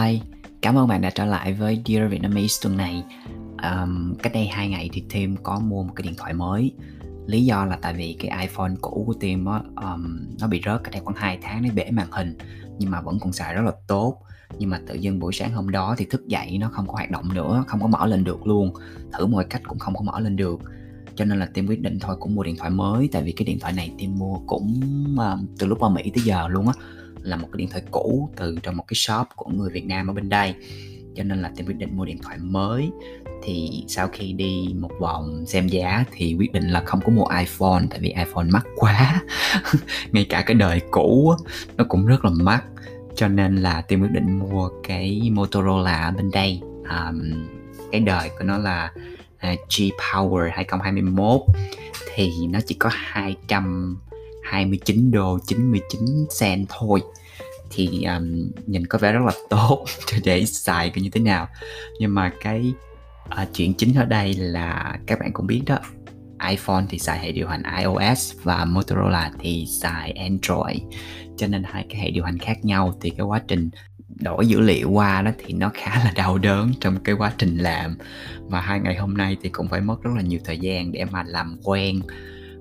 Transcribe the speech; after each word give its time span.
Hi, 0.00 0.20
cảm 0.62 0.78
ơn 0.78 0.88
bạn 0.88 1.00
đã 1.00 1.10
trở 1.10 1.24
lại 1.24 1.52
với 1.52 1.82
Dear 1.86 2.10
Vietnamese 2.10 2.60
tuần 2.62 2.76
này. 2.76 3.04
Um, 3.62 4.14
cách 4.14 4.32
đây 4.34 4.46
hai 4.46 4.68
ngày 4.68 4.90
thì 4.92 5.04
Tim 5.10 5.36
có 5.42 5.60
mua 5.60 5.82
một 5.82 5.92
cái 5.96 6.02
điện 6.02 6.14
thoại 6.18 6.32
mới. 6.32 6.72
Lý 7.26 7.44
do 7.44 7.64
là 7.64 7.78
tại 7.82 7.94
vì 7.94 8.16
cái 8.18 8.40
iPhone 8.40 8.72
cũ 8.80 9.04
của 9.06 9.14
Tim 9.20 9.44
um, 9.44 10.18
nó 10.40 10.46
bị 10.48 10.62
rớt 10.64 10.84
cách 10.84 10.92
đây 10.92 11.02
khoảng 11.04 11.16
2 11.16 11.38
tháng 11.42 11.62
nó 11.62 11.68
bể 11.74 11.90
màn 11.90 12.06
hình 12.10 12.38
nhưng 12.78 12.90
mà 12.90 13.00
vẫn 13.00 13.18
còn 13.20 13.32
xài 13.32 13.54
rất 13.54 13.62
là 13.64 13.72
tốt. 13.86 14.22
Nhưng 14.58 14.70
mà 14.70 14.80
tự 14.86 14.94
dưng 14.94 15.18
buổi 15.18 15.32
sáng 15.32 15.52
hôm 15.52 15.70
đó 15.70 15.94
thì 15.98 16.04
thức 16.04 16.28
dậy 16.28 16.58
nó 16.60 16.68
không 16.68 16.86
có 16.86 16.92
hoạt 16.92 17.10
động 17.10 17.34
nữa 17.34 17.64
không 17.66 17.80
có 17.80 17.86
mở 17.86 18.06
lên 18.06 18.24
được 18.24 18.46
luôn. 18.46 18.74
Thử 19.12 19.26
mọi 19.26 19.44
cách 19.44 19.62
cũng 19.68 19.78
không 19.78 19.94
có 19.94 20.02
mở 20.02 20.20
lên 20.20 20.36
được. 20.36 20.60
Cho 21.14 21.24
nên 21.24 21.38
là 21.38 21.46
Tim 21.54 21.66
quyết 21.66 21.80
định 21.80 21.98
thôi 22.00 22.16
cũng 22.20 22.34
mua 22.34 22.42
điện 22.42 22.56
thoại 22.56 22.70
mới 22.70 23.08
tại 23.12 23.22
vì 23.22 23.32
cái 23.32 23.44
điện 23.44 23.58
thoại 23.60 23.72
này 23.72 23.92
Tim 23.98 24.18
mua 24.18 24.38
cũng 24.46 24.80
uh, 25.14 25.58
từ 25.58 25.66
lúc 25.66 25.80
ở 25.80 25.88
Mỹ 25.88 26.10
tới 26.14 26.24
giờ 26.24 26.48
luôn 26.48 26.68
á 26.68 26.74
là 27.22 27.36
một 27.36 27.48
cái 27.52 27.58
điện 27.58 27.68
thoại 27.70 27.82
cũ 27.90 28.30
từ 28.36 28.58
trong 28.62 28.76
một 28.76 28.84
cái 28.88 28.94
shop 28.94 29.26
của 29.36 29.50
người 29.50 29.70
Việt 29.70 29.84
Nam 29.84 30.06
ở 30.06 30.12
bên 30.12 30.28
đây. 30.28 30.54
Cho 31.14 31.24
nên 31.24 31.42
là 31.42 31.50
tìm 31.56 31.66
quyết 31.66 31.76
định 31.78 31.96
mua 31.96 32.04
điện 32.04 32.18
thoại 32.22 32.38
mới. 32.38 32.90
Thì 33.42 33.84
sau 33.88 34.08
khi 34.08 34.32
đi 34.32 34.74
một 34.78 34.90
vòng 35.00 35.44
xem 35.46 35.68
giá 35.68 36.04
thì 36.12 36.36
quyết 36.38 36.52
định 36.52 36.68
là 36.68 36.82
không 36.86 37.00
có 37.04 37.12
mua 37.12 37.26
iPhone 37.38 37.82
tại 37.90 37.98
vì 38.02 38.08
iPhone 38.08 38.46
mắc 38.52 38.66
quá. 38.76 39.22
Ngay 40.12 40.26
cả 40.28 40.42
cái 40.46 40.54
đời 40.54 40.80
cũ 40.90 41.34
nó 41.76 41.84
cũng 41.88 42.06
rất 42.06 42.24
là 42.24 42.30
mắc. 42.30 42.64
Cho 43.16 43.28
nên 43.28 43.56
là 43.56 43.80
tìm 43.80 44.00
quyết 44.00 44.10
định 44.10 44.38
mua 44.38 44.68
cái 44.82 45.30
Motorola 45.32 46.02
ở 46.02 46.10
bên 46.10 46.30
đây. 46.30 46.60
Um, 46.82 47.46
cái 47.92 48.00
đời 48.00 48.30
của 48.38 48.44
nó 48.44 48.58
là 48.58 48.92
uh, 49.52 49.58
G 49.78 49.82
Power 49.82 50.50
2021 50.52 51.40
thì 52.14 52.32
nó 52.50 52.58
chỉ 52.66 52.74
có 52.74 52.90
200. 52.92 53.96
29 54.52 55.10
đô 55.10 55.38
99 55.46 56.00
cent 56.40 56.66
thôi. 56.68 57.00
Thì 57.70 58.04
um, 58.04 58.50
nhìn 58.66 58.86
có 58.86 58.98
vẻ 58.98 59.12
rất 59.12 59.20
là 59.26 59.32
tốt 59.50 59.84
để 60.24 60.46
xài 60.46 60.90
cái 60.90 61.02
như 61.02 61.10
thế 61.10 61.20
nào. 61.20 61.48
Nhưng 62.00 62.14
mà 62.14 62.32
cái 62.40 62.72
uh, 63.42 63.48
chuyện 63.54 63.74
chính 63.74 63.94
ở 63.94 64.04
đây 64.04 64.34
là 64.34 64.98
các 65.06 65.18
bạn 65.18 65.32
cũng 65.32 65.46
biết 65.46 65.62
đó 65.66 65.78
iPhone 66.48 66.84
thì 66.88 66.98
xài 66.98 67.18
hệ 67.18 67.32
điều 67.32 67.48
hành 67.48 67.62
iOS 67.78 68.34
và 68.42 68.64
Motorola 68.64 69.32
thì 69.38 69.66
xài 69.80 70.12
Android. 70.12 70.82
Cho 71.36 71.46
nên 71.46 71.62
hai 71.62 71.86
cái 71.88 72.00
hệ 72.00 72.10
điều 72.10 72.24
hành 72.24 72.38
khác 72.38 72.64
nhau 72.64 72.94
thì 73.00 73.10
cái 73.10 73.26
quá 73.26 73.42
trình 73.48 73.70
đổi 74.20 74.46
dữ 74.46 74.60
liệu 74.60 74.90
qua 74.90 75.22
đó 75.22 75.30
thì 75.38 75.54
nó 75.54 75.70
khá 75.74 76.00
là 76.04 76.12
đau 76.16 76.38
đớn 76.38 76.72
trong 76.80 76.96
cái 77.04 77.14
quá 77.14 77.32
trình 77.38 77.58
làm. 77.58 77.96
Và 78.40 78.60
hai 78.60 78.80
ngày 78.80 78.96
hôm 78.96 79.14
nay 79.14 79.36
thì 79.42 79.48
cũng 79.48 79.68
phải 79.68 79.80
mất 79.80 80.02
rất 80.02 80.10
là 80.16 80.22
nhiều 80.22 80.40
thời 80.44 80.58
gian 80.58 80.92
để 80.92 81.04
mà 81.04 81.22
làm 81.22 81.56
quen 81.62 82.00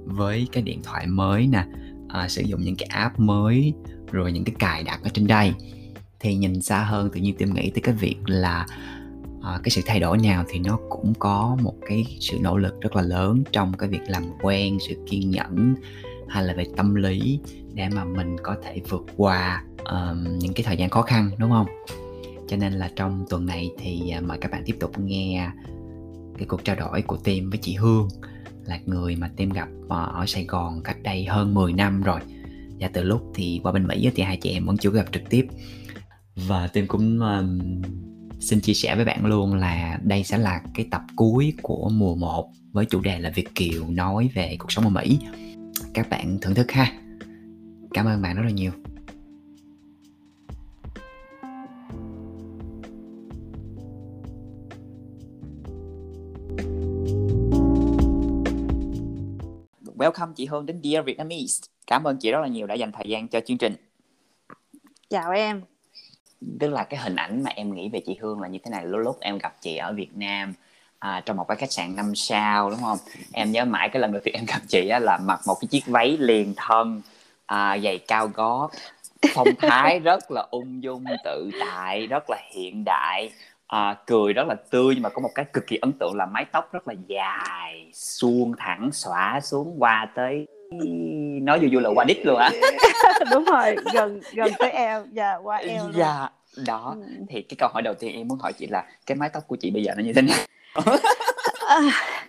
với 0.06 0.48
cái 0.52 0.64
điện 0.64 0.82
thoại 0.84 1.08
mới 1.08 1.48
nè 1.48 1.66
à, 2.08 2.28
sử 2.28 2.42
dụng 2.42 2.62
những 2.62 2.76
cái 2.76 2.88
app 2.92 3.20
mới 3.20 3.74
rồi 4.12 4.32
những 4.32 4.44
cái 4.44 4.56
cài 4.60 4.84
đặt 4.84 5.00
ở 5.04 5.10
trên 5.14 5.28
đây. 5.28 5.54
Thì 6.20 6.36
nhìn 6.36 6.62
xa 6.62 6.84
hơn 6.84 7.10
tự 7.14 7.20
nhiên 7.20 7.36
tim 7.36 7.54
nghĩ 7.54 7.70
tới 7.70 7.82
cái 7.82 7.96
việc 7.96 8.18
là 8.26 8.66
à, 9.42 9.60
cái 9.64 9.70
sự 9.70 9.82
thay 9.86 10.00
đổi 10.00 10.18
nào 10.18 10.44
thì 10.50 10.60
nó 10.60 10.80
cũng 10.90 11.14
có 11.20 11.58
một 11.62 11.76
cái 11.88 12.18
sự 12.20 12.38
nỗ 12.42 12.58
lực 12.58 12.82
rất 12.82 12.96
là 12.96 13.02
lớn 13.02 13.44
trong 13.52 13.74
cái 13.74 13.90
việc 13.90 14.02
làm 14.08 14.24
quen 14.42 14.78
sự 14.88 14.96
kiên 15.10 15.30
nhẫn 15.30 15.76
hay 16.30 16.44
là 16.44 16.54
về 16.54 16.66
tâm 16.78 16.96
lý 16.96 17.40
để 17.74 17.90
mà 17.90 18.04
mình 18.04 18.36
có 18.44 18.56
thể 18.64 18.82
vượt 18.90 19.06
qua 19.18 19.64
um, 19.86 20.38
những 20.38 20.54
cái 20.54 20.64
thời 20.64 20.78
gian 20.78 20.90
khó 20.90 21.02
khăn 21.02 21.30
đúng 21.38 21.52
không? 21.52 21.68
Cho 22.48 22.58
nên 22.58 22.74
là 22.74 22.92
trong 22.96 23.26
tuần 23.30 23.46
này 23.46 23.72
thì 23.80 24.10
à, 24.10 24.22
mời 24.22 24.38
các 24.38 24.52
bạn 24.52 24.64
tiếp 24.66 24.76
tục 24.80 25.00
nghe 25.00 25.50
cái 26.38 26.46
cuộc 26.48 26.64
trao 26.64 26.76
đổi 26.76 27.02
của 27.02 27.18
Tim 27.18 27.50
với 27.50 27.60
chị 27.62 27.76
Hương 27.76 28.08
là 28.66 28.80
người 28.86 29.16
mà 29.16 29.30
Tim 29.36 29.50
gặp 29.50 29.68
ờ, 29.90 30.12
ở 30.14 30.26
Sài 30.26 30.46
Gòn 30.46 30.82
cách 30.84 30.98
đây 31.04 31.26
hơn 31.26 31.54
10 31.54 31.74
năm 31.74 32.02
rồi. 32.02 32.20
Và 32.80 32.90
từ 32.94 33.04
lúc 33.04 33.32
thì 33.36 33.60
qua 33.64 33.72
bên 33.72 33.88
Mỹ 33.88 34.10
thì 34.16 34.24
hai 34.24 34.38
chị 34.38 34.50
em 34.50 34.66
vẫn 34.66 34.78
chưa 34.78 34.92
gặp 34.92 35.06
trực 35.12 35.30
tiếp. 35.30 35.48
Và 36.36 36.68
Tim 36.68 36.88
cũng 36.88 37.20
um, 37.20 37.60
xin 38.40 38.62
chia 38.62 38.74
sẻ 38.74 38.96
với 38.96 39.06
bạn 39.06 39.26
luôn 39.26 39.54
là 39.54 40.00
đây 40.04 40.24
sẽ 40.24 40.38
là 40.38 40.62
cái 40.74 40.86
tập 40.92 41.02
cuối 41.16 41.54
của 41.62 41.90
mùa 41.94 42.16
1 42.16 42.52
với 42.72 42.86
chủ 42.86 43.02
đề 43.02 43.20
là 43.20 43.30
Việt 43.36 43.56
Kiều 43.56 43.88
nói 43.90 44.30
về 44.34 44.56
cuộc 44.60 44.72
sống 44.72 44.84
ở 44.84 44.90
Mỹ. 44.90 45.20
Các 45.94 46.10
bạn 46.10 46.38
thưởng 46.42 46.56
thức 46.56 46.72
ha. 46.72 46.94
Cảm 47.94 48.06
ơn 48.06 48.22
bạn 48.22 48.36
rất 48.36 48.44
là 48.46 48.52
nhiều. 48.52 48.72
Welcome 60.02 60.34
chị 60.34 60.46
Hương 60.46 60.66
đến 60.66 60.82
Dear 60.84 61.06
Vietnamese. 61.06 61.68
Cảm 61.88 62.04
ơn 62.04 62.18
chị 62.18 62.32
rất 62.32 62.40
là 62.42 62.48
nhiều 62.48 62.68
đã 62.68 62.76
dành 62.76 62.92
thời 62.92 63.06
gian 63.08 63.28
cho 63.28 63.40
chương 63.40 63.58
trình. 63.58 63.76
Chào 65.10 65.32
em. 65.32 65.62
Tức 66.60 66.70
là 66.70 66.84
cái 66.84 67.00
hình 67.00 67.16
ảnh 67.16 67.44
mà 67.44 67.52
em 67.56 67.76
nghĩ 67.76 67.90
về 67.90 68.02
chị 68.06 68.18
Hương 68.22 68.42
là 68.42 68.48
như 68.48 68.60
thế 68.64 68.72
này. 68.72 68.86
Lúc 68.86 69.02
lúc 69.02 69.18
em 69.20 69.38
gặp 69.38 69.56
chị 69.62 69.78
ở 69.78 69.94
Việt 69.94 70.18
Nam 70.18 70.54
à, 71.00 71.22
trong 71.26 71.38
một 71.38 71.48
cái 71.48 71.58
khách 71.58 71.72
sạn 71.72 71.96
năm 71.96 72.16
sao 72.16 72.70
đúng 72.70 72.80
không? 72.80 72.98
Em 73.34 73.52
nhớ 73.52 73.66
mãi 73.66 73.90
cái 73.90 74.02
lần 74.02 74.12
đầu 74.12 74.22
tiên 74.26 74.34
em 74.34 74.46
gặp 74.46 74.62
chị 74.68 74.90
á, 74.90 75.00
là 75.00 75.18
mặc 75.18 75.40
một 75.48 75.56
cái 75.62 75.68
chiếc 75.68 75.88
váy 75.88 76.18
liền 76.18 76.54
thân, 76.58 77.02
à, 77.46 77.78
giày 77.84 77.98
cao 77.98 78.28
gót, 78.28 78.70
phong 79.34 79.48
thái 79.60 80.00
rất 80.00 80.32
là 80.32 80.48
ung 80.52 80.84
dung 80.84 81.04
tự 81.24 81.50
tại, 81.60 82.08
rất 82.08 82.24
là 82.30 82.38
hiện 82.52 82.84
đại 82.86 83.30
à, 83.72 83.96
cười 84.08 84.34
rất 84.34 84.48
là 84.48 84.56
tươi 84.70 84.94
nhưng 84.94 85.04
mà 85.04 85.10
có 85.10 85.22
một 85.22 85.30
cái 85.36 85.46
cực 85.54 85.68
kỳ 85.68 85.78
ấn 85.82 85.92
tượng 85.94 86.16
là 86.16 86.26
mái 86.26 86.46
tóc 86.52 86.74
rất 86.74 86.88
là 86.88 86.94
dài 87.08 87.90
suông 87.94 88.54
thẳng 88.58 88.90
xõa 88.92 89.40
xuống 89.44 89.76
qua 89.80 90.12
tới 90.16 90.48
nói 91.42 91.60
vui 91.60 91.70
vui 91.74 91.82
là 91.82 91.90
qua 91.96 92.06
đít 92.06 92.26
luôn 92.26 92.38
á 92.38 92.52
đúng 93.32 93.44
rồi 93.44 93.76
gần 93.94 94.22
gần 94.34 94.52
tới 94.60 94.72
eo 94.72 95.02
và 95.02 95.08
dạ, 95.12 95.36
qua 95.36 95.58
eo 95.58 95.84
luôn. 95.84 95.94
dạ 95.96 96.30
đó 96.66 96.96
ừ. 96.96 97.14
thì 97.30 97.42
cái 97.42 97.56
câu 97.60 97.70
hỏi 97.74 97.82
đầu 97.82 97.94
tiên 97.94 98.16
em 98.16 98.28
muốn 98.28 98.40
hỏi 98.40 98.54
chị 98.54 98.68
là 98.68 98.86
cái 99.06 99.16
mái 99.16 99.30
tóc 99.30 99.44
của 99.48 99.56
chị 99.56 99.72
bây 99.72 99.84
giờ 99.84 99.94
nó 99.98 100.04
như 100.04 100.14
thế 100.14 100.22
nào 100.22 100.38
à, 101.68 101.80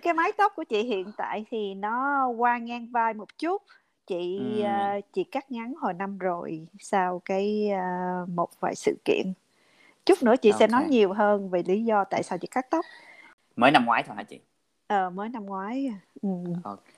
cái 0.03 0.15
mái 0.15 0.33
tóc 0.33 0.53
của 0.57 0.65
chị 0.65 0.83
hiện 0.83 1.13
tại 1.17 1.45
thì 1.51 1.75
nó 1.75 2.29
qua 2.29 2.59
ngang 2.59 2.87
vai 2.93 3.15
một 3.15 3.39
chút 3.39 3.63
chị 4.07 4.41
ừ. 4.63 4.69
uh, 4.99 5.05
chị 5.13 5.25
cắt 5.25 5.51
ngắn 5.51 5.75
hồi 5.81 5.93
năm 5.95 6.19
rồi 6.19 6.67
sau 6.81 7.23
cái 7.25 7.71
uh, 7.73 8.29
một 8.29 8.49
vài 8.61 8.75
sự 8.75 8.97
kiện 9.05 9.33
chút 10.07 10.23
nữa 10.23 10.35
chị 10.37 10.51
okay. 10.51 10.59
sẽ 10.59 10.67
nói 10.67 10.85
nhiều 10.89 11.13
hơn 11.13 11.51
về 11.51 11.63
lý 11.67 11.85
do 11.85 12.05
tại 12.05 12.23
sao 12.23 12.39
chị 12.39 12.49
cắt 12.51 12.67
tóc 12.71 12.85
mới 13.57 13.71
năm 13.71 13.85
ngoái 13.85 14.03
thôi 14.03 14.17
hả 14.17 14.23
chị 14.23 14.41
ờ 14.87 15.11
mới 15.11 15.29
năm 15.29 15.47
ngoái 15.47 15.93
ừ. 16.23 16.29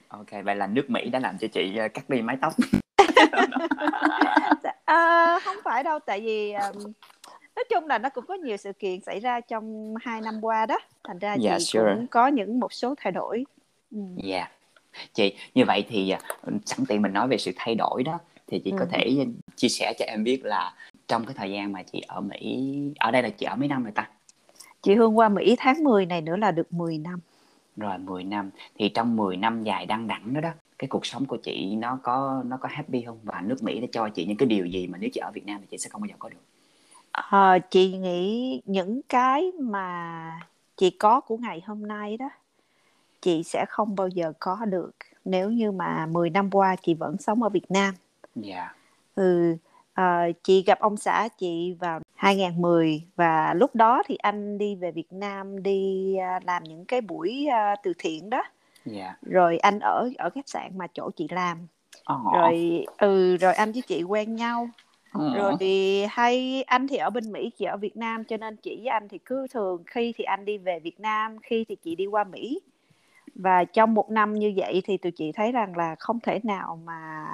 ok 0.08 0.30
vậy 0.44 0.56
là 0.56 0.66
nước 0.66 0.90
mỹ 0.90 1.10
đã 1.10 1.18
làm 1.18 1.38
cho 1.38 1.48
chị 1.52 1.76
ờ, 1.76 1.88
cắt 1.88 2.10
đi 2.10 2.22
mái 2.22 2.36
tóc 2.40 2.52
à, 4.84 5.38
không 5.44 5.56
phải 5.64 5.82
đâu 5.82 5.98
tại 6.06 6.20
vì 6.20 6.52
um, 6.52 6.92
nói 7.56 7.64
chung 7.70 7.86
là 7.86 7.98
nó 7.98 8.08
cũng 8.08 8.26
có 8.26 8.34
nhiều 8.34 8.56
sự 8.56 8.72
kiện 8.72 9.00
xảy 9.00 9.20
ra 9.20 9.40
trong 9.40 9.94
hai 10.00 10.20
năm 10.20 10.44
qua 10.44 10.66
đó 10.66 10.78
thành 11.04 11.18
ra 11.18 11.36
yeah, 11.42 11.58
chị 11.58 11.64
sure. 11.64 11.94
cũng 11.94 12.06
có 12.06 12.26
những 12.26 12.60
một 12.60 12.72
số 12.72 12.94
thay 12.98 13.12
đổi 13.12 13.44
ừ. 13.90 14.00
yeah 14.28 14.50
chị 15.12 15.36
như 15.54 15.64
vậy 15.64 15.84
thì 15.88 16.10
ờ, 16.10 16.52
sẵn 16.66 16.86
tiện 16.88 17.02
mình 17.02 17.12
nói 17.12 17.28
về 17.28 17.38
sự 17.38 17.52
thay 17.56 17.74
đổi 17.74 18.02
đó 18.02 18.18
thì 18.46 18.58
chị 18.58 18.70
ừ. 18.70 18.76
có 18.78 18.86
thể 18.90 19.26
chia 19.56 19.68
sẻ 19.68 19.94
cho 19.98 20.04
em 20.08 20.24
biết 20.24 20.44
là 20.44 20.74
trong 21.08 21.26
cái 21.26 21.34
thời 21.38 21.52
gian 21.52 21.72
mà 21.72 21.82
chị 21.82 22.00
ở 22.00 22.20
Mỹ 22.20 22.70
ở 22.98 23.10
đây 23.10 23.22
là 23.22 23.28
chị 23.28 23.46
ở 23.46 23.56
mấy 23.56 23.68
năm 23.68 23.82
rồi 23.82 23.92
ta? 23.92 24.08
Chị 24.82 24.94
Hương 24.94 25.18
qua 25.18 25.28
Mỹ 25.28 25.56
tháng 25.58 25.84
10 25.84 26.06
này 26.06 26.20
nữa 26.20 26.36
là 26.36 26.50
được 26.50 26.72
10 26.72 26.98
năm. 26.98 27.20
Rồi 27.76 27.98
10 27.98 28.24
năm. 28.24 28.50
Thì 28.78 28.88
trong 28.88 29.16
10 29.16 29.36
năm 29.36 29.62
dài 29.62 29.86
đăng 29.86 30.06
đẳng 30.06 30.34
đó 30.34 30.40
đó 30.40 30.50
cái 30.78 30.88
cuộc 30.88 31.06
sống 31.06 31.26
của 31.26 31.36
chị 31.36 31.76
nó 31.76 31.98
có 32.02 32.42
nó 32.46 32.56
có 32.56 32.68
happy 32.72 33.02
không? 33.02 33.18
Và 33.22 33.40
nước 33.44 33.62
Mỹ 33.62 33.80
đã 33.80 33.86
cho 33.92 34.08
chị 34.08 34.24
những 34.24 34.36
cái 34.36 34.46
điều 34.46 34.66
gì 34.66 34.86
mà 34.86 34.98
nếu 34.98 35.10
chị 35.12 35.20
ở 35.20 35.30
Việt 35.34 35.46
Nam 35.46 35.60
thì 35.60 35.66
chị 35.70 35.78
sẽ 35.78 35.88
không 35.90 36.00
bao 36.00 36.08
giờ 36.08 36.14
có 36.18 36.28
được? 36.28 36.38
À, 37.12 37.58
chị 37.70 37.96
nghĩ 37.96 38.60
những 38.64 39.00
cái 39.08 39.52
mà 39.60 40.40
chị 40.76 40.90
có 40.90 41.20
của 41.20 41.36
ngày 41.36 41.62
hôm 41.66 41.86
nay 41.86 42.16
đó 42.16 42.28
chị 43.20 43.42
sẽ 43.42 43.64
không 43.68 43.96
bao 43.96 44.08
giờ 44.08 44.32
có 44.38 44.64
được. 44.64 44.90
Nếu 45.24 45.50
như 45.50 45.72
mà 45.72 46.06
10 46.06 46.30
năm 46.30 46.50
qua 46.50 46.76
chị 46.82 46.94
vẫn 46.94 47.16
sống 47.18 47.42
ở 47.42 47.48
Việt 47.48 47.70
Nam. 47.70 47.94
Dạ. 48.34 48.56
Yeah. 48.56 48.76
Ừ, 49.14 49.56
à, 49.92 50.26
chị 50.42 50.62
gặp 50.66 50.78
ông 50.80 50.96
xã 50.96 51.28
chị 51.38 51.76
vào 51.80 52.00
2010 52.14 53.02
và 53.16 53.54
lúc 53.54 53.74
đó 53.74 54.02
thì 54.06 54.16
anh 54.16 54.58
đi 54.58 54.74
về 54.74 54.90
Việt 54.90 55.12
Nam 55.12 55.62
đi 55.62 56.14
uh, 56.36 56.44
làm 56.44 56.64
những 56.64 56.84
cái 56.84 57.00
buổi 57.00 57.46
uh, 57.48 57.78
từ 57.82 57.92
thiện 57.98 58.30
đó. 58.30 58.42
Yeah. 58.92 58.96
Dạ. 58.96 59.16
Rồi 59.22 59.58
anh 59.58 59.78
ở 59.78 60.10
ở 60.18 60.30
khách 60.30 60.48
sạn 60.48 60.78
mà 60.78 60.86
chỗ 60.94 61.10
chị 61.16 61.26
làm. 61.30 61.58
Oh. 62.12 62.34
Rồi 62.34 62.86
ừ 62.98 63.36
rồi 63.36 63.54
anh 63.54 63.72
với 63.72 63.82
chị 63.82 64.02
quen 64.02 64.36
nhau. 64.36 64.68
Oh. 65.18 65.36
Rồi 65.36 65.54
thì 65.60 66.04
hay 66.10 66.62
anh 66.62 66.88
thì 66.88 66.96
ở 66.96 67.10
bên 67.10 67.32
Mỹ 67.32 67.50
chị 67.58 67.64
ở 67.64 67.76
Việt 67.76 67.96
Nam 67.96 68.24
cho 68.24 68.36
nên 68.36 68.56
chị 68.56 68.76
với 68.76 68.86
anh 68.86 69.08
thì 69.08 69.18
cứ 69.24 69.46
thường 69.50 69.82
khi 69.86 70.12
thì 70.18 70.24
anh 70.24 70.44
đi 70.44 70.58
về 70.58 70.80
Việt 70.80 71.00
Nam 71.00 71.36
khi 71.42 71.64
thì 71.68 71.76
chị 71.76 71.94
đi 71.94 72.06
qua 72.06 72.24
Mỹ 72.24 72.60
và 73.34 73.64
trong 73.64 73.94
một 73.94 74.10
năm 74.10 74.34
như 74.34 74.52
vậy 74.56 74.82
thì 74.84 74.96
tụi 74.96 75.12
chị 75.12 75.32
thấy 75.32 75.52
rằng 75.52 75.76
là 75.76 75.94
không 75.98 76.20
thể 76.20 76.40
nào 76.42 76.80
mà 76.84 77.26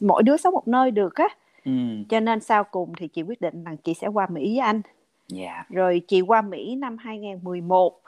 mỗi 0.00 0.22
đứa 0.22 0.36
sống 0.36 0.54
một 0.54 0.68
nơi 0.68 0.90
được 0.90 1.14
á 1.14 1.28
ừ. 1.64 1.72
cho 2.08 2.20
nên 2.20 2.40
sau 2.40 2.64
cùng 2.64 2.92
thì 2.98 3.08
chị 3.08 3.22
quyết 3.22 3.40
định 3.40 3.64
rằng 3.64 3.76
chị 3.76 3.94
sẽ 3.94 4.06
qua 4.06 4.26
Mỹ 4.30 4.42
với 4.42 4.58
anh 4.58 4.82
yeah. 5.34 5.66
Dạ. 5.70 5.76
rồi 5.76 6.02
chị 6.08 6.20
qua 6.20 6.42
Mỹ 6.42 6.76
năm 6.76 6.96
2011 6.98 8.00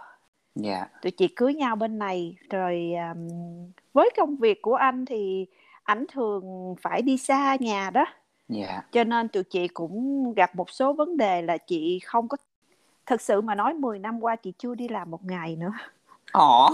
yeah. 0.64 0.78
Dạ. 0.80 0.86
tụi 1.02 1.10
chị 1.10 1.28
cưới 1.28 1.54
nhau 1.54 1.76
bên 1.76 1.98
này 1.98 2.36
rồi 2.50 2.92
um, 3.12 3.28
với 3.92 4.10
công 4.16 4.36
việc 4.36 4.62
của 4.62 4.74
anh 4.74 5.04
thì 5.04 5.46
ảnh 5.82 6.06
thường 6.12 6.74
phải 6.80 7.02
đi 7.02 7.16
xa 7.16 7.56
nhà 7.60 7.90
đó 7.90 8.04
yeah. 8.54 8.92
cho 8.92 9.04
nên 9.04 9.28
tụi 9.28 9.44
chị 9.44 9.68
cũng 9.68 10.34
gặp 10.34 10.56
một 10.56 10.70
số 10.70 10.92
vấn 10.92 11.16
đề 11.16 11.42
là 11.42 11.58
chị 11.58 11.98
không 12.04 12.28
có 12.28 12.36
thực 13.06 13.20
sự 13.20 13.40
mà 13.40 13.54
nói 13.54 13.74
10 13.74 13.98
năm 13.98 14.20
qua 14.20 14.36
chị 14.36 14.52
chưa 14.58 14.74
đi 14.74 14.88
làm 14.88 15.10
một 15.10 15.24
ngày 15.24 15.56
nữa 15.56 15.72
Ồ, 16.32 16.68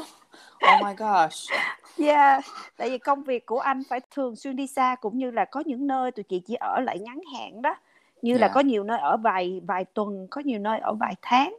oh 0.75 0.82
my 0.84 0.94
gosh. 0.96 1.50
Yeah, 1.99 2.44
tại 2.76 2.90
vì 2.90 2.99
công 2.99 3.25
việc 3.25 3.46
của 3.46 3.58
anh 3.58 3.82
phải 3.88 4.00
thường 4.11 4.37
xuyên 4.37 4.56
đi 4.56 4.67
xa 4.67 4.96
cũng 5.00 5.19
như 5.19 5.31
là 5.31 5.44
có 5.44 5.62
những 5.67 5.87
nơi 5.87 6.11
tụi 6.11 6.23
chị 6.23 6.40
chỉ 6.46 6.55
ở 6.55 6.81
lại 6.81 6.99
ngắn 6.99 7.20
hạn 7.34 7.62
đó. 7.62 7.76
Như 8.23 8.38
là 8.38 8.46
Yeah. 8.46 8.55
có 8.55 8.61
nhiều 8.61 8.84
nơi 8.84 8.99
ở 8.99 9.17
vài 9.17 9.61
vài 9.67 9.84
tuần, 9.84 10.26
có 10.31 10.40
nhiều 10.44 10.58
nơi 10.58 10.79
ở 10.79 10.94
vài 10.94 11.14
tháng. 11.23 11.56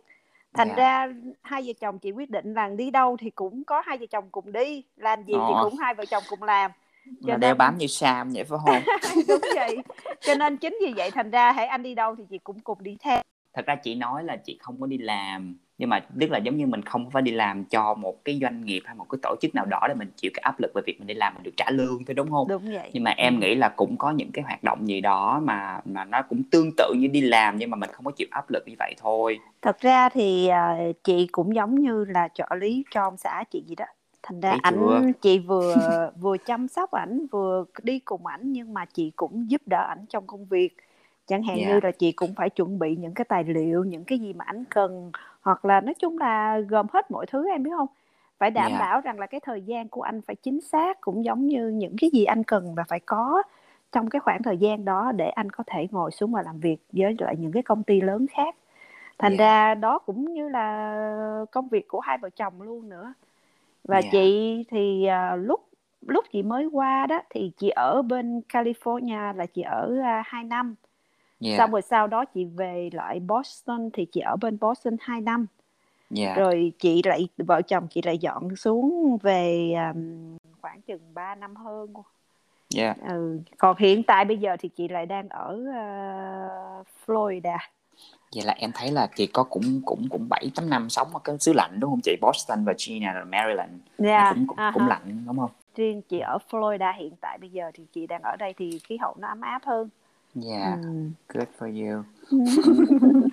Thành 0.54 0.68
Yeah. 0.68 0.78
ra 0.78 1.14
hai 1.42 1.62
vợ 1.62 1.74
chồng 1.82 2.00
chị 2.00 2.12
quyết 2.12 2.30
định 2.30 2.54
là 2.54 2.68
đi 2.68 2.92
đâu 2.92 3.18
thì 3.20 3.30
cũng 3.30 3.64
có 3.64 3.82
hai 3.86 3.98
vợ 3.98 4.06
chồng 4.06 4.26
cùng 4.32 4.52
đi, 4.52 4.84
làm 4.98 5.24
gì 5.24 5.34
thì 5.34 5.54
Ồ. 5.54 5.64
cũng 5.64 5.76
hai 5.76 5.94
vợ 5.94 6.06
chồng 6.06 6.24
cùng 6.30 6.44
làm. 6.44 6.72
Cho 7.06 7.12
Là 7.22 7.34
nên 7.34 7.40
đeo 7.40 7.56
bám 7.56 7.78
như 7.78 7.88
Sam 7.88 8.30
vậy 8.34 8.44
phải 8.44 8.60
không? 8.66 8.82
đúng 9.28 9.42
vậy. 9.56 9.78
Cho 10.22 10.36
nên 10.36 10.58
chính 10.58 10.78
vì 10.82 10.94
vậy 10.96 11.12
thành 11.12 11.32
ra 11.32 11.52
hãy 11.52 11.66
anh 11.66 11.84
đi 11.84 11.96
đâu 11.96 12.16
thì 12.16 12.24
chị 12.30 12.38
cũng 12.38 12.60
cùng 12.60 12.84
đi 12.84 12.98
theo. 13.00 13.22
Thật 13.54 13.66
ra 13.66 13.76
chị 13.76 13.96
nói 13.96 14.24
là 14.24 14.36
chị 14.36 14.58
không 14.62 14.82
có 14.82 14.88
đi 14.88 14.98
làm 14.98 15.58
nhưng 15.78 15.90
mà 15.90 16.00
tức 16.20 16.32
là 16.32 16.38
giống 16.38 16.58
như 16.58 16.66
mình 16.66 16.82
không 16.82 17.10
phải 17.12 17.22
đi 17.22 17.32
làm 17.32 17.66
cho 17.66 17.94
một 17.94 18.26
cái 18.26 18.40
doanh 18.42 18.66
nghiệp 18.66 18.82
hay 18.86 18.96
một 18.96 19.06
cái 19.10 19.20
tổ 19.22 19.36
chức 19.42 19.56
nào 19.56 19.66
đó 19.66 19.80
để 19.88 19.94
mình 19.94 20.12
chịu 20.16 20.32
cái 20.34 20.42
áp 20.42 20.60
lực 20.60 20.72
về 20.76 20.82
việc 20.86 21.00
mình 21.00 21.08
đi 21.08 21.14
làm 21.14 21.34
mình 21.34 21.44
được 21.44 21.52
trả 21.58 21.66
lương 21.72 22.06
thôi 22.06 22.14
đúng 22.14 22.32
không? 22.32 22.48
Đúng 22.48 22.74
vậy. 22.74 22.90
nhưng 22.94 23.04
mà 23.04 23.12
em 23.18 23.40
nghĩ 23.40 23.56
là 23.56 23.70
cũng 23.70 23.98
có 23.98 24.12
những 24.12 24.32
cái 24.32 24.44
hoạt 24.44 24.64
động 24.64 24.88
gì 24.88 25.02
đó 25.02 25.40
mà 25.44 25.80
mà 25.86 26.06
nó 26.06 26.22
cũng 26.22 26.44
tương 26.52 26.72
tự 26.78 26.94
như 26.98 27.08
đi 27.08 27.22
làm 27.22 27.58
nhưng 27.58 27.70
mà 27.70 27.76
mình 27.78 27.90
không 27.94 28.06
có 28.06 28.12
chịu 28.12 28.28
áp 28.32 28.50
lực 28.50 28.64
như 28.68 28.76
vậy 28.80 28.94
thôi 29.02 29.40
Thật 29.62 29.80
ra 29.80 30.10
thì 30.10 30.48
à, 30.48 30.78
chị 31.04 31.28
cũng 31.32 31.56
giống 31.56 31.80
như 31.80 32.06
là 32.06 32.28
trợ 32.34 32.46
lý 32.60 32.84
cho 32.92 33.02
ông 33.02 33.18
xã 33.18 33.44
chị 33.52 33.64
gì 33.68 33.76
đó. 33.76 33.86
Thành 34.24 34.40
ra 34.42 34.58
ảnh 34.62 35.14
chị 35.22 35.40
vừa 35.40 36.12
vừa 36.22 36.38
chăm 36.38 36.68
sóc 36.68 36.92
ảnh 36.92 37.26
vừa 37.32 37.66
đi 37.84 38.00
cùng 38.00 38.26
ảnh 38.26 38.52
nhưng 38.52 38.74
mà 38.74 38.86
chị 38.86 39.12
cũng 39.16 39.50
giúp 39.52 39.62
đỡ 39.66 39.86
ảnh 39.90 40.06
trong 40.10 40.28
công 40.28 40.46
việc. 40.46 40.78
Chẳng 41.28 41.44
hạn 41.44 41.58
Dạ. 41.60 41.68
như 41.68 41.80
là 41.84 41.92
chị 41.92 42.12
cũng 42.12 42.36
phải 42.36 42.50
chuẩn 42.50 42.80
bị 42.80 42.96
những 42.96 43.14
cái 43.14 43.26
tài 43.30 43.44
liệu, 43.44 43.84
những 43.84 44.04
cái 44.04 44.20
gì 44.20 44.34
mà 44.34 44.46
ảnh 44.46 44.64
cần 44.70 45.12
hoặc 45.44 45.66
là 45.66 45.82
nói 45.82 45.94
chung 45.94 46.18
là 46.18 46.60
gồm 46.60 46.86
hết 46.94 47.12
mọi 47.12 47.26
thứ 47.26 47.50
em 47.50 47.64
biết 47.64 47.72
không? 47.78 47.88
Phải 48.38 48.52
đảm 48.52 48.72
Dạ. 48.72 48.80
bảo 48.80 49.02
rằng 49.02 49.20
là 49.20 49.26
cái 49.28 49.40
thời 49.40 49.62
gian 49.62 49.88
của 49.88 50.02
anh 50.02 50.22
phải 50.22 50.36
chính 50.36 50.62
xác 50.62 51.02
cũng 51.02 51.26
giống 51.26 51.48
như 51.48 51.68
những 51.70 51.96
cái 52.02 52.10
gì 52.14 52.26
anh 52.26 52.44
cần 52.44 52.74
là 52.78 52.84
phải 52.88 53.00
có 53.00 53.44
trong 53.92 54.10
cái 54.10 54.20
khoảng 54.20 54.44
thời 54.44 54.58
gian 54.58 54.86
đó 54.86 55.12
để 55.16 55.30
anh 55.30 55.50
có 55.50 55.64
thể 55.68 55.88
ngồi 55.92 56.12
xuống 56.12 56.32
và 56.32 56.42
làm 56.42 56.60
việc 56.60 56.78
với 56.92 57.16
lại 57.20 57.36
những 57.40 57.52
cái 57.52 57.64
công 57.64 57.84
ty 57.84 58.02
lớn 58.02 58.26
khác 58.32 58.56
thành 59.18 59.36
Dạ. 59.40 59.46
ra 59.46 59.76
đó 59.76 60.00
cũng 60.00 60.34
như 60.34 60.50
là 60.50 61.46
công 61.52 61.68
việc 61.70 61.88
của 61.88 62.00
hai 62.00 62.18
vợ 62.18 62.30
chồng 62.30 62.62
luôn 62.62 62.90
nữa 62.90 63.14
và 63.84 64.00
Dạ. 64.00 64.10
chị 64.12 64.64
thì 64.70 65.06
à, 65.06 65.36
lúc 65.36 65.66
lúc 66.08 66.26
chị 66.32 66.44
mới 66.44 66.66
qua 66.66 67.06
đó 67.08 67.22
thì 67.30 67.52
chị 67.58 67.70
ở 67.70 68.02
bên 68.02 68.42
California 68.50 69.36
là 69.36 69.46
chị 69.46 69.62
ở 69.62 69.98
uh, 70.00 70.26
2 70.26 70.44
năm 70.44 70.76
yeah. 71.44 71.58
xong 71.58 71.72
rồi 71.72 71.82
sau 71.82 72.08
đó 72.08 72.26
chị 72.26 72.46
về 72.46 72.90
lại 72.94 73.20
Boston 73.20 73.90
thì 73.94 74.06
chị 74.06 74.22
ở 74.22 74.36
bên 74.42 74.58
Boston 74.62 74.96
2 75.00 75.22
năm 75.22 75.46
yeah. 76.18 76.38
rồi 76.38 76.72
chị 76.80 77.02
lại 77.06 77.28
vợ 77.38 77.62
chồng 77.62 77.88
chị 77.90 78.02
lại 78.02 78.18
dọn 78.18 78.56
xuống 78.56 79.18
về 79.22 79.74
um, 79.94 80.38
khoảng 80.62 80.82
chừng 80.82 81.14
3 81.14 81.36
năm 81.36 81.56
hơn 81.56 81.94
yeah. 82.76 82.98
ừ. 83.08 83.40
còn 83.58 83.78
hiện 83.80 84.04
tại 84.04 84.26
bây 84.26 84.38
giờ 84.38 84.56
thì 84.60 84.70
chị 84.70 84.88
lại 84.88 85.06
đang 85.06 85.30
ở 85.30 85.54
uh, 85.62 86.88
Florida 87.06 87.58
vậy 88.36 88.46
là 88.46 88.54
em 88.54 88.72
thấy 88.74 88.92
là 88.92 89.08
chị 89.16 89.28
có 89.28 89.44
cũng 89.44 89.82
cũng 89.86 90.08
cũng 90.10 90.30
bảy 90.30 90.52
tám 90.56 90.70
năm 90.70 90.90
sống 90.90 91.08
ở 91.14 91.20
cái 91.24 91.36
xứ 91.40 91.54
lạnh 91.54 91.80
đúng 91.80 91.92
không 91.92 92.00
chị 92.04 92.16
Boston 92.22 92.66
Virginia 92.66 93.10
Maryland 93.28 93.72
Dạ, 93.98 94.32
cũng 94.34 94.48
cũng, 94.48 94.58
à 94.58 94.72
cũng 94.74 94.88
lạnh 94.88 95.24
đúng 95.26 95.38
không 95.38 95.52
riêng 95.76 96.02
chị 96.02 96.20
ở 96.20 96.38
Florida 96.50 96.94
hiện 96.98 97.14
tại 97.22 97.38
bây 97.38 97.50
giờ 97.50 97.72
thì 97.74 97.86
chị 97.94 98.08
đang 98.08 98.22
ở 98.22 98.36
đây 98.36 98.54
thì 98.58 98.80
khí 98.84 98.98
hậu 98.98 99.16
nó 99.20 99.28
ấm 99.28 99.42
áp 99.42 99.62
hơn 99.66 99.90
yeah 100.36 100.80
ừ. 100.82 100.90
good 101.34 101.48
for 101.60 101.68
you. 101.88 102.04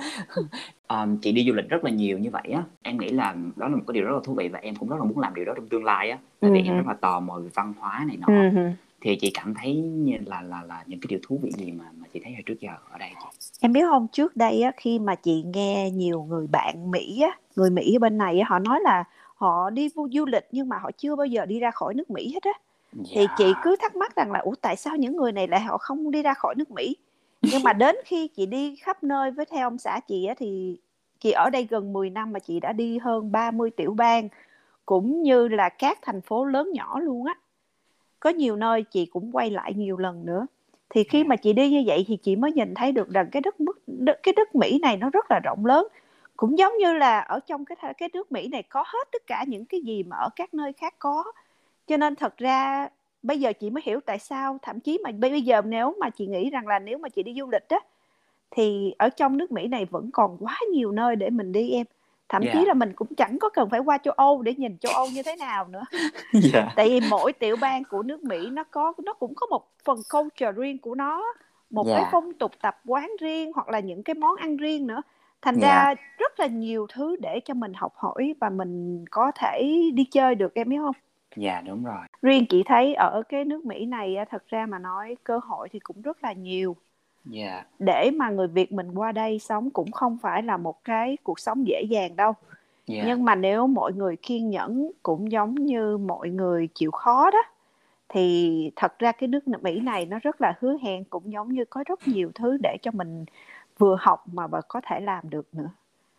Um, 0.91 1.17
chị 1.17 1.33
đi 1.33 1.45
du 1.47 1.53
lịch 1.53 1.69
rất 1.69 1.85
là 1.85 1.91
nhiều 1.91 2.19
như 2.19 2.31
vậy 2.31 2.43
á. 2.55 2.63
Em 2.83 2.99
nghĩ 2.99 3.09
là 3.09 3.35
đó 3.57 3.69
là 3.69 3.77
một 3.77 3.83
cái 3.87 3.93
điều 3.95 4.05
rất 4.05 4.13
là 4.15 4.21
thú 4.25 4.35
vị 4.35 4.49
và 4.49 4.59
em 4.59 4.77
cũng 4.77 4.89
rất 4.89 4.97
là 4.99 5.05
muốn 5.05 5.19
làm 5.19 5.35
điều 5.35 5.45
đó 5.45 5.53
trong 5.57 5.69
tương 5.69 5.85
lai 5.85 6.11
á. 6.11 6.19
Tại 6.41 6.51
vì 6.51 6.59
Ừ 6.59 6.65
em 6.65 6.77
rất 6.77 6.87
là 6.87 6.95
tò 6.95 7.21
mò 7.21 7.39
về 7.39 7.49
văn 7.55 7.75
hóa 7.79 8.05
này 8.09 8.17
nọ. 8.17 8.27
Ừ. 8.27 8.71
thì 9.01 9.17
chị 9.17 9.31
cảm 9.35 9.55
thấy 9.55 9.75
như 9.75 10.17
là 10.27 10.43
là 10.43 10.63
là 10.69 10.85
những 10.87 11.01
cái 11.01 11.07
điều 11.09 11.19
thú 11.23 11.39
vị 11.43 11.51
gì 11.57 11.73
mà 11.73 11.85
mà 11.99 12.07
chị 12.13 12.21
thấy 12.25 12.33
hồi 12.33 12.43
trước 12.47 12.61
giờ 12.61 12.71
ở 12.91 12.99
đây 12.99 13.11
em 13.61 13.73
biết 13.73 13.85
không 13.91 14.07
trước 14.13 14.37
đây 14.37 14.63
á 14.63 14.73
khi 14.77 14.99
mà 14.99 15.15
chị 15.15 15.43
nghe 15.55 15.91
nhiều 15.91 16.23
người 16.23 16.47
bạn 16.47 16.91
Mỹ 16.91 17.21
á 17.21 17.39
người 17.57 17.71
Mỹ 17.71 17.97
ở 17.97 17.99
bên 17.99 18.19
này 18.19 18.39
á 18.39 18.47
họ 18.49 18.59
nói 18.59 18.81
là 18.83 19.05
họ 19.35 19.71
đi 19.71 19.89
du 19.89 20.09
du 20.13 20.27
lịch 20.27 20.45
nhưng 20.53 20.69
mà 20.69 20.79
họ 20.79 20.91
chưa 20.99 21.17
bao 21.17 21.27
giờ 21.27 21.47
đi 21.47 21.61
ra 21.61 21.71
khỏi 21.71 21.95
nước 21.95 22.11
Mỹ 22.11 22.33
hết 22.35 22.43
á 22.43 22.53
thì 22.93 23.27
Dạ. 23.27 23.35
chị 23.39 23.53
cứ 23.63 23.77
thắc 23.81 23.97
mắc 23.97 24.17
rằng 24.17 24.33
là 24.33 24.39
ủa 24.39 24.55
tại 24.61 24.77
sao 24.77 24.97
những 24.97 25.17
người 25.17 25.33
này 25.33 25.49
lại 25.49 25.61
họ 25.61 25.79
không 25.79 26.11
đi 26.11 26.23
ra 26.23 26.35
khỏi 26.35 26.55
nước 26.55 26.71
Mỹ? 26.71 26.97
Nhưng 27.43 27.63
mà 27.63 27.73
đến 27.73 27.97
khi 28.05 28.29
chị 28.29 28.47
đi 28.47 28.77
khắp 28.77 29.03
nơi 29.03 29.31
với 29.31 29.47
theo 29.47 29.67
ông 29.67 29.79
xã 29.79 30.01
chị 30.01 30.25
á 30.25 30.35
thì 30.39 30.79
chị 31.21 31.31
ở 31.31 31.51
đây 31.51 31.67
gần 31.71 31.93
10 31.93 32.11
năm 32.11 32.33
mà 32.33 32.39
chị 32.39 32.61
đã 32.61 32.73
đi 32.73 32.99
hơn 32.99 33.33
30 33.33 33.71
tiểu 33.71 33.95
bang 33.95 34.29
cũng 34.87 35.23
như 35.23 35.49
là 35.49 35.69
các 35.69 35.99
thành 36.03 36.21
phố 36.21 36.45
lớn 36.45 36.71
nhỏ 36.73 37.01
luôn 37.01 37.25
á. 37.27 37.35
Có 38.21 38.31
nhiều 38.31 38.57
nơi 38.57 38.83
chị 38.83 39.07
cũng 39.07 39.31
quay 39.33 39.51
lại 39.51 39.75
nhiều 39.75 39.97
lần 39.97 40.27
nữa. 40.27 40.47
Thì 40.91 41.05
khi 41.05 41.25
mà 41.25 41.37
chị 41.37 41.53
đi 41.53 41.71
như 41.71 41.83
vậy 41.87 42.05
thì 42.09 42.17
chị 42.17 42.37
mới 42.37 42.53
nhìn 42.53 42.75
thấy 42.75 42.93
được 42.93 43.11
rằng 43.11 43.29
cái 43.33 43.43
đất 43.43 43.61
mức 43.61 43.81
cái 44.23 44.35
đất 44.37 44.55
Mỹ 44.55 44.79
này 44.83 44.97
nó 44.97 45.11
rất 45.11 45.31
là 45.31 45.41
rộng 45.45 45.67
lớn. 45.67 45.87
Cũng 46.37 46.59
giống 46.59 46.73
như 46.79 46.93
là 46.93 47.21
ở 47.21 47.41
trong 47.41 47.65
cái 47.65 47.95
cái 47.99 48.09
nước 48.13 48.33
Mỹ 48.33 48.49
này 48.49 48.63
có 48.63 48.85
hết 48.87 49.09
tất 49.13 49.23
cả 49.27 49.45
những 49.49 49.65
cái 49.65 49.81
gì 49.81 50.03
mà 50.03 50.17
ở 50.17 50.29
các 50.37 50.55
nơi 50.55 50.73
khác 50.73 50.95
có 50.99 51.25
cho 51.91 51.97
nên 51.97 52.15
thật 52.17 52.37
ra 52.37 52.89
bây 53.23 53.41
giờ 53.41 53.53
chị 53.53 53.71
mới 53.71 53.83
hiểu 53.87 54.01
tại 54.07 54.19
sao 54.19 54.59
thậm 54.63 54.81
chí 54.81 54.99
mà 55.05 55.11
bây 55.13 55.43
giờ 55.43 55.63
nếu 55.65 55.95
mà 56.01 56.11
chị 56.11 56.27
nghĩ 56.27 56.51
rằng 56.51 56.67
là 56.67 56.79
nếu 56.79 56.99
mà 56.99 57.09
chị 57.09 57.23
đi 57.23 57.35
du 57.39 57.51
lịch 57.51 57.69
á 57.69 57.79
thì 58.51 58.95
ở 58.99 59.09
trong 59.09 59.37
nước 59.37 59.53
Mỹ 59.53 59.69
này 59.69 59.85
vẫn 59.85 60.11
còn 60.13 60.37
quá 60.41 60.57
nhiều 60.73 60.93
nơi 60.93 61.17
để 61.17 61.31
mình 61.31 61.53
đi 61.53 61.71
em 61.71 61.87
thậm 62.29 62.43
chí 62.43 62.59
Dạ. 62.59 62.65
là 62.67 62.75
mình 62.75 62.93
cũng 62.97 63.09
chẳng 63.17 63.39
có 63.39 63.49
cần 63.49 63.71
phải 63.71 63.81
qua 63.81 63.99
châu 63.99 64.15
Âu 64.15 64.43
để 64.43 64.55
nhìn 64.55 64.79
châu 64.79 64.93
Âu 64.93 65.07
như 65.15 65.23
thế 65.23 65.37
nào 65.37 65.69
nữa 65.69 65.83
Dạ. 66.33 66.73
tại 66.77 66.89
vì 66.89 67.01
mỗi 67.11 67.33
tiểu 67.33 67.57
bang 67.61 67.83
của 67.85 68.03
nước 68.03 68.25
Mỹ 68.25 68.51
nó 68.51 68.65
có 68.65 68.93
nó 69.05 69.13
cũng 69.13 69.35
có 69.35 69.47
một 69.47 69.69
phần 69.85 69.99
culture 70.13 70.53
riêng 70.53 70.79
của 70.79 70.95
nó 70.95 71.25
một 71.71 71.85
cái 71.85 72.01
Dạ. 72.03 72.09
phong 72.13 72.33
tục 72.33 72.53
tập 72.63 72.81
quán 72.87 73.11
riêng 73.21 73.53
hoặc 73.55 73.69
là 73.69 73.81
những 73.81 74.03
cái 74.03 74.15
món 74.15 74.37
ăn 74.37 74.57
riêng 74.57 74.87
nữa 74.87 75.03
thành 75.43 75.57
Dạ. 75.61 75.69
ra 75.69 75.95
rất 76.19 76.41
là 76.41 76.47
nhiều 76.47 76.87
thứ 76.95 77.17
để 77.21 77.41
cho 77.45 77.55
mình 77.55 77.73
học 77.75 77.93
hỏi 77.97 78.35
và 78.41 78.51
mình 78.51 79.05
có 79.11 79.33
thể 79.35 79.81
đi 79.95 80.05
chơi 80.05 80.35
được 80.35 80.55
em 80.55 80.69
biết 80.69 80.77
không 80.79 80.95
dạ 81.37 81.61
đúng 81.67 81.85
rồi. 81.85 82.07
Riêng 82.23 82.47
chị 82.49 82.63
thấy 82.67 82.95
ở 82.95 83.23
cái 83.29 83.45
nước 83.45 83.65
Mỹ 83.65 83.87
này 83.87 84.17
thật 84.31 84.43
ra 84.49 84.67
mà 84.67 84.79
nói 84.79 85.17
cơ 85.25 85.41
hội 85.43 85.69
thì 85.73 85.79
cũng 85.79 86.03
rất 86.03 86.25
là 86.25 86.33
nhiều. 86.33 86.77
Dạ. 87.25 87.65
Để 87.79 88.11
mà 88.17 88.31
người 88.31 88.49
Việt 88.49 88.73
mình 88.73 88.95
qua 88.95 89.13
đây 89.13 89.39
sống 89.39 89.71
cũng 89.71 89.93
không 89.93 90.19
phải 90.23 90.43
là 90.43 90.57
một 90.57 90.85
cái 90.85 91.17
cuộc 91.23 91.41
sống 91.41 91.67
dễ 91.67 91.83
dàng 91.91 92.17
đâu. 92.17 92.33
Dạ. 92.87 93.03
Nhưng 93.07 93.25
mà 93.25 93.35
nếu 93.35 93.67
mọi 93.67 93.93
người 93.93 94.17
kiên 94.17 94.51
nhẫn 94.51 94.91
cũng 95.03 95.33
giống 95.33 95.55
như 95.55 95.97
mọi 95.97 96.29
người 96.29 96.69
chịu 96.75 96.91
khó 96.91 97.31
đó 97.31 97.43
thì 98.09 98.71
thật 98.77 98.99
ra 98.99 99.13
cái 99.13 99.29
nước 99.29 99.49
Mỹ 99.49 99.81
này 99.81 100.07
nó 100.07 100.19
rất 100.23 100.41
là 100.41 100.55
hứa 100.61 100.77
hẹn 100.83 101.05
cũng 101.05 101.33
giống 101.33 101.53
như 101.53 101.65
có 101.65 101.85
rất 101.87 102.09
nhiều 102.09 102.31
thứ 102.35 102.59
để 102.63 102.77
cho 102.83 102.91
mình 102.91 103.25
vừa 103.79 103.97
học 104.01 104.25
mà 104.33 104.47
và 104.47 104.61
có 104.69 104.81
thể 104.85 105.01
làm 105.01 105.31
được 105.31 105.49
nữa 105.53 105.69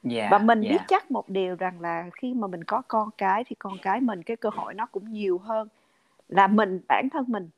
dạ 0.03 0.27
và 0.31 0.37
mình 0.37 0.61
dạ. 0.61 0.69
biết 0.69 0.77
chắc 0.87 1.11
một 1.11 1.29
điều 1.29 1.55
rằng 1.55 1.81
là 1.81 2.09
khi 2.13 2.33
mà 2.33 2.47
mình 2.47 2.63
có 2.63 2.81
con 2.87 3.09
cái 3.17 3.43
thì 3.47 3.55
con 3.59 3.77
cái 3.81 4.01
mình 4.01 4.23
cái 4.23 4.37
cơ 4.37 4.49
hội 4.49 4.73
nó 4.73 4.85
cũng 4.85 5.13
nhiều 5.13 5.37
hơn 5.37 5.67
là 6.29 6.47
mình 6.47 6.79
bản 6.87 7.07
thân 7.13 7.25
mình. 7.27 7.49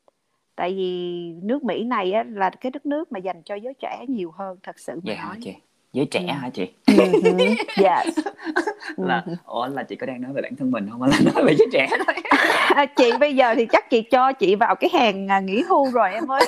Tại 0.56 0.74
vì 0.76 1.32
nước 1.42 1.64
Mỹ 1.64 1.84
này 1.84 2.12
á, 2.12 2.24
là 2.28 2.50
cái 2.50 2.70
đất 2.70 2.86
nước 2.86 3.12
mà 3.12 3.18
dành 3.18 3.42
cho 3.42 3.54
giới 3.54 3.74
trẻ 3.74 4.04
nhiều 4.08 4.30
hơn 4.30 4.58
thật 4.62 4.78
sự 4.78 4.92
mà 4.94 5.00
dạ 5.04 5.14
hả 5.14 5.28
nói. 5.28 5.38
chị 5.42 5.54
giới 5.92 6.06
trẻ 6.06 6.20
Ừ. 6.20 6.26
hả 6.32 6.50
chị? 6.50 6.66
Ừ. 6.86 6.94
Yes 7.76 8.18
là 8.96 9.22
Ừ. 9.26 9.34
ủa 9.44 9.66
là 9.66 9.82
chị 9.82 9.96
có 9.96 10.06
đang 10.06 10.22
nói 10.22 10.32
về 10.32 10.42
bản 10.42 10.56
thân 10.56 10.70
mình 10.70 10.88
không? 10.90 11.02
Là 11.02 11.18
nói 11.34 11.44
về 11.46 11.54
giới 11.58 11.68
trẻ 11.72 11.88
thôi? 12.06 12.14
À, 12.74 12.86
chị 12.86 13.10
bây 13.20 13.36
giờ 13.36 13.54
thì 13.54 13.66
chắc 13.66 13.90
chị 13.90 14.02
cho 14.02 14.32
chị 14.32 14.54
vào 14.54 14.74
cái 14.74 14.90
hàng 14.92 15.28
à, 15.30 15.40
nghỉ 15.40 15.62
hưu 15.68 15.90
rồi 15.90 16.12
em 16.12 16.30
ơi. 16.30 16.42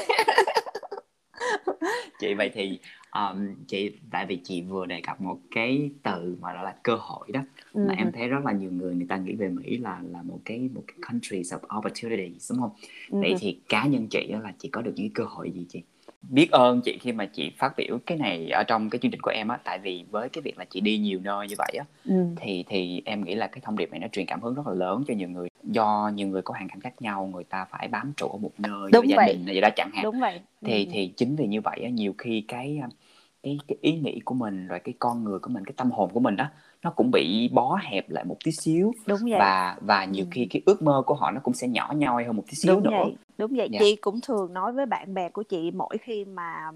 Chị 2.18 2.34
vậy 2.34 2.50
thì 2.54 2.78
um, 3.16 3.54
chị 3.66 3.92
tại 4.10 4.26
vì 4.26 4.36
chị 4.44 4.62
vừa 4.62 4.86
đề 4.86 5.00
cập 5.00 5.20
một 5.20 5.38
cái 5.50 5.90
từ 6.02 6.36
mà 6.40 6.52
đó 6.54 6.62
là 6.62 6.74
cơ 6.82 6.96
hội 7.00 7.32
đó 7.32 7.40
Ừ 7.72 7.80
mà 7.88 7.94
em 7.98 8.12
thấy 8.12 8.28
rất 8.28 8.44
là 8.44 8.52
nhiều 8.52 8.70
người 8.72 8.94
người 8.94 9.06
ta 9.08 9.16
nghĩ 9.16 9.34
về 9.34 9.48
Mỹ 9.48 9.76
là 9.78 10.00
là 10.12 10.22
một 10.22 10.38
cái 10.44 10.58
một 10.74 10.82
cái 10.86 10.96
countries 11.10 11.52
of 11.54 11.78
opportunities 11.78 12.50
đúng 12.52 12.60
không? 12.60 12.70
Ừ 13.10 13.18
vậy 13.20 13.34
thì 13.38 13.60
cá 13.68 13.86
nhân 13.86 14.06
chị 14.10 14.30
á 14.32 14.40
là 14.40 14.52
chị 14.58 14.68
có 14.68 14.82
được 14.82 14.92
những 14.96 15.10
cơ 15.10 15.24
hội 15.24 15.50
gì 15.50 15.66
chị? 15.68 15.82
Biết 16.22 16.50
ơn 16.50 16.80
chị 16.84 16.98
khi 17.00 17.12
mà 17.12 17.26
chị 17.26 17.52
phát 17.58 17.72
biểu 17.76 17.98
cái 18.06 18.18
này 18.18 18.50
ở 18.50 18.62
trong 18.68 18.90
cái 18.90 18.98
chương 18.98 19.10
trình 19.10 19.20
của 19.20 19.30
em 19.30 19.48
á 19.48 19.58
tại 19.64 19.78
vì 19.78 20.04
với 20.10 20.28
cái 20.28 20.42
việc 20.42 20.58
là 20.58 20.64
chị 20.64 20.80
đi 20.80 20.98
nhiều 20.98 21.20
nơi 21.22 21.48
như 21.48 21.54
vậy 21.58 21.76
á 21.78 21.84
ừ 22.04 22.26
thì 22.40 22.64
thì 22.68 23.02
em 23.04 23.24
nghĩ 23.24 23.34
là 23.34 23.46
cái 23.46 23.60
thông 23.64 23.76
điệp 23.76 23.90
này 23.90 24.00
nó 24.00 24.06
truyền 24.12 24.26
cảm 24.26 24.40
hứng 24.40 24.54
rất 24.54 24.66
là 24.66 24.74
lớn 24.74 25.04
cho 25.08 25.14
nhiều 25.14 25.28
người. 25.28 25.48
Do 25.62 26.10
nhiều 26.14 26.28
người 26.28 26.42
có 26.42 26.54
hoàn 26.54 26.68
cảnh 26.68 26.80
khác 26.80 27.02
nhau 27.02 27.26
người 27.26 27.44
ta 27.44 27.64
phải 27.70 27.88
bám 27.88 28.12
trụ 28.16 28.28
ở 28.28 28.38
một 28.38 28.52
nơi 28.58 28.90
Đúng 28.92 29.08
gia 29.08 29.16
vậy. 29.16 29.34
đình 29.34 29.46
gì 29.54 29.60
đó 29.60 29.68
chẳng 29.76 29.90
hạn. 29.94 30.04
Đúng 30.04 30.20
vậy. 30.20 30.40
Thì 30.64 30.84
Ừ. 30.84 30.90
thì 30.92 31.12
chính 31.16 31.36
vì 31.36 31.46
như 31.46 31.60
vậy 31.60 31.80
á, 31.84 31.88
nhiều 31.90 32.14
khi 32.18 32.44
cái 32.48 32.80
cái 33.46 33.58
cái 33.68 33.78
ý 33.80 33.92
nghĩ 33.92 34.20
của 34.24 34.34
mình 34.34 34.68
rồi 34.68 34.78
cái 34.78 34.94
con 34.98 35.24
người 35.24 35.38
của 35.38 35.50
mình 35.50 35.64
cái 35.64 35.74
tâm 35.76 35.90
hồn 35.90 36.10
của 36.12 36.20
mình 36.20 36.36
đó 36.36 36.46
nó 36.82 36.90
cũng 36.90 37.10
bị 37.10 37.50
bó 37.52 37.78
hẹp 37.82 38.10
lại 38.10 38.24
một 38.24 38.36
tí 38.44 38.52
xíu 38.52 38.92
đúng 39.06 39.18
vậy 39.22 39.38
và 39.38 39.76
và 39.80 40.04
nhiều 40.04 40.24
ừ. 40.24 40.28
khi 40.32 40.46
cái 40.50 40.62
ước 40.66 40.82
mơ 40.82 41.02
của 41.06 41.14
họ 41.14 41.30
nó 41.30 41.40
cũng 41.42 41.54
sẽ 41.54 41.68
nhỏ 41.68 41.92
nhoi 41.96 42.24
hơn 42.24 42.36
một 42.36 42.42
tí 42.46 42.54
xíu 42.54 42.74
đúng 42.74 42.84
nữa 42.84 42.90
vậy 42.90 43.16
đúng 43.38 43.50
vậy 43.50 43.58
yeah. 43.58 43.70
Dạ. 43.70 43.78
chị 43.80 43.96
cũng 43.96 44.20
thường 44.20 44.52
nói 44.52 44.72
với 44.72 44.86
bạn 44.86 45.14
bè 45.14 45.28
của 45.28 45.42
chị 45.42 45.70
mỗi 45.70 45.98
khi 45.98 46.24
mà 46.24 46.70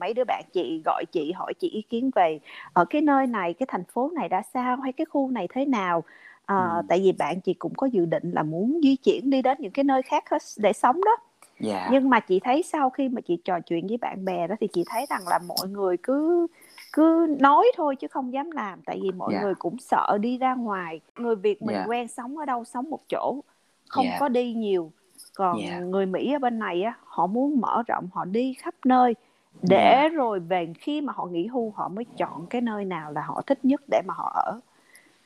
mấy 0.00 0.14
đứa 0.14 0.24
bạn 0.24 0.44
chị 0.52 0.82
gọi 0.84 1.04
chị 1.12 1.32
hỏi 1.32 1.54
chị 1.54 1.68
ý 1.68 1.82
kiến 1.82 2.10
về 2.14 2.38
ở 2.72 2.84
cái 2.84 3.02
nơi 3.02 3.26
này 3.26 3.54
cái 3.54 3.66
thành 3.70 3.84
phố 3.84 4.10
này 4.14 4.28
đã 4.28 4.42
sao 4.54 4.76
hay 4.76 4.92
cái 4.92 5.04
khu 5.04 5.30
này 5.30 5.48
thế 5.54 5.64
nào 5.64 6.04
à, 6.46 6.56
ừ. 6.56 6.82
tại 6.88 7.00
vì 7.00 7.12
bạn 7.12 7.40
chị 7.40 7.54
cũng 7.54 7.74
có 7.74 7.86
dự 7.86 8.04
định 8.04 8.30
là 8.30 8.42
muốn 8.42 8.80
di 8.82 8.96
chuyển 8.96 9.30
đi 9.30 9.42
đến 9.42 9.58
những 9.60 9.72
cái 9.72 9.84
nơi 9.84 10.02
khác 10.02 10.24
để 10.58 10.72
sống 10.72 11.00
đó 11.04 11.16
yeah. 11.64 11.82
Dạ. 11.82 11.88
nhưng 11.92 12.10
mà 12.10 12.20
chị 12.20 12.40
thấy 12.40 12.62
sau 12.62 12.90
khi 12.90 13.08
mà 13.08 13.20
chị 13.20 13.38
trò 13.44 13.60
chuyện 13.60 13.86
với 13.86 13.96
bạn 13.96 14.24
bè 14.24 14.46
đó 14.46 14.54
thì 14.60 14.66
chị 14.72 14.84
thấy 14.86 15.06
rằng 15.10 15.28
là 15.28 15.38
mọi 15.38 15.68
người 15.68 15.96
cứ 16.02 16.46
cứ 16.92 17.36
nói 17.40 17.66
thôi 17.76 17.96
chứ 17.96 18.06
không 18.08 18.32
dám 18.32 18.50
làm 18.50 18.80
tại 18.86 18.98
vì 19.02 19.10
mọi 19.10 19.32
yeah. 19.32 19.42
Dạ. 19.42 19.44
người 19.44 19.54
cũng 19.54 19.78
sợ 19.78 20.18
đi 20.20 20.38
ra 20.38 20.54
ngoài 20.54 21.00
người 21.16 21.36
việt 21.36 21.62
mình 21.62 21.76
yeah. 21.76 21.88
quen 21.88 22.08
sống 22.08 22.38
ở 22.38 22.44
đâu 22.44 22.64
sống 22.64 22.90
một 22.90 23.00
chỗ 23.08 23.40
không 23.88 24.06
yeah. 24.06 24.20
có 24.20 24.28
đi 24.28 24.52
nhiều 24.52 24.92
còn 25.34 25.58
yeah. 25.58 25.82
người 25.82 26.06
mỹ 26.06 26.32
ở 26.32 26.38
bên 26.38 26.58
này 26.58 26.82
á 26.82 26.94
họ 27.04 27.26
muốn 27.26 27.60
mở 27.60 27.82
rộng 27.86 28.08
họ 28.12 28.24
đi 28.24 28.54
khắp 28.54 28.74
nơi 28.84 29.14
để 29.62 29.92
yeah. 29.92 30.12
rồi 30.12 30.40
về 30.40 30.72
khi 30.78 31.00
mà 31.00 31.12
họ 31.16 31.26
nghỉ 31.26 31.46
hưu 31.46 31.72
họ 31.76 31.88
mới 31.88 32.04
chọn 32.16 32.46
cái 32.46 32.60
nơi 32.60 32.84
nào 32.84 33.12
là 33.12 33.22
họ 33.26 33.42
thích 33.46 33.58
nhất 33.62 33.82
để 33.90 34.02
mà 34.06 34.14
họ 34.14 34.32
ở 34.34 34.60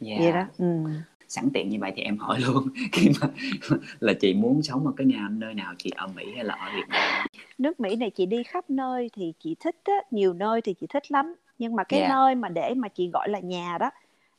yeah. 0.07 0.21
vậy 0.21 0.33
đó 0.33 0.45
ừ. 0.59 0.85
Sẵn 1.29 1.49
tiện 1.55 1.69
như 1.69 1.79
vậy 1.81 1.93
thì 1.97 2.03
em 2.03 2.19
hỏi 2.19 2.41
luôn. 2.47 2.69
Khi 2.93 3.11
mà 3.21 3.29
là 4.01 4.13
chị 4.13 4.35
muốn 4.35 4.63
sống 4.63 4.87
ở 4.87 4.93
cái 4.97 5.07
nhà 5.07 5.29
nơi 5.31 5.55
nào 5.55 5.75
chị 5.79 5.91
ở 5.97 6.07
mỹ 6.07 6.25
hay 6.35 6.45
là 6.45 6.55
ở 6.55 6.71
việt 6.77 6.89
nam? 6.89 7.27
Nước 7.59 7.81
mỹ 7.81 7.97
này 7.97 8.11
chị 8.11 8.27
đi 8.27 8.43
khắp 8.43 8.71
nơi 8.71 9.11
thì 9.13 9.33
chị 9.41 9.57
thích 9.61 9.77
á, 9.85 9.95
nhiều 10.11 10.33
nơi 10.33 10.61
thì 10.61 10.75
chị 10.75 10.87
thích 10.87 11.13
lắm. 11.13 11.35
Nhưng 11.59 11.77
mà 11.77 11.85
cái 11.85 12.01
yeah. 12.01 12.11
nơi 12.11 12.35
mà 12.35 12.49
để 12.49 12.75
mà 12.75 12.89
chị 12.89 13.11
gọi 13.13 13.29
là 13.29 13.39
nhà 13.39 13.79
đó 13.79 13.91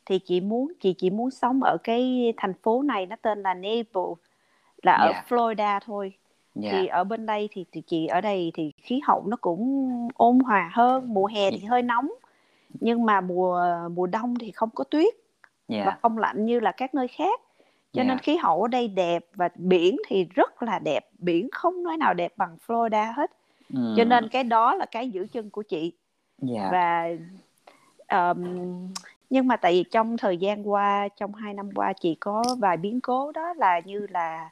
thì 0.05 0.19
chị 0.19 0.41
muốn 0.41 0.73
chị 0.81 0.93
chỉ 0.93 1.09
muốn 1.09 1.31
sống 1.31 1.63
ở 1.63 1.77
cái 1.83 2.33
thành 2.37 2.53
phố 2.63 2.81
này 2.81 3.05
nó 3.05 3.15
tên 3.21 3.41
là 3.41 3.53
Naples 3.53 4.17
là 4.83 4.97
yeah. 4.97 5.15
ở 5.15 5.21
Florida 5.29 5.79
thôi. 5.85 6.13
Yeah. 6.61 6.75
thì 6.75 6.87
ở 6.87 7.03
bên 7.03 7.25
đây 7.25 7.49
thì, 7.51 7.65
thì 7.71 7.81
chị 7.81 8.07
ở 8.07 8.21
đây 8.21 8.51
thì 8.53 8.71
khí 8.77 9.01
hậu 9.03 9.23
nó 9.27 9.37
cũng 9.41 9.89
ôn 10.13 10.39
hòa 10.39 10.69
hơn 10.73 11.13
mùa 11.13 11.25
hè 11.25 11.51
thì 11.51 11.57
hơi 11.57 11.81
nóng. 11.81 12.11
Nhưng 12.79 13.05
mà 13.05 13.21
mùa 13.21 13.63
mùa 13.91 14.07
đông 14.07 14.35
thì 14.39 14.51
không 14.51 14.69
có 14.75 14.83
tuyết 14.83 15.13
yeah. 15.69 15.85
và 15.85 15.97
không 16.01 16.17
lạnh 16.17 16.45
như 16.45 16.59
là 16.59 16.71
các 16.71 16.95
nơi 16.95 17.07
khác 17.07 17.41
cho 17.93 18.01
yeah. 18.01 18.07
nên 18.07 18.17
khí 18.17 18.37
hậu 18.37 18.61
ở 18.61 18.67
đây 18.67 18.87
đẹp 18.87 19.25
và 19.35 19.49
biển 19.55 19.97
thì 20.07 20.27
rất 20.35 20.63
là 20.63 20.79
đẹp 20.79 21.09
biển 21.19 21.49
không 21.51 21.83
nói 21.83 21.97
nào 21.97 22.13
đẹp 22.13 22.33
bằng 22.37 22.57
Florida 22.67 23.13
hết 23.13 23.31
mm. 23.69 23.93
cho 23.97 24.03
nên 24.03 24.29
cái 24.29 24.43
đó 24.43 24.75
là 24.75 24.85
cái 24.85 25.09
giữ 25.09 25.27
chân 25.31 25.49
của 25.49 25.61
chị 25.61 25.93
yeah. 26.55 26.71
và 26.71 27.09
um, 28.11 28.43
nhưng 29.29 29.47
mà 29.47 29.57
tại 29.57 29.73
vì 29.73 29.83
trong 29.91 30.17
thời 30.17 30.37
gian 30.37 30.69
qua 30.69 31.07
trong 31.07 31.35
hai 31.35 31.53
năm 31.53 31.69
qua 31.75 31.93
chị 31.93 32.15
có 32.15 32.43
vài 32.59 32.77
biến 32.77 33.01
cố 33.01 33.31
đó 33.31 33.53
là 33.53 33.79
như 33.85 34.07
là 34.09 34.49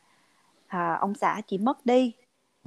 à, 0.67 0.97
ông 1.01 1.15
xã 1.15 1.41
chị 1.47 1.57
mất 1.57 1.85
đi 1.85 2.13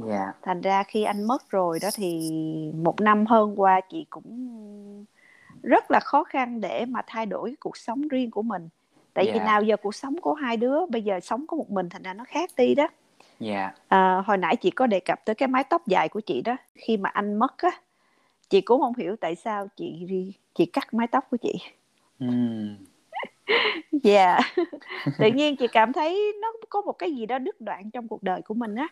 yeah. 0.08 0.36
thành 0.42 0.60
ra 0.60 0.82
khi 0.82 1.02
anh 1.02 1.24
mất 1.24 1.50
rồi 1.50 1.78
đó 1.82 1.88
thì 1.94 2.30
một 2.74 3.00
năm 3.00 3.26
hơn 3.26 3.60
qua 3.60 3.80
chị 3.90 4.06
cũng 4.10 5.04
rất 5.62 5.90
là 5.90 6.00
khó 6.00 6.24
khăn 6.24 6.60
để 6.60 6.84
mà 6.84 7.02
thay 7.06 7.26
đổi 7.26 7.54
cuộc 7.60 7.76
sống 7.76 8.08
riêng 8.08 8.30
của 8.30 8.42
mình 8.42 8.68
tại 9.14 9.24
yeah. 9.24 9.34
vì 9.34 9.44
nào 9.44 9.62
giờ 9.62 9.76
cuộc 9.76 9.94
sống 9.94 10.20
của 10.20 10.34
hai 10.34 10.56
đứa 10.56 10.86
bây 10.86 11.02
giờ 11.02 11.20
sống 11.20 11.46
có 11.46 11.56
một 11.56 11.70
mình 11.70 11.88
thành 11.88 12.02
ra 12.02 12.14
nó 12.14 12.24
khác 12.24 12.50
đi 12.56 12.74
đó 12.74 12.88
yeah. 13.40 13.74
à, 13.88 14.22
hồi 14.26 14.36
nãy 14.36 14.56
chị 14.56 14.70
có 14.70 14.86
đề 14.86 15.00
cập 15.00 15.24
tới 15.24 15.34
cái 15.34 15.48
mái 15.48 15.64
tóc 15.64 15.86
dài 15.86 16.08
của 16.08 16.20
chị 16.20 16.42
đó 16.42 16.56
khi 16.74 16.96
mà 16.96 17.10
anh 17.10 17.34
mất 17.38 17.58
á 17.58 17.70
chị 18.48 18.60
cũng 18.60 18.80
không 18.80 18.94
hiểu 18.96 19.16
tại 19.16 19.34
sao 19.34 19.68
chị 19.76 20.06
chị 20.54 20.66
cắt 20.66 20.94
mái 20.94 21.06
tóc 21.06 21.24
của 21.30 21.36
chị 21.36 21.54
mm. 22.18 22.74
dạ 24.02 24.26
yeah. 24.26 24.68
tự 25.18 25.26
nhiên 25.34 25.56
chị 25.56 25.66
cảm 25.72 25.92
thấy 25.92 26.32
nó 26.42 26.52
có 26.68 26.80
một 26.80 26.92
cái 26.92 27.12
gì 27.12 27.26
đó 27.26 27.38
đứt 27.38 27.60
đoạn 27.60 27.90
trong 27.90 28.08
cuộc 28.08 28.22
đời 28.22 28.42
của 28.42 28.54
mình 28.54 28.74
á 28.74 28.88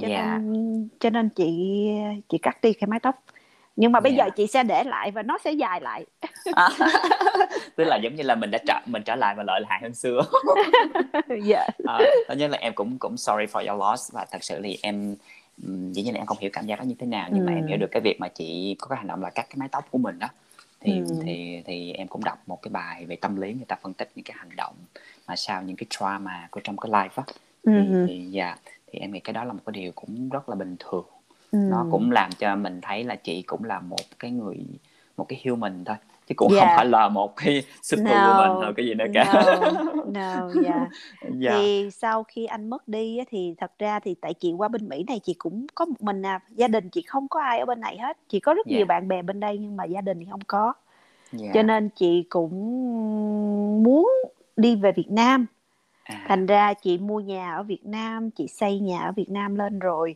cho 0.00 0.08
yeah. 0.08 0.24
Dạ. 0.24 0.38
nên 0.38 0.88
cho 1.00 1.10
nên 1.10 1.28
chị 1.28 1.78
chị 2.28 2.38
cắt 2.38 2.58
đi 2.62 2.72
cái 2.72 2.88
mái 2.88 3.00
tóc 3.00 3.24
nhưng 3.80 3.92
mà 3.92 4.00
bây 4.00 4.12
yeah. 4.12 4.26
giờ 4.26 4.30
chị 4.36 4.46
sẽ 4.46 4.62
để 4.62 4.84
lại 4.84 5.10
và 5.10 5.22
nó 5.22 5.38
sẽ 5.44 5.52
dài 5.52 5.80
lại 5.80 6.06
à, 6.54 6.68
tức 7.76 7.84
là 7.84 7.96
giống 7.96 8.14
như 8.14 8.22
là 8.22 8.34
mình 8.34 8.50
đã 8.50 8.58
trở 8.66 8.80
mình 8.86 9.02
trở 9.02 9.14
lại 9.14 9.34
và 9.34 9.42
lợi 9.42 9.62
hại 9.68 9.80
hơn 9.82 9.94
xưa 9.94 10.22
dạ 11.42 11.68
yeah. 11.86 11.98
à, 12.28 12.34
là 12.48 12.58
em 12.60 12.72
cũng 12.74 12.98
cũng 12.98 13.16
sorry 13.16 13.44
for 13.52 13.68
your 13.68 13.82
loss 13.82 14.12
và 14.12 14.26
thật 14.30 14.44
sự 14.44 14.60
thì 14.64 14.78
em 14.82 15.16
dĩ 15.92 16.02
nhiên 16.02 16.14
là 16.14 16.20
em 16.20 16.26
không 16.26 16.38
hiểu 16.40 16.50
cảm 16.52 16.66
giác 16.66 16.78
đó 16.78 16.82
như 16.82 16.94
thế 16.98 17.06
nào 17.06 17.28
nhưng 17.32 17.40
ừ. 17.40 17.46
mà 17.46 17.52
em 17.52 17.66
hiểu 17.66 17.78
được 17.78 17.90
cái 17.90 18.00
việc 18.00 18.20
mà 18.20 18.28
chị 18.28 18.76
có 18.78 18.86
cái 18.86 18.96
hành 18.96 19.06
động 19.06 19.22
là 19.22 19.30
cắt 19.30 19.46
cái 19.50 19.56
mái 19.56 19.68
tóc 19.68 19.84
của 19.90 19.98
mình 19.98 20.18
đó 20.18 20.28
thì 20.80 20.92
ừ. 20.92 21.14
thì 21.24 21.62
thì 21.66 21.92
em 21.92 22.08
cũng 22.08 22.24
đọc 22.24 22.38
một 22.46 22.62
cái 22.62 22.70
bài 22.70 23.04
về 23.04 23.16
tâm 23.16 23.40
lý 23.40 23.52
người 23.52 23.66
ta 23.68 23.76
phân 23.82 23.94
tích 23.94 24.10
những 24.14 24.24
cái 24.24 24.36
hành 24.38 24.56
động 24.56 24.74
mà 25.28 25.36
sau 25.36 25.62
những 25.62 25.76
cái 25.76 25.86
trauma 25.90 26.48
của 26.50 26.60
trong 26.64 26.76
cái 26.76 26.90
life 26.90 27.08
á 27.14 27.22
ừ. 27.62 27.72
thì, 27.88 28.06
thì 28.08 28.38
yeah, 28.38 28.58
thì 28.92 28.98
em 28.98 29.12
nghĩ 29.12 29.20
cái 29.20 29.32
đó 29.32 29.44
là 29.44 29.52
một 29.52 29.62
cái 29.66 29.72
điều 29.72 29.92
cũng 29.92 30.28
rất 30.28 30.48
là 30.48 30.54
bình 30.54 30.76
thường 30.78 31.04
ừ. 31.52 31.58
nó 31.58 31.86
cũng 31.90 32.10
làm 32.10 32.30
cho 32.38 32.56
mình 32.56 32.80
thấy 32.82 33.04
là 33.04 33.16
chị 33.16 33.42
cũng 33.42 33.64
là 33.64 33.80
một 33.80 34.04
cái 34.18 34.30
người 34.30 34.56
một 35.16 35.26
cái 35.28 35.42
human 35.44 35.84
thôi 35.84 35.96
chứ 36.30 36.34
cũng 36.34 36.52
yeah. 36.52 36.66
không 36.66 36.76
phải 36.76 36.86
là 36.86 37.08
một 37.08 37.36
cái 37.36 37.62
superwoman 37.82 38.46
no, 38.46 38.54
hoặc 38.54 38.72
cái 38.76 38.86
gì 38.86 38.94
nữa 38.94 39.04
cả 39.14 39.32
no, 39.32 40.00
no 40.06 40.62
yeah. 40.64 40.88
yeah. 41.42 41.54
thì 41.56 41.90
sau 41.92 42.24
khi 42.24 42.46
anh 42.46 42.70
mất 42.70 42.88
đi 42.88 43.18
thì 43.30 43.54
thật 43.58 43.72
ra 43.78 44.00
thì 44.00 44.14
tại 44.20 44.34
chị 44.34 44.52
qua 44.52 44.68
bên 44.68 44.88
Mỹ 44.88 45.04
này 45.08 45.20
chị 45.22 45.34
cũng 45.34 45.66
có 45.74 45.84
một 45.84 46.02
mình 46.02 46.22
à 46.26 46.40
gia 46.50 46.68
đình 46.68 46.88
chị 46.88 47.02
không 47.02 47.28
có 47.28 47.40
ai 47.40 47.58
ở 47.58 47.66
bên 47.66 47.80
này 47.80 47.98
hết 47.98 48.18
chị 48.28 48.40
có 48.40 48.54
rất 48.54 48.66
yeah. 48.66 48.76
nhiều 48.76 48.86
bạn 48.86 49.08
bè 49.08 49.22
bên 49.22 49.40
đây 49.40 49.58
nhưng 49.58 49.76
mà 49.76 49.84
gia 49.84 50.00
đình 50.00 50.18
thì 50.20 50.26
không 50.30 50.44
có 50.46 50.72
yeah. 51.40 51.54
cho 51.54 51.62
nên 51.62 51.88
chị 51.96 52.22
cũng 52.28 52.52
muốn 53.82 54.10
đi 54.56 54.76
về 54.76 54.92
Việt 54.92 55.10
Nam 55.10 55.46
à. 56.04 56.24
thành 56.28 56.46
ra 56.46 56.74
chị 56.74 56.98
mua 56.98 57.20
nhà 57.20 57.54
ở 57.54 57.62
Việt 57.62 57.86
Nam 57.86 58.30
chị 58.30 58.48
xây 58.48 58.78
nhà 58.80 59.00
ở 59.00 59.12
Việt 59.12 59.30
Nam 59.30 59.56
lên 59.56 59.78
rồi 59.78 60.14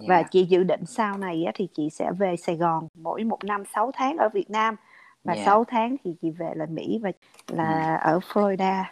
yeah. 0.00 0.08
và 0.08 0.22
chị 0.22 0.44
dự 0.44 0.62
định 0.62 0.86
sau 0.86 1.18
này 1.18 1.44
thì 1.54 1.68
chị 1.76 1.90
sẽ 1.90 2.10
về 2.18 2.36
Sài 2.36 2.56
Gòn 2.56 2.88
mỗi 2.94 3.24
một 3.24 3.44
năm 3.44 3.62
6 3.74 3.90
tháng 3.94 4.16
ở 4.16 4.28
Việt 4.28 4.50
Nam 4.50 4.76
và 5.24 5.32
yeah. 5.32 5.46
6 5.46 5.64
tháng 5.64 5.96
thì 6.04 6.14
chị 6.22 6.30
về 6.30 6.52
là 6.54 6.66
Mỹ 6.66 7.00
và 7.02 7.12
là 7.48 7.96
ừ. 7.96 8.10
ở 8.10 8.18
Florida 8.18 8.84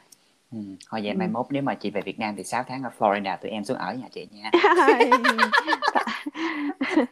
Ừ. 0.52 0.58
Thôi 0.90 1.00
vậy 1.04 1.12
ừ. 1.12 1.18
mai 1.18 1.28
mốt 1.28 1.46
nếu 1.50 1.62
mà 1.62 1.74
chị 1.74 1.90
về 1.90 2.00
Việt 2.00 2.18
Nam 2.18 2.34
thì 2.36 2.44
6 2.44 2.62
tháng 2.68 2.82
ở 2.82 2.90
Florida 2.98 3.36
tụi 3.36 3.50
em 3.50 3.64
xuống 3.64 3.76
ở 3.76 3.94
nhà 3.94 4.08
chị 4.12 4.28
nha. 4.30 4.50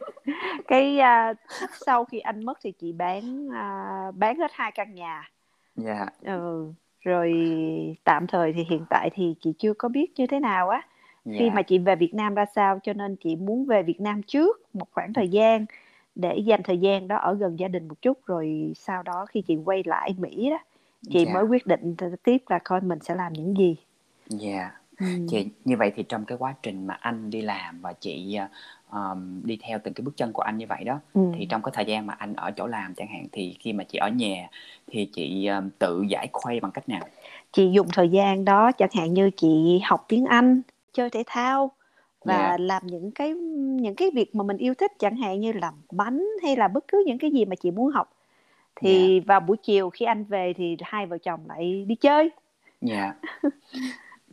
cái 0.67 0.99
uh, 0.99 1.37
sau 1.85 2.05
khi 2.05 2.19
anh 2.19 2.45
mất 2.45 2.59
thì 2.63 2.71
chị 2.71 2.91
bán 2.91 3.47
uh, 3.47 4.15
bán 4.15 4.39
hết 4.39 4.51
hai 4.53 4.71
căn 4.71 4.95
nhà. 4.95 5.29
Dạ. 5.75 5.93
Yeah. 5.93 6.13
Ừ. 6.21 6.71
Rồi 6.99 7.33
tạm 8.03 8.27
thời 8.27 8.53
thì 8.53 8.63
hiện 8.69 8.85
tại 8.89 9.09
thì 9.13 9.35
chị 9.41 9.53
chưa 9.59 9.73
có 9.73 9.89
biết 9.89 10.13
như 10.15 10.27
thế 10.27 10.39
nào 10.39 10.69
á. 10.69 10.81
Yeah. 11.25 11.39
Khi 11.39 11.45
dạ. 11.45 11.53
mà 11.53 11.61
chị 11.61 11.77
về 11.77 11.95
Việt 11.95 12.13
Nam 12.13 12.35
ra 12.35 12.45
sao 12.55 12.79
cho 12.83 12.93
nên 12.93 13.15
chị 13.15 13.35
muốn 13.35 13.65
về 13.65 13.83
Việt 13.83 14.01
Nam 14.01 14.21
trước 14.23 14.75
một 14.75 14.87
khoảng 14.91 15.13
thời 15.13 15.29
gian 15.29 15.65
để 16.15 16.37
dành 16.37 16.63
thời 16.63 16.77
gian 16.77 17.07
đó 17.07 17.17
ở 17.17 17.33
gần 17.33 17.59
gia 17.59 17.67
đình 17.67 17.87
một 17.87 18.01
chút 18.01 18.25
rồi 18.25 18.73
sau 18.75 19.03
đó 19.03 19.25
khi 19.29 19.41
chị 19.41 19.55
quay 19.65 19.83
lại 19.85 20.15
Mỹ 20.17 20.49
đó 20.49 20.57
chị 21.09 21.15
yeah. 21.15 21.27
Dạ. 21.27 21.33
mới 21.33 21.43
quyết 21.43 21.67
định 21.67 21.95
tiếp 22.23 22.43
là 22.47 22.59
coi 22.59 22.81
mình 22.81 22.99
sẽ 23.01 23.15
làm 23.15 23.33
những 23.33 23.57
gì. 23.57 23.75
Dạ. 24.27 24.49
Yeah. 24.49 24.71
Ừ. 24.99 25.07
Chị 25.29 25.47
như 25.65 25.77
vậy 25.77 25.91
thì 25.95 26.03
trong 26.03 26.25
cái 26.25 26.37
quá 26.37 26.55
trình 26.63 26.87
mà 26.87 26.93
anh 26.93 27.29
đi 27.29 27.41
làm 27.41 27.81
và 27.81 27.93
chị 27.93 28.37
um, 28.91 29.41
đi 29.43 29.57
theo 29.61 29.79
từng 29.83 29.93
cái 29.93 30.03
bước 30.03 30.17
chân 30.17 30.33
của 30.33 30.41
anh 30.41 30.57
như 30.57 30.65
vậy 30.69 30.83
đó 30.83 30.99
ừ. 31.13 31.21
thì 31.37 31.45
trong 31.45 31.61
cái 31.61 31.71
thời 31.75 31.85
gian 31.85 32.07
mà 32.07 32.13
anh 32.13 32.33
ở 32.33 32.51
chỗ 32.51 32.67
làm 32.67 32.93
chẳng 32.93 33.07
hạn 33.07 33.27
thì 33.31 33.55
khi 33.59 33.73
mà 33.73 33.83
chị 33.83 33.97
ở 33.97 34.09
nhà 34.09 34.47
thì 34.87 35.05
chị 35.05 35.47
um, 35.47 35.69
tự 35.79 36.03
giải 36.09 36.27
khuây 36.33 36.59
bằng 36.59 36.71
cách 36.71 36.89
nào? 36.89 37.01
Chị 37.51 37.71
dùng 37.71 37.87
thời 37.93 38.09
gian 38.09 38.45
đó 38.45 38.71
chẳng 38.71 38.89
hạn 38.93 39.13
như 39.13 39.29
chị 39.37 39.81
học 39.83 40.05
tiếng 40.07 40.25
Anh, 40.25 40.61
chơi 40.93 41.09
thể 41.09 41.23
thao 41.27 41.71
và 42.25 42.37
yeah. 42.37 42.59
Dạ. 42.59 42.65
làm 42.65 42.87
những 42.87 43.11
cái 43.11 43.33
những 43.81 43.95
cái 43.95 44.11
việc 44.13 44.35
mà 44.35 44.43
mình 44.43 44.57
yêu 44.57 44.73
thích 44.73 44.91
chẳng 44.99 45.15
hạn 45.15 45.39
như 45.39 45.51
làm 45.51 45.73
bánh 45.91 46.27
hay 46.43 46.55
là 46.55 46.67
bất 46.67 46.87
cứ 46.87 47.03
những 47.07 47.17
cái 47.17 47.31
gì 47.31 47.45
mà 47.45 47.55
chị 47.55 47.71
muốn 47.71 47.91
học 47.91 48.13
thì 48.75 48.97
yeah. 48.97 49.23
Dạ. 49.23 49.25
vào 49.27 49.39
buổi 49.39 49.57
chiều 49.57 49.89
khi 49.89 50.05
anh 50.05 50.23
về 50.23 50.53
thì 50.57 50.77
hai 50.81 51.05
vợ 51.05 51.17
chồng 51.17 51.39
lại 51.47 51.85
đi 51.87 51.95
chơi 51.95 52.29
dạ 52.81 52.95
yeah. 52.95 53.15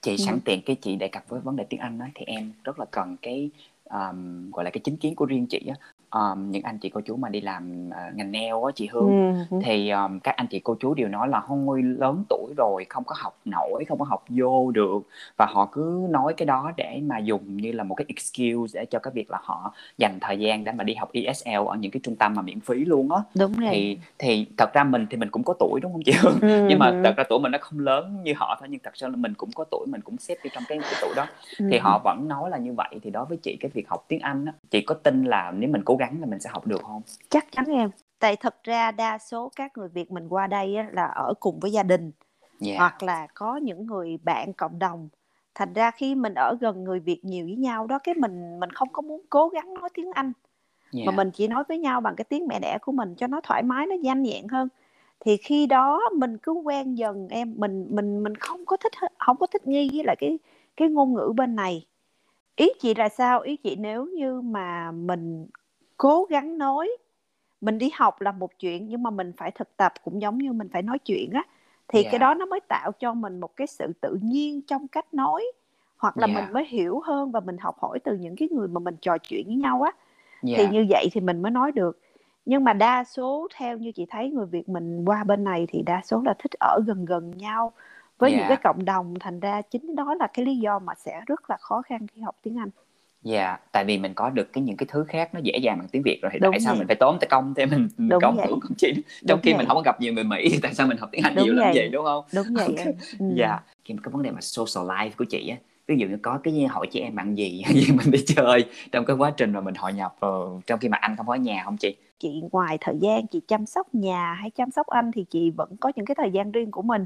chị 0.02 0.16
sẵn 0.16 0.38
tiện 0.44 0.62
cái 0.66 0.76
chị 0.76 0.96
đề 0.96 1.08
cập 1.08 1.28
với 1.28 1.40
vấn 1.40 1.56
đề 1.56 1.64
tiếng 1.64 1.80
anh 1.80 1.98
đó 1.98 2.06
thì 2.14 2.24
em 2.24 2.52
rất 2.64 2.78
là 2.78 2.84
cần 2.90 3.16
cái 3.22 3.50
um, 3.84 4.50
gọi 4.50 4.64
là 4.64 4.70
cái 4.70 4.80
chính 4.84 4.96
kiến 4.96 5.14
của 5.14 5.26
riêng 5.26 5.46
chị 5.46 5.60
á 5.68 5.74
um, 6.10 6.50
những 6.50 6.62
anh 6.62 6.78
chị 6.78 6.88
cô 6.88 7.00
chú 7.00 7.16
mà 7.16 7.28
đi 7.28 7.40
làm 7.40 7.88
uh, 7.88 8.16
ngành 8.16 8.32
nail 8.32 8.54
á 8.66 8.72
chị 8.74 8.88
Hương 8.92 9.44
ừ. 9.50 9.58
thì 9.64 9.90
um, 9.90 10.18
các 10.18 10.36
anh 10.36 10.46
chị 10.46 10.60
cô 10.60 10.76
chú 10.80 10.94
đều 10.94 11.08
nói 11.08 11.28
là 11.28 11.42
thôi 11.46 11.82
lớn 11.82 12.24
tuổi 12.28 12.54
rồi 12.56 12.86
không 12.88 13.04
có 13.04 13.14
học 13.18 13.38
nổi 13.44 13.84
không 13.88 13.98
có 13.98 14.04
học 14.04 14.24
vô 14.28 14.70
được 14.70 14.98
và 15.36 15.46
họ 15.46 15.68
cứ 15.72 16.06
nói 16.10 16.34
cái 16.36 16.46
đó 16.46 16.72
để 16.76 17.00
mà 17.06 17.18
dùng 17.18 17.56
như 17.56 17.72
là 17.72 17.84
một 17.84 17.94
cái 17.94 18.04
excuse 18.08 18.80
để 18.80 18.86
cho 18.86 18.98
cái 18.98 19.12
việc 19.14 19.30
là 19.30 19.38
họ 19.42 19.72
dành 19.98 20.18
thời 20.20 20.38
gian 20.38 20.64
để 20.64 20.72
mà 20.72 20.84
đi 20.84 20.94
học 20.94 21.10
ESL 21.12 21.68
ở 21.68 21.76
những 21.78 21.90
cái 21.90 22.00
trung 22.02 22.16
tâm 22.16 22.34
mà 22.34 22.42
miễn 22.42 22.60
phí 22.60 22.84
luôn 22.84 23.12
á 23.12 23.22
đúng 23.34 23.52
rồi 23.52 23.70
thì 23.72 23.98
thì 24.18 24.46
thật 24.56 24.74
ra 24.74 24.84
mình 24.84 25.06
thì 25.10 25.16
mình 25.16 25.30
cũng 25.30 25.42
có 25.42 25.54
tuổi 25.58 25.80
đúng 25.80 25.92
không 25.92 26.02
chị 26.04 26.12
Hương 26.20 26.40
ừ. 26.40 26.66
nhưng 26.68 26.78
mà 26.78 27.00
thật 27.04 27.14
ra 27.16 27.24
tuổi 27.28 27.40
mình 27.40 27.52
nó 27.52 27.58
không 27.60 27.78
lớn 27.78 28.16
như 28.24 28.32
họ 28.36 28.56
thôi 28.60 28.68
nhưng 28.70 28.80
thật 28.84 28.96
sự 28.96 29.06
là 29.06 29.16
mình 29.16 29.34
cũng 29.34 29.50
có 29.54 29.64
tuổi 29.70 29.86
mình 29.86 30.00
cũng 30.00 30.16
xếp 30.18 30.34
vô 30.44 30.50
trong 30.54 30.62
cái, 30.68 30.78
cái 30.78 30.94
tuổi 31.02 31.12
đó 31.16 31.26
ừ. 31.58 31.66
thì 31.70 31.78
họ 31.78 32.00
vẫn 32.04 32.28
nói 32.28 32.50
là 32.50 32.58
như 32.58 32.72
vậy 32.72 32.88
thì 33.02 33.10
đối 33.10 33.24
với 33.24 33.38
chị 33.42 33.56
cái 33.60 33.70
việc 33.74 33.88
học 33.88 34.04
tiếng 34.08 34.20
Anh 34.20 34.44
á 34.44 34.52
chị 34.70 34.80
có 34.80 34.94
tin 34.94 35.24
là 35.24 35.52
nếu 35.56 35.70
mình 35.70 35.82
cố 35.84 35.97
gắng 35.98 36.20
là 36.20 36.26
mình 36.26 36.40
sẽ 36.40 36.50
học 36.52 36.66
được 36.66 36.82
không? 36.82 37.02
Chắc 37.28 37.52
chắn 37.52 37.64
em. 37.66 37.90
Tại 38.18 38.36
thật 38.36 38.64
ra 38.64 38.90
đa 38.90 39.18
số 39.18 39.52
các 39.56 39.78
người 39.78 39.88
Việt 39.88 40.10
mình 40.10 40.28
qua 40.28 40.46
đây 40.46 40.76
á, 40.76 40.88
là 40.92 41.04
ở 41.04 41.34
cùng 41.40 41.60
với 41.60 41.72
gia 41.72 41.82
đình. 41.82 42.12
Yeah. 42.60 42.78
hoặc 42.78 43.02
là 43.02 43.26
có 43.34 43.56
những 43.56 43.86
người 43.86 44.18
bạn 44.22 44.52
cộng 44.52 44.78
đồng. 44.78 45.08
Thành 45.54 45.72
ra 45.72 45.90
khi 45.90 46.14
mình 46.14 46.34
ở 46.34 46.56
gần 46.60 46.84
người 46.84 47.00
Việt 47.00 47.24
nhiều 47.24 47.44
với 47.44 47.56
nhau 47.56 47.86
đó 47.86 47.98
cái 47.98 48.14
mình 48.14 48.60
mình 48.60 48.70
không 48.70 48.88
có 48.92 49.02
muốn 49.02 49.22
cố 49.30 49.48
gắng 49.48 49.74
nói 49.74 49.88
tiếng 49.94 50.10
Anh. 50.14 50.32
Yeah. 50.94 51.06
mà 51.06 51.12
mình 51.12 51.30
chỉ 51.30 51.48
nói 51.48 51.64
với 51.68 51.78
nhau 51.78 52.00
bằng 52.00 52.16
cái 52.16 52.24
tiếng 52.24 52.46
mẹ 52.46 52.58
đẻ 52.60 52.78
của 52.82 52.92
mình 52.92 53.14
cho 53.14 53.26
nó 53.26 53.40
thoải 53.40 53.62
mái 53.62 53.86
nó 53.86 53.94
nhanh 53.94 54.22
nhẹn 54.22 54.48
hơn. 54.48 54.68
Thì 55.20 55.36
khi 55.36 55.66
đó 55.66 56.00
mình 56.16 56.38
cứ 56.38 56.52
quen 56.52 56.94
dần 56.94 57.28
em. 57.28 57.54
Mình 57.56 57.86
mình 57.90 58.22
mình 58.22 58.34
không 58.34 58.66
có 58.66 58.76
thích 58.76 58.92
không 59.18 59.36
có 59.36 59.46
thích 59.46 59.66
nghi 59.66 59.90
với 59.92 60.04
lại 60.04 60.16
cái 60.18 60.38
cái 60.76 60.88
ngôn 60.88 61.14
ngữ 61.14 61.32
bên 61.36 61.56
này. 61.56 61.86
Ý 62.56 62.68
chị 62.80 62.94
là 62.94 63.08
sao? 63.08 63.40
Ý 63.40 63.56
chị 63.56 63.76
nếu 63.76 64.06
như 64.06 64.40
mà 64.40 64.90
mình 64.90 65.46
cố 65.98 66.26
gắng 66.30 66.58
nói 66.58 66.90
mình 67.60 67.78
đi 67.78 67.90
học 67.94 68.20
là 68.20 68.32
một 68.32 68.58
chuyện 68.58 68.88
nhưng 68.88 69.02
mà 69.02 69.10
mình 69.10 69.32
phải 69.36 69.50
thực 69.50 69.76
tập 69.76 69.92
cũng 70.04 70.22
giống 70.22 70.38
như 70.38 70.52
mình 70.52 70.68
phải 70.72 70.82
nói 70.82 70.98
chuyện 70.98 71.30
á 71.32 71.42
thì 71.88 72.02
yeah. 72.02 72.12
cái 72.12 72.18
đó 72.18 72.34
nó 72.34 72.46
mới 72.46 72.60
tạo 72.60 72.92
cho 72.92 73.14
mình 73.14 73.40
một 73.40 73.56
cái 73.56 73.66
sự 73.66 73.92
tự 74.00 74.18
nhiên 74.22 74.60
trong 74.62 74.88
cách 74.88 75.14
nói 75.14 75.44
hoặc 75.96 76.16
là 76.18 76.26
yeah. 76.26 76.36
mình 76.36 76.52
mới 76.52 76.66
hiểu 76.66 77.00
hơn 77.00 77.32
và 77.32 77.40
mình 77.40 77.58
học 77.58 77.76
hỏi 77.78 77.98
từ 78.04 78.16
những 78.16 78.36
cái 78.36 78.48
người 78.52 78.68
mà 78.68 78.78
mình 78.80 78.96
trò 79.00 79.18
chuyện 79.18 79.46
với 79.46 79.56
nhau 79.56 79.82
á 79.82 79.92
yeah. 80.46 80.58
thì 80.58 80.68
như 80.78 80.86
vậy 80.90 81.08
thì 81.12 81.20
mình 81.20 81.42
mới 81.42 81.50
nói 81.50 81.72
được 81.72 82.00
nhưng 82.46 82.64
mà 82.64 82.72
đa 82.72 83.04
số 83.04 83.48
theo 83.56 83.78
như 83.78 83.92
chị 83.92 84.06
thấy 84.10 84.30
người 84.30 84.46
Việt 84.46 84.68
mình 84.68 85.04
qua 85.04 85.24
bên 85.24 85.44
này 85.44 85.66
thì 85.68 85.82
đa 85.82 86.00
số 86.04 86.22
là 86.24 86.34
thích 86.38 86.52
ở 86.60 86.80
gần 86.86 87.04
gần 87.04 87.38
nhau 87.38 87.72
với 88.18 88.30
yeah. 88.30 88.40
những 88.40 88.48
cái 88.48 88.56
cộng 88.64 88.84
đồng 88.84 89.14
thành 89.20 89.40
ra 89.40 89.62
chính 89.62 89.96
đó 89.96 90.14
là 90.14 90.26
cái 90.26 90.44
lý 90.44 90.56
do 90.56 90.78
mà 90.78 90.94
sẽ 90.94 91.20
rất 91.26 91.50
là 91.50 91.56
khó 91.60 91.82
khăn 91.82 92.06
khi 92.06 92.20
học 92.20 92.36
tiếng 92.42 92.58
Anh. 92.58 92.70
Dạ, 93.22 93.44
yeah, 93.44 93.60
tại 93.72 93.84
vì 93.84 93.98
mình 93.98 94.14
có 94.14 94.30
được 94.30 94.52
cái 94.52 94.62
những 94.62 94.76
cái 94.76 94.86
thứ 94.90 95.04
khác 95.08 95.34
nó 95.34 95.40
dễ 95.42 95.58
dàng 95.62 95.78
bằng 95.78 95.88
tiếng 95.88 96.02
Việt 96.02 96.22
rồi 96.22 96.30
thì 96.32 96.38
Đúng 96.38 96.52
tại 96.52 96.60
sao 96.60 96.72
vậy. 96.72 96.78
mình 96.78 96.86
phải 96.86 96.96
tốn 96.96 97.18
tới 97.20 97.28
công 97.30 97.54
để 97.56 97.66
mình 97.70 97.88
Đúng 97.98 98.20
công 98.22 98.36
hưởng 98.36 98.60
không 98.60 98.74
chị? 98.76 98.92
Trong 98.94 99.02
Đúng 99.26 99.40
khi 99.42 99.52
vậy. 99.52 99.58
mình 99.58 99.66
không 99.66 99.76
có 99.76 99.82
gặp 99.82 100.00
nhiều 100.00 100.12
người 100.12 100.24
Mỹ 100.24 100.48
thì 100.52 100.58
tại 100.62 100.74
sao 100.74 100.86
mình 100.86 100.98
học 100.98 101.08
tiếng 101.12 101.22
Anh 101.22 101.34
Đúng 101.34 101.44
nhiều 101.44 101.54
vậy. 101.54 101.64
làm 101.64 101.74
gì 101.74 101.88
đúng 101.88 102.04
không? 102.04 102.24
Đúng 102.34 102.46
vậy. 102.54 102.94
Ừ. 103.18 103.26
Dạ, 103.34 103.60
cái 103.88 103.96
cái 104.02 104.10
vấn 104.12 104.22
đề 104.22 104.30
mà 104.30 104.40
social 104.40 104.90
life 104.90 105.10
của 105.16 105.24
chị 105.24 105.48
á, 105.48 105.56
ví 105.86 105.96
dụ 105.98 106.06
như 106.06 106.16
có 106.22 106.40
cái 106.42 106.66
hỏi 106.70 106.86
chị 106.90 107.00
em 107.00 107.14
bạn 107.14 107.34
gì 107.34 107.62
gì 107.74 107.86
mình 107.92 108.10
đi 108.10 108.24
chơi 108.26 108.64
trong 108.92 109.04
cái 109.04 109.16
quá 109.16 109.30
trình 109.30 109.52
mà 109.52 109.60
mình 109.60 109.74
hội 109.74 109.92
nhập 109.92 110.16
trong 110.66 110.78
khi 110.80 110.88
mà 110.88 110.96
anh 111.00 111.16
không 111.16 111.26
có 111.26 111.34
ở 111.34 111.36
nhà 111.36 111.62
không 111.64 111.76
chị? 111.76 111.96
Chị 112.18 112.42
ngoài 112.52 112.78
thời 112.80 112.94
gian 113.00 113.26
chị 113.26 113.40
chăm 113.48 113.66
sóc 113.66 113.94
nhà 113.94 114.34
hay 114.34 114.50
chăm 114.50 114.70
sóc 114.70 114.86
anh 114.86 115.10
thì 115.12 115.24
chị 115.30 115.50
vẫn 115.50 115.76
có 115.80 115.92
những 115.96 116.06
cái 116.06 116.14
thời 116.14 116.30
gian 116.30 116.52
riêng 116.52 116.70
của 116.70 116.82
mình 116.82 117.04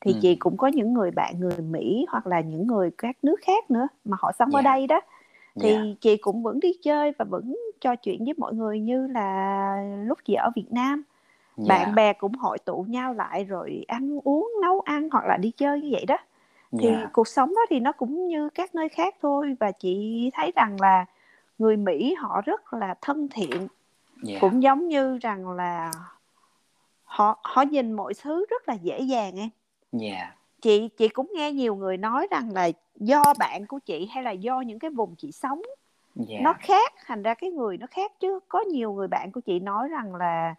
thì 0.00 0.12
ừ. 0.12 0.18
chị 0.22 0.34
cũng 0.34 0.56
có 0.56 0.66
những 0.66 0.94
người 0.94 1.10
bạn 1.10 1.40
người 1.40 1.58
Mỹ 1.70 2.06
hoặc 2.08 2.26
là 2.26 2.40
những 2.40 2.66
người 2.66 2.90
các 2.98 3.16
nước 3.22 3.36
khác 3.42 3.70
nữa 3.70 3.86
mà 4.04 4.16
họ 4.20 4.32
sống 4.38 4.50
yeah. 4.52 4.64
ở 4.64 4.70
đây 4.72 4.86
đó 4.86 5.00
thì 5.54 5.72
yeah. 5.72 5.86
chị 6.00 6.16
cũng 6.16 6.42
vẫn 6.42 6.60
đi 6.60 6.72
chơi 6.82 7.12
và 7.18 7.24
vẫn 7.24 7.56
trò 7.80 7.96
chuyện 7.96 8.24
với 8.24 8.34
mọi 8.36 8.54
người 8.54 8.80
như 8.80 9.06
là 9.06 9.76
lúc 10.06 10.18
chị 10.24 10.34
ở 10.34 10.50
Việt 10.56 10.66
Nam 10.72 11.02
yeah. 11.56 11.68
bạn 11.68 11.94
bè 11.94 12.12
cũng 12.12 12.32
hội 12.34 12.58
tụ 12.58 12.86
nhau 12.88 13.14
lại 13.14 13.44
rồi 13.44 13.84
ăn 13.88 14.20
uống 14.24 14.52
nấu 14.62 14.80
ăn 14.80 15.08
hoặc 15.12 15.24
là 15.26 15.36
đi 15.36 15.50
chơi 15.50 15.80
như 15.80 15.88
vậy 15.92 16.04
đó 16.06 16.16
thì 16.78 16.88
yeah. 16.88 17.10
cuộc 17.12 17.28
sống 17.28 17.48
đó 17.48 17.60
thì 17.70 17.80
nó 17.80 17.92
cũng 17.92 18.26
như 18.26 18.48
các 18.48 18.74
nơi 18.74 18.88
khác 18.88 19.14
thôi 19.22 19.56
và 19.60 19.72
chị 19.72 20.30
thấy 20.34 20.52
rằng 20.56 20.76
là 20.80 21.04
người 21.58 21.76
Mỹ 21.76 22.14
họ 22.18 22.40
rất 22.44 22.74
là 22.74 22.94
thân 23.00 23.28
thiện 23.28 23.68
yeah. 24.28 24.40
cũng 24.40 24.62
giống 24.62 24.88
như 24.88 25.18
rằng 25.18 25.50
là 25.50 25.92
họ 27.04 27.38
họ 27.42 27.62
nhìn 27.62 27.92
mọi 27.92 28.12
thứ 28.22 28.46
rất 28.50 28.68
là 28.68 28.74
dễ 28.74 29.00
dàng 29.00 29.36
em 29.36 29.48
Yeah. 30.00 30.39
Chị 30.62 30.88
chị 30.88 31.08
cũng 31.08 31.32
nghe 31.34 31.52
nhiều 31.52 31.74
người 31.74 31.96
nói 31.96 32.26
rằng 32.30 32.52
là 32.52 32.70
do 32.96 33.34
bạn 33.38 33.66
của 33.66 33.78
chị 33.78 34.08
hay 34.14 34.24
là 34.24 34.30
do 34.30 34.60
những 34.60 34.78
cái 34.78 34.90
vùng 34.90 35.14
chị 35.18 35.32
sống 35.32 35.62
yeah. 36.28 36.42
nó 36.42 36.54
khác 36.60 36.92
thành 37.06 37.22
ra 37.22 37.34
cái 37.34 37.50
người 37.50 37.76
nó 37.76 37.86
khác 37.90 38.12
chứ 38.20 38.40
có 38.48 38.60
nhiều 38.60 38.92
người 38.92 39.08
bạn 39.08 39.32
của 39.32 39.40
chị 39.40 39.60
nói 39.60 39.88
rằng 39.88 40.14
là 40.14 40.54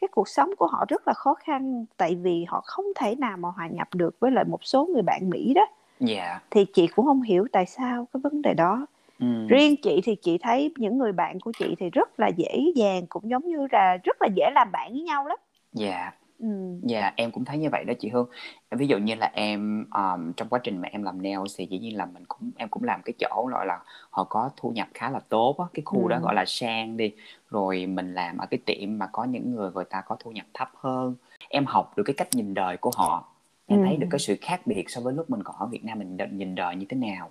cái 0.00 0.08
cuộc 0.08 0.28
sống 0.28 0.50
của 0.58 0.66
họ 0.66 0.84
rất 0.88 1.08
là 1.08 1.12
khó 1.14 1.34
khăn 1.34 1.84
tại 1.96 2.14
vì 2.14 2.44
họ 2.48 2.60
không 2.64 2.84
thể 2.96 3.14
nào 3.14 3.36
mà 3.36 3.48
hòa 3.48 3.66
nhập 3.66 3.88
được 3.94 4.20
với 4.20 4.30
lại 4.30 4.44
một 4.44 4.64
số 4.64 4.86
người 4.86 5.02
bạn 5.02 5.30
Mỹ 5.30 5.54
đó. 5.54 5.66
Yeah. 6.08 6.42
Thì 6.50 6.64
chị 6.74 6.86
cũng 6.86 7.06
không 7.06 7.22
hiểu 7.22 7.46
tại 7.52 7.66
sao 7.66 8.08
cái 8.12 8.20
vấn 8.20 8.42
đề 8.42 8.54
đó. 8.54 8.86
Ừ. 9.20 9.46
Riêng 9.48 9.76
chị 9.82 10.00
thì 10.04 10.14
chị 10.14 10.38
thấy 10.38 10.72
những 10.76 10.98
người 10.98 11.12
bạn 11.12 11.40
của 11.40 11.52
chị 11.58 11.74
thì 11.78 11.90
rất 11.90 12.20
là 12.20 12.28
dễ 12.36 12.72
dàng 12.74 13.06
cũng 13.08 13.30
giống 13.30 13.46
như 13.48 13.66
là 13.72 13.96
rất 14.04 14.16
là 14.20 14.28
dễ 14.34 14.50
làm 14.54 14.72
bạn 14.72 14.92
với 14.92 15.02
nhau 15.02 15.26
lắm. 15.26 15.38
Dạ. 15.72 16.12
Ừm. 16.38 16.80
Dạ, 16.82 17.12
em 17.16 17.30
cũng 17.30 17.44
thấy 17.44 17.58
như 17.58 17.68
vậy 17.72 17.84
đó 17.84 17.94
chị 18.00 18.08
Hương. 18.08 18.28
Ví 18.70 18.86
dụ 18.86 18.98
như 18.98 19.14
là 19.14 19.30
em, 19.34 19.86
ờm, 19.90 20.32
trong 20.32 20.48
quá 20.48 20.60
trình 20.62 20.78
mà 20.78 20.88
em 20.92 21.02
làm 21.02 21.22
nails 21.22 21.54
thì 21.58 21.66
dĩ 21.70 21.78
nhiên 21.78 21.96
là 21.96 22.06
mình 22.06 22.24
cũng 22.28 22.50
em 22.56 22.68
cũng 22.68 22.84
làm 22.84 23.00
cái 23.04 23.12
chỗ, 23.18 23.48
gọi 23.52 23.66
là, 23.66 23.80
họ 24.10 24.24
có 24.24 24.50
thu 24.56 24.70
nhập 24.70 24.88
khá 24.94 25.10
là 25.10 25.20
tốt 25.28 25.56
á, 25.58 25.64
cái 25.74 25.82
khu 25.84 26.08
đó 26.08 26.18
gọi 26.22 26.34
là 26.34 26.44
sang 26.46 26.96
đi, 26.96 27.12
rồi 27.50 27.86
mình 27.86 28.14
làm 28.14 28.38
ở 28.38 28.46
cái 28.46 28.58
tiệm 28.66 28.98
mà 28.98 29.06
có 29.12 29.24
những 29.24 29.54
người 29.54 29.70
người 29.70 29.84
ta 29.84 30.02
có 30.06 30.16
thu 30.20 30.30
nhập 30.30 30.46
thấp 30.54 30.70
hơn. 30.74 31.14
Em 31.48 31.64
học 31.66 31.92
được 31.96 32.02
cái 32.06 32.14
cách 32.14 32.28
nhìn 32.32 32.54
đời 32.54 32.76
của 32.76 32.90
họ, 32.96 33.28
em 33.66 33.82
thấy 33.84 33.96
được 33.96 34.06
cái 34.10 34.18
sự 34.18 34.36
khác 34.40 34.60
biệt 34.66 34.90
so 34.90 35.00
với 35.00 35.14
lúc 35.14 35.30
mình 35.30 35.42
còn 35.42 35.56
ở 35.58 35.66
Việt 35.66 35.84
Nam 35.84 35.98
mình 35.98 36.16
nhìn 36.32 36.54
đời 36.54 36.76
như 36.76 36.86
thế 36.88 36.96
nào. 36.96 37.30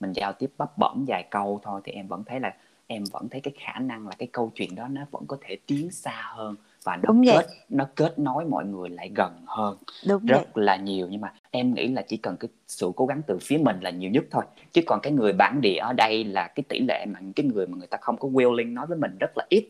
Mình 0.00 0.12
giao 0.12 0.32
tiếp 0.32 0.50
bấp 0.58 0.78
bẩm 0.78 1.04
vài 1.08 1.22
câu 1.30 1.60
thôi 1.62 1.80
thì 1.84 1.92
em 1.92 2.06
vẫn 2.08 2.24
thấy 2.24 2.40
là 2.40 2.54
em 2.86 3.04
vẫn 3.12 3.28
thấy 3.28 3.40
cái 3.40 3.54
khả 3.58 3.78
năng 3.78 4.06
là 4.08 4.12
cái 4.18 4.28
câu 4.32 4.50
chuyện 4.54 4.74
đó 4.74 4.88
nó 4.88 5.02
vẫn 5.10 5.22
có 5.26 5.36
thể 5.40 5.56
tiến 5.66 5.90
xa 5.90 6.22
hơn 6.24 6.56
và 6.84 6.96
nó 6.96 7.02
Đúng 7.06 7.24
kết 7.24 7.34
vậy. 7.34 7.46
nó 7.68 7.86
kết 7.96 8.18
nối 8.18 8.44
mọi 8.44 8.64
người 8.64 8.88
lại 8.88 9.10
gần 9.14 9.32
hơn 9.46 9.76
Đúng 10.08 10.26
rất 10.26 10.54
vậy. 10.54 10.64
là 10.64 10.76
nhiều 10.76 11.08
nhưng 11.10 11.20
mà 11.20 11.32
em 11.50 11.74
nghĩ 11.74 11.88
là 11.88 12.02
chỉ 12.02 12.16
cần 12.16 12.36
cái 12.36 12.48
sự 12.68 12.92
cố 12.96 13.06
gắng 13.06 13.22
từ 13.26 13.38
phía 13.38 13.58
mình 13.58 13.80
là 13.80 13.90
nhiều 13.90 14.10
nhất 14.10 14.24
thôi 14.30 14.44
chứ 14.72 14.82
còn 14.86 15.00
cái 15.02 15.12
người 15.12 15.32
bản 15.32 15.60
địa 15.60 15.78
ở 15.78 15.92
đây 15.92 16.24
là 16.24 16.48
cái 16.48 16.64
tỷ 16.68 16.80
lệ 16.80 17.06
mà 17.06 17.20
cái 17.36 17.46
người 17.46 17.66
mà 17.66 17.76
người 17.76 17.86
ta 17.86 17.98
không 18.00 18.16
có 18.16 18.28
willing 18.28 18.72
nói 18.72 18.86
với 18.86 18.98
mình 18.98 19.16
rất 19.20 19.30
là 19.36 19.46
ít 19.48 19.64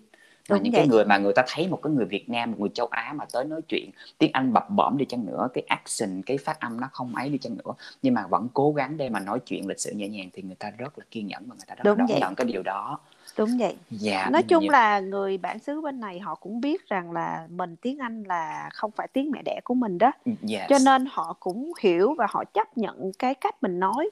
và 0.49 0.59
những 0.59 0.73
vậy. 0.73 0.81
cái 0.81 0.89
người 0.89 1.05
mà 1.05 1.19
người 1.19 1.33
ta 1.33 1.45
thấy 1.49 1.69
một 1.69 1.81
cái 1.83 1.93
người 1.93 2.05
Việt 2.05 2.29
Nam 2.29 2.51
một 2.51 2.57
người 2.61 2.71
châu 2.75 2.87
Á 2.87 3.13
mà 3.17 3.25
tới 3.33 3.45
nói 3.45 3.61
chuyện 3.69 3.91
tiếng 4.19 4.31
Anh 4.33 4.53
bập 4.53 4.71
bõm 4.71 4.97
đi 4.97 5.05
chăng 5.05 5.27
nữa 5.27 5.49
cái 5.55 5.65
accent 5.69 6.27
cái 6.27 6.39
phát 6.39 6.61
âm 6.61 6.81
nó 6.81 6.89
không 6.93 7.15
ấy 7.15 7.29
đi 7.29 7.39
chăng 7.39 7.57
nữa 7.57 7.73
nhưng 8.03 8.15
mà 8.15 8.27
vẫn 8.27 8.49
cố 8.55 8.73
gắng 8.73 8.97
để 8.97 9.09
mà 9.09 9.21
nói 9.21 9.39
chuyện 9.47 9.69
lịch 9.69 9.81
sự 9.81 9.93
nhẹ 9.93 10.09
nhàng 10.09 10.29
thì 10.33 10.43
người 10.43 10.55
ta 10.55 10.71
rất 10.79 10.99
là 10.99 11.05
kiên 11.11 11.27
nhẫn 11.27 11.43
và 11.47 11.55
người 11.55 11.65
ta 11.67 11.75
rất 11.75 11.83
Đúng 11.85 11.99
là 11.99 12.07
đón 12.09 12.21
nhận 12.21 12.35
cái 12.35 12.47
điều 12.47 12.63
đó 12.63 12.99
đúng 13.37 13.59
vậy. 13.59 13.77
Dạ 13.91 14.29
nói 14.31 14.43
chung 14.43 14.69
là 14.69 15.01
người 15.01 15.39
bản 15.39 15.59
xứ 15.59 15.81
bên 15.81 16.01
này 16.01 16.21
họ 16.21 16.35
cũng 16.35 16.61
biết 16.61 16.89
rằng 16.89 17.13
là 17.13 17.47
mình 17.51 17.77
tiếng 17.77 17.99
anh 17.99 18.23
là 18.23 18.71
không 18.73 18.91
phải 18.91 19.09
tiếng 19.13 19.31
mẹ 19.31 19.43
đẻ 19.45 19.61
của 19.65 19.75
mình 19.75 19.99
đó. 19.99 20.13
Yes. 20.25 20.69
cho 20.69 20.79
nên 20.85 21.07
họ 21.11 21.37
cũng 21.41 21.73
hiểu 21.81 22.15
và 22.19 22.27
họ 22.31 22.45
chấp 22.45 22.79
nhận 22.79 23.13
cái 23.19 23.35
cách 23.35 23.63
mình 23.63 23.81
nói. 23.81 24.11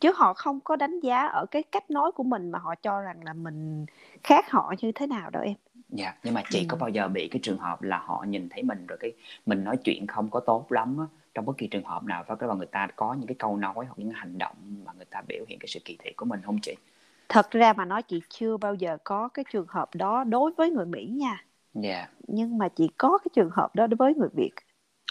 Chứ 0.00 0.12
họ 0.16 0.34
không 0.34 0.60
có 0.60 0.76
đánh 0.76 1.00
giá 1.00 1.26
ở 1.26 1.46
cái 1.46 1.62
cách 1.62 1.90
nói 1.90 2.12
của 2.12 2.22
mình 2.22 2.50
mà 2.50 2.58
họ 2.58 2.74
cho 2.74 3.00
rằng 3.00 3.24
là 3.24 3.32
mình 3.32 3.86
khác 4.22 4.50
họ 4.50 4.74
như 4.80 4.92
thế 4.92 5.06
nào 5.06 5.30
đâu 5.30 5.42
em. 5.42 5.54
Dạ 5.88 6.14
nhưng 6.22 6.34
mà 6.34 6.42
chị 6.50 6.58
ừ. 6.58 6.64
có 6.68 6.76
bao 6.76 6.88
giờ 6.88 7.08
bị 7.08 7.28
cái 7.28 7.40
trường 7.42 7.58
hợp 7.58 7.82
là 7.82 7.98
họ 7.98 8.24
nhìn 8.28 8.48
thấy 8.48 8.62
mình 8.62 8.86
rồi 8.86 8.98
cái 9.00 9.12
mình 9.46 9.64
nói 9.64 9.76
chuyện 9.84 10.06
không 10.06 10.30
có 10.30 10.40
tốt 10.40 10.72
lắm 10.72 10.96
á 10.98 11.04
trong 11.34 11.44
bất 11.44 11.58
kỳ 11.58 11.66
trường 11.66 11.84
hợp 11.84 12.04
nào 12.04 12.24
và 12.26 12.34
cái 12.34 12.48
mà 12.48 12.54
người 12.54 12.66
ta 12.66 12.88
có 12.96 13.14
những 13.14 13.26
cái 13.26 13.34
câu 13.38 13.56
nói 13.56 13.74
hoặc 13.74 13.94
những 13.96 14.10
hành 14.10 14.38
động 14.38 14.56
mà 14.84 14.92
người 14.96 15.04
ta 15.04 15.22
biểu 15.28 15.44
hiện 15.48 15.58
cái 15.58 15.68
sự 15.68 15.80
kỳ 15.84 15.96
thị 16.04 16.12
của 16.16 16.24
mình 16.24 16.40
không 16.44 16.58
chị 16.62 16.74
thật 17.28 17.50
ra 17.50 17.72
mà 17.72 17.84
nói 17.84 18.02
chị 18.02 18.20
chưa 18.28 18.56
bao 18.56 18.74
giờ 18.74 18.96
có 19.04 19.28
cái 19.28 19.44
trường 19.52 19.66
hợp 19.68 19.94
đó 19.94 20.24
đối 20.24 20.50
với 20.56 20.70
người 20.70 20.86
Mỹ 20.86 21.06
nha 21.06 21.44
yeah. 21.82 22.10
nhưng 22.26 22.58
mà 22.58 22.68
chị 22.68 22.88
có 22.98 23.18
cái 23.18 23.30
trường 23.34 23.50
hợp 23.50 23.74
đó 23.74 23.86
đối 23.86 23.96
với 23.96 24.14
người 24.14 24.28
Việt 24.32 24.54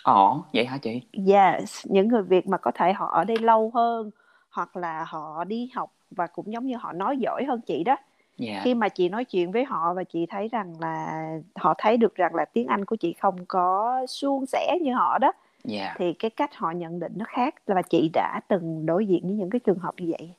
Ồ, 0.04 0.44
vậy 0.54 0.66
hả 0.66 0.78
chị? 0.78 1.02
Yes, 1.28 1.86
những 1.90 2.08
người 2.08 2.22
Việt 2.22 2.48
mà 2.48 2.58
có 2.58 2.72
thể 2.72 2.94
họ 2.94 3.12
ở 3.12 3.24
đây 3.24 3.38
lâu 3.38 3.72
hơn 3.74 4.12
hoặc 4.50 4.78
là 4.78 5.06
họ 5.08 5.44
đi 5.44 5.70
học 5.74 5.94
và 6.12 6.28
cũng 6.28 6.54
giống 6.54 6.66
như 6.66 6.76
họ 6.78 6.94
nói 6.94 7.18
giỏi 7.18 7.44
hơn 7.48 7.62
chị 7.62 7.84
đó. 7.84 7.96
Yeah. 8.40 8.64
Khi 8.64 8.74
mà 8.74 8.90
chị 8.90 9.10
nói 9.10 9.26
chuyện 9.26 9.52
với 9.52 9.64
họ 9.64 9.94
và 9.94 10.04
chị 10.04 10.26
thấy 10.26 10.48
rằng 10.48 10.74
là 10.80 11.24
họ 11.56 11.74
thấy 11.78 11.98
được 11.98 12.16
rằng 12.16 12.36
là 12.36 12.46
tiếng 12.46 12.68
Anh 12.68 12.86
của 12.86 12.96
chị 12.96 13.14
không 13.14 13.46
có 13.48 14.00
suôn 14.08 14.46
sẻ 14.46 14.78
như 14.82 14.94
họ 14.94 15.18
đó. 15.18 15.32
Yeah. 15.70 15.96
Thì 15.98 16.14
cái 16.14 16.32
cách 16.32 16.56
họ 16.56 16.72
nhận 16.72 17.00
định 17.00 17.14
nó 17.16 17.26
khác 17.28 17.56
và 17.66 17.82
chị 17.82 18.10
đã 18.14 18.40
từng 18.48 18.86
đối 18.86 19.06
diện 19.06 19.22
với 19.24 19.34
những 19.34 19.50
cái 19.50 19.60
trường 19.60 19.80
hợp 19.80 19.94
như 19.98 20.14
vậy. 20.18 20.34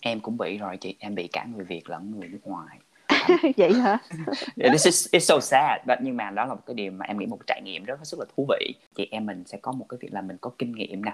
Em 0.00 0.20
cũng 0.20 0.36
bị 0.36 0.58
rồi 0.58 0.76
chị, 0.76 0.96
em 0.98 1.14
bị 1.14 1.28
cả 1.28 1.46
người 1.56 1.64
Việt 1.64 1.90
lẫn 1.90 2.12
người 2.18 2.28
nước 2.28 2.40
ngoài. 2.44 2.78
Vậy 3.56 3.72
hả? 3.74 3.98
this 4.56 4.84
is 4.86 5.08
it's 5.14 5.18
so 5.18 5.40
sad, 5.40 5.80
but 5.86 5.98
nhưng 6.02 6.16
mà 6.16 6.30
đó 6.30 6.44
là 6.44 6.54
một 6.54 6.60
cái 6.66 6.74
điều 6.74 6.92
mà 6.92 7.06
em 7.06 7.18
nghĩ 7.18 7.26
một 7.26 7.38
trải 7.46 7.62
nghiệm 7.64 7.84
rất 7.84 8.00
rất 8.04 8.18
là 8.18 8.24
thú 8.36 8.46
vị. 8.48 8.74
Chị 8.94 9.08
em 9.10 9.26
mình 9.26 9.44
sẽ 9.46 9.58
có 9.58 9.72
một 9.72 9.86
cái 9.88 9.98
việc 10.00 10.12
là 10.12 10.20
mình 10.20 10.36
có 10.40 10.50
kinh 10.58 10.72
nghiệm 10.72 11.04
nè, 11.04 11.12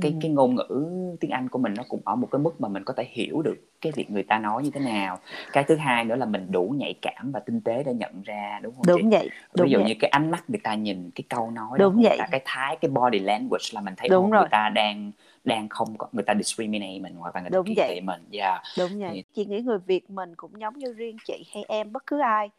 cái 0.00 0.14
cái 0.20 0.30
ngôn 0.30 0.54
ngữ 0.54 0.86
tiếng 1.20 1.30
Anh 1.30 1.48
của 1.48 1.58
mình 1.58 1.74
nó 1.76 1.82
cũng 1.88 2.00
ở 2.04 2.16
một 2.16 2.28
cái 2.30 2.38
mức 2.38 2.60
mà 2.60 2.68
mình 2.68 2.84
có 2.84 2.94
thể 2.96 3.04
hiểu 3.10 3.42
được 3.42 3.56
cái 3.80 3.92
việc 3.96 4.10
người 4.10 4.22
ta 4.22 4.38
nói 4.38 4.62
như 4.62 4.70
thế 4.70 4.80
nào. 4.80 5.18
Cái 5.52 5.64
thứ 5.64 5.76
hai 5.76 6.04
nữa 6.04 6.16
là 6.16 6.26
mình 6.26 6.46
đủ 6.50 6.74
nhạy 6.78 6.94
cảm 7.02 7.32
và 7.32 7.40
tinh 7.40 7.60
tế 7.60 7.82
để 7.82 7.94
nhận 7.94 8.22
ra 8.22 8.60
đúng 8.62 8.74
không 8.74 8.84
Đúng 8.86 9.10
chị? 9.10 9.16
vậy, 9.16 9.30
đúng 9.54 9.64
Ví 9.66 9.70
dụ 9.70 9.78
vậy. 9.78 9.88
như 9.88 9.94
cái 10.00 10.10
ánh 10.10 10.30
mắt 10.30 10.44
người 10.50 10.60
ta 10.62 10.74
nhìn, 10.74 11.10
cái 11.14 11.24
câu 11.28 11.50
nói 11.50 11.78
Đúng 11.78 12.02
vậy. 12.02 12.18
cái 12.30 12.42
thái, 12.44 12.76
cái 12.80 12.90
body 12.90 13.18
language 13.18 13.64
là 13.72 13.80
mình 13.80 13.94
thấy 13.96 14.08
Đúng 14.08 14.30
rồi. 14.30 14.42
người 14.42 14.48
ta 14.50 14.68
đang 14.68 15.12
đang 15.44 15.68
không 15.68 15.98
có 15.98 16.08
người 16.12 16.24
ta 16.24 16.34
discriminate 16.34 16.98
mình 16.98 17.14
hoặc 17.14 17.34
là 17.34 17.40
người 17.40 17.50
ta 17.50 17.58
kỳ 17.66 17.74
thị 17.74 18.00
mình. 18.00 18.20
Yeah. 18.32 18.62
Đúng 18.78 19.00
vậy. 19.00 19.10
Thì... 19.12 19.24
Chị 19.34 19.44
nghĩ 19.44 19.60
người 19.60 19.78
Việt 19.78 20.10
mình 20.10 20.34
cũng 20.36 20.60
giống 20.60 20.78
như 20.78 20.92
riêng 20.92 21.16
chị 21.26 21.46
hay 21.54 21.64
em 21.68 21.92
bất 21.92 22.06
cứ 22.06 22.20
ai 22.20 22.50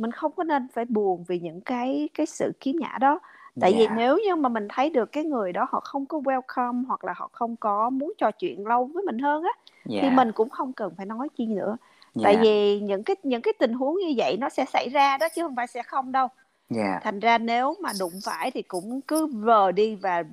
mình 0.00 0.12
không 0.12 0.32
có 0.36 0.44
nên 0.44 0.68
phải 0.72 0.84
buồn 0.84 1.24
vì 1.28 1.38
những 1.38 1.60
cái 1.60 2.08
cái 2.14 2.26
sự 2.26 2.52
kiếm 2.60 2.76
nhã 2.76 2.98
đó 3.00 3.20
tại 3.60 3.72
yeah. 3.72 3.90
vì 3.90 3.96
nếu 3.96 4.18
như 4.26 4.36
mà 4.36 4.48
mình 4.48 4.68
thấy 4.68 4.90
được 4.90 5.12
cái 5.12 5.24
người 5.24 5.52
đó 5.52 5.66
họ 5.70 5.80
không 5.80 6.06
có 6.06 6.18
welcome 6.18 6.84
hoặc 6.86 7.04
là 7.04 7.12
họ 7.16 7.28
không 7.32 7.56
có 7.56 7.90
muốn 7.90 8.12
trò 8.18 8.30
chuyện 8.30 8.66
lâu 8.66 8.84
với 8.84 9.02
mình 9.02 9.18
hơn 9.18 9.42
á 9.42 9.50
yeah. 9.90 10.02
thì 10.02 10.10
mình 10.10 10.32
cũng 10.32 10.50
không 10.50 10.72
cần 10.72 10.94
phải 10.96 11.06
nói 11.06 11.28
chi 11.36 11.46
nữa 11.46 11.76
yeah. 12.14 12.24
tại 12.24 12.36
vì 12.36 12.80
những 12.80 13.02
cái 13.02 13.16
những 13.22 13.42
cái 13.42 13.54
tình 13.58 13.72
huống 13.72 13.96
như 13.98 14.14
vậy 14.16 14.36
nó 14.40 14.48
sẽ 14.48 14.64
xảy 14.64 14.88
ra 14.88 15.18
đó 15.18 15.28
chứ 15.34 15.42
không 15.42 15.56
phải 15.56 15.66
sẽ 15.66 15.82
không 15.82 16.12
đâu 16.12 16.28
yeah. 16.76 17.02
thành 17.02 17.20
ra 17.20 17.38
nếu 17.38 17.74
mà 17.80 17.90
đụng 18.00 18.12
phải 18.24 18.50
thì 18.50 18.62
cũng 18.62 19.00
cứ 19.00 19.26
vờ 19.26 19.72
đi 19.72 19.94
và 19.94 20.24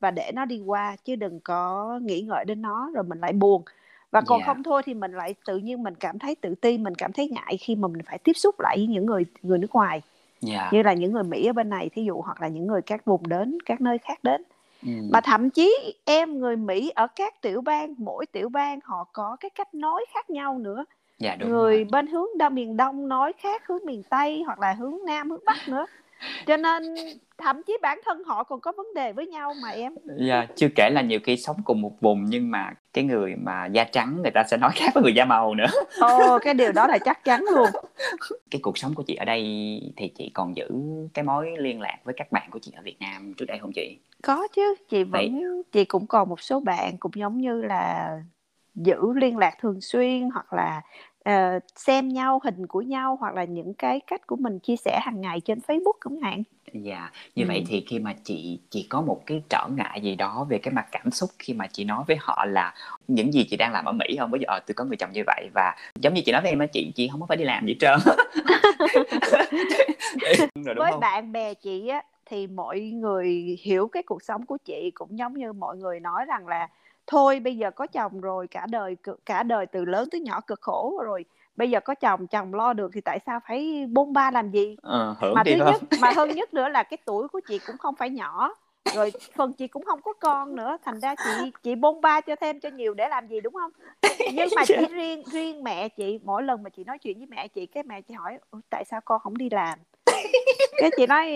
và 0.00 0.10
để 0.10 0.32
nó 0.34 0.44
đi 0.44 0.62
qua 0.66 0.96
chứ 1.04 1.16
đừng 1.16 1.40
có 1.40 1.98
nghĩ 2.02 2.20
ngợi 2.20 2.44
đến 2.44 2.62
nó 2.62 2.90
rồi 2.94 3.04
mình 3.04 3.20
lại 3.20 3.32
buồn 3.32 3.62
và 4.10 4.20
còn 4.20 4.38
yeah. 4.38 4.46
không 4.46 4.62
thôi 4.62 4.82
thì 4.86 4.94
mình 4.94 5.12
lại 5.12 5.34
tự 5.46 5.56
nhiên 5.58 5.82
mình 5.82 5.94
cảm 5.94 6.18
thấy 6.18 6.34
tự 6.34 6.54
ti 6.54 6.78
mình 6.78 6.94
cảm 6.94 7.12
thấy 7.12 7.28
ngại 7.28 7.56
khi 7.60 7.74
mà 7.74 7.88
mình 7.88 8.02
phải 8.06 8.18
tiếp 8.18 8.32
xúc 8.32 8.60
lại 8.60 8.76
với 8.76 8.86
những 8.86 9.06
người 9.06 9.24
người 9.42 9.58
nước 9.58 9.70
ngoài 9.72 10.02
yeah. 10.48 10.72
như 10.72 10.82
là 10.82 10.92
những 10.92 11.12
người 11.12 11.22
mỹ 11.22 11.46
ở 11.46 11.52
bên 11.52 11.68
này 11.68 11.88
thí 11.88 12.04
dụ 12.04 12.20
hoặc 12.20 12.42
là 12.42 12.48
những 12.48 12.66
người 12.66 12.82
các 12.82 13.04
vùng 13.04 13.28
đến 13.28 13.58
các 13.66 13.80
nơi 13.80 13.98
khác 13.98 14.18
đến 14.22 14.42
ừ. 14.82 14.92
mà 15.12 15.20
thậm 15.20 15.50
chí 15.50 15.94
em 16.04 16.38
người 16.38 16.56
mỹ 16.56 16.92
ở 16.94 17.06
các 17.06 17.42
tiểu 17.42 17.60
bang 17.60 17.94
mỗi 17.98 18.26
tiểu 18.26 18.48
bang 18.48 18.78
họ 18.84 19.06
có 19.12 19.36
cái 19.40 19.50
cách 19.50 19.74
nói 19.74 20.04
khác 20.14 20.30
nhau 20.30 20.58
nữa 20.58 20.84
dạ, 21.18 21.36
đúng 21.36 21.50
người 21.50 21.76
rồi. 21.76 21.86
bên 21.90 22.06
hướng 22.06 22.38
đông 22.38 22.54
miền 22.54 22.76
đông 22.76 23.08
nói 23.08 23.32
khác 23.38 23.66
hướng 23.66 23.84
miền 23.84 24.02
tây 24.02 24.42
hoặc 24.46 24.58
là 24.60 24.72
hướng 24.72 24.94
nam 25.06 25.30
hướng 25.30 25.44
bắc 25.44 25.68
nữa. 25.68 25.86
Cho 26.46 26.56
nên 26.56 26.82
thậm 27.38 27.62
chí 27.62 27.78
bản 27.82 28.00
thân 28.04 28.24
họ 28.24 28.44
còn 28.44 28.60
có 28.60 28.72
vấn 28.76 28.86
đề 28.94 29.12
với 29.12 29.26
nhau 29.26 29.54
mà 29.62 29.68
em. 29.68 29.94
Dạ 30.18 30.46
chưa 30.56 30.68
kể 30.76 30.90
là 30.90 31.02
nhiều 31.02 31.20
khi 31.24 31.36
sống 31.36 31.56
cùng 31.64 31.80
một 31.80 32.00
vùng 32.00 32.24
nhưng 32.24 32.50
mà 32.50 32.72
cái 32.92 33.04
người 33.04 33.34
mà 33.36 33.66
da 33.66 33.84
trắng 33.84 34.22
người 34.22 34.30
ta 34.30 34.44
sẽ 34.44 34.56
nói 34.56 34.70
khác 34.74 34.90
với 34.94 35.02
người 35.02 35.14
da 35.14 35.24
màu 35.24 35.54
nữa. 35.54 35.66
Ồ 36.00 36.38
cái 36.38 36.54
điều 36.54 36.72
đó 36.72 36.86
là 36.86 36.98
chắc 36.98 37.24
chắn 37.24 37.44
luôn. 37.54 37.68
Cái 38.50 38.60
cuộc 38.62 38.78
sống 38.78 38.94
của 38.94 39.02
chị 39.02 39.14
ở 39.14 39.24
đây 39.24 39.42
thì 39.96 40.08
chị 40.08 40.30
còn 40.34 40.56
giữ 40.56 40.68
cái 41.14 41.24
mối 41.24 41.50
liên 41.58 41.80
lạc 41.80 41.98
với 42.04 42.14
các 42.16 42.32
bạn 42.32 42.50
của 42.50 42.58
chị 42.58 42.72
ở 42.76 42.82
Việt 42.82 42.96
Nam 43.00 43.34
trước 43.34 43.44
đây 43.48 43.58
không 43.58 43.72
chị? 43.72 43.98
Có 44.22 44.48
chứ 44.56 44.74
chị 44.88 45.04
vẫn 45.04 45.40
Vậy... 45.40 45.62
chị 45.72 45.84
cũng 45.84 46.06
còn 46.06 46.28
một 46.28 46.40
số 46.40 46.60
bạn 46.60 46.96
cũng 47.00 47.12
giống 47.14 47.38
như 47.38 47.62
là 47.62 48.10
giữ 48.76 49.12
liên 49.14 49.36
lạc 49.36 49.54
thường 49.60 49.80
xuyên 49.80 50.30
hoặc 50.30 50.52
là 50.52 50.82
uh, 51.28 51.62
xem 51.76 52.08
nhau 52.08 52.40
hình 52.44 52.66
của 52.66 52.80
nhau 52.80 53.16
hoặc 53.20 53.34
là 53.34 53.44
những 53.44 53.74
cái 53.74 54.00
cách 54.06 54.26
của 54.26 54.36
mình 54.36 54.58
chia 54.58 54.76
sẻ 54.76 55.00
hàng 55.02 55.20
ngày 55.20 55.40
trên 55.40 55.58
Facebook 55.58 55.92
cũng 56.00 56.20
hạn 56.20 56.42
dạ 56.72 57.10
như 57.34 57.44
ừ. 57.44 57.48
vậy 57.48 57.64
thì 57.68 57.84
khi 57.88 57.98
mà 57.98 58.14
chị 58.24 58.58
chị 58.70 58.86
có 58.88 59.00
một 59.00 59.22
cái 59.26 59.42
trở 59.48 59.68
ngại 59.76 60.00
gì 60.00 60.14
đó 60.14 60.46
về 60.48 60.58
cái 60.58 60.74
mặt 60.74 60.86
cảm 60.92 61.10
xúc 61.10 61.30
khi 61.38 61.54
mà 61.54 61.66
chị 61.66 61.84
nói 61.84 62.04
với 62.06 62.16
họ 62.20 62.44
là 62.44 62.74
những 63.08 63.32
gì 63.32 63.46
chị 63.50 63.56
đang 63.56 63.72
làm 63.72 63.84
ở 63.84 63.92
Mỹ 63.92 64.16
không 64.18 64.30
bây 64.30 64.40
giờ 64.40 64.60
tôi 64.66 64.74
có 64.74 64.84
người 64.84 64.96
chồng 64.96 65.12
như 65.12 65.22
vậy 65.26 65.48
và 65.54 65.74
giống 65.94 66.14
như 66.14 66.22
chị 66.26 66.32
nói 66.32 66.42
với 66.42 66.50
em 66.50 66.58
á 66.58 66.66
chị 66.66 66.92
chị 66.94 67.08
không 67.08 67.20
có 67.20 67.26
phải 67.26 67.36
đi 67.36 67.44
làm 67.44 67.66
gì 67.66 67.76
trơn 67.80 67.98
với 70.64 70.90
không? 70.90 71.00
bạn 71.00 71.32
bè 71.32 71.54
chị 71.54 71.88
á 71.88 72.02
thì 72.26 72.46
mọi 72.46 72.80
người 72.80 73.58
hiểu 73.62 73.88
cái 73.88 74.02
cuộc 74.02 74.22
sống 74.22 74.46
của 74.46 74.58
chị 74.64 74.90
cũng 74.94 75.18
giống 75.18 75.38
như 75.38 75.52
mọi 75.52 75.76
người 75.76 76.00
nói 76.00 76.24
rằng 76.24 76.48
là 76.48 76.68
thôi 77.06 77.40
bây 77.40 77.56
giờ 77.56 77.70
có 77.70 77.86
chồng 77.86 78.20
rồi 78.20 78.46
cả 78.48 78.66
đời 78.70 78.96
cả 79.26 79.42
đời 79.42 79.66
từ 79.66 79.84
lớn 79.84 80.08
tới 80.10 80.20
nhỏ 80.20 80.40
cực 80.40 80.60
khổ 80.60 81.02
rồi. 81.04 81.24
Bây 81.56 81.70
giờ 81.70 81.80
có 81.80 81.94
chồng 81.94 82.26
chồng 82.26 82.54
lo 82.54 82.72
được 82.72 82.90
thì 82.94 83.00
tại 83.00 83.18
sao 83.26 83.40
phải 83.48 83.86
bôn 83.92 84.12
ba 84.12 84.30
làm 84.30 84.50
gì? 84.50 84.76
Ờ, 84.82 85.16
hưởng 85.20 85.34
mà 85.34 85.42
thứ 85.44 85.56
nhất 85.56 85.82
mà 86.00 86.10
hơn 86.16 86.30
nhất 86.30 86.54
nữa 86.54 86.68
là 86.68 86.82
cái 86.82 86.98
tuổi 87.04 87.28
của 87.28 87.40
chị 87.48 87.58
cũng 87.66 87.78
không 87.78 87.94
phải 87.94 88.10
nhỏ. 88.10 88.54
Rồi 88.94 89.12
phần 89.34 89.52
chị 89.52 89.68
cũng 89.68 89.84
không 89.84 90.02
có 90.02 90.12
con 90.12 90.56
nữa 90.56 90.76
thành 90.84 91.00
ra 91.00 91.14
chị 91.14 91.52
chị 91.62 91.74
bôn 91.74 92.00
ba 92.00 92.20
cho 92.20 92.36
thêm 92.36 92.60
cho 92.60 92.68
nhiều 92.68 92.94
để 92.94 93.08
làm 93.08 93.28
gì 93.28 93.40
đúng 93.40 93.54
không? 93.54 93.70
Nhưng 94.32 94.48
mà 94.56 94.64
chỉ 94.68 94.86
riêng 94.90 95.22
riêng 95.32 95.64
mẹ 95.64 95.88
chị 95.88 96.18
mỗi 96.24 96.42
lần 96.42 96.62
mà 96.62 96.70
chị 96.70 96.84
nói 96.84 96.98
chuyện 96.98 97.18
với 97.18 97.26
mẹ 97.26 97.48
chị 97.48 97.66
cái 97.66 97.82
mẹ 97.82 98.00
chị 98.00 98.14
hỏi 98.14 98.38
tại 98.70 98.84
sao 98.84 99.00
con 99.04 99.20
không 99.20 99.38
đi 99.38 99.50
làm 99.50 99.78
cái 100.78 100.90
chị 100.96 101.06
nói 101.06 101.32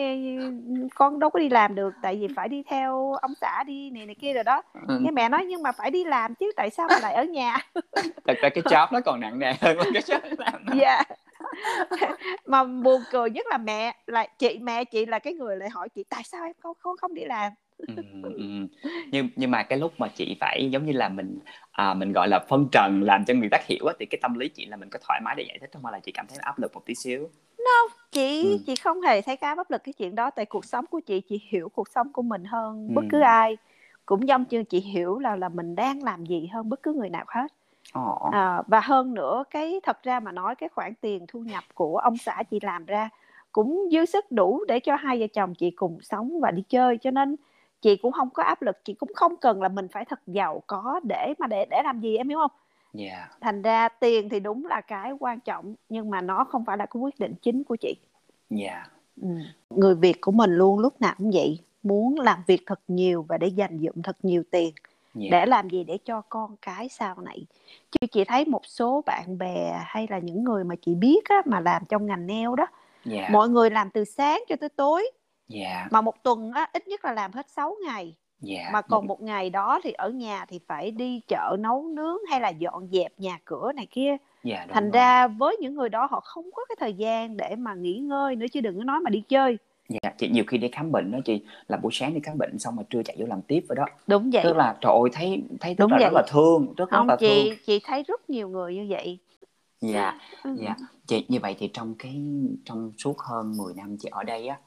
con 0.94 1.18
đâu 1.18 1.30
có 1.30 1.38
đi 1.38 1.48
làm 1.48 1.74
được 1.74 1.94
tại 2.02 2.16
vì 2.16 2.28
phải 2.36 2.48
đi 2.48 2.62
theo 2.68 3.12
ông 3.12 3.32
xã 3.40 3.64
đi 3.66 3.90
này 3.90 4.06
này 4.06 4.14
kia 4.14 4.32
rồi 4.32 4.44
đó 4.44 4.62
ừ. 4.88 5.00
cái 5.04 5.12
mẹ 5.12 5.28
nói 5.28 5.44
nhưng 5.44 5.62
mà 5.62 5.72
phải 5.72 5.90
đi 5.90 6.04
làm 6.04 6.34
chứ 6.34 6.52
tại 6.56 6.70
sao 6.70 6.88
mà 6.90 6.98
lại 7.02 7.14
ở 7.14 7.24
nhà 7.24 7.58
thật 8.26 8.36
ra 8.42 8.48
cái 8.48 8.62
job 8.64 8.86
nó 8.92 9.00
còn 9.00 9.20
nặng 9.20 9.38
nề 9.38 9.52
hơn 9.60 9.78
cái 9.92 10.02
job 10.02 10.20
làm 10.38 10.64
dạ 10.80 11.02
yeah. 12.00 12.18
mà 12.46 12.64
buồn 12.64 13.02
cười 13.10 13.30
nhất 13.30 13.46
là 13.50 13.58
mẹ 13.58 13.96
là 14.06 14.26
chị 14.38 14.58
mẹ 14.62 14.84
chị 14.84 15.06
là 15.06 15.18
cái 15.18 15.34
người 15.34 15.56
lại 15.56 15.68
hỏi 15.70 15.88
chị 15.88 16.04
tại 16.08 16.22
sao 16.24 16.44
em 16.44 16.52
không 16.62 16.76
không 16.78 16.96
không 16.96 17.14
đi 17.14 17.24
làm 17.24 17.52
ừ, 17.78 17.94
ừ. 18.22 18.30
nhưng 19.12 19.28
nhưng 19.36 19.50
mà 19.50 19.62
cái 19.62 19.78
lúc 19.78 19.92
mà 19.98 20.08
chị 20.08 20.36
phải 20.40 20.68
giống 20.70 20.86
như 20.86 20.92
là 20.92 21.08
mình 21.08 21.38
à, 21.72 21.94
mình 21.94 22.12
gọi 22.12 22.28
là 22.28 22.38
phân 22.48 22.68
trần 22.72 23.02
làm 23.02 23.24
cho 23.24 23.34
người 23.34 23.48
ta 23.48 23.58
hiểu 23.66 23.86
á 23.86 23.94
thì 23.98 24.06
cái 24.06 24.18
tâm 24.22 24.38
lý 24.38 24.48
chị 24.48 24.66
là 24.66 24.76
mình 24.76 24.88
có 24.90 24.98
thoải 25.06 25.20
mái 25.24 25.34
để 25.34 25.44
giải 25.48 25.58
thích 25.60 25.70
không 25.72 25.84
hay 25.84 25.92
là 25.92 25.98
chị 25.98 26.12
cảm 26.12 26.26
thấy 26.28 26.38
áp 26.40 26.58
lực 26.58 26.74
một 26.74 26.86
tí 26.86 26.94
xíu 26.94 27.30
no 27.58 27.99
chị 28.12 28.52
ừ. 28.52 28.58
chị 28.66 28.76
không 28.76 29.00
hề 29.00 29.22
thấy 29.22 29.36
cái 29.36 29.54
áp 29.56 29.70
lực 29.70 29.84
cái 29.84 29.92
chuyện 29.92 30.14
đó 30.14 30.30
tại 30.30 30.46
cuộc 30.46 30.64
sống 30.64 30.86
của 30.86 31.00
chị 31.00 31.20
chị 31.20 31.42
hiểu 31.48 31.68
cuộc 31.68 31.88
sống 31.88 32.12
của 32.12 32.22
mình 32.22 32.44
hơn 32.44 32.88
ừ. 32.88 32.94
bất 32.94 33.04
cứ 33.10 33.20
ai 33.20 33.56
cũng 34.06 34.28
giống 34.28 34.44
như 34.50 34.64
chị 34.64 34.80
hiểu 34.80 35.18
là 35.18 35.36
là 35.36 35.48
mình 35.48 35.74
đang 35.74 36.02
làm 36.02 36.26
gì 36.26 36.46
hơn 36.46 36.68
bất 36.68 36.82
cứ 36.82 36.92
người 36.92 37.10
nào 37.10 37.24
hết 37.28 37.52
oh. 37.98 38.32
à, 38.32 38.62
và 38.66 38.80
hơn 38.80 39.14
nữa 39.14 39.44
cái 39.50 39.80
thật 39.82 40.02
ra 40.02 40.20
mà 40.20 40.32
nói 40.32 40.54
cái 40.54 40.68
khoản 40.68 40.94
tiền 41.00 41.24
thu 41.28 41.40
nhập 41.40 41.64
của 41.74 41.98
ông 41.98 42.16
xã 42.16 42.42
chị 42.50 42.58
làm 42.62 42.84
ra 42.84 43.08
cũng 43.52 43.88
dư 43.92 44.04
sức 44.04 44.32
đủ 44.32 44.64
để 44.68 44.80
cho 44.80 44.96
hai 44.96 45.20
vợ 45.20 45.26
chồng 45.32 45.54
chị 45.54 45.70
cùng 45.70 45.98
sống 46.02 46.40
và 46.40 46.50
đi 46.50 46.62
chơi 46.68 46.98
cho 46.98 47.10
nên 47.10 47.36
chị 47.80 47.96
cũng 47.96 48.12
không 48.12 48.30
có 48.30 48.42
áp 48.42 48.62
lực 48.62 48.84
chị 48.84 48.94
cũng 48.94 49.14
không 49.14 49.36
cần 49.36 49.62
là 49.62 49.68
mình 49.68 49.88
phải 49.88 50.04
thật 50.04 50.20
giàu 50.26 50.62
có 50.66 51.00
để 51.02 51.34
mà 51.38 51.46
để 51.46 51.66
để 51.70 51.82
làm 51.84 52.00
gì 52.00 52.16
em 52.16 52.28
hiểu 52.28 52.38
không 52.38 52.50
yeah. 52.98 53.30
thành 53.40 53.62
ra 53.62 53.88
tiền 53.88 54.28
thì 54.28 54.40
đúng 54.40 54.66
là 54.66 54.80
cái 54.80 55.12
quan 55.20 55.40
trọng 55.40 55.74
nhưng 55.88 56.10
mà 56.10 56.20
nó 56.20 56.44
không 56.44 56.64
phải 56.64 56.76
là 56.76 56.86
cái 56.86 57.00
quyết 57.00 57.18
định 57.18 57.34
chính 57.42 57.64
của 57.64 57.76
chị 57.76 57.94
yeah. 58.58 58.90
ừ. 59.22 59.28
người 59.70 59.94
việt 59.94 60.20
của 60.20 60.32
mình 60.32 60.50
luôn 60.50 60.78
lúc 60.78 61.00
nào 61.00 61.14
cũng 61.18 61.30
vậy 61.34 61.58
muốn 61.82 62.20
làm 62.20 62.38
việc 62.46 62.62
thật 62.66 62.80
nhiều 62.88 63.22
và 63.28 63.38
để 63.38 63.46
dành 63.46 63.78
dụm 63.78 64.02
thật 64.02 64.16
nhiều 64.22 64.42
tiền 64.50 64.74
yeah. 65.20 65.32
để 65.32 65.46
làm 65.46 65.70
gì 65.70 65.84
để 65.84 65.98
cho 66.04 66.20
con 66.28 66.56
cái 66.62 66.88
sau 66.88 67.20
này 67.20 67.46
chứ 67.90 68.06
chị 68.06 68.24
thấy 68.24 68.44
một 68.44 68.66
số 68.66 69.02
bạn 69.06 69.38
bè 69.38 69.80
hay 69.84 70.06
là 70.10 70.18
những 70.18 70.44
người 70.44 70.64
mà 70.64 70.74
chị 70.82 70.94
biết 70.94 71.24
á, 71.28 71.36
mà 71.44 71.60
làm 71.60 71.82
trong 71.88 72.06
ngành 72.06 72.26
neo 72.26 72.54
đó 72.54 72.66
yeah. 73.10 73.30
mọi 73.30 73.48
người 73.48 73.70
làm 73.70 73.90
từ 73.90 74.04
sáng 74.04 74.42
cho 74.48 74.56
tới 74.56 74.68
tối 74.68 75.10
yeah. 75.52 75.92
mà 75.92 76.00
một 76.00 76.22
tuần 76.22 76.52
á, 76.52 76.70
ít 76.72 76.88
nhất 76.88 77.04
là 77.04 77.12
làm 77.12 77.32
hết 77.32 77.46
6 77.50 77.76
ngày 77.86 78.14
yeah. 78.48 78.72
mà 78.72 78.82
còn 78.82 79.06
một 79.06 79.22
ngày 79.22 79.50
đó 79.50 79.80
thì 79.84 79.92
ở 79.92 80.10
nhà 80.10 80.44
thì 80.48 80.60
phải 80.66 80.90
đi 80.90 81.20
chợ 81.28 81.56
nấu 81.60 81.82
nướng 81.82 82.16
hay 82.30 82.40
là 82.40 82.48
dọn 82.48 82.88
dẹp 82.92 83.12
nhà 83.18 83.38
cửa 83.44 83.72
này 83.72 83.86
kia 83.90 84.16
yeah, 84.42 84.68
thành 84.70 84.84
rồi. 84.84 84.92
ra 84.92 85.28
với 85.28 85.56
những 85.60 85.74
người 85.74 85.88
đó 85.88 86.08
họ 86.10 86.20
không 86.20 86.50
có 86.54 86.64
cái 86.68 86.76
thời 86.80 86.94
gian 86.94 87.36
để 87.36 87.56
mà 87.56 87.74
nghỉ 87.74 87.98
ngơi 87.98 88.36
nữa 88.36 88.46
chứ 88.52 88.60
đừng 88.60 88.78
có 88.78 88.84
nói 88.84 89.00
mà 89.00 89.10
đi 89.10 89.22
chơi 89.28 89.58
Dạ, 90.02 90.10
chị 90.18 90.28
nhiều 90.28 90.44
khi 90.46 90.58
đi 90.58 90.68
khám 90.72 90.92
bệnh 90.92 91.10
đó 91.10 91.18
chị 91.24 91.44
là 91.68 91.76
buổi 91.76 91.92
sáng 91.94 92.14
đi 92.14 92.20
khám 92.22 92.38
bệnh 92.38 92.58
xong 92.58 92.76
mà 92.76 92.82
trưa 92.90 93.02
chạy 93.02 93.16
vô 93.20 93.26
làm 93.26 93.42
tiếp 93.42 93.60
rồi 93.68 93.76
đó. 93.76 93.84
Đúng 94.06 94.30
vậy. 94.32 94.42
Tức 94.44 94.56
là 94.56 94.76
trời 94.80 94.92
ơi 94.92 95.10
thấy 95.12 95.42
thấy 95.60 95.74
rất 95.74 95.84
Đúng 95.84 95.90
là 95.90 95.96
vậy. 95.96 96.04
rất 96.04 96.12
là 96.14 96.22
thương, 96.30 96.74
rất, 96.76 96.90
Không, 96.90 97.06
rất 97.06 97.12
là 97.12 97.16
chị 97.20 97.50
thương. 97.50 97.58
chị 97.66 97.80
thấy 97.84 98.02
rất 98.02 98.30
nhiều 98.30 98.48
người 98.48 98.74
như 98.74 98.86
vậy. 98.88 99.18
Dạ, 99.80 100.18
ừ. 100.44 100.56
dạ. 100.60 100.74
Chị 101.06 101.26
như 101.28 101.38
vậy 101.42 101.56
thì 101.58 101.70
trong 101.72 101.94
cái 101.98 102.22
trong 102.64 102.92
suốt 102.98 103.18
hơn 103.18 103.52
10 103.56 103.74
năm 103.74 103.96
chị 103.98 104.08
ở 104.12 104.22
đây 104.22 104.46
á, 104.46 104.58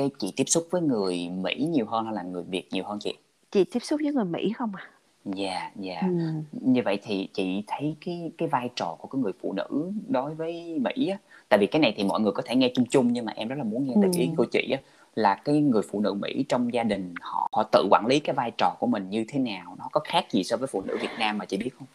cái 0.00 0.10
chị 0.18 0.32
tiếp 0.36 0.44
xúc 0.46 0.68
với 0.70 0.82
người 0.82 1.28
Mỹ 1.28 1.54
nhiều 1.54 1.86
hơn 1.86 2.04
hay 2.04 2.14
là 2.14 2.22
người 2.22 2.42
Việt 2.42 2.68
nhiều 2.70 2.84
hơn 2.84 2.98
chị? 3.00 3.14
Chị 3.50 3.64
tiếp 3.64 3.80
xúc 3.82 4.00
với 4.02 4.12
người 4.12 4.24
Mỹ 4.24 4.52
không 4.56 4.72
à? 4.76 4.84
Dạ, 5.24 5.70
dạ. 5.76 6.00
Ừ. 6.02 6.08
Như 6.52 6.82
vậy 6.84 6.98
thì 7.02 7.28
chị 7.32 7.64
thấy 7.66 7.96
cái 8.06 8.32
cái 8.38 8.48
vai 8.48 8.70
trò 8.76 8.96
của 8.98 9.08
cái 9.08 9.22
người 9.22 9.32
phụ 9.42 9.52
nữ 9.52 9.92
đối 10.08 10.34
với 10.34 10.78
Mỹ 10.80 11.08
á, 11.08 11.18
tại 11.48 11.58
vì 11.58 11.66
cái 11.66 11.80
này 11.80 11.94
thì 11.96 12.04
mọi 12.04 12.20
người 12.20 12.32
có 12.32 12.42
thể 12.46 12.56
nghe 12.56 12.72
chung 12.74 12.86
chung 12.90 13.12
nhưng 13.12 13.24
mà 13.24 13.32
em 13.36 13.48
rất 13.48 13.56
là 13.58 13.64
muốn 13.64 13.86
nghe 13.86 13.94
từ 14.02 14.08
ý 14.12 14.28
của 14.36 14.44
chị 14.44 14.70
á 14.70 14.78
là 15.14 15.34
cái 15.34 15.60
người 15.60 15.82
phụ 15.90 16.00
nữ 16.00 16.12
Mỹ 16.12 16.44
trong 16.48 16.72
gia 16.74 16.82
đình 16.82 17.14
họ 17.20 17.48
họ 17.52 17.62
tự 17.72 17.86
quản 17.90 18.06
lý 18.06 18.20
cái 18.20 18.34
vai 18.34 18.50
trò 18.58 18.76
của 18.78 18.86
mình 18.86 19.10
như 19.10 19.24
thế 19.28 19.38
nào, 19.38 19.76
nó 19.78 19.88
có 19.92 20.00
khác 20.04 20.26
gì 20.30 20.44
so 20.44 20.56
với 20.56 20.66
phụ 20.66 20.82
nữ 20.86 20.96
Việt 21.00 21.18
Nam 21.18 21.38
mà 21.38 21.44
chị 21.44 21.56
biết 21.56 21.70
không? 21.78 21.86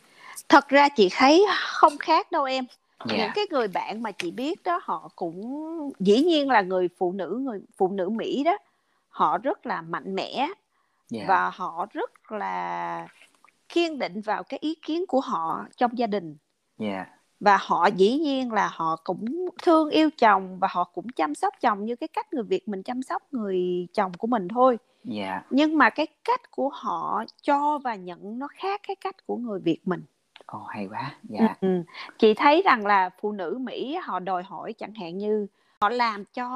Thật 0.49 0.67
ra 0.69 0.89
chị 0.89 1.09
thấy 1.11 1.45
không 1.67 1.97
khác 1.97 2.31
đâu 2.31 2.43
em. 2.43 2.65
Yeah. 2.99 3.19
Những 3.19 3.31
cái 3.35 3.45
người 3.51 3.67
bạn 3.67 4.03
mà 4.03 4.11
chị 4.11 4.31
biết 4.31 4.63
đó 4.63 4.79
họ 4.83 5.09
cũng 5.15 5.41
dĩ 5.99 6.23
nhiên 6.23 6.49
là 6.49 6.61
người 6.61 6.89
phụ 6.97 7.11
nữ 7.11 7.39
người 7.43 7.61
phụ 7.77 7.91
nữ 7.91 8.09
Mỹ 8.09 8.43
đó 8.43 8.57
họ 9.09 9.37
rất 9.37 9.65
là 9.65 9.81
mạnh 9.81 10.15
mẽ 10.15 10.47
yeah. 11.13 11.27
và 11.27 11.49
họ 11.49 11.87
rất 11.93 12.31
là 12.31 13.07
kiên 13.69 13.99
định 13.99 14.21
vào 14.21 14.43
cái 14.43 14.59
ý 14.61 14.75
kiến 14.75 15.05
của 15.07 15.19
họ 15.19 15.65
trong 15.77 15.97
gia 15.97 16.07
đình 16.07 16.37
yeah. 16.79 17.07
và 17.39 17.57
họ 17.61 17.87
dĩ 17.95 18.17
nhiên 18.17 18.51
là 18.51 18.69
họ 18.73 18.95
cũng 19.03 19.47
thương 19.63 19.89
yêu 19.89 20.09
chồng 20.17 20.59
và 20.59 20.67
họ 20.71 20.83
cũng 20.83 21.09
chăm 21.09 21.35
sóc 21.35 21.53
chồng 21.61 21.85
như 21.85 21.95
cái 21.95 22.07
cách 22.07 22.33
người 22.33 22.43
Việt 22.43 22.67
mình 22.67 22.83
chăm 22.83 23.03
sóc 23.03 23.23
người 23.31 23.87
chồng 23.93 24.11
của 24.13 24.27
mình 24.27 24.47
thôi 24.47 24.77
yeah. 25.11 25.45
nhưng 25.49 25.77
mà 25.77 25.89
cái 25.89 26.07
cách 26.23 26.51
của 26.51 26.69
họ 26.73 27.23
cho 27.41 27.77
và 27.77 27.95
nhận 27.95 28.39
nó 28.39 28.47
khác 28.47 28.81
cái 28.87 28.95
cách 28.95 29.15
của 29.27 29.35
người 29.35 29.59
Việt 29.59 29.79
mình 29.85 30.03
Ồ 30.45 30.59
oh, 30.59 30.67
hay 30.67 30.87
quá. 30.87 31.11
Dạ. 31.23 31.55
Ừ, 31.61 31.83
Chị 32.19 32.33
thấy 32.33 32.61
rằng 32.65 32.85
là 32.85 33.09
phụ 33.21 33.31
nữ 33.31 33.57
Mỹ 33.61 33.97
họ 34.03 34.19
đòi 34.19 34.43
hỏi 34.43 34.73
chẳng 34.73 34.93
hạn 34.93 35.17
như 35.17 35.47
họ 35.81 35.89
làm 35.89 36.25
cho 36.25 36.47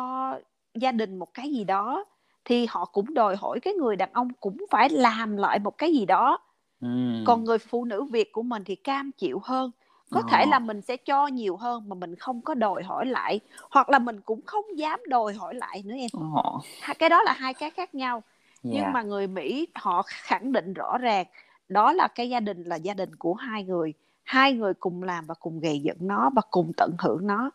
gia 0.76 0.92
đình 0.92 1.20
một 1.20 1.34
cái 1.34 1.50
gì 1.52 1.64
đó 1.64 2.06
thì 2.46 2.66
họ 2.70 2.86
cũng 2.86 3.14
đòi 3.14 3.36
hỏi 3.36 3.60
cái 3.60 3.74
người 3.74 3.96
đàn 3.96 4.10
ông 4.14 4.34
cũng 4.40 4.58
phải 4.72 4.90
làm 4.90 5.38
lại 5.38 5.60
một 5.60 5.78
cái 5.78 5.94
gì 5.94 6.06
đó 6.06 6.40
uhm. 6.86 7.24
còn 7.26 7.44
người 7.44 7.58
phụ 7.58 7.86
nữ 7.86 8.04
việt 8.04 8.32
của 8.32 8.44
mình 8.44 8.64
thì 8.64 8.76
cam 8.76 9.12
chịu 9.12 9.42
hơn 9.44 9.72
có 10.12 10.22
thể 10.22 10.46
là 10.46 10.60
mình 10.60 10.82
sẽ 10.82 10.98
cho 10.98 11.28
nhiều 11.28 11.58
hơn 11.58 11.90
mà 11.90 11.96
mình 11.96 12.16
không 12.16 12.42
có 12.42 12.54
đòi 12.54 12.84
hỏi 12.84 13.06
lại 13.06 13.40
hoặc 13.72 13.90
là 13.90 14.00
mình 14.00 14.22
cũng 14.22 14.42
không 14.46 14.66
dám 14.78 15.00
đòi 15.08 15.34
hỏi 15.34 15.56
lại 15.56 15.84
nữa 15.86 15.96
em 15.96 16.10
oh. 16.38 16.64
cái 17.00 17.10
đó 17.10 17.24
là 17.24 17.34
hai 17.34 17.54
cái 17.54 17.70
khác 17.70 17.96
nhau 17.96 18.14
yeah. 18.14 18.24
nhưng 18.62 18.84
Dạ. 18.84 18.92
mà 18.94 19.02
người 19.02 19.28
mỹ 19.28 19.68
họ 19.76 20.02
khẳng 20.06 20.52
định 20.52 20.74
rõ 20.74 20.98
ràng 20.98 21.26
đó 21.70 21.94
là 21.94 22.08
cái 22.08 22.30
gia 22.30 22.40
đình 22.40 22.64
là 22.64 22.76
gia 22.76 22.94
đình 22.94 23.16
của 23.16 23.34
hai 23.34 23.64
người 23.64 23.94
hai 24.24 24.54
người 24.54 24.74
cùng 24.74 25.04
làm 25.04 25.26
và 25.26 25.34
cùng 25.34 25.60
gây 25.60 25.80
dựng 25.80 25.98
nó 26.00 26.30
và 26.36 26.42
cùng 26.52 26.72
tận 26.78 26.92
hưởng 27.00 27.28
nó 27.28 27.52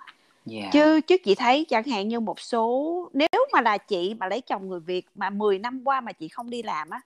yeah. 0.50 0.72
chứ 0.72 1.00
chứ 1.00 1.16
chị 1.24 1.34
thấy 1.34 1.66
chẳng 1.68 1.84
hạn 1.84 2.08
như 2.08 2.20
một 2.20 2.40
số 2.40 3.10
nếu 3.12 3.46
mà 3.52 3.60
là 3.60 3.78
chị 3.78 4.14
mà 4.14 4.28
lấy 4.28 4.40
chồng 4.40 4.68
người 4.68 4.80
Việt 4.80 5.06
mà 5.14 5.30
10 5.30 5.58
năm 5.58 5.80
qua 5.84 6.00
mà 6.00 6.12
chị 6.12 6.28
không 6.28 6.50
đi 6.50 6.62
làm 6.62 6.90
á 6.90 7.00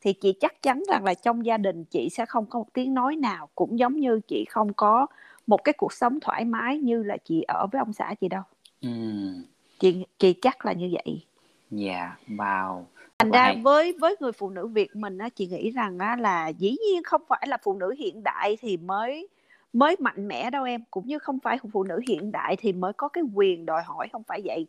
thì 0.00 0.12
chị 0.12 0.34
chắc 0.40 0.62
chắn 0.62 0.82
rằng 0.88 1.04
là 1.04 1.14
trong 1.14 1.46
gia 1.46 1.56
đình 1.56 1.84
chị 1.84 2.08
sẽ 2.10 2.26
không 2.26 2.46
có 2.46 2.58
một 2.58 2.72
tiếng 2.72 2.94
nói 2.94 3.16
nào 3.16 3.48
cũng 3.54 3.78
giống 3.78 4.00
như 4.00 4.20
chị 4.28 4.44
không 4.48 4.72
có 4.72 5.06
một 5.46 5.64
cái 5.64 5.72
cuộc 5.72 5.92
sống 5.92 6.20
thoải 6.20 6.44
mái 6.44 6.78
như 6.78 7.02
là 7.02 7.16
chị 7.24 7.42
ở 7.42 7.66
với 7.72 7.78
ông 7.78 7.92
xã 7.92 8.14
chị 8.20 8.28
đâu 8.28 8.42
mm. 8.82 9.42
chị 9.78 10.04
chị 10.18 10.34
chắc 10.42 10.66
là 10.66 10.72
như 10.72 10.90
vậy 10.92 11.24
dạ 11.70 11.92
yeah, 11.94 12.18
wow 12.28 12.82
thành 13.18 13.30
ra 13.30 13.54
với 13.62 13.94
với 14.00 14.16
người 14.20 14.32
phụ 14.32 14.50
nữ 14.50 14.66
Việt 14.66 14.96
mình 14.96 15.18
á 15.18 15.28
chị 15.28 15.46
nghĩ 15.46 15.70
rằng 15.70 15.98
á 15.98 16.16
là 16.16 16.48
dĩ 16.48 16.70
nhiên 16.70 17.02
không 17.02 17.22
phải 17.28 17.46
là 17.48 17.58
phụ 17.62 17.74
nữ 17.74 17.94
hiện 17.98 18.22
đại 18.22 18.56
thì 18.60 18.76
mới 18.76 19.28
mới 19.72 19.96
mạnh 20.00 20.28
mẽ 20.28 20.50
đâu 20.50 20.64
em. 20.64 20.84
Cũng 20.90 21.06
như 21.06 21.18
không 21.18 21.38
phải 21.40 21.58
phụ 21.72 21.84
nữ 21.84 22.00
hiện 22.08 22.32
đại 22.32 22.56
thì 22.56 22.72
mới 22.72 22.92
có 22.92 23.08
cái 23.08 23.24
quyền 23.34 23.66
đòi 23.66 23.82
hỏi 23.82 24.08
không 24.12 24.22
phải 24.22 24.42
vậy. 24.44 24.66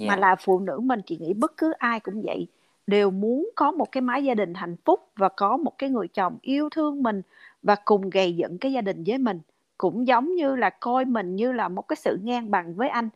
Yeah. 0.00 0.08
mà 0.08 0.16
là 0.16 0.36
phụ 0.36 0.58
nữ 0.58 0.80
mình 0.82 1.00
chị 1.06 1.16
nghĩ 1.16 1.32
bất 1.34 1.56
cứ 1.56 1.72
ai 1.72 2.00
cũng 2.00 2.22
vậy 2.22 2.46
đều 2.86 3.10
muốn 3.10 3.50
có 3.56 3.70
một 3.70 3.92
cái 3.92 4.00
mái 4.00 4.24
gia 4.24 4.34
đình 4.34 4.54
hạnh 4.54 4.76
phúc 4.84 5.00
và 5.16 5.28
có 5.28 5.56
một 5.56 5.78
cái 5.78 5.90
người 5.90 6.08
chồng 6.08 6.38
yêu 6.42 6.68
thương 6.70 7.02
mình 7.02 7.22
và 7.62 7.76
cùng 7.84 8.10
gầy 8.10 8.36
dựng 8.36 8.58
cái 8.58 8.72
gia 8.72 8.80
đình 8.80 9.04
với 9.06 9.18
mình. 9.18 9.40
Cũng 9.78 10.06
giống 10.06 10.34
như 10.34 10.56
là 10.56 10.70
coi 10.70 11.04
mình 11.04 11.36
như 11.36 11.52
là 11.52 11.68
một 11.68 11.88
cái 11.88 11.96
sự 11.96 12.18
ngang 12.22 12.50
bằng 12.50 12.74
với 12.74 12.88
anh 12.88 13.08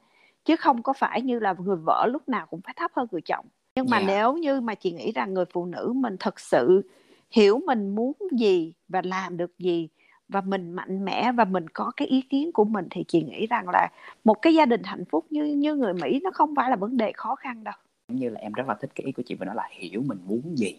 chứ 0.44 0.56
không 0.56 0.82
có 0.82 0.92
phải 0.92 1.22
như 1.22 1.38
là 1.38 1.54
người 1.58 1.76
vợ 1.76 2.06
lúc 2.10 2.28
nào 2.28 2.46
cũng 2.50 2.60
phải 2.60 2.74
thấp 2.76 2.90
hơn 2.94 3.08
người 3.12 3.20
chồng 3.20 3.46
nhưng 3.74 3.90
mà 3.90 3.96
yeah. 3.96 4.08
nếu 4.08 4.36
như 4.36 4.60
mà 4.60 4.74
chị 4.74 4.92
nghĩ 4.92 5.12
rằng 5.12 5.34
người 5.34 5.44
phụ 5.52 5.66
nữ 5.66 5.92
mình 5.96 6.16
thật 6.20 6.40
sự 6.40 6.90
hiểu 7.30 7.60
mình 7.66 7.94
muốn 7.94 8.12
gì 8.38 8.72
và 8.88 9.02
làm 9.04 9.36
được 9.36 9.58
gì 9.58 9.88
và 10.28 10.40
mình 10.40 10.72
mạnh 10.72 11.04
mẽ 11.04 11.32
và 11.32 11.44
mình 11.44 11.68
có 11.68 11.92
cái 11.96 12.08
ý 12.08 12.22
kiến 12.22 12.52
của 12.52 12.64
mình 12.64 12.86
thì 12.90 13.04
chị 13.08 13.22
nghĩ 13.22 13.46
rằng 13.46 13.64
là 13.72 13.88
một 14.24 14.34
cái 14.42 14.54
gia 14.54 14.66
đình 14.66 14.82
hạnh 14.84 15.04
phúc 15.10 15.26
như 15.30 15.44
như 15.44 15.74
người 15.74 15.94
Mỹ 15.94 16.20
nó 16.22 16.30
không 16.34 16.54
phải 16.56 16.70
là 16.70 16.76
vấn 16.76 16.96
đề 16.96 17.12
khó 17.12 17.34
khăn 17.34 17.64
đâu 17.64 17.74
như 18.08 18.28
là 18.28 18.40
em 18.40 18.52
rất 18.52 18.68
là 18.68 18.74
thích 18.80 18.90
cái 18.94 19.06
ý 19.06 19.12
của 19.12 19.22
chị 19.26 19.34
và 19.34 19.46
nó 19.46 19.54
là 19.54 19.68
hiểu 19.70 20.02
mình 20.06 20.18
muốn 20.26 20.58
gì 20.58 20.78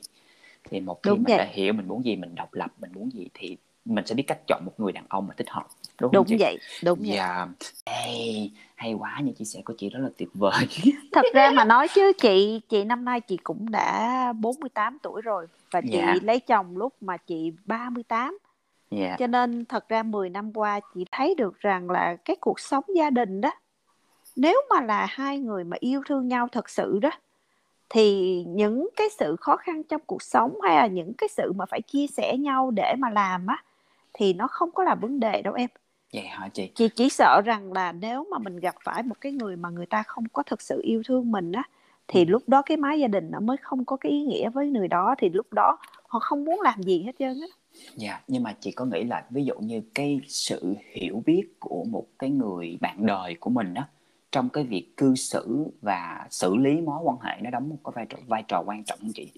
thì 0.70 0.80
một 0.80 1.04
khi 1.04 1.10
Đúng 1.10 1.24
mình 1.24 1.26
vậy. 1.28 1.38
đã 1.38 1.46
hiểu 1.52 1.74
mình 1.74 1.88
muốn 1.88 2.06
gì 2.06 2.16
mình 2.16 2.36
độc 2.36 2.54
lập 2.54 2.72
mình 2.80 2.92
muốn 2.96 3.10
gì 3.14 3.30
thì 3.34 3.58
mình 3.86 4.06
sẽ 4.06 4.16
biết 4.16 4.24
cách 4.28 4.40
chọn 4.48 4.66
một 4.66 4.72
người 4.78 4.92
đàn 4.92 5.06
ông 5.10 5.28
mà 5.28 5.34
thích 5.38 5.50
hợp 5.50 5.68
đúng, 6.02 6.12
đúng 6.12 6.26
không 6.26 6.38
vậy 6.40 6.60
đúng 6.84 7.00
vậy 7.00 7.18
yeah. 7.18 7.50
hey, 7.86 8.52
hay 8.76 8.94
quá 8.94 9.20
những 9.24 9.36
chia 9.36 9.46
sẻ 9.46 9.62
của 9.66 9.74
chị 9.78 9.90
rất 9.90 10.00
là 10.04 10.10
tuyệt 10.18 10.30
vời 10.34 10.68
thật 11.12 11.26
ra 11.34 11.52
mà 11.52 11.64
nói 11.64 11.88
chứ 11.88 12.12
chị 12.22 12.62
chị 12.70 12.84
năm 12.84 13.06
nay 13.06 13.22
chị 13.22 13.38
cũng 13.38 13.72
đã 13.72 14.34
48 14.34 14.98
tuổi 15.04 15.22
rồi 15.22 15.48
và 15.72 15.82
chị 15.82 15.98
yeah. 15.98 16.24
lấy 16.24 16.40
chồng 16.40 16.78
lúc 16.78 16.94
mà 17.02 17.18
chị 17.18 17.52
38 17.66 18.38
yeah. 18.90 19.20
cho 19.20 19.28
nên 19.28 19.66
thật 19.66 19.90
ra 19.90 20.04
10 20.04 20.30
năm 20.30 20.54
qua 20.54 20.80
chị 20.96 21.06
thấy 21.12 21.36
được 21.36 21.60
rằng 21.60 21.90
là 21.90 22.16
cái 22.26 22.36
cuộc 22.42 22.60
sống 22.60 22.84
gia 22.96 23.10
đình 23.10 23.42
đó 23.42 23.52
nếu 24.36 24.62
mà 24.70 24.82
là 24.82 25.06
hai 25.10 25.40
người 25.40 25.64
mà 25.64 25.78
yêu 25.80 26.02
thương 26.08 26.28
nhau 26.28 26.48
thật 26.52 26.70
sự 26.70 27.00
đó 27.02 27.10
thì 27.90 28.44
những 28.48 28.90
cái 28.96 29.08
sự 29.20 29.36
khó 29.36 29.58
khăn 29.58 29.84
trong 29.84 30.02
cuộc 30.06 30.22
sống 30.22 30.62
hay 30.62 30.76
là 30.76 30.88
những 30.88 31.14
cái 31.14 31.30
sự 31.30 31.52
mà 31.52 31.66
phải 31.66 31.82
chia 31.82 32.08
sẻ 32.08 32.38
nhau 32.38 32.72
để 32.72 32.94
mà 32.98 33.10
làm 33.10 33.48
á 33.48 33.64
thì 34.14 34.34
nó 34.34 34.48
không 34.48 34.72
có 34.72 34.84
là 34.84 34.96
vấn 34.96 35.20
đề 35.20 35.42
đâu 35.42 35.54
em 35.54 35.70
vậy 36.14 36.28
hả 36.28 36.50
chị 36.54 36.68
chị 36.76 36.90
chỉ 36.96 37.10
sợ 37.10 37.42
rằng 37.46 37.74
là 37.74 37.92
nếu 37.92 38.28
mà 38.32 38.38
mình 38.38 38.60
gặp 38.60 38.76
phải 38.84 39.04
một 39.04 39.16
cái 39.22 39.32
người 39.32 39.56
mà 39.56 39.70
người 39.70 39.86
ta 39.86 40.04
không 40.04 40.24
có 40.34 40.44
thực 40.44 40.62
sự 40.62 40.82
yêu 40.84 41.04
thương 41.08 41.32
mình 41.32 41.52
á 41.52 41.64
thì 42.08 42.26
ừ. 42.26 42.30
lúc 42.30 42.44
đó 42.48 42.62
cái 42.62 42.78
mái 42.78 43.00
gia 43.00 43.08
đình 43.08 43.32
nó 43.32 43.40
mới 43.40 43.58
không 43.58 43.86
có 43.86 43.96
cái 43.98 44.12
ý 44.12 44.22
nghĩa 44.24 44.50
với 44.50 44.68
người 44.68 44.88
đó 44.88 45.16
thì 45.18 45.30
lúc 45.30 45.54
đó 45.54 45.78
họ 46.08 46.20
không 46.20 46.46
muốn 46.46 46.62
làm 46.62 46.84
gì 46.84 47.04
hết 47.04 47.12
trơn 47.20 47.42
á 47.42 47.48
dạ 47.96 48.10
yeah, 48.10 48.24
nhưng 48.28 48.44
mà 48.44 48.54
chị 48.60 48.72
có 48.72 48.86
nghĩ 48.86 49.04
là 49.04 49.24
ví 49.30 49.46
dụ 49.46 49.56
như 49.60 49.82
cái 49.96 50.22
sự 50.28 50.74
hiểu 50.92 51.24
biết 51.26 51.44
của 51.60 51.84
một 51.90 52.06
cái 52.20 52.30
người 52.30 52.78
bạn 52.82 53.06
đời 53.06 53.36
của 53.40 53.50
mình 53.50 53.74
á 53.74 53.88
trong 54.32 54.50
cái 54.50 54.64
việc 54.64 54.98
cư 54.98 55.16
xử 55.16 55.68
và 55.82 56.28
xử 56.30 56.56
lý 56.56 56.82
mối 56.82 57.00
quan 57.04 57.18
hệ 57.22 57.42
nó 57.42 57.50
đóng 57.50 57.70
một 57.70 57.78
cái 57.84 57.92
vai 57.96 58.06
trò 58.10 58.18
vai 58.28 58.44
trò 58.48 58.64
quan 58.66 58.84
trọng 58.84 59.00
không 59.00 59.12
chị 59.16 59.32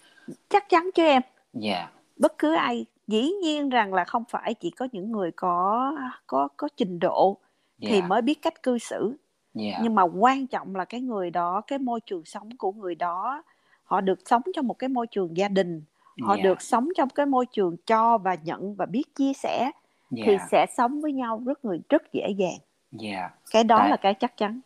chắc 0.50 0.70
chắn 0.70 0.90
chứ 0.96 1.04
em 1.04 1.22
dạ 1.54 1.76
yeah. 1.76 1.92
bất 2.18 2.38
cứ 2.38 2.56
ai 2.56 2.86
dĩ 3.08 3.32
nhiên 3.44 3.70
rằng 3.70 3.94
là 3.94 4.04
không 4.04 4.24
phải 4.30 4.54
chỉ 4.54 4.70
có 4.70 4.88
những 4.92 5.12
người 5.12 5.32
có 5.32 5.92
có 6.28 6.48
có 6.58 6.68
trình 6.78 7.00
độ 7.00 7.38
yeah. 7.82 7.94
thì 7.94 8.02
mới 8.02 8.22
biết 8.22 8.42
cách 8.42 8.64
cư 8.64 8.78
xử 8.78 9.16
yeah. 9.60 9.80
nhưng 9.84 9.96
mà 9.96 10.04
quan 10.04 10.48
trọng 10.48 10.76
là 10.76 10.86
cái 10.86 11.02
người 11.02 11.30
đó 11.30 11.62
cái 11.62 11.80
môi 11.80 12.00
trường 12.02 12.26
sống 12.26 12.58
của 12.58 12.72
người 12.72 12.96
đó 12.96 13.44
họ 13.84 14.02
được 14.02 14.20
sống 14.26 14.42
trong 14.56 14.68
một 14.68 14.80
cái 14.80 14.88
môi 14.88 15.08
trường 15.08 15.38
gia 15.38 15.48
đình 15.48 15.84
họ 16.22 16.34
yeah. 16.34 16.44
được 16.44 16.62
sống 16.62 16.90
trong 16.98 17.10
cái 17.10 17.26
môi 17.26 17.46
trường 17.46 17.78
cho 17.86 18.18
và 18.18 18.36
nhận 18.44 18.76
và 18.76 18.86
biết 18.86 19.16
chia 19.16 19.34
sẻ 19.34 19.72
yeah. 20.16 20.28
thì 20.28 20.38
sẽ 20.52 20.66
sống 20.78 21.02
với 21.02 21.12
nhau 21.12 21.42
rất 21.46 21.66
người 21.66 21.80
rất 21.90 22.14
dễ 22.14 22.30
dàng 22.30 22.58
yeah. 23.02 23.32
cái 23.52 23.64
đó 23.64 23.78
Tại... 23.78 23.90
là 23.90 23.98
cái 23.98 24.14
chắc 24.14 24.38
chắn 24.38 24.60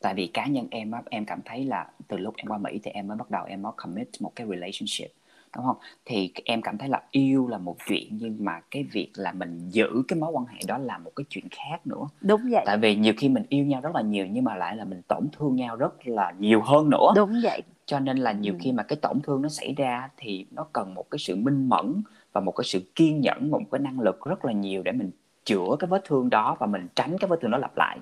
tại 0.00 0.14
vì 0.14 0.26
cá 0.26 0.46
nhân 0.46 0.66
em 0.70 0.90
á 0.90 1.02
em 1.10 1.24
cảm 1.24 1.40
thấy 1.44 1.64
là 1.64 1.86
từ 2.08 2.16
lúc 2.16 2.34
em 2.36 2.46
qua 2.46 2.58
Mỹ 2.58 2.80
thì 2.82 2.90
em 2.90 3.08
mới 3.08 3.16
bắt 3.16 3.30
đầu 3.30 3.44
em 3.44 3.62
mới 3.62 3.72
commit 3.76 4.08
một 4.20 4.32
cái 4.36 4.46
relationship 4.50 5.15
đúng 5.56 5.64
không 5.64 5.76
thì 6.04 6.32
em 6.44 6.62
cảm 6.62 6.78
thấy 6.78 6.88
là 6.88 7.02
yêu 7.10 7.48
là 7.48 7.58
một 7.58 7.76
chuyện 7.88 8.08
nhưng 8.10 8.36
mà 8.44 8.60
cái 8.70 8.84
việc 8.92 9.10
là 9.14 9.32
mình 9.32 9.68
giữ 9.70 10.02
cái 10.08 10.18
mối 10.18 10.30
quan 10.32 10.46
hệ 10.46 10.60
đó 10.66 10.78
là 10.78 10.98
một 10.98 11.10
cái 11.16 11.24
chuyện 11.28 11.44
khác 11.50 11.86
nữa 11.86 12.08
đúng 12.20 12.40
vậy 12.50 12.62
tại 12.66 12.78
vì 12.78 12.96
nhiều 12.96 13.14
khi 13.16 13.28
mình 13.28 13.44
yêu 13.48 13.64
nhau 13.64 13.80
rất 13.80 13.94
là 13.94 14.00
nhiều 14.00 14.26
nhưng 14.26 14.44
mà 14.44 14.56
lại 14.56 14.76
là 14.76 14.84
mình 14.84 15.02
tổn 15.08 15.28
thương 15.32 15.56
nhau 15.56 15.76
rất 15.76 16.06
là 16.06 16.34
nhiều 16.38 16.60
hơn 16.60 16.90
nữa 16.90 17.12
đúng 17.16 17.40
vậy 17.42 17.62
cho 17.86 18.00
nên 18.00 18.16
là 18.16 18.32
nhiều 18.32 18.52
ừ. 18.52 18.58
khi 18.62 18.72
mà 18.72 18.82
cái 18.82 18.96
tổn 18.96 19.20
thương 19.20 19.42
nó 19.42 19.48
xảy 19.48 19.74
ra 19.76 20.08
thì 20.16 20.46
nó 20.50 20.66
cần 20.72 20.94
một 20.94 21.10
cái 21.10 21.18
sự 21.18 21.36
minh 21.36 21.68
mẫn 21.68 22.02
và 22.32 22.40
một 22.40 22.52
cái 22.52 22.64
sự 22.64 22.80
kiên 22.94 23.20
nhẫn 23.20 23.50
một 23.50 23.60
cái 23.72 23.78
năng 23.78 24.00
lực 24.00 24.24
rất 24.24 24.44
là 24.44 24.52
nhiều 24.52 24.82
để 24.82 24.92
mình 24.92 25.10
chữa 25.44 25.76
cái 25.78 25.88
vết 25.88 26.04
thương 26.04 26.30
đó 26.30 26.56
và 26.60 26.66
mình 26.66 26.88
tránh 26.94 27.18
cái 27.18 27.28
vết 27.28 27.36
thương 27.40 27.50
đó 27.50 27.58
lặp 27.58 27.76
lại 27.76 27.98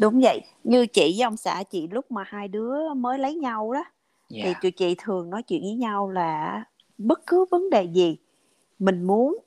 đúng 0.00 0.20
vậy 0.20 0.40
như 0.64 0.86
chị 0.86 1.14
với 1.16 1.24
ông 1.24 1.36
xã 1.36 1.62
chị 1.62 1.88
lúc 1.88 2.10
mà 2.10 2.24
hai 2.26 2.48
đứa 2.48 2.94
mới 2.94 3.18
lấy 3.18 3.34
nhau 3.34 3.72
đó 3.72 3.84
yeah. 4.34 4.44
thì 4.44 4.52
dạ. 4.52 4.58
tụi 4.62 4.70
chị 4.70 4.94
thường 4.98 5.30
nói 5.30 5.42
chuyện 5.42 5.62
với 5.62 5.74
nhau 5.74 6.10
là 6.10 6.64
bất 6.98 7.26
cứ 7.26 7.44
vấn 7.50 7.70
đề 7.70 7.84
gì 7.84 8.16
mình 8.78 9.02
muốn 9.02 9.38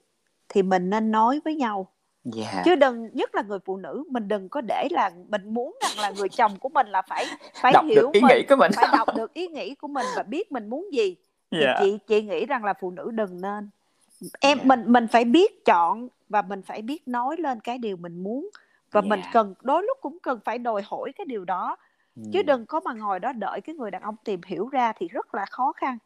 thì 0.50 0.64
mình 0.64 0.90
nên 0.90 1.12
nói 1.12 1.42
với 1.46 1.56
nhau 1.56 1.92
yeah. 2.36 2.54
Dạ. 2.54 2.62
chứ 2.66 2.76
đừng 2.76 3.10
nhất 3.14 3.36
là 3.36 3.42
người 3.42 3.60
phụ 3.66 3.78
nữ 3.78 4.04
mình 4.12 4.28
đừng 4.28 4.50
có 4.50 4.62
để 4.62 4.88
là 4.92 5.12
mình 5.30 5.54
muốn 5.54 5.78
rằng 5.82 6.00
là 6.04 6.10
người 6.10 6.30
chồng 6.30 6.60
của 6.60 6.70
mình 6.70 6.88
là 6.88 7.02
phải 7.02 7.26
phải 7.62 7.72
đọc 7.74 7.86
hiểu 7.86 8.02
được 8.02 8.14
ý 8.14 8.22
mình, 8.22 8.38
nghĩ 8.38 8.44
của 8.50 8.56
mình 8.56 8.72
phải 8.76 8.88
đọc 8.92 9.08
được 9.16 9.34
ý 9.34 9.48
nghĩ 9.48 9.76
của 9.76 9.88
mình 9.88 10.06
và 10.16 10.24
biết 10.24 10.52
mình 10.52 10.70
muốn 10.70 10.94
gì 10.94 11.16
thì 11.52 11.60
yeah. 11.60 11.78
Dạ. 11.80 11.86
chị 11.86 11.98
chị 12.08 12.22
nghĩ 12.22 12.46
rằng 12.46 12.66
là 12.66 12.74
phụ 12.74 12.92
nữ 12.92 13.12
đừng 13.12 13.42
nên 13.42 13.70
em 14.40 14.58
yeah. 14.58 14.66
mình 14.66 14.84
mình 14.88 15.08
phải 15.08 15.26
biết 15.26 15.66
chọn 15.66 16.08
và 16.30 16.42
mình 16.42 16.62
phải 16.62 16.82
biết 16.82 17.08
nói 17.08 17.36
lên 17.40 17.60
cái 17.60 17.78
điều 17.78 17.98
mình 17.98 18.24
muốn 18.24 18.50
và 18.92 19.02
yeah. 19.02 19.10
mình 19.10 19.22
cần 19.34 19.54
đôi 19.62 19.84
lúc 19.84 19.98
cũng 20.02 20.18
cần 20.24 20.40
phải 20.46 20.58
đòi 20.58 20.82
hỏi 20.86 21.12
cái 21.18 21.26
điều 21.26 21.46
đó 21.46 21.78
chứ 22.34 22.44
đừng 22.44 22.66
có 22.66 22.80
mà 22.80 22.94
ngồi 22.94 23.20
đó 23.20 23.32
đợi 23.34 23.62
cái 23.62 23.76
người 23.76 23.92
đàn 23.92 24.02
ông 24.02 24.16
tìm 24.24 24.42
hiểu 24.46 24.68
ra 24.68 24.94
thì 24.98 25.08
rất 25.08 25.36
là 25.36 25.46
khó 25.46 25.72
khăn 25.72 25.98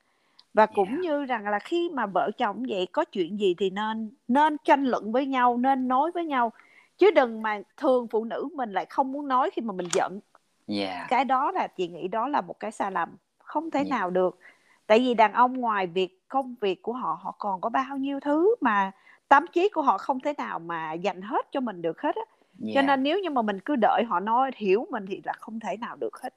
và 0.53 0.65
cũng 0.65 0.87
yeah. 0.87 0.99
như 0.99 1.25
rằng 1.25 1.47
là 1.47 1.59
khi 1.59 1.89
mà 1.89 2.05
vợ 2.05 2.31
chồng 2.37 2.63
vậy 2.69 2.87
có 2.91 3.05
chuyện 3.05 3.39
gì 3.39 3.55
thì 3.57 3.69
nên 3.69 4.11
nên 4.27 4.57
tranh 4.63 4.85
luận 4.85 5.11
với 5.11 5.25
nhau 5.25 5.57
nên 5.57 5.87
nói 5.87 6.11
với 6.11 6.25
nhau 6.25 6.51
chứ 6.97 7.11
đừng 7.11 7.41
mà 7.41 7.61
thường 7.77 8.07
phụ 8.07 8.23
nữ 8.23 8.49
mình 8.53 8.71
lại 8.71 8.85
không 8.85 9.11
muốn 9.11 9.27
nói 9.27 9.49
khi 9.53 9.61
mà 9.61 9.73
mình 9.73 9.87
giận 9.93 10.19
yeah. 10.67 11.09
cái 11.09 11.25
đó 11.25 11.51
là 11.51 11.67
chị 11.67 11.87
nghĩ 11.87 12.07
đó 12.07 12.27
là 12.27 12.41
một 12.41 12.59
cái 12.59 12.71
sai 12.71 12.91
lầm 12.91 13.09
không 13.37 13.71
thể 13.71 13.79
yeah. 13.79 13.89
nào 13.89 14.09
được 14.09 14.39
tại 14.87 14.99
vì 14.99 15.13
đàn 15.13 15.33
ông 15.33 15.53
ngoài 15.53 15.87
việc 15.87 16.27
công 16.27 16.55
việc 16.61 16.81
của 16.81 16.93
họ 16.93 17.19
họ 17.21 17.35
còn 17.37 17.61
có 17.61 17.69
bao 17.69 17.97
nhiêu 17.97 18.19
thứ 18.19 18.55
mà 18.61 18.91
tâm 19.27 19.45
trí 19.53 19.69
của 19.69 19.81
họ 19.81 19.97
không 19.97 20.19
thể 20.19 20.33
nào 20.37 20.59
mà 20.59 20.93
dành 20.93 21.21
hết 21.21 21.51
cho 21.51 21.59
mình 21.59 21.81
được 21.81 22.01
hết 22.01 22.15
á 22.15 22.21
yeah. 22.63 22.75
cho 22.75 22.81
nên 22.81 23.03
nếu 23.03 23.19
như 23.19 23.29
mà 23.29 23.41
mình 23.41 23.59
cứ 23.59 23.75
đợi 23.75 24.03
họ 24.07 24.19
nói 24.19 24.51
hiểu 24.55 24.87
mình 24.89 25.05
thì 25.07 25.21
là 25.23 25.33
không 25.33 25.59
thể 25.59 25.77
nào 25.77 25.95
được 25.95 26.21
hết 26.21 26.33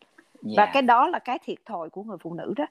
yeah. 0.46 0.56
và 0.56 0.72
cái 0.72 0.82
đó 0.82 1.08
là 1.08 1.18
cái 1.18 1.38
thiệt 1.38 1.58
thòi 1.64 1.90
của 1.90 2.02
người 2.02 2.18
phụ 2.18 2.34
nữ 2.34 2.54
đó 2.56 2.66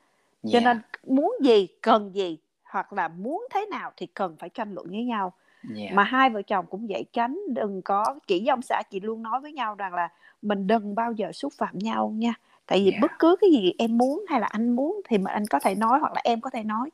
cho 0.51 0.59
yeah. 0.59 0.63
nên 0.63 0.81
muốn 1.15 1.35
gì 1.41 1.67
cần 1.81 2.15
gì 2.15 2.37
hoặc 2.63 2.93
là 2.93 3.07
muốn 3.07 3.47
thế 3.53 3.65
nào 3.65 3.91
thì 3.97 4.05
cần 4.05 4.35
phải 4.39 4.49
tranh 4.49 4.73
luận 4.73 4.87
với 4.89 5.03
nhau 5.03 5.33
yeah. 5.77 5.93
mà 5.93 6.03
hai 6.03 6.29
vợ 6.29 6.41
chồng 6.41 6.65
cũng 6.69 6.87
vậy 6.89 7.05
tránh 7.13 7.39
đừng 7.49 7.81
có 7.81 8.19
chỉ 8.27 8.47
ông 8.47 8.61
xã 8.61 8.81
chị 8.89 8.99
luôn 8.99 9.23
nói 9.23 9.41
với 9.41 9.51
nhau 9.51 9.75
rằng 9.75 9.93
là 9.93 10.09
mình 10.41 10.67
đừng 10.67 10.95
bao 10.95 11.11
giờ 11.11 11.31
xúc 11.31 11.53
phạm 11.57 11.79
nhau 11.79 12.13
nha 12.15 12.33
tại 12.67 12.79
vì 12.85 12.91
yeah. 12.91 13.01
bất 13.01 13.11
cứ 13.19 13.35
cái 13.41 13.49
gì 13.51 13.73
em 13.77 13.97
muốn 13.97 14.25
hay 14.29 14.39
là 14.39 14.47
anh 14.47 14.75
muốn 14.75 15.01
thì 15.09 15.17
mà 15.17 15.31
anh 15.31 15.45
có 15.49 15.59
thể 15.59 15.75
nói 15.75 15.99
hoặc 15.99 16.13
là 16.13 16.21
em 16.23 16.41
có 16.41 16.49
thể 16.49 16.63
nói 16.63 16.89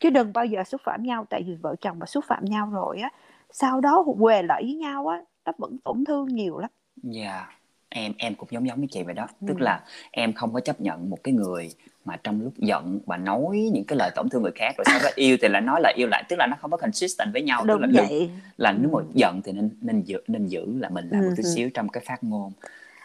chứ 0.00 0.10
đừng 0.10 0.32
bao 0.32 0.44
giờ 0.44 0.64
xúc 0.64 0.80
phạm 0.84 1.02
nhau 1.02 1.26
tại 1.30 1.42
vì 1.46 1.54
vợ 1.54 1.76
chồng 1.80 1.98
mà 1.98 2.06
xúc 2.06 2.24
phạm 2.28 2.44
nhau 2.44 2.70
rồi 2.72 2.98
á 2.98 3.10
sau 3.50 3.80
đó 3.80 4.04
quề 4.20 4.42
lại 4.42 4.62
với 4.62 4.74
nhau 4.74 5.06
á 5.06 5.22
nó 5.44 5.52
vẫn 5.58 5.78
tổn 5.84 6.04
thương 6.04 6.28
nhiều 6.28 6.58
lắm 6.58 6.70
dạ 7.02 7.22
yeah. 7.22 7.48
em 7.88 8.12
em 8.18 8.34
cũng 8.34 8.48
giống 8.50 8.66
giống 8.66 8.78
với 8.78 8.88
chị 8.90 9.02
vậy 9.02 9.14
đó 9.14 9.26
ừ. 9.40 9.44
tức 9.48 9.60
là 9.60 9.84
em 10.10 10.32
không 10.32 10.52
có 10.52 10.60
chấp 10.60 10.80
nhận 10.80 11.10
một 11.10 11.18
cái 11.24 11.34
người 11.34 11.70
mà 12.04 12.16
trong 12.16 12.40
lúc 12.42 12.52
giận 12.56 13.00
và 13.06 13.16
nói 13.16 13.70
những 13.72 13.84
cái 13.84 13.98
lời 13.98 14.10
tổn 14.14 14.28
thương 14.28 14.42
người 14.42 14.52
khác 14.54 14.74
rồi 14.78 14.84
sau 14.86 14.98
đó 15.02 15.10
yêu 15.14 15.36
thì 15.42 15.48
lại 15.48 15.62
nói 15.62 15.80
lại 15.80 15.94
yêu 15.96 16.08
lại 16.10 16.24
tức 16.28 16.36
là 16.38 16.46
nó 16.46 16.56
không 16.60 16.70
có 16.70 16.76
consistent 16.76 17.32
với 17.32 17.42
nhau 17.42 17.64
Đúng 17.64 17.80
tức 17.80 17.86
là 17.90 18.02
vậy. 18.08 18.30
là 18.56 18.72
nếu 18.72 18.90
mà 18.92 18.98
ừ. 18.98 19.04
giận 19.14 19.42
thì 19.42 19.52
nên 19.52 19.70
nên 19.80 20.02
giữ 20.02 20.22
nên 20.28 20.46
giữ 20.46 20.78
là 20.78 20.88
mình 20.88 21.08
làm 21.10 21.22
ừ. 21.22 21.26
một 21.26 21.34
chút 21.36 21.42
xíu 21.54 21.70
trong 21.74 21.88
cái 21.88 22.04
phát 22.06 22.24
ngôn 22.24 22.52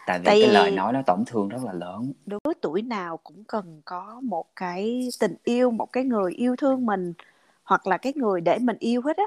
tại 0.06 0.18
vì 0.18 0.24
tại 0.24 0.40
cái 0.42 0.52
lời 0.52 0.70
nói 0.70 0.92
nó 0.92 1.02
tổn 1.02 1.24
thương 1.24 1.48
rất 1.48 1.64
là 1.64 1.72
lớn 1.72 2.12
đối 2.26 2.40
với 2.44 2.54
tuổi 2.60 2.82
nào 2.82 3.16
cũng 3.16 3.44
cần 3.44 3.80
có 3.84 4.20
một 4.22 4.46
cái 4.56 5.08
tình 5.20 5.34
yêu 5.44 5.70
một 5.70 5.92
cái 5.92 6.04
người 6.04 6.32
yêu 6.32 6.56
thương 6.56 6.86
mình 6.86 7.12
hoặc 7.62 7.86
là 7.86 7.96
cái 7.96 8.12
người 8.16 8.40
để 8.40 8.58
mình 8.58 8.76
yêu 8.78 9.02
hết 9.04 9.16
á 9.16 9.24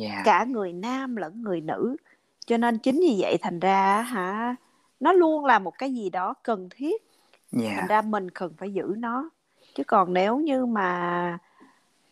yeah. 0.00 0.24
cả 0.24 0.44
người 0.44 0.72
nam 0.72 1.16
lẫn 1.16 1.42
người 1.42 1.60
nữ 1.60 1.96
cho 2.46 2.56
nên 2.56 2.78
chính 2.78 3.00
vì 3.00 3.16
vậy 3.18 3.36
thành 3.42 3.60
ra 3.60 4.02
hả 4.02 4.56
nó 5.00 5.12
luôn 5.12 5.44
là 5.44 5.58
một 5.58 5.78
cái 5.78 5.94
gì 5.94 6.10
đó 6.10 6.34
cần 6.42 6.68
thiết 6.70 7.11
yeah. 7.60 7.76
thành 7.76 7.88
ra 7.88 8.02
mình 8.02 8.30
cần 8.30 8.52
phải 8.58 8.72
giữ 8.72 8.94
nó 8.98 9.30
chứ 9.74 9.84
còn 9.84 10.12
nếu 10.12 10.38
như 10.38 10.66
mà 10.66 11.38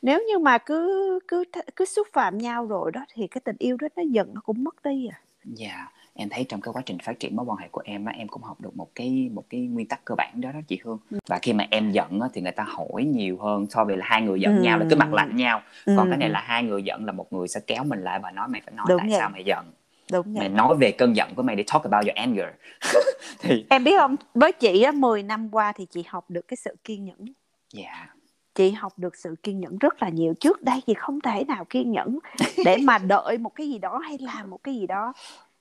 nếu 0.03 0.23
như 0.29 0.39
mà 0.39 0.59
cứ 0.59 1.19
cứ 1.29 1.45
cứ 1.77 1.85
xúc 1.85 2.09
phạm 2.13 2.39
nhau 2.39 2.67
rồi 2.67 2.93
đó 2.93 3.05
thì 3.15 3.27
cái 3.27 3.41
tình 3.45 3.57
yêu 3.59 3.77
đó 3.77 3.89
nó 3.97 4.03
dần 4.11 4.35
nó 4.35 4.41
cũng 4.45 4.65
mất 4.65 4.83
đi 4.83 5.09
à 5.13 5.21
dạ 5.45 5.67
yeah. 5.69 5.93
em 6.15 6.29
thấy 6.29 6.45
trong 6.49 6.61
cái 6.61 6.73
quá 6.73 6.83
trình 6.87 6.99
phát 6.99 7.21
triển 7.21 7.37
mối 7.37 7.47
quan 7.47 7.59
hệ 7.59 7.69
của 7.69 7.83
em 7.85 8.05
á 8.05 8.13
em 8.17 8.29
cũng 8.29 8.43
học 8.43 8.61
được 8.61 8.77
một 8.77 8.89
cái 8.95 9.31
một 9.33 9.45
cái 9.51 9.61
nguyên 9.61 9.89
tắc 9.89 10.05
cơ 10.05 10.15
bản 10.15 10.41
đó 10.41 10.53
đó 10.53 10.61
chị 10.69 10.81
Hương 10.85 10.99
ừ. 11.11 11.19
và 11.27 11.39
khi 11.43 11.53
mà 11.53 11.67
em 11.71 11.93
giận 11.93 12.21
á, 12.21 12.29
thì 12.33 12.41
người 12.41 12.53
ta 12.53 12.65
hỏi 12.69 13.05
nhiều 13.05 13.39
hơn 13.41 13.67
so 13.71 13.85
với 13.85 13.97
là 13.97 14.07
hai 14.09 14.23
người 14.23 14.41
giận 14.41 14.57
ừ. 14.57 14.63
nhau 14.63 14.79
là 14.79 14.87
cứ 14.91 14.97
mặt 14.97 15.13
lạnh 15.13 15.37
nhau 15.37 15.63
ừ. 15.85 15.95
còn 15.97 16.09
cái 16.11 16.19
này 16.19 16.29
là 16.29 16.41
hai 16.41 16.63
người 16.63 16.83
giận 16.83 17.05
là 17.05 17.13
một 17.13 17.33
người 17.33 17.49
sẽ 17.49 17.61
kéo 17.67 17.85
mình 17.85 18.01
lại 18.01 18.19
và 18.23 18.31
nói 18.31 18.49
mày 18.49 18.61
phải 18.65 18.75
nói 18.75 18.87
Đúng 18.89 18.99
tại 18.99 19.09
vậy. 19.09 19.19
sao 19.19 19.31
mày 19.31 19.45
giận 19.45 19.73
Đúng 20.13 20.35
mày 20.35 20.49
nói 20.49 20.77
về 20.77 20.93
cơn 20.93 21.17
giận 21.17 21.35
của 21.35 21.43
mày 21.43 21.57
để 21.57 21.65
talk 21.73 21.83
about 21.83 22.07
your 22.07 22.17
anger. 22.17 22.47
Thì 23.41 23.67
em 23.71 23.85
biết 23.85 23.99
không? 23.99 24.17
Với 24.35 24.53
chị 24.53 24.83
á 24.83 24.93
10 24.93 25.23
năm 25.23 25.49
qua 25.53 25.73
thì 25.73 25.87
chị 25.87 26.05
học 26.09 26.25
được 26.31 26.49
cái 26.49 26.57
sự 26.57 26.77
kiên 26.85 27.05
nhẫn. 27.05 27.25
Dạ 27.73 27.83
yeah. 27.83 28.09
Chị 28.55 28.71
học 28.71 28.93
được 28.97 29.17
sự 29.17 29.35
kiên 29.43 29.61
nhẫn 29.61 29.79
rất 29.79 30.03
là 30.03 30.09
nhiều. 30.09 30.35
Trước 30.41 30.63
đây 30.63 30.81
chị 30.87 30.95
không 30.95 31.21
thể 31.21 31.45
nào 31.45 31.65
kiên 31.65 31.93
nhẫn 31.93 32.19
để 32.65 32.77
mà 32.85 32.99
đợi 33.09 33.39
một 33.39 33.55
cái 33.55 33.69
gì 33.69 33.79
đó 33.79 33.99
hay 33.99 34.19
làm 34.21 34.51
một 34.51 34.59
cái 34.65 34.75
gì 34.75 34.87
đó. 34.87 35.13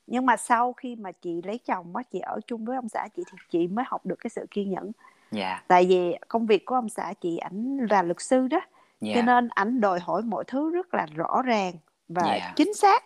Nhưng 0.08 0.26
mà 0.26 0.38
sau 0.38 0.74
khi 0.74 0.96
mà 0.96 1.12
chị 1.12 1.42
lấy 1.44 1.58
chồng 1.58 1.96
á 1.96 2.04
chị 2.12 2.20
ở 2.20 2.40
chung 2.48 2.66
với 2.66 2.76
ông 2.76 2.90
xã 2.90 3.08
chị 3.16 3.24
thì 3.32 3.38
chị 3.50 3.68
mới 3.68 3.86
học 3.88 4.06
được 4.06 4.16
cái 4.20 4.30
sự 4.30 4.46
kiên 4.52 4.70
nhẫn. 4.70 4.84
Yeah. 4.84 4.94
Dạ. 5.32 5.64
tại 5.68 5.86
vì 5.86 6.16
công 6.28 6.46
việc 6.46 6.66
của 6.66 6.76
ông 6.76 6.90
xã 6.90 7.14
chị 7.22 7.38
ảnh 7.38 7.78
là 7.90 8.04
luật 8.04 8.22
sư 8.22 8.48
đó. 8.48 8.60
Yeah. 9.02 9.16
cho 9.16 9.22
nên 9.22 9.50
ảnh 9.50 9.82
đòi 9.82 10.00
hỏi 10.00 10.22
mọi 10.22 10.44
thứ 10.48 10.72
rất 10.72 10.94
là 10.94 11.06
rõ 11.16 11.42
ràng 11.42 11.74
và 12.08 12.24
yeah. 12.24 12.56
Chính 12.56 12.74
xác 12.74 13.04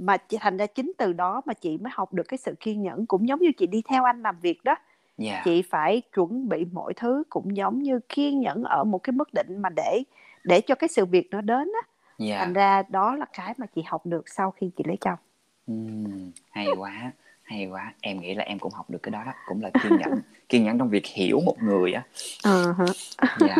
mà 0.00 0.16
chị 0.16 0.38
thành 0.40 0.56
ra 0.56 0.66
chính 0.66 0.92
từ 0.98 1.12
đó 1.12 1.42
mà 1.44 1.54
chị 1.54 1.78
mới 1.78 1.90
học 1.94 2.12
được 2.12 2.22
cái 2.28 2.38
sự 2.38 2.54
kiên 2.60 2.82
nhẫn 2.82 3.06
cũng 3.06 3.28
giống 3.28 3.40
như 3.40 3.52
chị 3.58 3.66
đi 3.66 3.82
theo 3.88 4.04
anh 4.04 4.22
làm 4.22 4.36
việc 4.40 4.64
đó 4.64 4.74
yeah. 5.18 5.44
chị 5.44 5.62
phải 5.62 6.02
chuẩn 6.14 6.48
bị 6.48 6.64
mọi 6.72 6.94
thứ 6.96 7.22
cũng 7.30 7.56
giống 7.56 7.82
như 7.82 8.00
kiên 8.08 8.40
nhẫn 8.40 8.62
ở 8.62 8.84
một 8.84 8.98
cái 8.98 9.12
mức 9.12 9.28
định 9.34 9.62
mà 9.62 9.68
để 9.76 10.02
để 10.44 10.60
cho 10.60 10.74
cái 10.74 10.88
sự 10.88 11.06
việc 11.06 11.28
nó 11.30 11.40
đến 11.40 11.72
á 11.82 11.88
yeah. 12.26 12.40
thành 12.40 12.52
ra 12.52 12.82
đó 12.88 13.16
là 13.16 13.26
cái 13.32 13.54
mà 13.58 13.66
chị 13.66 13.82
học 13.86 14.06
được 14.06 14.28
sau 14.28 14.50
khi 14.50 14.70
chị 14.76 14.84
lấy 14.86 14.96
chồng 15.00 15.18
uhm, 15.72 16.30
hay 16.50 16.66
quá 16.78 17.12
hay 17.42 17.66
quá 17.66 17.94
em 18.00 18.20
nghĩ 18.20 18.34
là 18.34 18.44
em 18.44 18.58
cũng 18.58 18.72
học 18.72 18.90
được 18.90 18.98
cái 19.02 19.10
đó 19.10 19.22
đó 19.26 19.32
cũng 19.46 19.62
là 19.62 19.70
kiên 19.82 19.98
nhẫn 19.98 20.20
kiên 20.48 20.64
nhẫn 20.64 20.78
trong 20.78 20.88
việc 20.88 21.06
hiểu 21.06 21.40
một 21.40 21.56
người 21.62 21.92
á 21.92 22.02
uh-huh. 22.42 22.92
yeah. 23.48 23.58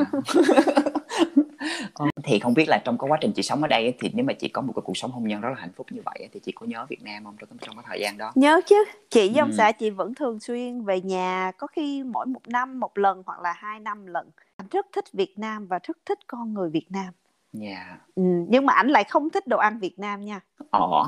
Ờ, 1.94 2.06
thì 2.24 2.38
không 2.38 2.54
biết 2.54 2.68
là 2.68 2.78
trong 2.84 2.98
cái 2.98 3.08
quá 3.08 3.18
trình 3.20 3.32
chị 3.32 3.42
sống 3.42 3.62
ở 3.62 3.68
đây 3.68 3.94
thì 4.00 4.10
nếu 4.14 4.24
mà 4.24 4.32
chị 4.32 4.48
có 4.48 4.62
một 4.62 4.72
cái 4.76 4.82
cuộc 4.84 4.96
sống 4.96 5.10
hôn 5.10 5.28
nhân 5.28 5.40
rất 5.40 5.48
là 5.48 5.54
hạnh 5.58 5.72
phúc 5.76 5.86
như 5.90 6.00
vậy 6.04 6.28
thì 6.32 6.40
chị 6.40 6.52
có 6.52 6.66
nhớ 6.66 6.86
Việt 6.88 7.02
Nam 7.02 7.24
không 7.24 7.36
trong 7.40 7.58
trong 7.58 7.76
cái 7.76 7.84
thời 7.88 8.00
gian 8.00 8.18
đó 8.18 8.32
nhớ 8.34 8.60
chứ 8.66 8.84
chị 9.10 9.28
với 9.28 9.38
ông 9.38 9.50
ừ. 9.50 9.54
xã 9.56 9.72
chị 9.72 9.90
vẫn 9.90 10.14
thường 10.14 10.40
xuyên 10.40 10.84
về 10.84 11.00
nhà 11.00 11.52
có 11.58 11.66
khi 11.66 12.02
mỗi 12.02 12.26
một 12.26 12.48
năm 12.48 12.80
một 12.80 12.98
lần 12.98 13.22
hoặc 13.26 13.40
là 13.40 13.52
hai 13.52 13.80
năm 13.80 14.06
lần 14.06 14.30
anh 14.56 14.66
rất 14.70 14.86
thích 14.92 15.04
Việt 15.12 15.38
Nam 15.38 15.66
và 15.66 15.78
rất 15.82 15.96
thích 16.06 16.18
con 16.26 16.54
người 16.54 16.70
Việt 16.70 16.86
Nam 16.90 17.12
Yeah. 17.52 17.86
Dạ. 17.88 17.98
Ừ, 18.14 18.22
nhưng 18.48 18.66
mà 18.66 18.72
ảnh 18.72 18.88
lại 18.88 19.04
không 19.04 19.30
thích 19.30 19.46
đồ 19.46 19.58
ăn 19.58 19.78
Việt 19.78 19.98
Nam 19.98 20.24
nha. 20.24 20.40
Ồ. 20.70 21.06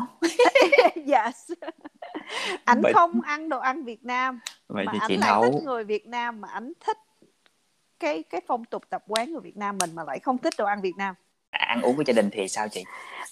yes. 1.12 1.50
ảnh 2.64 2.80
vậy... 2.82 2.92
không 2.92 3.20
ăn 3.20 3.48
đồ 3.48 3.58
ăn 3.58 3.84
Việt 3.84 4.04
Nam. 4.04 4.40
Vậy 4.68 4.84
mà 4.84 4.92
thì 4.92 4.98
chị 5.08 5.16
lại 5.16 5.30
nấu... 5.30 5.42
thích 5.42 5.62
người 5.64 5.84
Việt 5.84 6.06
Nam 6.06 6.40
mà 6.40 6.48
ảnh 6.48 6.72
thích 6.80 6.98
cái 8.02 8.22
cái 8.22 8.40
phong 8.46 8.64
tục 8.64 8.82
tập 8.90 9.04
quán 9.08 9.34
của 9.34 9.40
Việt 9.40 9.56
Nam 9.56 9.78
mình 9.78 9.90
mà 9.94 10.04
lại 10.04 10.18
không 10.18 10.38
thích 10.38 10.54
đồ 10.58 10.64
ăn 10.64 10.80
Việt 10.80 10.94
Nam? 10.96 11.14
Ăn 11.50 11.82
uống 11.82 11.96
của 11.96 12.04
gia 12.06 12.12
đình 12.12 12.28
thì 12.32 12.48
sao 12.48 12.68
chị? 12.68 12.84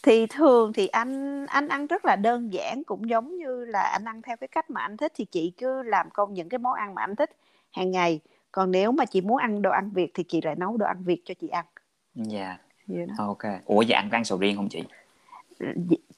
Thì 0.02 0.26
thường 0.26 0.72
thì 0.72 0.86
anh 0.86 1.46
anh 1.46 1.68
ăn 1.68 1.86
rất 1.86 2.04
là 2.04 2.16
đơn 2.16 2.52
giản 2.52 2.82
cũng 2.86 3.08
giống 3.08 3.36
như 3.36 3.64
là 3.64 3.80
anh 3.80 4.04
ăn 4.04 4.22
theo 4.22 4.36
cái 4.36 4.48
cách 4.48 4.70
mà 4.70 4.80
anh 4.80 4.96
thích 4.96 5.12
thì 5.16 5.24
chị 5.24 5.52
cứ 5.56 5.82
làm 5.82 6.10
công 6.10 6.34
những 6.34 6.48
cái 6.48 6.58
món 6.58 6.74
ăn 6.74 6.94
mà 6.94 7.02
anh 7.02 7.16
thích 7.16 7.30
hàng 7.70 7.90
ngày. 7.90 8.20
Còn 8.52 8.70
nếu 8.70 8.92
mà 8.92 9.04
chị 9.04 9.20
muốn 9.20 9.36
ăn 9.36 9.62
đồ 9.62 9.70
ăn 9.70 9.90
việt 9.90 10.10
thì 10.14 10.24
chị 10.28 10.40
lại 10.40 10.54
nấu 10.58 10.76
đồ 10.76 10.86
ăn 10.86 11.04
việt 11.04 11.22
cho 11.24 11.34
chị 11.40 11.48
ăn. 11.48 11.64
Dạ. 12.14 12.58
Yeah. 12.96 13.08
ok. 13.18 13.42
Ủa 13.64 13.84
vậy 13.88 13.94
ăn 13.94 14.08
có 14.10 14.16
ăn 14.16 14.24
sầu 14.24 14.38
riêng 14.38 14.56
không 14.56 14.68
chị 14.68 14.82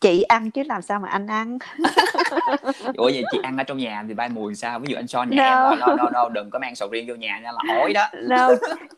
chị 0.00 0.22
ăn 0.22 0.50
chứ 0.50 0.62
làm 0.62 0.83
sao 0.83 1.00
mà 1.00 1.09
anh 1.09 1.26
ăn 1.26 1.59
ủa 2.96 3.05
vậy 3.05 3.24
chị 3.33 3.38
ăn 3.42 3.57
ở 3.57 3.64
trong 3.64 3.78
nhà 3.78 4.05
thì 4.09 4.14
bay 4.14 4.28
mùi 4.28 4.55
sao 4.55 4.78
ví 4.78 4.87
dụ 4.90 4.96
anh 4.96 5.07
son 5.07 5.31
nhà 5.31 5.37
no. 5.37 5.70
em 5.70 5.78
no, 5.78 5.87
no, 5.87 6.11
no, 6.12 6.28
đừng 6.28 6.50
có 6.50 6.59
mang 6.59 6.74
sầu 6.74 6.88
riêng 6.92 7.09
vô 7.09 7.14
nhà 7.14 7.40
nha 7.42 7.52
là 7.52 7.74
ổi 7.81 7.92
đó 7.92 8.09
no. 8.28 8.50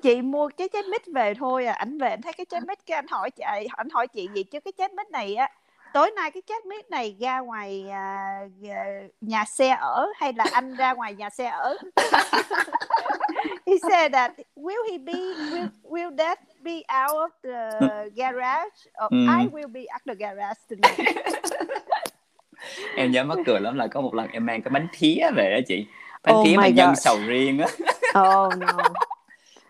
chị 0.03 0.23
mua 0.23 0.49
cái 0.57 0.69
trái 0.73 0.83
mít 0.91 1.03
về 1.07 1.35
thôi 1.35 1.67
à 1.67 1.73
ảnh 1.73 1.99
về 1.99 2.11
anh 2.11 2.23
thấy 2.23 2.33
cái 2.33 2.47
trái 2.51 2.61
mít 2.69 2.79
cái 2.87 2.97
anh 2.97 3.07
hỏi 3.11 3.31
chị 3.31 3.43
anh 3.77 3.89
hỏi 3.91 4.09
chị 4.09 4.29
gì 4.35 4.43
chứ 4.43 4.61
cái 4.61 4.73
trái 4.79 4.89
mít 4.97 5.11
này 5.11 5.35
á 5.35 5.51
tối 5.95 6.11
nay 6.17 6.31
cái 6.31 6.43
trái 6.47 6.59
mít 6.67 6.91
này 6.91 7.17
ra 7.21 7.41
ngoài 7.41 7.87
à, 7.91 8.41
à, 8.71 8.85
nhà 9.21 9.45
xe 9.45 9.77
ở 9.81 10.07
hay 10.17 10.33
là 10.33 10.45
anh 10.53 10.77
ra 10.77 10.93
ngoài 10.93 11.15
nhà 11.15 11.31
xe 11.31 11.47
ở? 11.47 11.77
He 13.67 13.75
said 13.91 14.13
that 14.13 14.33
will 14.57 14.91
he 14.91 14.99
be 14.99 15.13
will, 15.13 15.69
will 15.83 16.17
that 16.17 16.39
be 16.63 16.73
out 17.05 17.13
of 17.13 17.31
the 17.43 17.71
garage? 18.17 18.79
Or 19.05 19.13
mm. 19.13 19.41
I 19.41 19.47
will 19.47 19.73
be 19.73 19.85
at 19.89 20.03
the 20.07 20.15
garage 20.15 20.61
tonight. 20.69 21.17
Em 22.97 23.11
nhớ 23.11 23.25
mắc 23.25 23.39
cười 23.47 23.61
lắm 23.61 23.77
là 23.77 23.87
có 23.87 24.01
một 24.01 24.15
lần 24.15 24.29
em 24.33 24.47
mang 24.47 24.63
cái 24.63 24.71
bánh 24.71 24.87
thía 24.93 25.31
về 25.37 25.51
đó 25.51 25.61
chị. 25.69 25.87
Bánh 26.23 26.37
oh 26.37 26.47
thía 26.47 26.57
mà 26.57 26.69
nhân 26.69 26.97
sầu 26.97 27.19
riêng 27.27 27.59
á. 27.59 27.67
Oh 28.21 28.59
no 28.59 28.79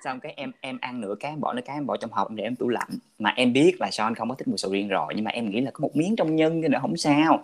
xong 0.05 0.21
cái 0.21 0.33
em 0.37 0.53
em 0.61 0.79
ăn 0.81 1.01
nửa 1.01 1.15
cái 1.21 1.33
em 1.33 1.41
bỏ 1.41 1.53
nửa 1.53 1.61
cái 1.61 1.77
em 1.77 1.87
bỏ 1.87 1.97
trong 1.97 2.11
hộp 2.13 2.31
để 2.31 2.45
em 2.45 2.57
tủ 2.57 2.69
lạnh. 2.69 2.89
Mà 3.19 3.33
em 3.37 3.53
biết 3.53 3.81
là 3.81 3.91
Sean 3.91 4.15
không 4.15 4.29
có 4.29 4.35
thích 4.35 4.49
mùi 4.49 4.59
sầu 4.59 4.73
riêng 4.73 4.89
rồi 4.89 5.13
nhưng 5.17 5.25
mà 5.25 5.31
em 5.31 5.51
nghĩ 5.51 5.61
là 5.61 5.71
có 5.71 5.83
một 5.83 5.97
miếng 5.97 6.17
trong 6.17 6.37
nhân 6.37 6.63
cho 6.63 6.69
nên 6.69 6.81
không 6.81 6.97
sao. 6.97 7.43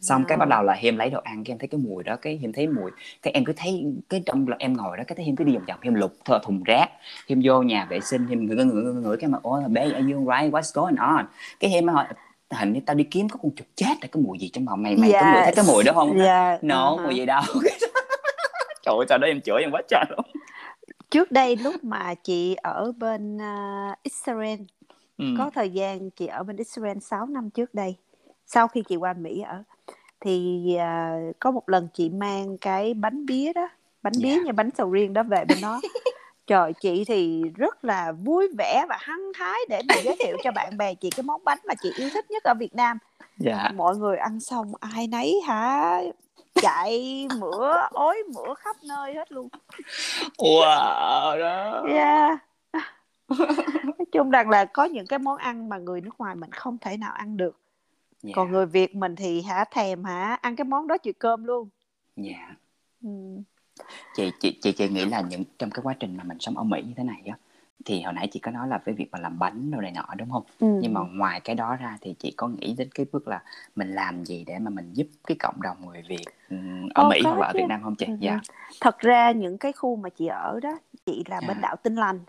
Xong 0.00 0.24
cái 0.28 0.38
bắt 0.38 0.48
đầu 0.48 0.62
là 0.62 0.72
em 0.72 0.96
lấy 0.96 1.10
đồ 1.10 1.20
ăn 1.24 1.44
cái 1.44 1.52
em 1.52 1.58
thấy 1.58 1.68
cái 1.68 1.80
mùi 1.84 2.04
đó 2.04 2.16
cái 2.16 2.38
em 2.42 2.52
thấy 2.52 2.66
mùi 2.66 2.90
cái 3.22 3.32
em 3.32 3.44
cứ 3.44 3.52
thấy 3.56 3.84
cái 4.08 4.22
trong 4.26 4.48
là 4.48 4.56
em 4.58 4.76
ngồi 4.76 4.96
đó 4.96 5.02
cái 5.06 5.16
thấy 5.16 5.26
em 5.26 5.36
cứ 5.36 5.44
đi 5.44 5.52
vòng 5.52 5.64
vòng 5.68 5.78
em 5.82 5.94
lục 5.94 6.12
thờ 6.24 6.40
thùng 6.44 6.62
rác 6.62 6.90
em 7.26 7.40
vô 7.44 7.62
nhà 7.62 7.86
vệ 7.90 8.00
sinh 8.00 8.26
em 8.30 8.46
ngửi 8.46 8.56
ngửi 8.56 8.66
ngửi 8.66 8.94
ngửi 8.94 9.16
cái 9.16 9.30
mà 9.30 9.38
ôi 9.42 9.62
bé 9.68 9.82
are 9.82 10.12
you 10.12 10.20
right 10.20 10.54
what's 10.54 10.82
going 10.82 10.96
on? 10.96 11.26
Cái 11.60 11.70
em 11.72 11.88
hỏi 11.88 12.06
hình 12.50 12.72
như 12.72 12.80
tao 12.86 12.94
đi 12.94 13.04
kiếm 13.04 13.28
có 13.28 13.38
con 13.42 13.50
chuột 13.56 13.66
chết 13.74 13.94
là 14.02 14.08
cái 14.12 14.22
mùi 14.22 14.38
gì 14.38 14.50
trong 14.52 14.66
phòng 14.66 14.82
mày? 14.82 14.96
Mày 14.96 15.12
yes. 15.12 15.22
có 15.22 15.32
ngửi 15.32 15.42
thấy 15.42 15.52
cái 15.56 15.64
mùi 15.68 15.84
đó 15.84 15.92
không? 15.92 16.18
Yeah. 16.18 16.64
no 16.64 16.90
uh-huh. 16.90 17.04
mùi 17.04 17.14
gì 17.14 17.26
đâu. 17.26 17.42
Trời 18.82 18.94
ơi 18.98 19.06
sao 19.08 19.18
đó 19.18 19.26
em 19.26 19.40
chửi 19.40 19.62
em 19.62 19.70
quá 19.70 19.82
trời 19.88 20.04
luôn 20.10 20.20
trước 21.10 21.32
đây 21.32 21.56
lúc 21.56 21.84
mà 21.84 22.14
chị 22.14 22.54
ở 22.54 22.92
bên 22.98 23.36
uh, 23.36 23.98
Israel 24.02 24.60
ừ. 25.18 25.24
có 25.38 25.50
thời 25.54 25.70
gian 25.70 26.10
chị 26.10 26.26
ở 26.26 26.42
bên 26.42 26.56
Israel 26.56 26.98
6 26.98 27.26
năm 27.26 27.50
trước 27.50 27.74
đây 27.74 27.96
sau 28.46 28.68
khi 28.68 28.82
chị 28.88 28.96
qua 28.96 29.12
Mỹ 29.12 29.40
ở 29.40 29.62
thì 30.20 30.64
uh, 30.76 31.36
có 31.38 31.50
một 31.50 31.68
lần 31.68 31.88
chị 31.94 32.08
mang 32.08 32.58
cái 32.58 32.94
bánh 32.94 33.26
bía 33.26 33.52
đó 33.52 33.68
bánh 34.02 34.12
yeah. 34.12 34.22
bía 34.22 34.34
dạ. 34.34 34.42
như 34.44 34.52
bánh 34.52 34.70
sầu 34.78 34.90
riêng 34.90 35.12
đó 35.12 35.22
về 35.22 35.44
bên 35.48 35.58
đó 35.62 35.80
trời 36.46 36.72
chị 36.80 37.04
thì 37.04 37.42
rất 37.56 37.84
là 37.84 38.12
vui 38.12 38.48
vẻ 38.58 38.84
và 38.88 38.96
hăng 39.00 39.32
hái 39.34 39.58
để 39.68 39.82
mà 39.88 39.94
giới 40.04 40.16
thiệu 40.18 40.36
cho 40.44 40.50
bạn 40.50 40.76
bè 40.76 40.94
chị 40.94 41.10
cái 41.10 41.22
món 41.22 41.44
bánh 41.44 41.58
mà 41.66 41.74
chị 41.82 41.92
yêu 41.96 42.08
thích 42.14 42.30
nhất 42.30 42.42
ở 42.42 42.54
Việt 42.54 42.74
Nam 42.74 42.98
dạ. 43.38 43.70
mọi 43.74 43.96
người 43.96 44.16
ăn 44.16 44.40
xong 44.40 44.72
ai 44.80 45.06
nấy 45.06 45.40
hả 45.46 46.00
chạy 46.62 47.26
mửa 47.38 47.72
ối 47.90 48.22
mửa 48.34 48.54
khắp 48.54 48.76
nơi 48.88 49.14
hết 49.14 49.32
luôn 49.32 49.48
wow 50.38 51.38
đó 51.40 51.82
yeah 51.88 52.38
nói 53.84 54.06
chung 54.12 54.30
rằng 54.30 54.50
là 54.50 54.64
có 54.64 54.84
những 54.84 55.06
cái 55.06 55.18
món 55.18 55.36
ăn 55.36 55.68
mà 55.68 55.78
người 55.78 56.00
nước 56.00 56.18
ngoài 56.18 56.34
mình 56.34 56.52
không 56.52 56.78
thể 56.78 56.96
nào 56.96 57.12
ăn 57.12 57.36
được 57.36 57.56
yeah. 58.24 58.36
còn 58.36 58.52
người 58.52 58.66
việt 58.66 58.94
mình 58.94 59.16
thì 59.16 59.42
hả 59.42 59.64
thèm 59.70 60.04
hả 60.04 60.38
ăn 60.42 60.56
cái 60.56 60.64
món 60.64 60.86
đó 60.86 60.98
chịu 60.98 61.12
cơm 61.18 61.44
luôn 61.44 61.68
dạ 62.16 62.32
yeah. 62.38 62.56
ừ. 63.02 63.08
chị 64.16 64.32
chị 64.40 64.58
chị 64.62 64.72
chị 64.72 64.88
nghĩ 64.88 65.04
là 65.04 65.20
những 65.20 65.44
trong 65.58 65.70
cái 65.70 65.82
quá 65.82 65.94
trình 66.00 66.16
mà 66.16 66.24
mình 66.24 66.38
sống 66.40 66.58
ở 66.58 66.64
mỹ 66.64 66.82
như 66.86 66.92
thế 66.96 67.04
này 67.04 67.22
á 67.26 67.36
thì 67.84 68.02
hồi 68.02 68.12
nãy 68.12 68.28
chị 68.32 68.40
có 68.40 68.50
nói 68.50 68.68
là 68.68 68.78
với 68.84 68.94
việc 68.94 69.08
mà 69.12 69.18
làm 69.18 69.38
bánh 69.38 69.70
đồ 69.70 69.80
này 69.80 69.92
nọ 69.92 70.04
đúng 70.16 70.30
không 70.30 70.42
ừ. 70.60 70.66
nhưng 70.82 70.94
mà 70.94 71.00
ngoài 71.00 71.40
cái 71.40 71.56
đó 71.56 71.76
ra 71.76 71.98
thì 72.00 72.14
chị 72.18 72.34
có 72.36 72.48
nghĩ 72.48 72.74
đến 72.78 72.88
cái 72.94 73.06
bước 73.12 73.28
là 73.28 73.42
mình 73.76 73.94
làm 73.94 74.24
gì 74.24 74.44
để 74.46 74.58
mà 74.58 74.70
mình 74.70 74.92
giúp 74.92 75.06
cái 75.26 75.36
cộng 75.40 75.62
đồng 75.62 75.76
người 75.86 76.02
việt 76.08 76.24
ừ, 76.50 76.56
ở 76.94 77.02
Ô, 77.02 77.08
mỹ 77.08 77.20
hoặc 77.24 77.38
là 77.38 77.46
ở 77.46 77.52
việt 77.54 77.66
nam 77.68 77.80
không 77.82 77.94
chị 77.94 78.06
ừ. 78.06 78.16
dạ 78.20 78.40
thật 78.80 78.98
ra 78.98 79.30
những 79.32 79.58
cái 79.58 79.72
khu 79.72 79.96
mà 79.96 80.08
chị 80.08 80.26
ở 80.26 80.60
đó 80.62 80.78
chị 81.06 81.24
là 81.26 81.40
bên 81.40 81.56
dạ. 81.56 81.60
đảo 81.62 81.76
tinh 81.82 81.94
lành 81.94 82.20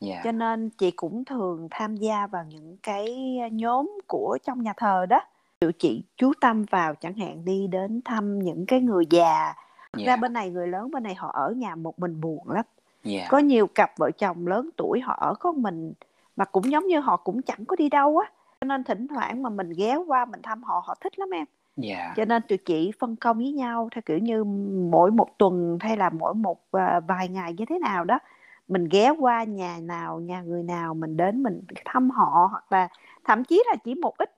yeah. 0.00 0.16
Dạ. 0.16 0.20
cho 0.24 0.32
nên 0.32 0.70
chị 0.70 0.90
cũng 0.90 1.24
thường 1.24 1.68
tham 1.70 1.96
gia 1.96 2.26
vào 2.26 2.44
những 2.44 2.76
cái 2.82 3.16
nhóm 3.52 3.98
của 4.06 4.38
trong 4.44 4.62
nhà 4.62 4.72
thờ 4.76 5.06
đó 5.06 5.20
Điều 5.60 5.72
chị 5.72 6.02
chú 6.16 6.32
tâm 6.40 6.64
vào 6.70 6.94
chẳng 6.94 7.14
hạn 7.14 7.44
đi 7.44 7.66
đến 7.66 8.00
thăm 8.04 8.38
những 8.38 8.66
cái 8.66 8.80
người 8.80 9.04
già 9.10 9.44
yeah. 9.44 9.56
ra 9.92 10.04
dạ. 10.12 10.16
bên 10.16 10.32
này 10.32 10.50
người 10.50 10.68
lớn 10.68 10.90
bên 10.90 11.02
này 11.02 11.14
họ 11.14 11.30
ở 11.34 11.52
nhà 11.56 11.74
một 11.74 11.98
mình 11.98 12.20
buồn 12.20 12.50
lắm 12.50 12.64
yeah. 13.04 13.30
có 13.30 13.38
nhiều 13.38 13.66
cặp 13.66 13.90
vợ 13.98 14.10
chồng 14.10 14.46
lớn 14.46 14.70
tuổi 14.76 15.00
họ 15.00 15.16
ở 15.20 15.34
có 15.34 15.52
mình 15.52 15.92
mà 16.36 16.44
cũng 16.44 16.70
giống 16.70 16.86
như 16.86 17.00
họ 17.00 17.16
cũng 17.16 17.42
chẳng 17.42 17.64
có 17.64 17.76
đi 17.76 17.88
đâu 17.88 18.18
á 18.18 18.30
cho 18.60 18.64
nên 18.64 18.84
thỉnh 18.84 19.08
thoảng 19.08 19.42
mà 19.42 19.50
mình 19.50 19.72
ghé 19.76 19.96
qua 19.96 20.24
mình 20.24 20.42
thăm 20.42 20.62
họ 20.62 20.82
họ 20.86 20.94
thích 21.00 21.18
lắm 21.18 21.30
em 21.30 21.44
yeah. 21.82 22.16
cho 22.16 22.24
nên 22.24 22.42
tụi 22.48 22.58
chị 22.58 22.92
phân 22.98 23.16
công 23.16 23.38
với 23.38 23.52
nhau 23.52 23.88
theo 23.92 24.02
kiểu 24.06 24.18
như 24.18 24.44
mỗi 24.90 25.10
một 25.10 25.38
tuần 25.38 25.78
hay 25.80 25.96
là 25.96 26.10
mỗi 26.10 26.34
một 26.34 26.58
uh, 26.76 26.80
vài 27.08 27.28
ngày 27.28 27.52
như 27.52 27.64
thế 27.64 27.78
nào 27.78 28.04
đó 28.04 28.18
mình 28.68 28.88
ghé 28.90 29.10
qua 29.18 29.44
nhà 29.44 29.78
nào 29.82 30.20
nhà 30.20 30.42
người 30.42 30.62
nào 30.62 30.94
mình 30.94 31.16
đến 31.16 31.42
mình 31.42 31.60
thăm 31.84 32.10
họ 32.10 32.48
hoặc 32.50 32.72
là 32.72 32.88
thậm 33.24 33.44
chí 33.44 33.62
là 33.66 33.76
chỉ 33.84 33.94
một 33.94 34.16
ít 34.18 34.30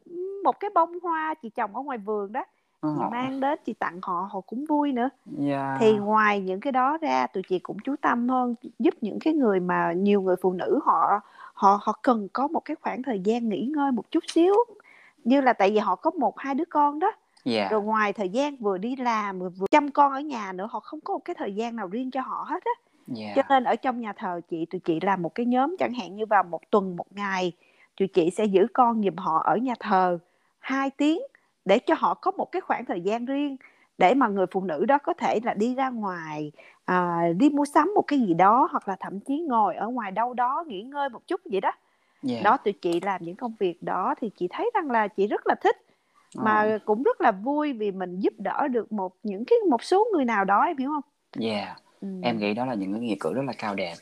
một 0.44 0.60
cái 0.60 0.70
bông 0.74 1.00
hoa 1.00 1.34
chị 1.42 1.50
trồng 1.50 1.76
ở 1.76 1.82
ngoài 1.82 1.98
vườn 1.98 2.32
đó 2.32 2.44
chị 2.82 2.88
ờ. 3.00 3.08
mang 3.10 3.40
đến 3.40 3.58
chị 3.64 3.72
tặng 3.72 3.98
họ 4.02 4.28
họ 4.32 4.40
cũng 4.40 4.64
vui 4.68 4.92
nữa 4.92 5.08
yeah. 5.46 5.76
thì 5.80 5.92
ngoài 5.92 6.40
những 6.40 6.60
cái 6.60 6.72
đó 6.72 6.98
ra 7.00 7.26
tụi 7.26 7.42
chị 7.48 7.58
cũng 7.58 7.76
chú 7.84 7.94
tâm 8.00 8.28
hơn 8.28 8.54
giúp 8.78 8.94
những 9.00 9.18
cái 9.20 9.34
người 9.34 9.60
mà 9.60 9.92
nhiều 9.92 10.22
người 10.22 10.36
phụ 10.42 10.52
nữ 10.52 10.80
họ 10.84 11.20
họ 11.54 11.80
họ 11.82 11.98
cần 12.02 12.28
có 12.32 12.48
một 12.48 12.60
cái 12.64 12.76
khoảng 12.80 13.02
thời 13.02 13.20
gian 13.20 13.48
nghỉ 13.48 13.66
ngơi 13.66 13.92
một 13.92 14.10
chút 14.10 14.24
xíu 14.28 14.54
như 15.24 15.40
là 15.40 15.52
tại 15.52 15.70
vì 15.70 15.78
họ 15.78 15.94
có 15.94 16.10
một 16.10 16.38
hai 16.38 16.54
đứa 16.54 16.64
con 16.64 16.98
đó 16.98 17.12
yeah. 17.44 17.70
rồi 17.70 17.82
ngoài 17.82 18.12
thời 18.12 18.28
gian 18.28 18.56
vừa 18.56 18.78
đi 18.78 18.96
làm 18.96 19.38
vừa, 19.38 19.48
vừa 19.48 19.66
chăm 19.70 19.90
con 19.90 20.12
ở 20.12 20.20
nhà 20.20 20.52
nữa 20.52 20.68
họ 20.70 20.80
không 20.80 21.00
có 21.00 21.14
một 21.14 21.24
cái 21.24 21.36
thời 21.38 21.54
gian 21.54 21.76
nào 21.76 21.86
riêng 21.86 22.10
cho 22.10 22.20
họ 22.20 22.46
hết 22.48 22.64
á 22.64 22.72
yeah. 23.16 23.36
cho 23.36 23.42
nên 23.48 23.64
ở 23.64 23.76
trong 23.76 24.00
nhà 24.00 24.12
thờ 24.12 24.40
chị 24.50 24.66
tụi 24.66 24.80
chị 24.80 24.98
làm 25.02 25.22
một 25.22 25.34
cái 25.34 25.46
nhóm 25.46 25.76
chẳng 25.78 25.92
hạn 25.92 26.16
như 26.16 26.26
vào 26.26 26.42
một 26.42 26.70
tuần 26.70 26.96
một 26.96 27.06
ngày 27.10 27.52
tụi 27.96 28.08
chị 28.08 28.30
sẽ 28.30 28.44
giữ 28.44 28.66
con 28.74 29.02
giùm 29.02 29.16
họ 29.16 29.42
ở 29.44 29.56
nhà 29.56 29.74
thờ 29.80 30.18
hai 30.58 30.90
tiếng 30.90 31.20
để 31.64 31.78
cho 31.78 31.94
họ 31.98 32.14
có 32.14 32.30
một 32.30 32.52
cái 32.52 32.60
khoảng 32.60 32.84
thời 32.84 33.00
gian 33.00 33.24
riêng 33.24 33.56
để 33.98 34.14
mà 34.14 34.28
người 34.28 34.46
phụ 34.50 34.64
nữ 34.64 34.84
đó 34.84 34.98
có 34.98 35.14
thể 35.14 35.40
là 35.44 35.54
đi 35.54 35.74
ra 35.74 35.90
ngoài 35.90 36.52
à, 36.84 37.22
đi 37.36 37.50
mua 37.50 37.64
sắm 37.64 37.92
một 37.94 38.02
cái 38.06 38.18
gì 38.18 38.34
đó 38.34 38.68
hoặc 38.70 38.88
là 38.88 38.96
thậm 39.00 39.20
chí 39.20 39.44
ngồi 39.48 39.76
ở 39.76 39.88
ngoài 39.88 40.10
đâu 40.12 40.34
đó 40.34 40.64
nghỉ 40.66 40.82
ngơi 40.82 41.08
một 41.08 41.26
chút 41.26 41.40
vậy 41.44 41.60
đó 41.60 41.72
yeah. 42.28 42.44
đó 42.44 42.56
tụi 42.56 42.72
chị 42.72 43.00
làm 43.00 43.22
những 43.22 43.36
công 43.36 43.54
việc 43.58 43.82
đó 43.82 44.14
thì 44.20 44.30
chị 44.36 44.48
thấy 44.50 44.70
rằng 44.74 44.90
là 44.90 45.08
chị 45.08 45.26
rất 45.26 45.46
là 45.46 45.54
thích 45.54 45.76
mà 46.36 46.74
oh. 46.76 46.84
cũng 46.84 47.02
rất 47.02 47.20
là 47.20 47.32
vui 47.32 47.72
vì 47.72 47.90
mình 47.90 48.20
giúp 48.20 48.32
đỡ 48.38 48.68
được 48.68 48.92
một 48.92 49.12
những 49.22 49.44
cái 49.44 49.58
một 49.70 49.84
số 49.84 50.06
người 50.12 50.24
nào 50.24 50.44
đó 50.44 50.62
em 50.62 50.76
hiểu 50.76 50.90
không? 50.90 51.02
Yeah, 51.46 51.82
ừ. 52.00 52.08
em 52.22 52.38
nghĩ 52.38 52.54
đó 52.54 52.66
là 52.66 52.74
những 52.74 52.92
cái 52.92 53.00
nghĩa 53.00 53.16
cử 53.20 53.32
rất 53.34 53.42
là 53.46 53.52
cao 53.58 53.74
đẹp 53.74 53.94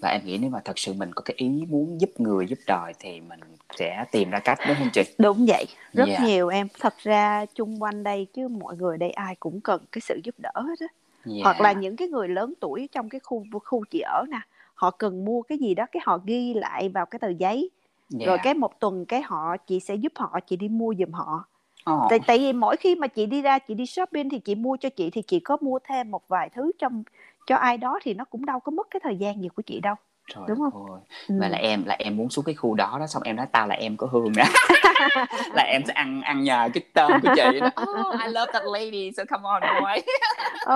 và 0.00 0.08
em 0.08 0.20
nghĩ 0.24 0.38
nếu 0.38 0.50
mà 0.50 0.60
thật 0.64 0.78
sự 0.78 0.92
mình 0.92 1.12
có 1.14 1.22
cái 1.22 1.34
ý 1.36 1.48
muốn 1.68 2.00
giúp 2.00 2.10
người 2.18 2.46
giúp 2.46 2.58
đời 2.66 2.92
thì 2.98 3.20
mình 3.20 3.40
sẽ 3.78 4.04
tìm 4.12 4.30
ra 4.30 4.38
cách 4.38 4.58
đúng 4.68 4.76
không 4.78 4.90
chị 4.92 5.02
đúng 5.18 5.46
vậy 5.48 5.64
rất 5.92 6.08
yeah. 6.08 6.22
nhiều 6.22 6.48
em 6.48 6.68
thật 6.80 6.94
ra 6.98 7.46
chung 7.54 7.82
quanh 7.82 8.02
đây 8.02 8.26
chứ 8.34 8.48
mọi 8.48 8.76
người 8.76 8.98
đây 8.98 9.10
ai 9.10 9.34
cũng 9.40 9.60
cần 9.60 9.84
cái 9.92 10.00
sự 10.00 10.20
giúp 10.24 10.34
đỡ 10.38 10.52
hết 10.54 10.80
á 10.80 10.86
yeah. 11.32 11.44
hoặc 11.44 11.60
là 11.60 11.72
những 11.72 11.96
cái 11.96 12.08
người 12.08 12.28
lớn 12.28 12.54
tuổi 12.60 12.88
trong 12.92 13.08
cái 13.08 13.20
khu 13.20 13.44
khu 13.64 13.84
chị 13.90 14.00
ở 14.00 14.24
nè 14.30 14.40
họ 14.74 14.90
cần 14.90 15.24
mua 15.24 15.42
cái 15.42 15.58
gì 15.58 15.74
đó 15.74 15.86
cái 15.92 16.00
họ 16.06 16.18
ghi 16.24 16.54
lại 16.54 16.88
vào 16.88 17.06
cái 17.06 17.18
tờ 17.18 17.28
giấy 17.28 17.70
yeah. 18.18 18.26
rồi 18.26 18.38
cái 18.42 18.54
một 18.54 18.80
tuần 18.80 19.04
cái 19.04 19.22
họ 19.22 19.56
chị 19.66 19.80
sẽ 19.80 19.94
giúp 19.94 20.12
họ 20.16 20.40
chị 20.46 20.56
đi 20.56 20.68
mua 20.68 20.94
giùm 20.98 21.12
họ 21.12 21.44
oh. 21.90 22.06
tại 22.10 22.18
tại 22.26 22.38
vì 22.38 22.52
mỗi 22.52 22.76
khi 22.76 22.94
mà 22.94 23.06
chị 23.06 23.26
đi 23.26 23.42
ra 23.42 23.58
chị 23.58 23.74
đi 23.74 23.86
shopping 23.86 24.28
thì 24.28 24.38
chị 24.38 24.54
mua 24.54 24.76
cho 24.80 24.88
chị 24.88 25.10
thì 25.10 25.22
chị 25.22 25.40
có 25.40 25.56
mua 25.60 25.78
thêm 25.88 26.10
một 26.10 26.28
vài 26.28 26.50
thứ 26.54 26.72
trong 26.78 27.02
cho 27.46 27.56
ai 27.56 27.78
đó 27.78 27.98
thì 28.02 28.14
nó 28.14 28.24
cũng 28.24 28.46
đâu 28.46 28.60
có 28.60 28.70
mất 28.70 28.86
cái 28.90 29.00
thời 29.04 29.16
gian 29.16 29.42
gì 29.42 29.48
của 29.48 29.62
chị 29.62 29.80
đâu 29.80 29.94
Trời 30.34 30.44
đúng 30.48 30.58
không 30.58 30.92
ơi. 30.92 31.00
Ừ. 31.28 31.34
và 31.40 31.48
là 31.48 31.58
em 31.58 31.84
là 31.84 31.96
em 31.98 32.16
muốn 32.16 32.30
xuống 32.30 32.44
cái 32.44 32.54
khu 32.54 32.74
đó 32.74 32.96
đó 33.00 33.06
xong 33.06 33.22
em 33.22 33.36
nói 33.36 33.46
tao 33.52 33.66
là 33.66 33.74
em 33.74 33.96
có 33.96 34.06
hương 34.06 34.32
đó 34.36 34.44
là 35.54 35.62
em 35.62 35.82
sẽ 35.86 35.92
ăn 35.92 36.22
ăn 36.22 36.42
nhờ 36.42 36.68
cái 36.74 36.82
tên 36.94 37.20
của 37.22 37.28
chị 37.36 37.60
đó 37.60 37.70
oh, 37.82 38.20
I 38.20 38.28
love 38.28 38.52
that 38.52 38.62
lady 38.64 39.12
so 39.16 39.24
come 39.24 39.42
on 39.44 39.62
boy 39.62 40.02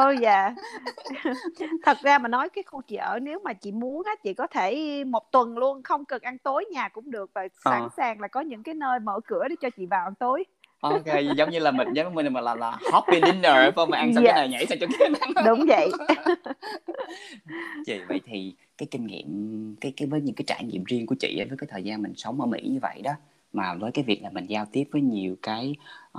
oh 0.00 0.20
dạ 0.20 0.54
thật 1.84 1.98
ra 2.02 2.18
mà 2.18 2.28
nói 2.28 2.48
cái 2.48 2.64
khu 2.66 2.82
chị 2.82 2.96
ở 2.96 3.18
nếu 3.18 3.40
mà 3.44 3.52
chị 3.52 3.72
muốn 3.72 4.02
á 4.06 4.12
chị 4.22 4.34
có 4.34 4.46
thể 4.46 5.04
một 5.04 5.32
tuần 5.32 5.58
luôn 5.58 5.82
không 5.82 6.04
cần 6.04 6.22
ăn 6.22 6.38
tối 6.38 6.64
nhà 6.72 6.88
cũng 6.88 7.10
được 7.10 7.30
và 7.34 7.48
sẵn 7.64 7.82
ờ. 7.82 7.88
sàng 7.96 8.20
là 8.20 8.28
có 8.28 8.40
những 8.40 8.62
cái 8.62 8.74
nơi 8.74 8.98
mở 8.98 9.20
cửa 9.26 9.48
để 9.48 9.56
cho 9.60 9.70
chị 9.76 9.86
vào 9.86 10.04
ăn 10.04 10.14
tối 10.14 10.44
ok 10.80 11.06
giống 11.36 11.50
như 11.50 11.58
là 11.58 11.70
mình 11.70 11.88
giống 11.94 12.14
mình 12.14 12.32
mà 12.32 12.40
là 12.40 12.54
là 12.54 12.78
hopping 12.92 13.24
dinner 13.26 13.52
phải 13.52 13.72
không 13.76 13.90
mà 13.90 13.98
ăn 13.98 14.14
xong 14.14 14.24
yeah. 14.24 14.34
cái 14.34 14.42
này 14.42 14.48
nhảy 14.48 14.66
sang 14.66 14.78
cho 14.80 14.86
cái 14.98 15.08
này 15.10 15.44
đúng 15.46 15.66
vậy 15.68 15.90
chị 17.86 18.00
vậy 18.08 18.20
thì 18.24 18.54
cái 18.78 18.86
kinh 18.90 19.06
nghiệm 19.06 19.76
cái 19.80 19.92
cái 19.96 20.08
với 20.08 20.20
những 20.20 20.34
cái 20.34 20.44
trải 20.46 20.64
nghiệm 20.64 20.84
riêng 20.84 21.06
của 21.06 21.14
chị 21.14 21.36
với 21.48 21.58
cái 21.58 21.68
thời 21.70 21.82
gian 21.82 22.02
mình 22.02 22.12
sống 22.16 22.40
ở 22.40 22.46
Mỹ 22.46 22.60
như 22.64 22.78
vậy 22.82 23.02
đó 23.02 23.12
mà 23.52 23.74
với 23.74 23.92
cái 23.92 24.04
việc 24.04 24.22
là 24.22 24.30
mình 24.30 24.46
giao 24.46 24.66
tiếp 24.72 24.84
với 24.92 25.02
nhiều 25.02 25.36
cái 25.42 25.74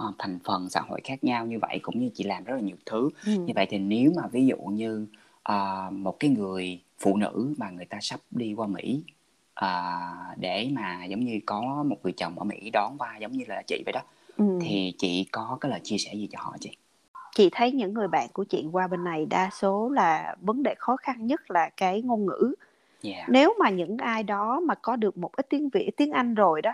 uh, 0.07 0.15
thành 0.17 0.39
phần 0.43 0.69
xã 0.69 0.81
hội 0.81 1.01
khác 1.03 1.23
nhau 1.23 1.45
như 1.45 1.59
vậy 1.61 1.79
cũng 1.81 1.99
như 1.99 2.09
chị 2.13 2.23
làm 2.23 2.43
rất 2.43 2.53
là 2.55 2.61
nhiều 2.61 2.75
thứ 2.85 3.09
ừ. 3.25 3.31
như 3.31 3.53
vậy 3.55 3.67
thì 3.69 3.77
nếu 3.77 4.11
mà 4.15 4.23
ví 4.31 4.45
dụ 4.45 4.57
như 4.57 5.07
uh, 5.51 5.93
một 5.93 6.19
cái 6.19 6.29
người 6.29 6.81
phụ 6.99 7.17
nữ 7.17 7.53
mà 7.57 7.69
người 7.69 7.85
ta 7.85 7.97
sắp 8.01 8.19
đi 8.31 8.53
qua 8.53 8.67
Mỹ 8.67 9.03
uh, 9.65 10.37
để 10.37 10.69
mà 10.71 11.05
giống 11.05 11.25
như 11.25 11.39
có 11.45 11.83
một 11.87 11.97
người 12.03 12.13
chồng 12.13 12.39
ở 12.39 12.43
Mỹ 12.43 12.69
đón 12.73 12.95
qua 12.97 13.17
giống 13.17 13.31
như 13.31 13.43
là 13.47 13.61
chị 13.67 13.83
vậy 13.85 13.93
đó 13.93 14.01
ừ. 14.41 14.59
thì 14.61 14.93
chị 14.97 15.27
có 15.31 15.57
cái 15.61 15.71
lời 15.71 15.79
chia 15.83 15.97
sẻ 15.97 16.13
gì 16.13 16.29
cho 16.31 16.39
họ 16.41 16.55
chị 16.59 16.77
chị 17.35 17.49
thấy 17.51 17.71
những 17.71 17.93
người 17.93 18.07
bạn 18.07 18.27
của 18.33 18.43
chị 18.43 18.65
qua 18.71 18.87
bên 18.87 19.03
này 19.03 19.25
đa 19.25 19.49
số 19.53 19.89
là 19.89 20.35
vấn 20.41 20.63
đề 20.63 20.75
khó 20.77 20.95
khăn 20.95 21.27
nhất 21.27 21.51
là 21.51 21.69
cái 21.77 22.01
ngôn 22.01 22.25
ngữ 22.25 22.53
yeah. 23.03 23.29
nếu 23.29 23.53
mà 23.59 23.69
những 23.69 23.97
ai 23.97 24.23
đó 24.23 24.59
mà 24.59 24.75
có 24.75 24.95
được 24.95 25.17
một 25.17 25.31
ít 25.31 25.49
tiếng 25.49 25.69
việt 25.69 25.91
tiếng 25.97 26.11
anh 26.11 26.35
rồi 26.35 26.61
đó 26.61 26.71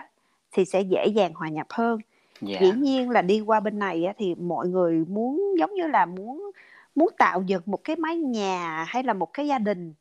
thì 0.52 0.64
sẽ 0.64 0.80
dễ 0.80 1.06
dàng 1.06 1.34
hòa 1.34 1.48
nhập 1.48 1.66
hơn 1.70 2.00
yeah. 2.48 2.60
dĩ 2.60 2.72
nhiên 2.72 3.10
là 3.10 3.22
đi 3.22 3.40
qua 3.40 3.60
bên 3.60 3.78
này 3.78 4.04
thì 4.18 4.34
mọi 4.34 4.68
người 4.68 5.04
muốn 5.08 5.54
giống 5.58 5.74
như 5.74 5.86
là 5.86 6.06
muốn 6.06 6.50
muốn 6.94 7.08
tạo 7.18 7.42
dựng 7.46 7.62
một 7.66 7.84
cái 7.84 7.96
mái 7.96 8.16
nhà 8.16 8.84
hay 8.88 9.02
là 9.02 9.12
một 9.12 9.32
cái 9.32 9.46
gia 9.46 9.58
đình 9.58 9.94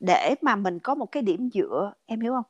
để 0.00 0.34
mà 0.42 0.56
mình 0.56 0.78
có 0.78 0.94
một 0.94 1.12
cái 1.12 1.22
điểm 1.22 1.50
dựa 1.54 1.92
em 2.06 2.20
hiểu 2.20 2.32
không 2.32 2.44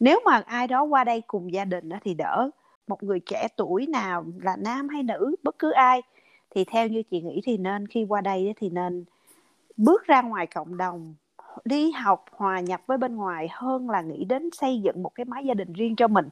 nếu 0.00 0.20
mà 0.24 0.42
ai 0.46 0.66
đó 0.66 0.82
qua 0.82 1.04
đây 1.04 1.22
cùng 1.26 1.52
gia 1.52 1.64
đình 1.64 1.90
thì 2.04 2.14
đỡ 2.14 2.50
một 2.92 3.02
người 3.02 3.20
trẻ 3.20 3.48
tuổi 3.56 3.86
nào 3.86 4.24
là 4.42 4.56
nam 4.56 4.88
hay 4.88 5.02
nữ 5.02 5.36
bất 5.42 5.58
cứ 5.58 5.70
ai 5.70 6.02
thì 6.50 6.64
theo 6.64 6.88
như 6.88 7.02
chị 7.10 7.20
nghĩ 7.20 7.40
thì 7.44 7.56
nên 7.56 7.86
khi 7.86 8.04
qua 8.08 8.20
đây 8.20 8.54
thì 8.56 8.70
nên 8.70 9.04
bước 9.76 10.06
ra 10.06 10.22
ngoài 10.22 10.46
cộng 10.46 10.76
đồng 10.76 11.14
đi 11.64 11.90
học 11.90 12.24
hòa 12.30 12.60
nhập 12.60 12.80
với 12.86 12.98
bên 12.98 13.16
ngoài 13.16 13.48
hơn 13.50 13.90
là 13.90 14.00
nghĩ 14.02 14.24
đến 14.24 14.50
xây 14.52 14.80
dựng 14.80 15.02
một 15.02 15.14
cái 15.14 15.24
mái 15.24 15.44
gia 15.44 15.54
đình 15.54 15.72
riêng 15.72 15.96
cho 15.96 16.08
mình. 16.08 16.28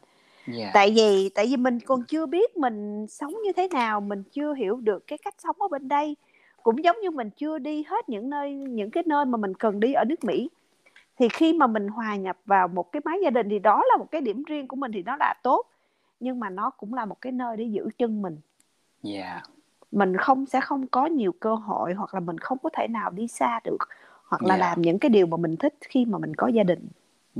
Yeah. 0.58 0.70
tại 0.74 0.92
vì 0.96 1.30
tại 1.34 1.46
vì 1.46 1.56
mình 1.56 1.80
còn 1.80 2.02
chưa 2.04 2.26
biết 2.26 2.56
mình 2.56 3.06
sống 3.08 3.34
như 3.44 3.52
thế 3.52 3.68
nào 3.68 4.00
mình 4.00 4.22
chưa 4.32 4.54
hiểu 4.54 4.76
được 4.76 5.06
cái 5.06 5.18
cách 5.18 5.34
sống 5.38 5.56
ở 5.58 5.68
bên 5.68 5.88
đây. 5.88 6.16
Cũng 6.62 6.84
giống 6.84 6.96
như 7.00 7.10
mình 7.10 7.30
chưa 7.36 7.58
đi 7.58 7.82
hết 7.82 8.08
những 8.08 8.30
nơi 8.30 8.54
những 8.54 8.90
cái 8.90 9.02
nơi 9.06 9.24
mà 9.24 9.36
mình 9.36 9.54
cần 9.54 9.80
đi 9.80 9.92
ở 9.92 10.04
nước 10.04 10.24
Mỹ. 10.24 10.50
Thì 11.18 11.28
khi 11.28 11.52
mà 11.52 11.66
mình 11.66 11.88
hòa 11.88 12.16
nhập 12.16 12.36
vào 12.46 12.68
một 12.68 12.92
cái 12.92 13.02
mái 13.04 13.18
gia 13.22 13.30
đình 13.30 13.48
thì 13.50 13.58
đó 13.58 13.82
là 13.88 13.96
một 13.96 14.06
cái 14.10 14.20
điểm 14.20 14.42
riêng 14.42 14.68
của 14.68 14.76
mình 14.76 14.92
thì 14.92 15.02
nó 15.02 15.16
là 15.16 15.34
tốt 15.42 15.66
nhưng 16.20 16.40
mà 16.40 16.50
nó 16.50 16.70
cũng 16.70 16.94
là 16.94 17.04
một 17.04 17.20
cái 17.20 17.32
nơi 17.32 17.56
để 17.56 17.64
giữ 17.64 17.88
chân 17.98 18.22
mình 18.22 18.36
yeah. 19.04 19.42
mình 19.92 20.16
không 20.16 20.46
sẽ 20.46 20.60
không 20.60 20.86
có 20.86 21.06
nhiều 21.06 21.32
cơ 21.32 21.54
hội 21.54 21.94
hoặc 21.94 22.14
là 22.14 22.20
mình 22.20 22.38
không 22.38 22.58
có 22.62 22.70
thể 22.72 22.88
nào 22.88 23.10
đi 23.10 23.28
xa 23.28 23.60
được 23.64 23.78
hoặc 24.24 24.42
là 24.42 24.54
yeah. 24.54 24.60
làm 24.60 24.82
những 24.82 24.98
cái 24.98 25.08
điều 25.08 25.26
mà 25.26 25.36
mình 25.36 25.56
thích 25.56 25.74
khi 25.80 26.04
mà 26.04 26.18
mình 26.18 26.34
có 26.34 26.48
gia 26.48 26.62
đình 26.62 26.88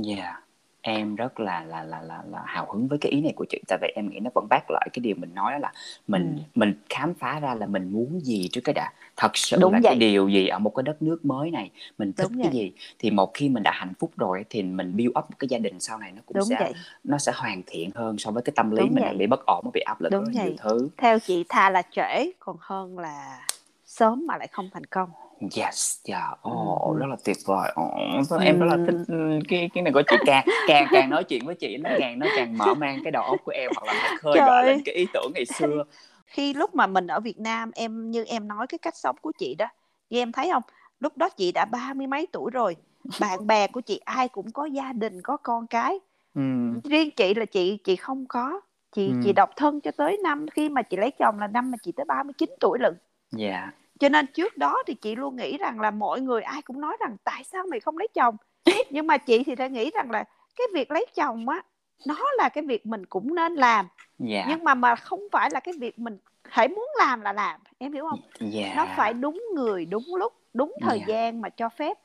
yeah 0.07 0.43
em 0.81 1.15
rất 1.15 1.39
là 1.39 1.63
là 1.63 1.83
là 1.83 2.01
là, 2.01 2.23
là 2.31 2.41
hào 2.45 2.71
hứng 2.71 2.87
với 2.87 2.97
cái 2.97 3.11
ý 3.11 3.21
này 3.21 3.33
của 3.35 3.45
chị 3.49 3.61
tại 3.67 3.77
vì 3.81 3.87
em 3.95 4.09
nghĩ 4.09 4.19
nó 4.19 4.29
vẫn 4.35 4.47
bác 4.49 4.71
lại 4.71 4.87
cái 4.93 5.01
điều 5.01 5.15
mình 5.15 5.35
nói 5.35 5.51
đó 5.51 5.57
là 5.57 5.71
mình 6.07 6.35
ừ. 6.37 6.41
mình 6.55 6.73
khám 6.89 7.13
phá 7.13 7.39
ra 7.39 7.53
là 7.55 7.65
mình 7.65 7.91
muốn 7.91 8.19
gì 8.19 8.49
trước 8.51 8.61
cái 8.63 8.73
đã 8.73 8.91
thật 9.17 9.31
sự 9.37 9.57
Đúng 9.61 9.73
là 9.73 9.79
vậy. 9.83 9.89
cái 9.91 9.99
điều 9.99 10.29
gì 10.29 10.47
ở 10.47 10.59
một 10.59 10.75
cái 10.75 10.83
đất 10.83 11.01
nước 11.01 11.25
mới 11.25 11.51
này 11.51 11.71
mình 11.97 12.13
thích 12.13 12.27
Đúng 12.31 12.41
cái 12.43 12.51
vậy. 12.51 12.61
gì 12.61 12.71
thì 12.99 13.11
một 13.11 13.31
khi 13.33 13.49
mình 13.49 13.63
đã 13.63 13.71
hạnh 13.73 13.93
phúc 13.99 14.11
rồi 14.17 14.45
thì 14.49 14.63
mình 14.63 14.97
build 14.97 15.09
up 15.09 15.15
một 15.15 15.35
cái 15.39 15.47
gia 15.47 15.57
đình 15.57 15.79
sau 15.79 15.97
này 15.97 16.11
nó 16.11 16.21
cũng 16.25 16.37
Đúng 16.37 16.45
sẽ 16.45 16.55
vậy. 16.59 16.73
nó 17.03 17.17
sẽ 17.17 17.31
hoàn 17.35 17.61
thiện 17.67 17.89
hơn 17.95 18.17
so 18.17 18.31
với 18.31 18.43
cái 18.43 18.53
tâm 18.55 18.71
lý 18.71 18.81
Đúng 18.83 18.95
mình 18.95 19.03
vậy. 19.03 19.15
bị 19.17 19.27
bất 19.27 19.45
ổn 19.45 19.65
bị 19.73 19.81
áp 19.81 20.01
lực 20.01 20.09
Đúng 20.11 20.23
rất 20.23 20.31
nhiều 20.43 20.53
thứ 20.57 20.89
theo 20.97 21.19
chị 21.19 21.45
thà 21.49 21.69
là 21.69 21.81
trễ 21.91 22.31
còn 22.39 22.55
hơn 22.59 22.99
là 22.99 23.47
sớm 23.85 24.27
mà 24.27 24.37
lại 24.37 24.47
không 24.51 24.69
thành 24.73 24.85
công 24.85 25.09
yes 25.57 25.99
yeah 26.07 26.39
oh, 26.49 26.97
rất 26.97 27.05
là 27.09 27.15
tuyệt 27.25 27.37
vời. 27.45 27.73
Oh, 27.81 28.41
em 28.41 28.59
rất 28.59 28.65
là 28.65 28.77
thích 28.85 29.15
cái 29.49 29.69
cái 29.73 29.83
này 29.83 29.93
của 29.93 30.01
chị 30.09 30.15
càng 30.25 30.45
càng 30.67 30.87
càng 30.91 31.09
nói 31.09 31.23
chuyện 31.23 31.45
với 31.45 31.55
chị 31.55 31.77
nó 31.77 31.89
càng 31.99 32.19
nó 32.19 32.27
càng 32.35 32.57
mở 32.57 32.73
mang 32.73 32.99
cái 33.03 33.11
đầu 33.11 33.23
óc 33.23 33.39
của 33.45 33.51
em 33.51 33.71
hoặc 33.75 33.93
là 33.93 34.09
nó 34.09 34.17
khơi 34.19 34.33
gợi 34.37 34.65
lên 34.65 34.81
cái 34.85 34.95
ý 34.95 35.05
tưởng 35.13 35.31
ngày 35.35 35.45
xưa. 35.45 35.83
Khi 36.25 36.53
lúc 36.53 36.75
mà 36.75 36.87
mình 36.87 37.07
ở 37.07 37.19
Việt 37.19 37.39
Nam 37.39 37.71
em 37.75 38.11
như 38.11 38.23
em 38.23 38.47
nói 38.47 38.67
cái 38.67 38.77
cách 38.77 38.95
sống 38.97 39.15
của 39.21 39.31
chị 39.37 39.55
đó 39.55 39.65
như 40.09 40.19
em 40.19 40.31
thấy 40.31 40.49
không? 40.51 40.63
Lúc 40.99 41.17
đó 41.17 41.29
chị 41.29 41.51
đã 41.51 41.65
ba 41.65 41.93
mươi 41.93 42.07
mấy 42.07 42.27
tuổi 42.31 42.51
rồi 42.51 42.75
bạn 43.19 43.47
bè 43.47 43.67
của 43.67 43.81
chị 43.81 44.01
ai 44.05 44.27
cũng 44.27 44.51
có 44.51 44.65
gia 44.65 44.93
đình 44.93 45.21
có 45.21 45.37
con 45.37 45.67
cái. 45.67 45.99
Ừ. 46.35 46.41
riêng 46.83 47.11
chị 47.15 47.33
là 47.33 47.45
chị 47.45 47.77
chị 47.77 47.95
không 47.95 48.25
có. 48.25 48.61
Chị 48.91 49.07
ừ. 49.07 49.13
chị 49.23 49.33
độc 49.33 49.49
thân 49.55 49.81
cho 49.81 49.91
tới 49.91 50.17
năm 50.23 50.45
khi 50.51 50.69
mà 50.69 50.81
chị 50.81 50.97
lấy 50.97 51.11
chồng 51.11 51.39
là 51.39 51.47
năm 51.47 51.71
mà 51.71 51.77
chị 51.83 51.91
tới 51.91 52.05
39 52.05 52.49
tuổi 52.59 52.79
lận. 52.79 52.93
Dạ. 53.31 53.49
yeah 53.49 53.73
cho 54.01 54.09
nên 54.09 54.27
trước 54.27 54.57
đó 54.57 54.83
thì 54.87 54.93
chị 54.93 55.15
luôn 55.15 55.35
nghĩ 55.35 55.57
rằng 55.57 55.79
là 55.79 55.91
mọi 55.91 56.21
người 56.21 56.41
ai 56.41 56.61
cũng 56.61 56.81
nói 56.81 56.97
rằng 56.99 57.15
tại 57.23 57.43
sao 57.43 57.63
mày 57.71 57.79
không 57.79 57.97
lấy 57.97 58.07
chồng 58.13 58.35
nhưng 58.89 59.07
mà 59.07 59.17
chị 59.17 59.43
thì 59.43 59.55
đã 59.55 59.67
nghĩ 59.67 59.91
rằng 59.93 60.11
là 60.11 60.23
cái 60.55 60.67
việc 60.73 60.91
lấy 60.91 61.05
chồng 61.15 61.49
á 61.49 61.63
nó 62.07 62.15
là 62.37 62.49
cái 62.49 62.63
việc 62.63 62.85
mình 62.85 63.05
cũng 63.05 63.35
nên 63.35 63.55
làm 63.55 63.87
yeah. 64.19 64.45
Dạ. 64.45 64.45
nhưng 64.49 64.63
mà 64.63 64.73
mà 64.73 64.95
không 64.95 65.19
phải 65.31 65.49
là 65.53 65.59
cái 65.59 65.73
việc 65.79 65.99
mình 65.99 66.17
hãy 66.43 66.67
muốn 66.67 66.87
làm 66.97 67.21
là 67.21 67.33
làm 67.33 67.59
em 67.77 67.93
hiểu 67.93 68.05
không 68.09 68.19
yeah. 68.39 68.53
Dạ. 68.53 68.73
nó 68.75 68.87
phải 68.97 69.13
đúng 69.13 69.43
người 69.55 69.85
đúng 69.85 70.15
lúc 70.17 70.33
đúng 70.53 70.73
thời 70.81 70.97
yeah. 70.97 71.07
Dạ. 71.07 71.13
gian 71.13 71.41
mà 71.41 71.49
cho 71.49 71.69
phép 71.69 71.97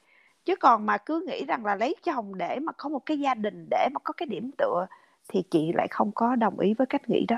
chứ 0.44 0.56
còn 0.56 0.86
mà 0.86 0.98
cứ 0.98 1.24
nghĩ 1.26 1.44
rằng 1.44 1.66
là 1.66 1.74
lấy 1.74 1.94
chồng 2.02 2.38
để 2.38 2.58
mà 2.58 2.72
có 2.72 2.88
một 2.88 3.06
cái 3.06 3.18
gia 3.18 3.34
đình 3.34 3.66
để 3.70 3.88
mà 3.94 3.98
có 4.04 4.12
cái 4.12 4.26
điểm 4.26 4.50
tựa 4.58 4.86
thì 5.28 5.42
chị 5.50 5.72
lại 5.74 5.88
không 5.90 6.12
có 6.14 6.36
đồng 6.36 6.58
ý 6.58 6.74
với 6.74 6.86
cách 6.86 7.08
nghĩ 7.08 7.24
đó 7.28 7.36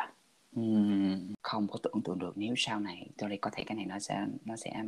không 1.43 1.69
có 1.69 1.79
tưởng 1.83 2.03
tượng 2.05 2.19
được 2.19 2.33
nếu 2.39 2.55
sau 2.57 2.81
này 2.81 3.07
tôi 3.19 3.29
đây 3.29 3.39
có 3.39 3.51
thể 3.55 3.65
cái 3.67 3.77
này 3.77 3.87
nó 3.87 3.99
sẽ 3.99 4.27
nó 4.45 4.57
sẽ 4.57 4.83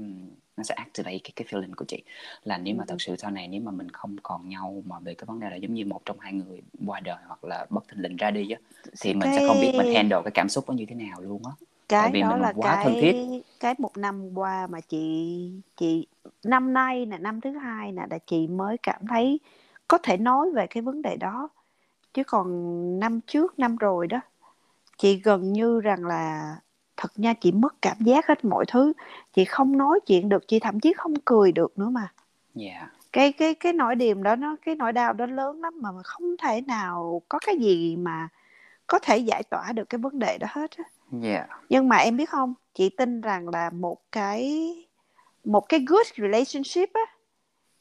nó 0.56 0.62
sẽ 0.62 0.74
activate 0.74 1.18
cái 1.18 1.32
cái 1.36 1.46
feeling 1.50 1.74
của 1.76 1.84
chị. 1.88 2.02
Là 2.44 2.58
nếu 2.58 2.74
mà 2.74 2.84
thật 2.88 2.96
sự 2.98 3.16
sau 3.16 3.30
này 3.30 3.48
nếu 3.48 3.60
mà 3.60 3.70
mình 3.70 3.90
không 3.90 4.16
còn 4.22 4.48
nhau 4.48 4.82
mà 4.86 4.98
về 4.98 5.14
cái 5.14 5.24
vấn 5.26 5.40
đề 5.40 5.50
là 5.50 5.56
giống 5.56 5.74
như 5.74 5.84
một 5.84 6.00
trong 6.04 6.18
hai 6.20 6.32
người 6.32 6.62
qua 6.86 7.00
đời 7.00 7.16
hoặc 7.26 7.44
là 7.44 7.66
bất 7.70 7.88
thình 7.88 8.02
lình 8.02 8.16
ra 8.16 8.30
đi 8.30 8.50
á 8.50 8.60
thì 9.00 9.14
mình 9.14 9.22
cái... 9.22 9.38
sẽ 9.38 9.48
không 9.48 9.60
biết 9.60 9.72
mình 9.78 9.94
handle 9.94 10.20
cái 10.24 10.30
cảm 10.34 10.48
xúc 10.48 10.68
đó 10.68 10.72
như 10.72 10.86
thế 10.88 10.94
nào 10.94 11.20
luôn 11.20 11.42
á. 11.44 11.52
Cái 11.88 12.02
Tại 12.02 12.10
vì 12.12 12.20
đó 12.20 12.36
là 12.36 12.52
quá 12.56 12.74
cái 12.74 12.84
thân 12.84 12.94
thiết. 13.00 13.42
cái 13.60 13.74
một 13.78 13.96
năm 13.96 14.34
qua 14.34 14.66
mà 14.66 14.80
chị 14.80 15.50
chị 15.76 16.06
năm 16.44 16.72
nay 16.72 17.06
là 17.06 17.18
năm 17.18 17.40
thứ 17.40 17.50
hai 17.50 17.92
nè 17.92 18.02
là 18.10 18.18
chị 18.18 18.46
mới 18.46 18.76
cảm 18.82 19.06
thấy 19.06 19.40
có 19.88 19.98
thể 19.98 20.16
nói 20.16 20.50
về 20.50 20.66
cái 20.66 20.82
vấn 20.82 21.02
đề 21.02 21.16
đó. 21.16 21.48
Chứ 22.14 22.24
còn 22.24 22.98
năm 23.00 23.20
trước 23.26 23.58
năm 23.58 23.76
rồi 23.76 24.06
đó 24.06 24.20
chị 25.00 25.20
gần 25.24 25.52
như 25.52 25.80
rằng 25.80 26.04
là 26.04 26.56
thật 26.96 27.12
nha 27.16 27.34
chị 27.34 27.52
mất 27.52 27.74
cảm 27.82 27.96
giác 28.00 28.26
hết 28.26 28.44
mọi 28.44 28.64
thứ 28.68 28.92
chị 29.32 29.44
không 29.44 29.78
nói 29.78 30.00
chuyện 30.06 30.28
được 30.28 30.48
chị 30.48 30.58
thậm 30.58 30.80
chí 30.80 30.92
không 30.96 31.14
cười 31.24 31.52
được 31.52 31.78
nữa 31.78 31.88
mà 31.88 32.12
yeah. 32.60 32.92
cái 33.12 33.32
cái 33.32 33.54
cái 33.54 33.72
nỗi 33.72 33.94
điềm 33.94 34.22
đó 34.22 34.36
nó 34.36 34.56
cái 34.64 34.74
nỗi 34.74 34.92
đau 34.92 35.12
đó 35.12 35.26
lớn 35.26 35.60
lắm 35.60 35.74
mà 35.80 35.92
mà 35.92 36.02
không 36.02 36.36
thể 36.42 36.60
nào 36.60 37.22
có 37.28 37.38
cái 37.46 37.56
gì 37.58 37.96
mà 37.96 38.28
có 38.86 38.98
thể 38.98 39.18
giải 39.18 39.42
tỏa 39.42 39.72
được 39.72 39.88
cái 39.88 39.98
vấn 39.98 40.18
đề 40.18 40.38
đó 40.38 40.46
hết 40.50 40.70
á 40.76 40.84
yeah. 41.22 41.48
nhưng 41.68 41.88
mà 41.88 41.96
em 41.96 42.16
biết 42.16 42.30
không 42.30 42.54
chị 42.74 42.88
tin 42.88 43.20
rằng 43.20 43.48
là 43.48 43.70
một 43.70 43.98
cái 44.12 44.74
một 45.44 45.68
cái 45.68 45.84
good 45.86 46.06
relationship 46.16 46.92
á 46.92 47.06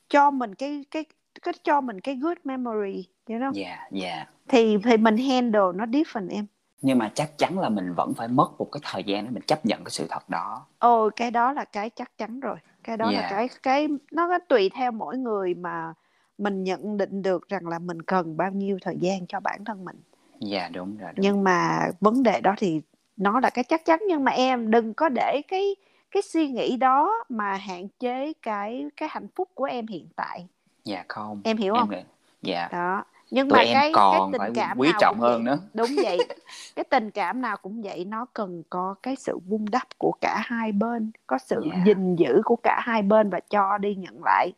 cho 0.09 0.31
mình 0.31 0.55
cái 0.55 0.85
cái 0.91 1.05
cái 1.41 1.53
cho 1.63 1.81
mình 1.81 2.01
cái 2.01 2.15
good 2.15 2.37
memory 2.43 3.07
you 3.29 3.37
know 3.37 3.51
yeah, 3.55 3.79
yeah. 3.91 4.27
thì 4.47 4.77
thì 4.83 4.97
mình 4.97 5.17
handle 5.17 5.71
nó 5.75 5.85
different 5.85 6.29
em 6.31 6.45
nhưng 6.81 6.97
mà 6.97 7.11
chắc 7.13 7.37
chắn 7.37 7.59
là 7.59 7.69
mình 7.69 7.93
vẫn 7.93 8.13
phải 8.13 8.27
mất 8.27 8.51
một 8.59 8.67
cái 8.71 8.81
thời 8.83 9.03
gian 9.03 9.25
để 9.25 9.31
mình 9.31 9.43
chấp 9.47 9.65
nhận 9.65 9.83
cái 9.83 9.91
sự 9.91 10.07
thật 10.09 10.29
đó. 10.29 10.65
Ồ 10.79 11.09
cái 11.15 11.31
đó 11.31 11.53
là 11.53 11.65
cái 11.65 11.89
chắc 11.89 12.17
chắn 12.17 12.39
rồi. 12.39 12.55
Cái 12.83 12.97
đó 12.97 13.09
yeah. 13.09 13.23
là 13.23 13.29
cái 13.29 13.49
cái 13.63 13.87
nó 14.11 14.27
có 14.27 14.39
tùy 14.39 14.69
theo 14.75 14.91
mỗi 14.91 15.17
người 15.17 15.53
mà 15.53 15.93
mình 16.37 16.63
nhận 16.63 16.97
định 16.97 17.21
được 17.21 17.47
rằng 17.47 17.67
là 17.67 17.79
mình 17.79 18.01
cần 18.01 18.37
bao 18.37 18.51
nhiêu 18.51 18.77
thời 18.81 18.97
gian 18.99 19.27
cho 19.27 19.39
bản 19.39 19.65
thân 19.65 19.85
mình. 19.85 20.01
Dạ 20.39 20.59
yeah, 20.59 20.71
đúng 20.71 20.97
rồi 20.97 21.11
đúng. 21.15 21.23
nhưng 21.23 21.43
mà 21.43 21.87
vấn 21.99 22.23
đề 22.23 22.41
đó 22.41 22.53
thì 22.57 22.81
nó 23.17 23.39
là 23.39 23.49
cái 23.49 23.63
chắc 23.63 23.85
chắn. 23.85 23.99
Nhưng 24.07 24.23
mà 24.23 24.31
em 24.31 24.71
đừng 24.71 24.93
có 24.93 25.09
để 25.09 25.41
cái 25.47 25.75
cái 26.11 26.23
suy 26.23 26.47
nghĩ 26.47 26.77
đó 26.77 27.23
mà 27.29 27.53
hạn 27.53 27.87
chế 27.99 28.33
cái 28.41 28.85
cái 28.97 29.09
hạnh 29.11 29.27
phúc 29.35 29.49
của 29.53 29.65
em 29.65 29.87
hiện 29.87 30.07
tại. 30.15 30.47
Dạ 30.83 31.03
không. 31.07 31.41
Em 31.43 31.57
hiểu 31.57 31.75
không? 31.75 31.89
em, 31.89 32.05
dạ 32.41 32.67
đó 32.71 33.03
nhưng 33.31 33.49
Tụi 33.49 33.57
mà 33.57 33.63
em 33.63 33.73
cái 33.73 33.91
còn 33.93 34.31
cái 34.31 34.39
tình 34.39 34.53
cảm 34.55 34.77
quý 34.79 34.89
trọng 34.99 35.19
hơn 35.19 35.43
vậy. 35.45 35.55
nữa 35.55 35.61
đúng 35.73 35.89
vậy 36.03 36.17
cái 36.75 36.83
tình 36.83 37.11
cảm 37.11 37.41
nào 37.41 37.57
cũng 37.57 37.81
vậy 37.81 38.05
nó 38.05 38.25
cần 38.33 38.63
có 38.69 38.95
cái 39.03 39.15
sự 39.15 39.37
vun 39.47 39.65
đắp 39.71 39.87
của 39.97 40.13
cả 40.21 40.41
hai 40.45 40.71
bên 40.71 41.11
có 41.27 41.37
sự 41.37 41.61
Dạ. 41.71 41.81
gìn 41.85 42.15
giữ 42.15 42.41
của 42.45 42.55
cả 42.63 42.79
hai 42.83 43.01
bên 43.01 43.29
và 43.29 43.39
cho 43.49 43.77
đi 43.77 43.95
nhận 43.95 44.23
lại 44.23 44.53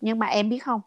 nhưng 0.00 0.18
mà 0.18 0.26
em 0.26 0.48
biết 0.48 0.58
không 0.58 0.80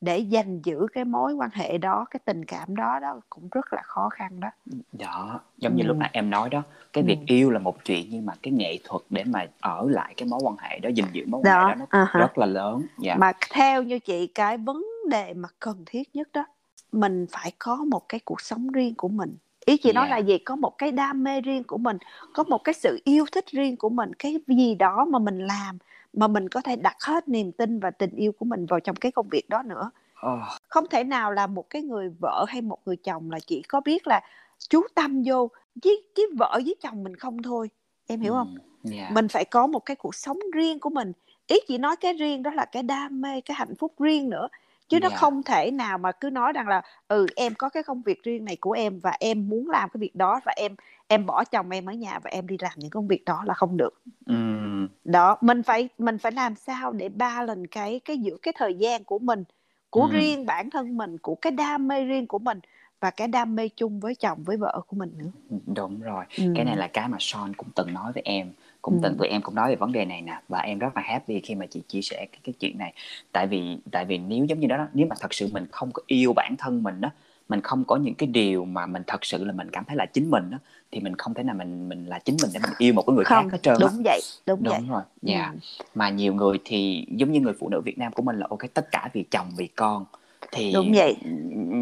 để 0.00 0.18
gìn 0.18 0.62
giữ 0.64 0.86
cái 0.92 1.04
mối 1.04 1.34
quan 1.34 1.50
hệ 1.52 1.78
đó 1.78 2.04
cái 2.10 2.20
tình 2.24 2.44
cảm 2.44 2.76
đó 2.76 2.98
đó 3.02 3.20
cũng 3.30 3.48
rất 3.50 3.72
là 3.72 3.82
khó 3.84 4.08
khăn 4.08 4.40
đó 4.40 4.48
đó 4.92 5.40
giống 5.58 5.76
như 5.76 5.82
Ừ. 5.82 5.86
lúc 5.86 5.96
nãy 5.96 6.10
em 6.12 6.30
nói 6.30 6.50
đó 6.50 6.62
cái 6.92 7.04
Ừ. 7.04 7.06
việc 7.06 7.18
yêu 7.26 7.50
là 7.50 7.58
một 7.58 7.84
chuyện 7.84 8.06
nhưng 8.10 8.26
mà 8.26 8.32
cái 8.42 8.52
nghệ 8.52 8.78
thuật 8.84 9.02
để 9.10 9.24
mà 9.24 9.46
ở 9.60 9.86
lại 9.90 10.14
cái 10.16 10.28
mối 10.28 10.40
quan 10.42 10.56
hệ 10.58 10.78
đó 10.78 10.88
gìn 10.94 11.04
giữ 11.12 11.24
mối 11.26 11.40
quan 11.44 11.68
hệ 11.68 11.74
đó 11.74 11.74
đó 11.74 11.86
nó 11.92 12.06
hả. 12.06 12.20
rất 12.20 12.38
là 12.38 12.46
lớn 12.46 12.82
dạ 12.98 13.16
mà 13.16 13.32
theo 13.50 13.82
như 13.82 13.98
chị 13.98 14.26
cái 14.26 14.58
vấn 14.58 14.84
đề 15.10 15.34
mà 15.34 15.48
cần 15.60 15.82
thiết 15.86 16.16
nhất 16.16 16.28
đó 16.32 16.44
mình 16.92 17.26
phải 17.30 17.52
có 17.58 17.76
một 17.76 18.08
cái 18.08 18.20
cuộc 18.24 18.40
sống 18.40 18.68
riêng 18.68 18.94
của 18.94 19.08
mình. 19.08 19.36
Ý 19.64 19.76
chị 19.76 19.92
nói 19.92 20.06
Dạ. 20.06 20.10
là 20.10 20.18
gì? 20.18 20.38
Có 20.38 20.56
một 20.56 20.78
cái 20.78 20.92
đam 20.92 21.24
mê 21.24 21.40
riêng 21.40 21.64
của 21.64 21.78
mình 21.78 21.98
có 22.34 22.42
một 22.44 22.58
cái 22.64 22.74
sự 22.74 23.00
yêu 23.04 23.24
thích 23.32 23.46
riêng 23.46 23.76
của 23.76 23.88
mình 23.88 24.12
cái 24.18 24.40
gì 24.46 24.74
đó 24.74 25.04
mà 25.04 25.18
mình 25.18 25.38
làm 25.46 25.78
mà 26.12 26.28
mình 26.28 26.48
có 26.48 26.60
thể 26.60 26.76
đặt 26.76 26.96
hết 27.02 27.28
niềm 27.28 27.52
tin 27.52 27.80
và 27.80 27.90
tình 27.90 28.10
yêu 28.16 28.32
của 28.32 28.44
mình 28.44 28.66
vào 28.66 28.80
trong 28.80 28.96
cái 28.96 29.12
công 29.12 29.28
việc 29.28 29.48
đó 29.48 29.62
nữa. 29.62 29.90
Ờ, 30.14 30.38
không 30.68 30.84
thể 30.90 31.04
nào 31.04 31.32
là 31.32 31.46
một 31.46 31.70
cái 31.70 31.82
người 31.82 32.08
vợ 32.20 32.44
hay 32.48 32.60
một 32.62 32.78
người 32.86 32.96
chồng 32.96 33.30
là 33.30 33.38
chỉ 33.46 33.62
có 33.62 33.80
biết 33.80 34.06
là 34.06 34.20
chú 34.68 34.82
tâm 34.94 35.22
vô 35.26 35.48
với 35.84 36.02
với 36.16 36.26
vợ 36.38 36.60
với 36.64 36.74
chồng 36.82 37.04
mình 37.04 37.16
không 37.16 37.42
thôi. 37.42 37.70
Em 38.06 38.20
hiểu 38.20 38.32
không? 38.32 38.54
Ừ, 38.84 38.90
dạ. 38.90 39.10
mình 39.12 39.28
phải 39.28 39.44
có 39.44 39.66
một 39.66 39.78
cái 39.86 39.96
cuộc 39.96 40.14
sống 40.14 40.38
riêng 40.54 40.80
của 40.80 40.90
mình. 40.90 41.12
Ý 41.46 41.56
chị 41.68 41.78
nói 41.78 41.96
cái 41.96 42.12
riêng 42.12 42.42
đó 42.42 42.50
là 42.50 42.64
cái 42.64 42.82
đam 42.82 43.20
mê 43.20 43.40
cái 43.40 43.54
hạnh 43.54 43.74
phúc 43.78 43.92
riêng 43.98 44.30
nữa 44.30 44.48
chứ 44.92 45.00
nó 45.00 45.08
Dạ. 45.08 45.16
không 45.16 45.42
thể 45.42 45.70
nào 45.70 45.98
mà 45.98 46.12
cứ 46.12 46.30
nói 46.30 46.52
rằng 46.52 46.68
là 46.68 46.82
ừ 47.08 47.26
em 47.36 47.54
có 47.54 47.68
cái 47.68 47.82
công 47.82 48.02
việc 48.02 48.22
riêng 48.22 48.44
này 48.44 48.56
của 48.60 48.72
em 48.72 49.00
và 49.00 49.12
em 49.20 49.48
muốn 49.48 49.70
làm 49.70 49.88
cái 49.88 49.98
việc 49.98 50.16
đó 50.16 50.40
và 50.44 50.52
em 50.56 50.74
em 51.08 51.26
bỏ 51.26 51.44
chồng 51.44 51.70
em 51.70 51.86
ở 51.86 51.92
nhà 51.92 52.18
và 52.24 52.30
em 52.30 52.46
đi 52.46 52.56
làm 52.60 52.72
những 52.76 52.90
công 52.90 53.08
việc 53.08 53.24
đó 53.24 53.42
là 53.46 53.54
không 53.54 53.76
được 53.76 54.02
Ừm, 54.26 54.88
đó 55.04 55.36
mình 55.40 55.62
phải 55.62 55.88
mình 55.98 56.18
phải 56.18 56.32
làm 56.32 56.54
sao 56.54 56.92
để 56.92 57.08
balance 57.08 57.66
cái 57.70 58.00
cái 58.04 58.18
giữa 58.18 58.36
cái 58.42 58.54
thời 58.56 58.74
gian 58.74 59.04
của 59.04 59.18
mình 59.18 59.44
của 59.90 60.00
Ừm. 60.02 60.10
riêng 60.10 60.46
bản 60.46 60.70
thân 60.70 60.96
mình 60.96 61.18
của 61.18 61.34
cái 61.34 61.50
đam 61.50 61.88
mê 61.88 62.04
riêng 62.04 62.26
của 62.26 62.38
mình 62.38 62.60
và 63.00 63.10
cái 63.10 63.28
đam 63.28 63.54
mê 63.56 63.68
chung 63.68 64.00
với 64.00 64.14
chồng 64.14 64.42
với 64.44 64.56
vợ 64.56 64.80
của 64.86 64.96
mình 64.96 65.12
nữa 65.18 65.30
đúng 65.74 66.00
rồi 66.00 66.24
ừ. 66.36 66.52
cái 66.54 66.64
này 66.64 66.76
là 66.76 66.86
cái 66.86 67.08
mà 67.08 67.16
Sean 67.20 67.54
cũng 67.54 67.68
từng 67.74 67.92
nói 67.94 68.12
với 68.12 68.22
em 68.26 68.52
cũng 68.82 68.94
Ừ. 68.94 68.98
từng 69.02 69.16
tụi 69.18 69.28
em 69.28 69.42
cũng 69.42 69.54
nói 69.54 69.68
về 69.70 69.76
vấn 69.76 69.92
đề 69.92 70.04
này 70.04 70.22
nè 70.22 70.40
và 70.48 70.58
em 70.58 70.78
rất 70.78 70.96
là 70.96 71.02
happy 71.02 71.40
khi 71.40 71.54
mà 71.54 71.66
chị 71.66 71.82
chia 71.88 72.02
sẻ 72.02 72.26
cái, 72.32 72.40
cái 72.44 72.52
chuyện 72.60 72.78
này 72.78 72.92
tại 73.32 73.46
vì 73.46 73.78
tại 73.90 74.04
vì 74.04 74.18
nếu 74.18 74.44
giống 74.44 74.60
như 74.60 74.66
đó, 74.66 74.76
đó 74.76 74.86
nếu 74.94 75.06
mà 75.06 75.16
thật 75.20 75.34
sự 75.34 75.48
mình 75.52 75.66
không 75.72 75.90
có 75.92 76.02
yêu 76.06 76.32
bản 76.32 76.54
thân 76.58 76.82
mình 76.82 77.00
đó 77.00 77.10
mình 77.48 77.60
không 77.60 77.84
có 77.84 77.96
những 77.96 78.14
cái 78.14 78.26
điều 78.26 78.64
mà 78.64 78.86
mình 78.86 79.02
thật 79.06 79.24
sự 79.24 79.44
là 79.44 79.52
mình 79.52 79.70
cảm 79.70 79.84
thấy 79.84 79.96
là 79.96 80.06
chính 80.06 80.30
mình 80.30 80.50
đó 80.50 80.58
thì 80.92 81.00
mình 81.00 81.16
không 81.16 81.34
thể 81.34 81.42
nào 81.42 81.54
mình 81.58 81.88
mình 81.88 82.06
là 82.06 82.18
chính 82.18 82.36
mình 82.42 82.50
để 82.54 82.60
mình 82.60 82.72
yêu 82.78 82.94
một 82.94 83.02
cái 83.06 83.14
người 83.16 83.24
không 83.24 83.48
khác 83.48 83.52
hết 83.52 83.58
trơn 83.62 83.80
đúng 83.80 84.02
vậy 84.04 84.20
đúng, 84.46 84.62
vậy 84.62 84.78
đúng 84.78 84.88
rồi 84.90 85.02
dạ 85.22 85.52
Ừ. 85.52 85.58
mà 85.94 86.08
nhiều 86.08 86.34
người 86.34 86.58
thì 86.64 87.06
giống 87.10 87.32
như 87.32 87.40
người 87.40 87.54
phụ 87.60 87.68
nữ 87.68 87.80
Việt 87.80 87.98
Nam 87.98 88.12
của 88.12 88.22
mình 88.22 88.38
là 88.38 88.46
ok 88.50 88.60
tất 88.74 88.88
cả 88.90 89.08
vì 89.12 89.24
chồng 89.30 89.46
vì 89.56 89.66
con 89.66 90.04
thì 90.52 90.72
Đúng 90.74 90.92
vậy. 90.94 91.16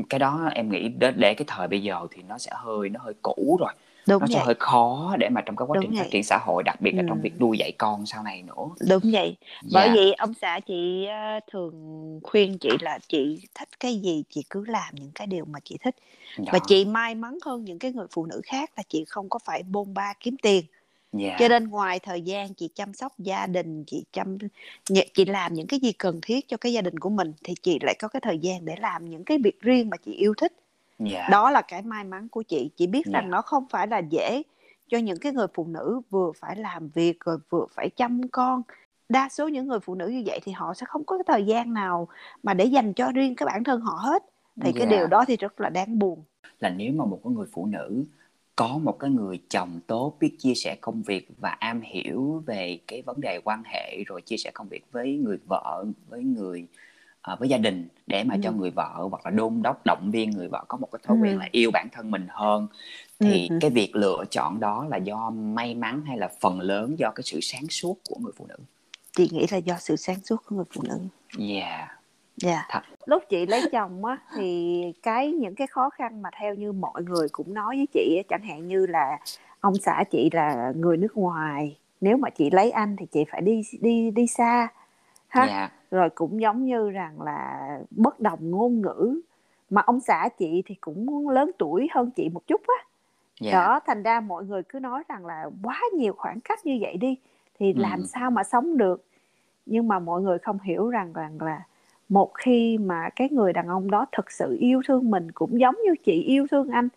cái 0.09 0.19
đó 0.19 0.51
em 0.55 0.71
nghĩ 0.71 0.89
để, 0.89 1.13
để 1.17 1.35
cái 1.35 1.45
thời 1.49 1.69
bây 1.69 1.83
giờ 1.83 2.07
thì 2.11 2.23
nó 2.29 2.39
sẽ 2.39 2.51
hơi 2.55 2.89
nó 2.89 3.01
hơi 3.03 3.15
cũ 3.23 3.57
rồi 3.61 3.73
đúng 4.11 4.21
nó 4.21 4.27
sẽ 4.27 4.35
vậy 4.35 4.45
hơi 4.45 4.55
khó 4.59 5.17
để 5.19 5.29
mà 5.29 5.41
trong 5.41 5.57
cái 5.57 5.67
quá 5.67 5.75
Đúng 5.75 5.85
trình 5.85 5.93
phát 5.93 6.03
vậy. 6.03 6.09
triển 6.13 6.25
xã 6.25 6.39
hội 6.47 6.63
đặc 6.63 6.81
biệt 6.81 6.93
là 6.93 7.03
trong 7.09 7.19
Ừ. 7.19 7.23
việc 7.23 7.41
nuôi 7.41 7.59
dạy 7.59 7.73
con 7.79 8.07
sau 8.07 8.23
này 8.23 8.43
nữa 8.43 8.65
đúng 8.89 9.03
vậy 9.13 9.37
bởi 9.73 9.89
Dạ. 9.89 9.95
vậy 9.95 10.13
ông 10.13 10.35
xã 10.35 10.61
chị 10.67 11.05
ờ, 11.07 11.41
thường 11.53 12.21
khuyên 12.23 12.59
chị 12.59 12.69
là 12.81 12.99
chị 13.09 13.39
thích 13.55 13.69
cái 13.81 13.97
gì 13.99 14.25
chị 14.31 14.45
cứ 14.51 14.65
làm 14.67 14.95
những 14.95 15.11
cái 15.15 15.27
điều 15.27 15.45
mà 15.45 15.59
chị 15.65 15.77
thích 15.85 15.97
và 16.37 16.59
Đó. 16.59 16.65
chị 16.69 16.85
may 16.85 17.15
mắn 17.15 17.39
hơn 17.47 17.65
những 17.65 17.79
cái 17.79 17.93
người 17.93 18.07
phụ 18.11 18.27
nữ 18.27 18.41
khác 18.45 18.71
là 18.77 18.83
chị 18.89 19.05
không 19.09 19.29
có 19.29 19.39
phải 19.45 19.63
bôn 19.63 19.95
ba 19.95 20.13
kiếm 20.21 20.37
tiền 20.43 20.65
Dạ. 21.13 21.37
cho 21.39 21.49
nên 21.49 21.69
ngoài 21.69 21.99
thời 21.99 22.21
gian 22.23 22.55
chị 22.55 22.69
chăm 22.75 22.93
sóc 22.95 23.13
gia 23.19 23.47
đình 23.47 23.85
chị 23.87 24.05
chăm 24.13 24.39
chị 25.15 25.25
làm 25.25 25.55
những 25.55 25.67
cái 25.67 25.81
gì 25.81 25.93
cần 25.93 26.19
thiết 26.23 26.49
cho 26.49 26.57
cái 26.57 26.73
gia 26.73 26.81
đình 26.81 26.99
của 26.99 27.11
mình 27.11 27.33
thì 27.45 27.55
chị 27.63 27.79
lại 27.83 27.95
có 27.99 28.09
cái 28.09 28.21
thời 28.21 28.39
gian 28.39 28.65
để 28.65 28.75
làm 28.81 29.11
những 29.11 29.25
cái 29.25 29.39
việc 29.45 29.61
riêng 29.61 29.91
mà 29.91 29.97
chị 29.97 30.13
yêu 30.13 30.35
thích 30.37 30.53
Dạ. 31.01 31.29
đó 31.31 31.51
là 31.51 31.63
cái 31.63 31.83
may 31.83 32.05
mắn 32.05 32.29
của 32.29 32.43
chị 32.43 32.71
chị 32.77 32.87
biết 32.87 33.03
Dạ. 33.07 33.13
rằng 33.21 33.31
nó 33.31 33.43
không 33.43 33.67
phải 33.71 33.87
là 33.87 33.99
dễ 33.99 34.43
cho 34.89 34.99
những 34.99 35.19
cái 35.19 35.33
người 35.33 35.47
phụ 35.55 35.67
nữ 35.67 36.01
vừa 36.11 36.33
phải 36.41 36.57
làm 36.57 36.89
việc 36.89 37.21
rồi 37.21 37.39
vừa 37.51 37.67
phải 37.75 37.89
chăm 37.91 38.21
con 38.33 38.63
đa 39.09 39.29
số 39.29 39.49
những 39.49 39.67
người 39.69 39.81
phụ 39.81 39.95
nữ 39.95 40.09
như 40.09 40.23
vậy 40.27 40.41
thì 40.45 40.53
họ 40.53 40.75
sẽ 40.75 40.87
không 40.89 41.05
có 41.05 41.19
cái 41.19 41.25
thời 41.27 41.47
gian 41.47 41.75
nào 41.75 42.09
mà 42.43 42.55
để 42.55 42.65
dành 42.65 42.93
cho 42.93 43.13
riêng 43.15 43.35
cái 43.37 43.47
bản 43.47 43.65
thân 43.65 43.81
họ 43.81 43.93
hết 44.01 44.23
thì 44.63 44.73
cái 44.73 44.87
Dạ. 44.91 44.97
điều 44.97 45.07
đó 45.07 45.25
thì 45.29 45.37
rất 45.37 45.61
là 45.61 45.69
đáng 45.71 45.99
buồn 45.99 46.23
là 46.61 46.71
nếu 46.71 46.93
mà 46.93 47.05
một 47.05 47.21
cái 47.25 47.33
người 47.33 47.47
phụ 47.53 47.67
nữ 47.67 48.05
có 48.57 48.79
một 48.79 48.99
cái 48.99 49.11
người 49.11 49.41
chồng 49.49 49.81
tốt 49.87 50.17
biết 50.21 50.37
chia 50.39 50.55
sẻ 50.55 50.77
công 50.81 51.03
việc 51.03 51.29
và 51.41 51.49
am 51.51 51.81
hiểu 51.81 52.43
về 52.47 52.79
cái 52.87 53.03
vấn 53.03 53.21
đề 53.21 53.41
quan 53.45 53.63
hệ 53.67 54.05
rồi 54.07 54.23
chia 54.23 54.37
sẻ 54.37 54.51
công 54.55 54.69
việc 54.69 54.85
với 54.93 55.17
người 55.17 55.39
vợ 55.49 55.85
với 56.09 56.23
người 56.23 56.67
à, 57.23 57.37
với 57.39 57.49
gia 57.49 57.59
đình 57.59 57.89
để 58.07 58.25
mà 58.25 58.35
Ừ. 58.35 58.41
cho 58.43 58.53
người 58.53 58.71
vợ 58.71 59.09
hoặc 59.11 59.21
là 59.25 59.31
đôn 59.31 59.63
đốc 59.63 59.87
động 59.87 60.11
viên 60.13 60.31
người 60.31 60.49
vợ 60.49 60.65
có 60.69 60.79
một 60.79 60.89
cái 60.93 61.01
thói 61.07 61.17
Ừ. 61.17 61.21
quen 61.23 61.39
là 61.39 61.49
yêu 61.53 61.71
bản 61.71 61.89
thân 61.93 62.11
mình 62.11 62.27
hơn 62.31 62.69
thì 63.21 63.49
Ừ. 63.51 63.59
cái 63.61 63.71
việc 63.71 63.97
lựa 63.97 64.25
chọn 64.31 64.61
đó 64.61 64.87
là 64.91 64.97
do 64.97 65.31
may 65.31 65.75
mắn 65.75 66.03
hay 66.07 66.19
là 66.19 66.31
phần 66.41 66.61
lớn 66.61 66.99
do 66.99 67.11
cái 67.15 67.23
sự 67.25 67.39
sáng 67.43 67.69
suốt 67.69 67.99
của 68.09 68.17
người 68.21 68.33
phụ 68.37 68.47
nữ 68.49 68.57
chị 69.17 69.29
nghĩ 69.33 69.47
là 69.51 69.59
do 69.59 69.77
sự 69.79 69.97
sáng 69.97 70.21
suốt 70.25 70.37
của 70.47 70.57
người 70.57 70.65
phụ 70.75 70.83
nữ 70.89 70.99
yeah 71.49 71.89
Dạ. 72.37 72.67
Thật. 72.69 72.81
Lúc 73.07 73.23
chị 73.29 73.47
lấy 73.47 73.63
chồng 73.73 74.05
á 74.05 74.17
thì 74.37 74.83
cái 75.03 75.33
những 75.33 75.55
cái 75.55 75.67
khó 75.67 75.91
khăn 75.91 76.23
mà 76.23 76.31
theo 76.41 76.55
như 76.55 76.73
mọi 76.73 77.03
người 77.03 77.29
cũng 77.33 77.55
nói 77.55 77.77
với 77.77 77.87
chị 77.95 78.23
chẳng 78.29 78.43
hạn 78.43 78.69
như 78.69 78.87
là 78.87 79.19
ông 79.61 79.75
xã 79.83 80.05
chị 80.11 80.31
là 80.33 80.73
người 80.77 80.97
nước 80.97 81.17
ngoài, 81.17 81.77
nếu 82.01 82.17
mà 82.17 82.31
chị 82.31 82.51
lấy 82.51 82.71
anh 82.71 82.97
thì 82.97 83.07
chị 83.07 83.25
phải 83.33 83.41
đi 83.41 83.63
đi 83.81 84.11
đi 84.11 84.27
xa 84.27 84.69
ha. 85.29 85.47
dạ 85.47 85.71
Rồi 85.91 86.11
cũng 86.11 86.41
giống 86.41 86.65
như 86.65 86.91
rằng 86.91 87.23
là 87.23 87.79
bất 87.91 88.21
đồng 88.21 88.51
ngôn 88.51 88.81
ngữ 88.81 89.21
mà 89.71 89.83
ông 89.87 90.01
xã 90.01 90.29
chị 90.39 90.63
thì 90.67 90.75
cũng 90.75 91.29
lớn 91.29 91.51
tuổi 91.59 91.89
hơn 91.93 92.11
chị 92.11 92.29
một 92.29 92.47
chút 92.47 92.61
á. 92.67 92.85
dạ 93.41 93.53
Đó, 93.53 93.81
thành 93.87 94.03
ra 94.03 94.21
mọi 94.21 94.45
người 94.45 94.63
cứ 94.63 94.81
nói 94.81 95.03
rằng 95.09 95.27
là 95.27 95.51
quá 95.63 95.81
nhiều 95.93 96.13
khoảng 96.17 96.41
cách 96.41 96.67
như 96.67 96.79
vậy 96.81 96.97
đi 96.97 97.17
thì 97.59 97.73
Ừ. 97.73 97.81
làm 97.83 98.07
sao 98.07 98.31
mà 98.31 98.45
sống 98.45 98.77
được. 98.77 99.05
Nhưng 99.67 99.89
mà 99.89 99.99
mọi 99.99 100.23
người 100.23 100.39
không 100.39 100.59
hiểu 100.59 100.89
rằng 100.89 101.13
rằng 101.13 101.43
là 101.43 101.63
một 102.09 102.31
khi 102.35 102.79
mà 102.79 103.09
cái 103.17 103.29
người 103.31 103.53
đàn 103.53 103.69
ông 103.69 103.91
đó 103.91 104.07
thực 104.13 104.31
sự 104.31 104.57
yêu 104.61 104.83
thương 104.89 105.11
mình 105.11 105.33
cũng 105.33 105.61
giống 105.61 105.75
như 105.85 105.95
chị 106.05 106.23
yêu 106.23 106.47
thương 106.51 106.69
anh 106.69 106.89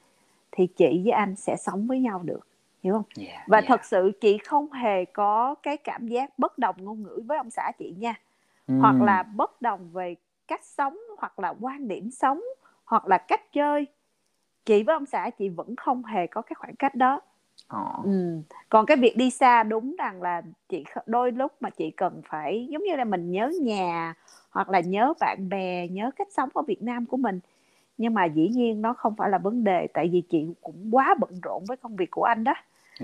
thì 0.52 0.68
chị 0.68 1.02
với 1.04 1.12
anh 1.12 1.36
sẽ 1.36 1.56
sống 1.56 1.88
với 1.88 2.00
nhau 2.00 2.22
được. 2.24 2.48
hiểu 2.84 2.94
không 2.94 3.04
yeah, 3.28 3.48
và 3.48 3.58
yeah. 3.58 3.68
thật 3.68 3.86
sự 3.86 4.12
chị 4.22 4.38
không 4.38 4.72
hề 4.72 5.06
có 5.06 5.56
cái 5.64 5.78
cảm 5.78 6.08
giác 6.08 6.40
bất 6.40 6.58
đồng 6.58 6.76
ngôn 6.80 7.04
ngữ 7.04 7.22
với 7.26 7.38
ông 7.38 7.50
xã 7.50 7.72
chị 7.80 7.96
nha 8.00 8.16
mm. 8.68 8.80
hoặc 8.80 9.02
là 9.02 9.24
bất 9.24 9.62
đồng 9.62 9.90
về 9.92 10.16
cách 10.48 10.66
sống 10.66 10.98
hoặc 11.18 11.40
là 11.40 11.54
quan 11.62 11.88
điểm 11.88 12.12
sống 12.12 12.42
hoặc 12.86 13.08
là 13.08 13.18
cách 13.18 13.54
chơi 13.54 13.88
chị 14.66 14.84
với 14.84 14.96
ông 14.96 15.06
xã 15.06 15.30
chị 15.30 15.50
vẫn 15.50 15.76
không 15.76 16.06
hề 16.06 16.28
có 16.28 16.42
cái 16.42 16.56
khoảng 16.56 16.76
cách 16.76 16.96
đó 16.96 17.22
oh. 17.76 18.06
ừ. 18.06 18.42
còn 18.70 18.86
cái 18.86 18.98
việc 18.98 19.18
đi 19.18 19.30
xa 19.30 19.64
đúng 19.64 19.96
rằng 20.00 20.22
là 20.22 20.42
chị 20.70 20.84
đôi 21.06 21.32
lúc 21.32 21.52
mà 21.60 21.70
chị 21.70 21.92
cần 21.92 22.22
phải 22.30 22.68
giống 22.70 22.84
như 22.84 22.96
là 22.96 23.04
mình 23.04 23.32
nhớ 23.32 23.52
nhà 23.62 24.14
hoặc 24.50 24.70
là 24.70 24.80
nhớ 24.80 25.14
bạn 25.20 25.50
bè 25.50 25.88
nhớ 25.88 26.12
cách 26.16 26.28
sống 26.32 26.50
ở 26.54 26.62
Việt 26.62 26.82
Nam 26.82 27.06
của 27.06 27.18
mình 27.18 27.40
nhưng 27.98 28.14
mà 28.14 28.26
dĩ 28.26 28.48
nhiên 28.48 28.82
nó 28.82 28.94
không 28.94 29.16
phải 29.16 29.30
là 29.30 29.38
vấn 29.38 29.64
đề 29.64 29.88
tại 29.94 30.10
vì 30.12 30.22
chị 30.22 30.48
cũng 30.62 30.90
quá 30.92 31.16
bận 31.20 31.40
rộn 31.44 31.64
với 31.68 31.78
công 31.78 31.96
việc 31.96 32.12
của 32.12 32.24
anh 32.24 32.44
đó 32.44 32.54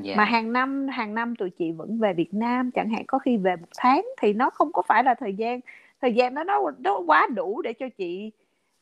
yeah. 0.03 0.17
mà 0.17 0.25
hàng 0.25 0.53
năm 0.53 0.87
hàng 0.87 1.15
năm 1.15 1.35
tụi 1.35 1.49
chị 1.49 1.71
vẫn 1.71 1.99
về 1.99 2.13
Việt 2.13 2.33
Nam 2.33 2.71
chẳng 2.71 2.89
hạn 2.89 3.03
có 3.07 3.19
khi 3.19 3.37
về 3.37 3.55
một 3.55 3.67
tháng 3.77 4.05
thì 4.21 4.33
nó 4.33 4.49
không 4.49 4.71
có 4.71 4.81
phải 4.87 5.03
là 5.03 5.13
thời 5.13 5.33
gian 5.33 5.59
thời 6.01 6.13
gian 6.13 6.33
đó 6.33 6.43
nó 6.43 6.71
nó 6.77 6.99
quá 7.07 7.27
đủ 7.35 7.61
để 7.61 7.73
cho 7.73 7.89
chị 7.97 8.31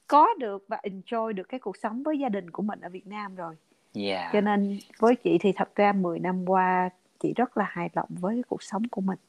có 0.08 0.28
được 0.39 0.66
và 0.68 0.80
enjoy 0.84 1.32
được 1.32 1.49
cái 1.49 1.60
cuộc 1.60 1.78
sống 1.78 2.03
với 2.03 2.20
gia 2.20 2.30
đình 2.30 2.49
của 2.49 2.64
mình 2.64 2.82
ở 2.82 2.89
Việt 2.89 3.08
Nam 3.08 3.36
rồi 3.36 3.55
yeah. 3.93 4.34
cho 4.34 4.41
nên 4.41 4.80
với 4.99 5.16
chị 5.16 5.38
thì 5.41 5.51
thật 5.51 5.76
ra 5.76 5.93
10 5.93 6.20
năm 6.20 6.49
qua 6.49 6.89
chị 7.20 7.34
rất 7.36 7.58
là 7.58 7.66
hài 7.70 7.89
lòng 7.93 8.10
với 8.10 8.41
cuộc 8.47 8.64
sống 8.64 8.84
của 8.88 9.01
mình 9.01 9.20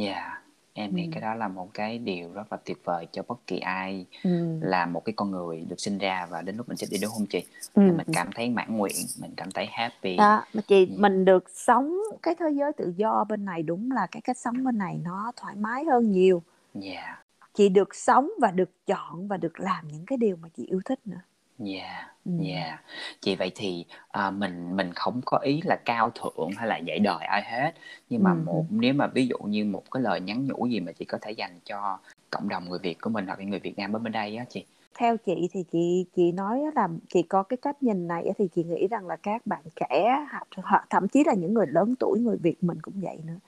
yeah 0.00 0.40
em 0.72 0.94
nghĩ 0.94 1.04
ừ. 1.04 1.08
cái 1.12 1.20
đó 1.20 1.34
là 1.34 1.48
một 1.48 1.74
cái 1.74 1.98
điều 1.98 2.32
rất 2.32 2.52
là 2.52 2.58
tuyệt 2.64 2.78
vời 2.84 3.06
cho 3.12 3.22
bất 3.28 3.46
kỳ 3.46 3.58
ai 3.58 4.06
ừ. 4.24 4.58
là 4.60 4.86
một 4.86 5.04
cái 5.04 5.12
con 5.16 5.30
người 5.30 5.64
được 5.68 5.80
sinh 5.80 5.98
ra 5.98 6.26
và 6.30 6.42
đến 6.42 6.56
lúc 6.56 6.68
mình 6.68 6.76
chết 6.76 6.86
đi 6.90 6.98
đúng 7.02 7.10
không 7.10 7.26
chị 7.26 7.44
ừ. 7.74 7.82
mình 7.82 8.06
cảm 8.12 8.30
thấy 8.34 8.50
mãn 8.50 8.76
nguyện 8.76 8.94
mình 9.20 9.30
cảm 9.36 9.50
thấy 9.50 9.66
happy 9.70 10.16
đó 10.16 10.44
mà 10.54 10.62
chị 10.68 10.86
ừ. 10.86 10.92
mình 10.98 11.24
được 11.24 11.44
sống 11.54 11.96
cái 12.22 12.34
thế 12.38 12.50
giới 12.50 12.72
tự 12.72 12.92
do 12.96 13.24
bên 13.28 13.44
này 13.44 13.62
đúng 13.62 13.90
là 13.90 14.06
cái 14.10 14.20
cách 14.20 14.38
sống 14.38 14.64
bên 14.64 14.78
này 14.78 14.98
nó 15.04 15.32
thoải 15.36 15.54
mái 15.56 15.84
hơn 15.84 16.12
nhiều 16.12 16.42
yeah. 16.82 17.18
chị 17.54 17.68
được 17.68 17.94
sống 17.94 18.30
và 18.40 18.50
được 18.50 18.70
chọn 18.86 19.28
và 19.28 19.36
được 19.36 19.60
làm 19.60 19.88
những 19.88 20.06
cái 20.06 20.18
điều 20.18 20.36
mà 20.36 20.48
chị 20.48 20.66
yêu 20.66 20.80
thích 20.84 21.00
nữa 21.04 21.20
Yeah, 21.64 22.10
yeah. 22.42 22.80
Chị 23.20 23.36
vậy 23.36 23.52
thì 23.54 23.84
à, 24.08 24.30
mình 24.30 24.76
mình 24.76 24.92
không 24.94 25.20
có 25.24 25.38
ý 25.38 25.60
là 25.64 25.76
cao 25.84 26.10
thượng 26.10 26.50
hay 26.56 26.68
là 26.68 26.76
dạy 26.76 26.98
đời 26.98 27.24
ai 27.24 27.42
hết 27.42 27.74
nhưng 28.10 28.22
mà 28.22 28.34
một 28.34 28.64
nếu 28.70 28.94
mà 28.94 29.06
ví 29.06 29.26
dụ 29.26 29.36
như 29.38 29.64
một 29.64 29.90
cái 29.90 30.02
lời 30.02 30.20
nhắn 30.20 30.46
nhủ 30.46 30.66
gì 30.66 30.80
mà 30.80 30.92
chị 30.92 31.04
có 31.04 31.18
thể 31.20 31.30
dành 31.30 31.60
cho 31.64 31.98
cộng 32.30 32.48
đồng 32.48 32.68
người 32.68 32.78
Việt 32.78 33.00
của 33.00 33.10
mình 33.10 33.26
hoặc 33.26 33.38
là 33.38 33.44
người 33.44 33.58
Việt 33.58 33.78
Nam 33.78 33.92
ở 33.92 33.98
bên 33.98 34.12
đây 34.12 34.36
á 34.36 34.44
chị. 34.48 34.64
Theo 34.98 35.16
chị 35.16 35.48
thì 35.52 35.64
chị 35.72 36.06
chị 36.16 36.32
nói 36.32 36.60
là 36.74 36.88
chị 37.08 37.22
có 37.22 37.42
cái 37.42 37.56
cách 37.56 37.82
nhìn 37.82 38.08
này 38.08 38.32
thì 38.38 38.48
chị 38.54 38.64
nghĩ 38.64 38.86
rằng 38.86 39.06
là 39.06 39.16
các 39.16 39.46
bạn 39.46 39.62
trẻ 39.76 40.26
hoặc 40.62 40.84
thậm 40.90 41.08
chí 41.08 41.24
là 41.24 41.34
những 41.34 41.54
người 41.54 41.66
lớn 41.66 41.94
tuổi 41.98 42.20
người 42.20 42.36
Việt 42.36 42.64
mình 42.64 42.80
cũng 42.82 42.94
vậy 43.00 43.18
nữa. 43.26 43.38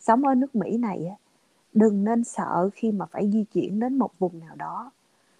Sống 0.00 0.26
ở 0.26 0.34
nước 0.34 0.54
Mỹ 0.54 0.76
này 0.76 1.06
á 1.06 1.14
đừng 1.72 2.04
nên 2.04 2.24
sợ 2.24 2.70
khi 2.74 2.92
mà 2.92 3.06
phải 3.06 3.30
di 3.30 3.44
chuyển 3.44 3.80
đến 3.80 3.98
một 3.98 4.10
vùng 4.18 4.40
nào 4.40 4.56
đó 4.56 4.90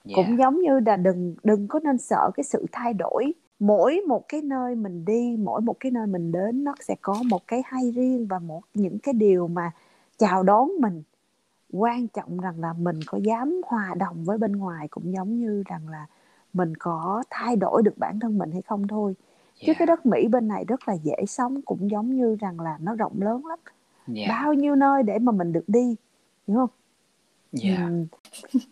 yeah. 0.04 0.16
cũng 0.16 0.38
giống 0.38 0.60
như 0.60 0.80
là 0.86 0.96
đừng 0.96 1.34
đừng 1.42 1.68
có 1.68 1.80
nên 1.80 1.98
sợ 1.98 2.30
cái 2.34 2.44
sự 2.44 2.66
thay 2.72 2.94
đổi 2.94 3.32
mỗi 3.58 4.00
một 4.08 4.28
cái 4.28 4.42
nơi 4.42 4.74
mình 4.74 5.04
đi 5.04 5.36
mỗi 5.38 5.60
một 5.60 5.76
cái 5.80 5.92
nơi 5.92 6.06
mình 6.06 6.32
đến 6.32 6.64
nó 6.64 6.74
sẽ 6.80 6.94
có 7.00 7.16
một 7.28 7.46
cái 7.46 7.62
hay 7.66 7.90
riêng 7.90 8.26
và 8.26 8.38
một 8.38 8.62
những 8.74 8.98
cái 8.98 9.14
điều 9.14 9.48
mà 9.48 9.70
chào 10.18 10.42
đón 10.42 10.68
mình 10.80 11.02
quan 11.72 12.08
trọng 12.08 12.40
rằng 12.40 12.60
là 12.60 12.72
mình 12.72 13.00
có 13.06 13.18
dám 13.22 13.60
hòa 13.66 13.94
đồng 13.98 14.24
với 14.24 14.38
bên 14.38 14.52
ngoài 14.52 14.88
cũng 14.88 15.12
giống 15.12 15.38
như 15.38 15.62
rằng 15.66 15.88
là 15.88 16.06
mình 16.52 16.74
có 16.74 17.22
thay 17.30 17.56
đổi 17.56 17.82
được 17.82 17.98
bản 17.98 18.20
thân 18.20 18.38
mình 18.38 18.50
hay 18.52 18.62
không 18.62 18.88
thôi 18.88 19.14
yeah. 19.16 19.66
chứ 19.66 19.72
cái 19.78 19.86
đất 19.86 20.06
Mỹ 20.06 20.28
bên 20.28 20.48
này 20.48 20.64
rất 20.68 20.88
là 20.88 20.94
dễ 20.94 21.16
sống 21.28 21.62
cũng 21.62 21.90
giống 21.90 22.16
như 22.16 22.36
rằng 22.40 22.60
là 22.60 22.78
nó 22.80 22.94
rộng 22.94 23.22
lớn 23.22 23.46
lắm 23.46 23.58
yeah. 24.14 24.28
bao 24.28 24.54
nhiêu 24.54 24.74
nơi 24.74 25.02
để 25.02 25.18
mà 25.18 25.32
mình 25.32 25.52
được 25.52 25.64
đi 25.66 25.96
hiểu 26.46 26.56
không 26.56 26.70
Yeah. 27.64 27.78
Ừm, 27.78 28.06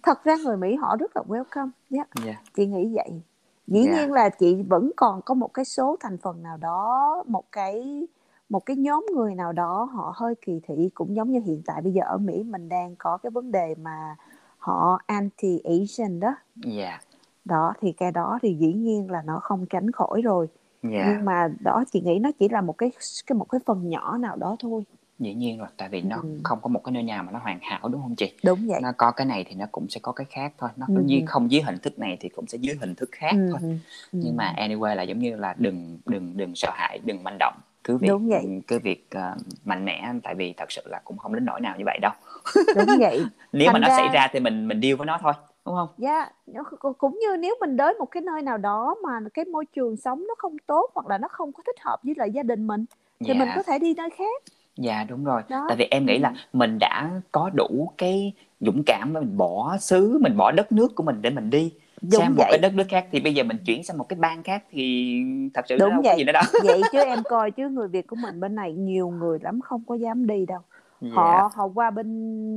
thật 0.02 0.24
ra 0.24 0.36
người 0.44 0.56
Mỹ 0.56 0.74
họ 0.74 0.96
rất 0.96 1.16
là 1.16 1.22
welcome, 1.28 1.70
yeah. 1.90 2.08
Yeah. 2.24 2.36
Chị 2.54 2.66
nghĩ 2.66 2.94
vậy. 2.94 3.22
Dĩ 3.66 3.80
Yeah. 3.84 3.94
nhiên 3.94 4.12
là 4.12 4.28
chị 4.28 4.62
vẫn 4.62 4.90
còn 4.96 5.22
có 5.22 5.34
một 5.34 5.54
cái 5.54 5.64
số 5.64 5.96
thành 6.00 6.16
phần 6.18 6.42
nào 6.42 6.56
đó, 6.56 7.24
một 7.26 7.44
cái 7.52 8.06
một 8.48 8.66
cái 8.66 8.76
nhóm 8.76 9.06
người 9.14 9.34
nào 9.34 9.52
đó 9.52 9.88
họ 9.92 10.12
hơi 10.16 10.34
kỳ 10.46 10.60
thị 10.68 10.90
cũng 10.94 11.16
giống 11.16 11.32
như 11.32 11.40
hiện 11.40 11.62
tại 11.66 11.82
bây 11.82 11.92
giờ 11.92 12.02
ở 12.06 12.18
Mỹ 12.18 12.42
mình 12.42 12.68
đang 12.68 12.96
có 12.96 13.16
cái 13.16 13.30
vấn 13.30 13.52
đề 13.52 13.74
mà 13.82 14.16
họ 14.58 15.00
anti-Asian 15.06 16.20
đó. 16.20 16.34
Yeah. 16.76 17.00
Đó 17.44 17.74
thì 17.80 17.92
cái 17.92 18.12
đó 18.12 18.38
thì 18.42 18.54
dĩ 18.54 18.72
nhiên 18.72 19.10
là 19.10 19.22
nó 19.22 19.40
không 19.42 19.66
tránh 19.66 19.90
khỏi 19.90 20.22
rồi. 20.22 20.48
Yeah. 20.82 21.06
Nhưng 21.08 21.24
mà 21.24 21.48
đó 21.60 21.84
chị 21.92 22.00
nghĩ 22.00 22.18
nó 22.18 22.30
chỉ 22.38 22.48
là 22.48 22.60
một 22.60 22.78
cái 22.78 22.92
cái 23.26 23.36
một 23.36 23.46
cái 23.50 23.60
phần 23.66 23.88
nhỏ 23.88 24.18
nào 24.18 24.36
đó 24.36 24.56
thôi 24.58 24.82
dĩ 25.18 25.34
nhiên 25.34 25.58
rồi 25.58 25.68
tại 25.76 25.88
vì 25.88 26.02
nó 26.02 26.16
ừ. 26.16 26.38
không 26.44 26.58
có 26.62 26.68
một 26.68 26.80
cái 26.84 26.92
nơi 26.92 27.02
nào 27.02 27.22
mà 27.22 27.32
nó 27.32 27.38
hoàn 27.38 27.58
hảo 27.62 27.88
đúng 27.88 28.02
không 28.02 28.14
chị 28.16 28.32
đúng 28.44 28.66
vậy 28.66 28.80
nó 28.82 28.92
có 28.96 29.10
cái 29.10 29.26
này 29.26 29.44
thì 29.48 29.54
nó 29.54 29.66
cũng 29.72 29.88
sẽ 29.88 30.00
có 30.02 30.12
cái 30.12 30.26
khác 30.30 30.52
thôi 30.58 30.70
nó 30.76 30.86
ừ. 30.88 31.02
dưới 31.06 31.22
không 31.26 31.50
dưới 31.50 31.62
hình 31.62 31.78
thức 31.78 31.98
này 31.98 32.16
thì 32.20 32.28
cũng 32.28 32.46
sẽ 32.46 32.58
dưới 32.58 32.76
hình 32.80 32.94
thức 32.94 33.08
khác 33.12 33.32
ừ. 33.32 33.48
thôi 33.50 33.60
ừ. 33.62 33.68
nhưng 34.12 34.36
mà 34.36 34.54
anyway 34.56 34.94
là 34.94 35.02
giống 35.02 35.18
như 35.18 35.36
là 35.36 35.54
đừng 35.58 35.98
đừng 36.06 36.36
đừng 36.36 36.54
sợ 36.54 36.70
hãi 36.74 37.00
đừng 37.04 37.24
manh 37.24 37.36
động 37.38 37.54
cứ 37.84 37.96
việc 37.96 38.08
đúng 38.08 38.28
vậy. 38.28 38.62
cứ 38.66 38.78
việc 38.78 39.08
uh, 39.16 39.40
mạnh 39.64 39.84
mẽ 39.84 40.12
tại 40.22 40.34
vì 40.34 40.54
thật 40.56 40.72
sự 40.72 40.82
là 40.84 41.00
cũng 41.04 41.18
không 41.18 41.34
đến 41.34 41.44
nỗi 41.44 41.60
nào 41.60 41.74
như 41.78 41.84
vậy 41.86 41.98
đâu 42.02 42.12
đúng 42.76 42.98
vậy 42.98 43.24
nếu 43.52 43.66
Thành 43.66 43.72
mà 43.72 43.78
nó 43.78 43.88
ra... 43.88 43.96
xảy 43.96 44.08
ra 44.12 44.28
thì 44.32 44.40
mình 44.40 44.68
mình 44.68 44.80
deal 44.82 44.94
với 44.94 45.06
nó 45.06 45.18
thôi 45.22 45.32
đúng 45.68 45.74
không? 45.74 45.88
Dạ, 45.98 46.30
yeah. 46.54 46.66
cũng 46.98 47.18
như 47.18 47.36
nếu 47.36 47.56
mình 47.60 47.76
đến 47.76 47.98
một 47.98 48.06
cái 48.10 48.20
nơi 48.20 48.42
nào 48.42 48.58
đó 48.58 48.96
mà 49.02 49.10
cái 49.34 49.44
môi 49.44 49.64
trường 49.66 49.96
sống 49.96 50.24
nó 50.28 50.34
không 50.38 50.56
tốt 50.66 50.90
hoặc 50.94 51.06
là 51.06 51.18
nó 51.18 51.28
không 51.28 51.52
có 51.52 51.62
thích 51.66 51.80
hợp 51.80 52.00
với 52.02 52.14
lại 52.16 52.30
gia 52.30 52.42
đình 52.42 52.66
mình 52.66 52.84
thì 53.20 53.26
yeah. 53.26 53.38
mình 53.38 53.48
dạ. 53.48 53.52
có 53.56 53.62
thể 53.62 53.78
đi 53.78 53.94
nơi 53.94 54.10
khác 54.10 54.42
Dạ 54.78 55.04
đúng 55.08 55.24
rồi. 55.24 55.42
Đó. 55.48 55.64
Tại 55.68 55.76
vì 55.76 55.84
em 55.90 56.06
nghĩ 56.06 56.18
là 56.18 56.32
mình 56.52 56.78
đã 56.78 57.10
có 57.32 57.50
đủ 57.54 57.92
cái 57.98 58.32
dũng 58.60 58.82
cảm 58.86 59.12
mà 59.12 59.20
mình 59.20 59.36
bỏ 59.36 59.76
xứ, 59.80 60.18
mình 60.22 60.36
bỏ 60.36 60.52
đất 60.52 60.72
nước 60.72 60.94
của 60.94 61.02
mình 61.02 61.22
để 61.22 61.30
mình 61.30 61.50
đi 61.50 61.72
Đúng 62.02 62.20
sang 62.20 62.34
một 62.36 62.44
cái 62.48 62.58
đất 62.58 62.74
nước 62.74 62.84
khác 62.88 63.06
thì 63.12 63.20
bây 63.20 63.34
giờ 63.34 63.44
mình 63.44 63.56
chuyển 63.66 63.84
sang 63.84 63.98
một 63.98 64.08
cái 64.08 64.18
bang 64.18 64.42
khác 64.42 64.64
thì 64.70 65.14
thật 65.54 65.64
sự 65.68 65.76
Đúng 65.78 65.90
đâu 65.90 66.00
vậy. 66.04 66.12
có 66.12 66.18
gì 66.18 66.24
nữa 66.24 66.32
đâu. 66.32 66.42
vậy 66.64 66.80
chứ 66.92 66.98
em 66.98 67.18
coi 67.28 67.50
chứ 67.50 67.68
người 67.68 67.88
Việt 67.88 68.06
của 68.06 68.16
mình 68.22 68.40
bên 68.40 68.54
này 68.54 68.72
nhiều 68.72 69.08
người 69.08 69.38
lắm 69.42 69.60
không 69.60 69.82
có 69.86 69.94
dám 69.94 70.26
đi 70.26 70.46
đâu. 70.46 70.60
Yeah. 71.00 71.14
Họ 71.14 71.50
họ 71.54 71.68
qua 71.74 71.90
bên 71.90 72.06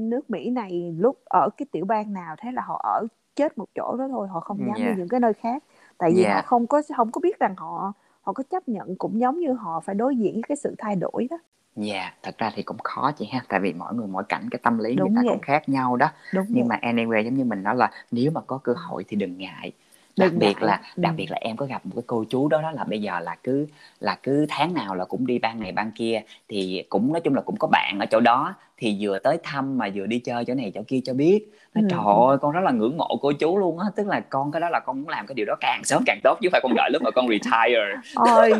nước 0.09 0.29
Mỹ 0.29 0.49
này 0.49 0.95
lúc 0.97 1.17
ở 1.25 1.49
cái 1.57 1.65
tiểu 1.71 1.85
bang 1.85 2.13
nào 2.13 2.35
thế 2.41 2.51
là 2.51 2.61
họ 2.65 2.81
ở 2.83 3.07
chết 3.35 3.57
một 3.57 3.65
chỗ 3.75 3.97
đó 3.97 4.07
thôi, 4.11 4.27
họ 4.27 4.39
không 4.39 4.57
dám 4.59 4.75
yeah. 4.75 4.89
đi 4.89 4.99
những 4.99 5.09
cái 5.09 5.19
nơi 5.19 5.33
khác. 5.33 5.63
Tại 5.97 6.11
vì 6.15 6.23
yeah. 6.23 6.35
họ 6.35 6.41
không 6.41 6.67
có 6.67 6.81
không 6.97 7.11
có 7.11 7.21
biết 7.21 7.39
rằng 7.39 7.55
họ 7.57 7.93
họ 8.21 8.33
có 8.33 8.43
chấp 8.43 8.67
nhận 8.67 8.95
cũng 8.95 9.19
giống 9.19 9.39
như 9.39 9.53
họ 9.53 9.79
phải 9.79 9.95
đối 9.95 10.15
diện 10.15 10.33
với 10.33 10.43
cái 10.47 10.55
sự 10.57 10.75
thay 10.77 10.95
đổi 10.95 11.27
đó. 11.29 11.37
Dạ, 11.75 12.13
thật 12.23 12.37
ra 12.37 12.51
thì 12.55 12.63
cũng 12.63 12.77
khó 12.83 13.11
chị 13.11 13.25
ha, 13.33 13.41
tại 13.49 13.59
vì 13.59 13.73
mỗi 13.73 13.93
người 13.93 14.07
mỗi 14.07 14.23
cảnh 14.29 14.49
cái 14.51 14.59
tâm 14.63 14.77
lý 14.77 14.95
Đúng 14.95 15.13
người 15.13 15.15
ta 15.15 15.21
vậy. 15.25 15.31
cũng 15.33 15.41
khác 15.41 15.69
nhau 15.69 15.95
đó. 15.97 16.07
Đúng 16.33 16.45
Nhưng 16.49 16.67
vậy. 16.67 16.79
mà 16.83 16.89
anyway 16.91 17.23
giống 17.23 17.33
như 17.37 17.43
mình 17.45 17.63
nói 17.63 17.75
là 17.75 17.91
nếu 18.11 18.31
mà 18.31 18.41
có 18.41 18.57
cơ 18.57 18.73
hội 18.73 19.05
thì 19.07 19.17
đừng 19.17 19.37
ngại. 19.37 19.71
Đặc 20.17 20.31
biệt 20.33 20.61
là 20.61 20.81
đặc 20.95 21.13
ừ. 21.13 21.17
biệt 21.17 21.31
là 21.31 21.37
em 21.41 21.57
có 21.57 21.65
gặp 21.65 21.85
một 21.85 21.91
cái 21.95 22.03
cô 22.07 22.25
chú 22.29 22.47
đó 22.47 22.61
đó 22.61 22.71
là 22.71 22.83
bây 22.83 23.01
giờ 23.01 23.19
là 23.19 23.35
cứ 23.43 23.67
là 23.99 24.17
cứ 24.23 24.45
tháng 24.49 24.73
nào 24.73 24.95
là 24.95 25.05
cũng 25.05 25.27
đi 25.27 25.39
ban 25.39 25.59
này 25.59 25.71
ban 25.71 25.91
kia 25.91 26.21
thì 26.47 26.83
cũng 26.89 27.13
nói 27.13 27.21
chung 27.21 27.35
là 27.35 27.41
cũng 27.41 27.55
có 27.57 27.67
bạn 27.67 27.99
ở 27.99 28.05
chỗ 28.05 28.19
đó 28.19 28.55
thì 28.77 28.97
vừa 28.99 29.19
tới 29.19 29.37
thăm 29.43 29.77
mà 29.77 29.89
vừa 29.95 30.05
đi 30.05 30.19
chơi 30.19 30.45
chỗ 30.45 30.53
này 30.53 30.71
chỗ 30.75 30.81
kia 30.87 30.99
cho 31.05 31.13
biết 31.13 31.51
nói 31.73 31.83
ừ. 31.83 31.87
trời 31.91 31.99
ơi 32.27 32.37
con 32.41 32.51
rất 32.51 32.61
là 32.63 32.71
ngưỡng 32.71 32.97
mộ 32.97 33.17
cô 33.21 33.31
chú 33.31 33.57
luôn 33.57 33.79
á 33.79 33.85
tức 33.95 34.07
là 34.07 34.19
con 34.19 34.51
cái 34.51 34.59
đó 34.59 34.69
là 34.69 34.79
con 34.79 35.01
muốn 35.01 35.09
làm 35.09 35.27
cái 35.27 35.35
điều 35.35 35.45
đó 35.45 35.55
càng 35.59 35.81
sớm 35.83 36.03
càng 36.05 36.19
tốt 36.23 36.37
chứ 36.41 36.49
phải 36.51 36.61
con 36.63 36.73
đợi 36.75 36.89
lúc 36.93 37.01
mà 37.01 37.11
con 37.11 37.27
retire 37.29 37.95
ôi 38.15 38.53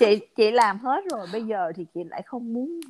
chị 0.00 0.20
chị 0.36 0.50
làm 0.50 0.78
hết 0.78 1.04
rồi 1.10 1.26
bây 1.32 1.42
giờ 1.42 1.72
thì 1.76 1.86
chị 1.94 2.04
lại 2.04 2.22
không 2.22 2.54
muốn 2.54 2.80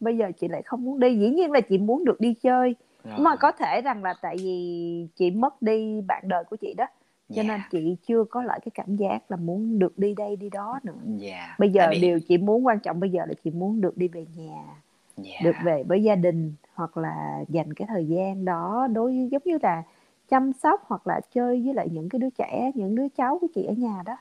bây 0.00 0.16
giờ 0.16 0.30
chị 0.40 0.48
lại 0.48 0.62
không 0.62 0.84
muốn 0.84 1.00
đi 1.00 1.18
dĩ 1.18 1.28
nhiên 1.28 1.50
là 1.50 1.60
chị 1.60 1.78
muốn 1.78 2.04
được 2.04 2.20
đi 2.20 2.34
chơi 2.42 2.74
rồi. 3.04 3.18
mà 3.18 3.36
có 3.36 3.52
thể 3.52 3.80
rằng 3.80 4.04
là 4.04 4.14
tại 4.22 4.36
vì 4.38 5.06
chị 5.16 5.30
mất 5.30 5.62
đi 5.62 6.00
bạn 6.06 6.22
đời 6.28 6.44
của 6.44 6.56
chị 6.56 6.74
đó 6.76 6.86
cho 7.34 7.42
yeah. 7.42 7.46
nên 7.46 7.60
chị 7.70 7.96
chưa 8.06 8.24
có 8.24 8.42
lại 8.42 8.60
cái 8.64 8.72
cảm 8.74 8.96
giác 8.96 9.30
là 9.30 9.36
muốn 9.36 9.78
được 9.78 9.98
đi 9.98 10.14
đây 10.14 10.36
đi 10.36 10.50
đó 10.50 10.80
nữa 10.82 11.00
yeah. 11.22 11.58
bây 11.58 11.70
giờ 11.70 11.88
vì... 11.90 12.00
điều 12.00 12.20
chị 12.20 12.38
muốn 12.38 12.66
quan 12.66 12.80
trọng 12.80 13.00
bây 13.00 13.10
giờ 13.10 13.22
là 13.26 13.34
chị 13.44 13.50
muốn 13.50 13.80
được 13.80 13.96
đi 13.96 14.08
về 14.08 14.26
nhà 14.36 14.64
yeah. 15.24 15.44
được 15.44 15.56
về 15.64 15.82
với 15.82 16.02
gia 16.02 16.14
đình 16.14 16.54
hoặc 16.74 16.96
là 16.96 17.44
dành 17.48 17.74
cái 17.74 17.88
thời 17.88 18.06
gian 18.06 18.44
đó 18.44 18.88
đối 18.92 19.28
giống 19.30 19.42
như 19.44 19.58
là 19.62 19.82
chăm 20.28 20.52
sóc 20.52 20.82
hoặc 20.86 21.06
là 21.06 21.20
chơi 21.34 21.62
với 21.64 21.74
lại 21.74 21.88
những 21.92 22.08
cái 22.08 22.18
đứa 22.18 22.30
trẻ 22.30 22.70
những 22.74 22.94
đứa 22.94 23.08
cháu 23.16 23.38
của 23.38 23.46
chị 23.54 23.64
ở 23.64 23.72
nhà 23.72 24.02
đó 24.06 24.16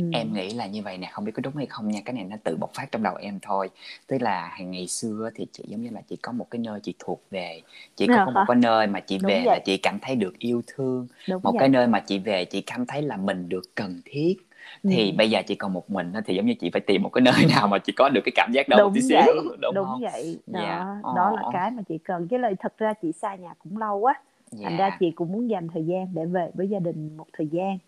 ừ. 0.00 0.10
em 0.12 0.32
nghĩ 0.32 0.50
là 0.50 0.66
như 0.66 0.82
vậy 0.82 0.98
nè 0.98 1.08
không 1.12 1.24
biết 1.24 1.32
có 1.34 1.40
đúng 1.40 1.56
hay 1.56 1.66
không 1.66 1.88
nha 1.88 2.00
cái 2.04 2.14
này 2.14 2.24
nó 2.24 2.36
tự 2.44 2.56
bộc 2.56 2.70
phát 2.74 2.92
trong 2.92 3.02
đầu 3.02 3.14
em 3.16 3.38
thôi 3.42 3.70
tức 4.06 4.22
là 4.22 4.48
hàng 4.48 4.70
ngày 4.70 4.86
xưa 4.86 5.30
thì 5.34 5.46
chị 5.52 5.64
giống 5.66 5.82
như 5.82 5.90
là 5.90 6.00
chị 6.08 6.16
có 6.16 6.32
một 6.32 6.46
cái 6.50 6.58
nơi 6.58 6.80
chị 6.82 6.94
thuộc 6.98 7.22
về 7.30 7.60
chị 7.96 8.06
có, 8.06 8.22
có 8.26 8.32
một 8.32 8.44
cái 8.48 8.56
nơi 8.56 8.86
mà 8.86 9.00
chị 9.00 9.18
đúng 9.18 9.28
về 9.28 9.42
vậy. 9.44 9.56
là 9.56 9.58
chị 9.64 9.76
cảm 9.76 9.98
thấy 10.02 10.16
được 10.16 10.38
yêu 10.38 10.62
thương 10.66 11.06
đúng 11.28 11.42
một 11.42 11.52
vậy. 11.52 11.60
cái 11.60 11.68
nơi 11.68 11.86
mà 11.86 12.00
chị 12.00 12.18
về 12.18 12.44
chị 12.44 12.60
cảm 12.60 12.86
thấy 12.86 13.02
là 13.02 13.16
mình 13.16 13.48
được 13.48 13.74
cần 13.74 14.00
thiết 14.04 14.34
thì 14.82 15.10
ừ. 15.10 15.14
bây 15.16 15.30
giờ 15.30 15.42
chị 15.46 15.54
còn 15.54 15.72
một 15.72 15.90
mình 15.90 16.12
thì 16.26 16.34
giống 16.34 16.46
như 16.46 16.54
chị 16.54 16.70
phải 16.70 16.80
tìm 16.80 17.02
một 17.02 17.08
cái 17.08 17.22
nơi 17.32 17.46
nào 17.54 17.68
mà 17.68 17.78
chị 17.78 17.92
có 17.96 18.08
được 18.08 18.20
cái 18.24 18.32
cảm 18.34 18.50
giác 18.52 18.68
đó 18.68 18.76
đúng 18.78 18.94
tí 18.94 19.00
vậy, 19.10 19.22
xíu 19.24 19.34
đúng, 19.60 19.74
đúng 19.74 19.86
không? 19.86 20.00
vậy 20.00 20.38
đó 20.46 20.60
yeah. 20.60 20.78
Dạ. 21.04 21.12
đó 21.16 21.30
là 21.30 21.42
cái 21.52 21.70
mà 21.70 21.82
chị 21.88 21.98
cần 21.98 22.28
chứ 22.28 22.36
lời 22.38 22.54
thật 22.58 22.78
ra 22.78 22.92
chị 23.02 23.12
xa 23.12 23.34
nhà 23.34 23.54
cũng 23.58 23.78
lâu 23.78 23.98
quá 23.98 24.14
yeah. 24.52 24.64
thành 24.64 24.78
ra 24.78 24.88
dạ. 24.88 24.96
chị 25.00 25.10
cũng 25.10 25.32
muốn 25.32 25.50
dành 25.50 25.68
thời 25.74 25.84
gian 25.86 26.06
để 26.14 26.26
về 26.26 26.50
với 26.54 26.68
gia 26.68 26.78
đình 26.78 27.16
một 27.16 27.26
thời 27.32 27.46
gian 27.46 27.78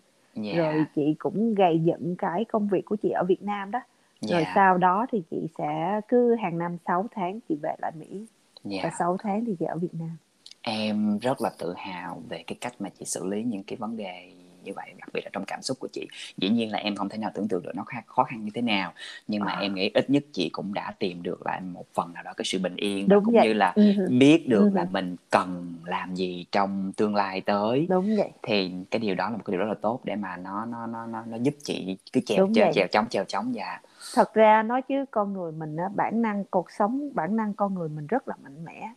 yeah. 0.43 0.57
rồi 0.57 0.85
chị 0.95 1.15
cũng 1.19 1.55
gầy 1.55 1.79
dựng 1.83 2.15
cái 2.17 2.45
công 2.45 2.67
việc 2.67 2.85
của 2.85 2.95
chị 2.95 3.09
ở 3.09 3.23
Việt 3.23 3.41
Nam 3.41 3.71
đó 3.71 3.79
rồi 4.21 4.41
Yeah. 4.41 4.55
sau 4.55 4.77
đó 4.77 5.05
thì 5.11 5.23
chị 5.31 5.47
sẽ 5.57 6.01
cứ 6.07 6.35
hàng 6.35 6.57
năm 6.57 6.77
6 6.87 7.05
tháng 7.15 7.39
chị 7.49 7.55
về 7.61 7.75
lại 7.81 7.91
Mỹ 7.99 8.25
và 8.63 8.71
Yeah. 8.71 8.93
6 8.99 9.17
tháng 9.23 9.45
thì 9.45 9.55
chị 9.59 9.65
ở 9.65 9.77
Việt 9.77 9.93
Nam 9.93 10.17
Em 10.61 11.19
rất 11.19 11.41
là 11.41 11.49
tự 11.59 11.73
hào 11.77 12.21
về 12.29 12.43
cái 12.47 12.57
cách 12.61 12.73
mà 12.79 12.89
chị 12.99 13.05
xử 13.05 13.25
lý 13.25 13.43
những 13.43 13.63
cái 13.63 13.77
vấn 13.77 13.97
đề 13.97 14.31
như 14.63 14.73
vậy, 14.75 14.93
đặc 14.99 15.09
biệt 15.13 15.21
là 15.23 15.29
trong 15.33 15.43
cảm 15.47 15.61
xúc 15.61 15.77
của 15.79 15.87
chị. 15.93 16.07
Dĩ 16.37 16.49
nhiên 16.49 16.71
là 16.71 16.77
em 16.77 16.95
không 16.95 17.09
thể 17.09 17.17
nào 17.17 17.31
tưởng 17.33 17.47
tượng 17.47 17.63
được 17.63 17.71
nó 17.75 17.83
khó 18.05 18.23
khăn 18.23 18.45
như 18.45 18.51
thế 18.53 18.61
nào, 18.61 18.93
nhưng 19.27 19.43
mà 19.43 19.51
À. 19.51 19.59
em 19.59 19.75
nghĩ 19.75 19.91
ít 19.93 20.09
nhất 20.09 20.23
chị 20.33 20.49
cũng 20.49 20.73
đã 20.73 20.93
tìm 20.99 21.23
được 21.23 21.45
lại 21.45 21.61
một 21.61 21.85
phần 21.93 22.13
nào 22.13 22.23
đó 22.23 22.33
cái 22.37 22.45
sự 22.45 22.59
bình 22.59 22.75
yên 22.75 23.07
đúng 23.09 23.23
cũng 23.25 23.33
vậy. 23.33 23.47
như 23.47 23.53
là 23.53 23.73
Ừ, 23.75 23.83
biết 24.09 24.47
được 24.49 24.63
Ừ. 24.63 24.69
là 24.73 24.85
mình 24.91 25.15
cần 25.29 25.73
làm 25.85 26.15
gì 26.15 26.45
trong 26.51 26.91
tương 26.97 27.15
lai 27.15 27.41
tới. 27.41 27.87
Đúng 27.89 28.15
vậy. 28.17 28.29
Thì 28.43 28.71
cái 28.91 28.99
điều 28.99 29.15
đó 29.15 29.29
là 29.29 29.37
một 29.37 29.43
cái 29.45 29.51
điều 29.51 29.59
rất 29.59 29.67
là 29.67 29.75
tốt 29.81 29.99
để 30.03 30.15
mà 30.15 30.37
nó 30.37 30.65
nó 30.65 30.87
nó 30.87 31.05
nó, 31.05 31.23
nó 31.27 31.37
giúp 31.41 31.53
chị 31.63 31.97
cứ 32.13 32.21
chèo 32.25 32.47
chèo 32.55 32.71
chèo 32.73 32.87
chống 32.91 33.05
chèo 33.09 33.23
chống 33.27 33.51
và 33.55 33.79
thật 34.15 34.33
ra 34.33 34.63
nói 34.63 34.81
chứ 34.81 35.05
con 35.11 35.33
người 35.33 35.51
mình 35.51 35.75
á, 35.77 35.85
bản 35.95 36.21
năng 36.21 36.43
cuộc 36.45 36.71
sống 36.71 37.09
bản 37.13 37.35
năng 37.35 37.53
con 37.53 37.73
người 37.73 37.89
mình 37.89 38.07
rất 38.07 38.27
là 38.27 38.35
mạnh 38.43 38.65
mẽ 38.65 38.89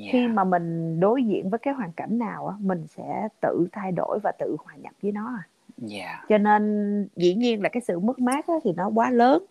yeah. 0.00 0.12
khi 0.12 0.26
mà 0.28 0.44
mình 0.44 1.00
đối 1.00 1.24
diện 1.24 1.50
với 1.50 1.58
cái 1.58 1.74
hoàn 1.74 1.92
cảnh 1.92 2.18
nào 2.18 2.46
á, 2.46 2.56
mình 2.60 2.86
sẽ 2.86 3.28
tự 3.40 3.66
thay 3.72 3.92
đổi 3.92 4.18
và 4.22 4.32
tự 4.38 4.56
hòa 4.64 4.74
nhập 4.76 4.92
với 5.02 5.12
nó 5.12 5.26
à. 5.26 5.42
yeah. 5.90 6.24
cho 6.28 6.38
nên 6.38 7.08
dĩ 7.16 7.34
nhiên 7.34 7.62
là 7.62 7.68
cái 7.68 7.80
sự 7.86 7.98
mất 7.98 8.18
mát 8.18 8.46
á, 8.46 8.54
thì 8.64 8.72
nó 8.72 8.88
quá 8.94 9.10
lớn 9.10 9.44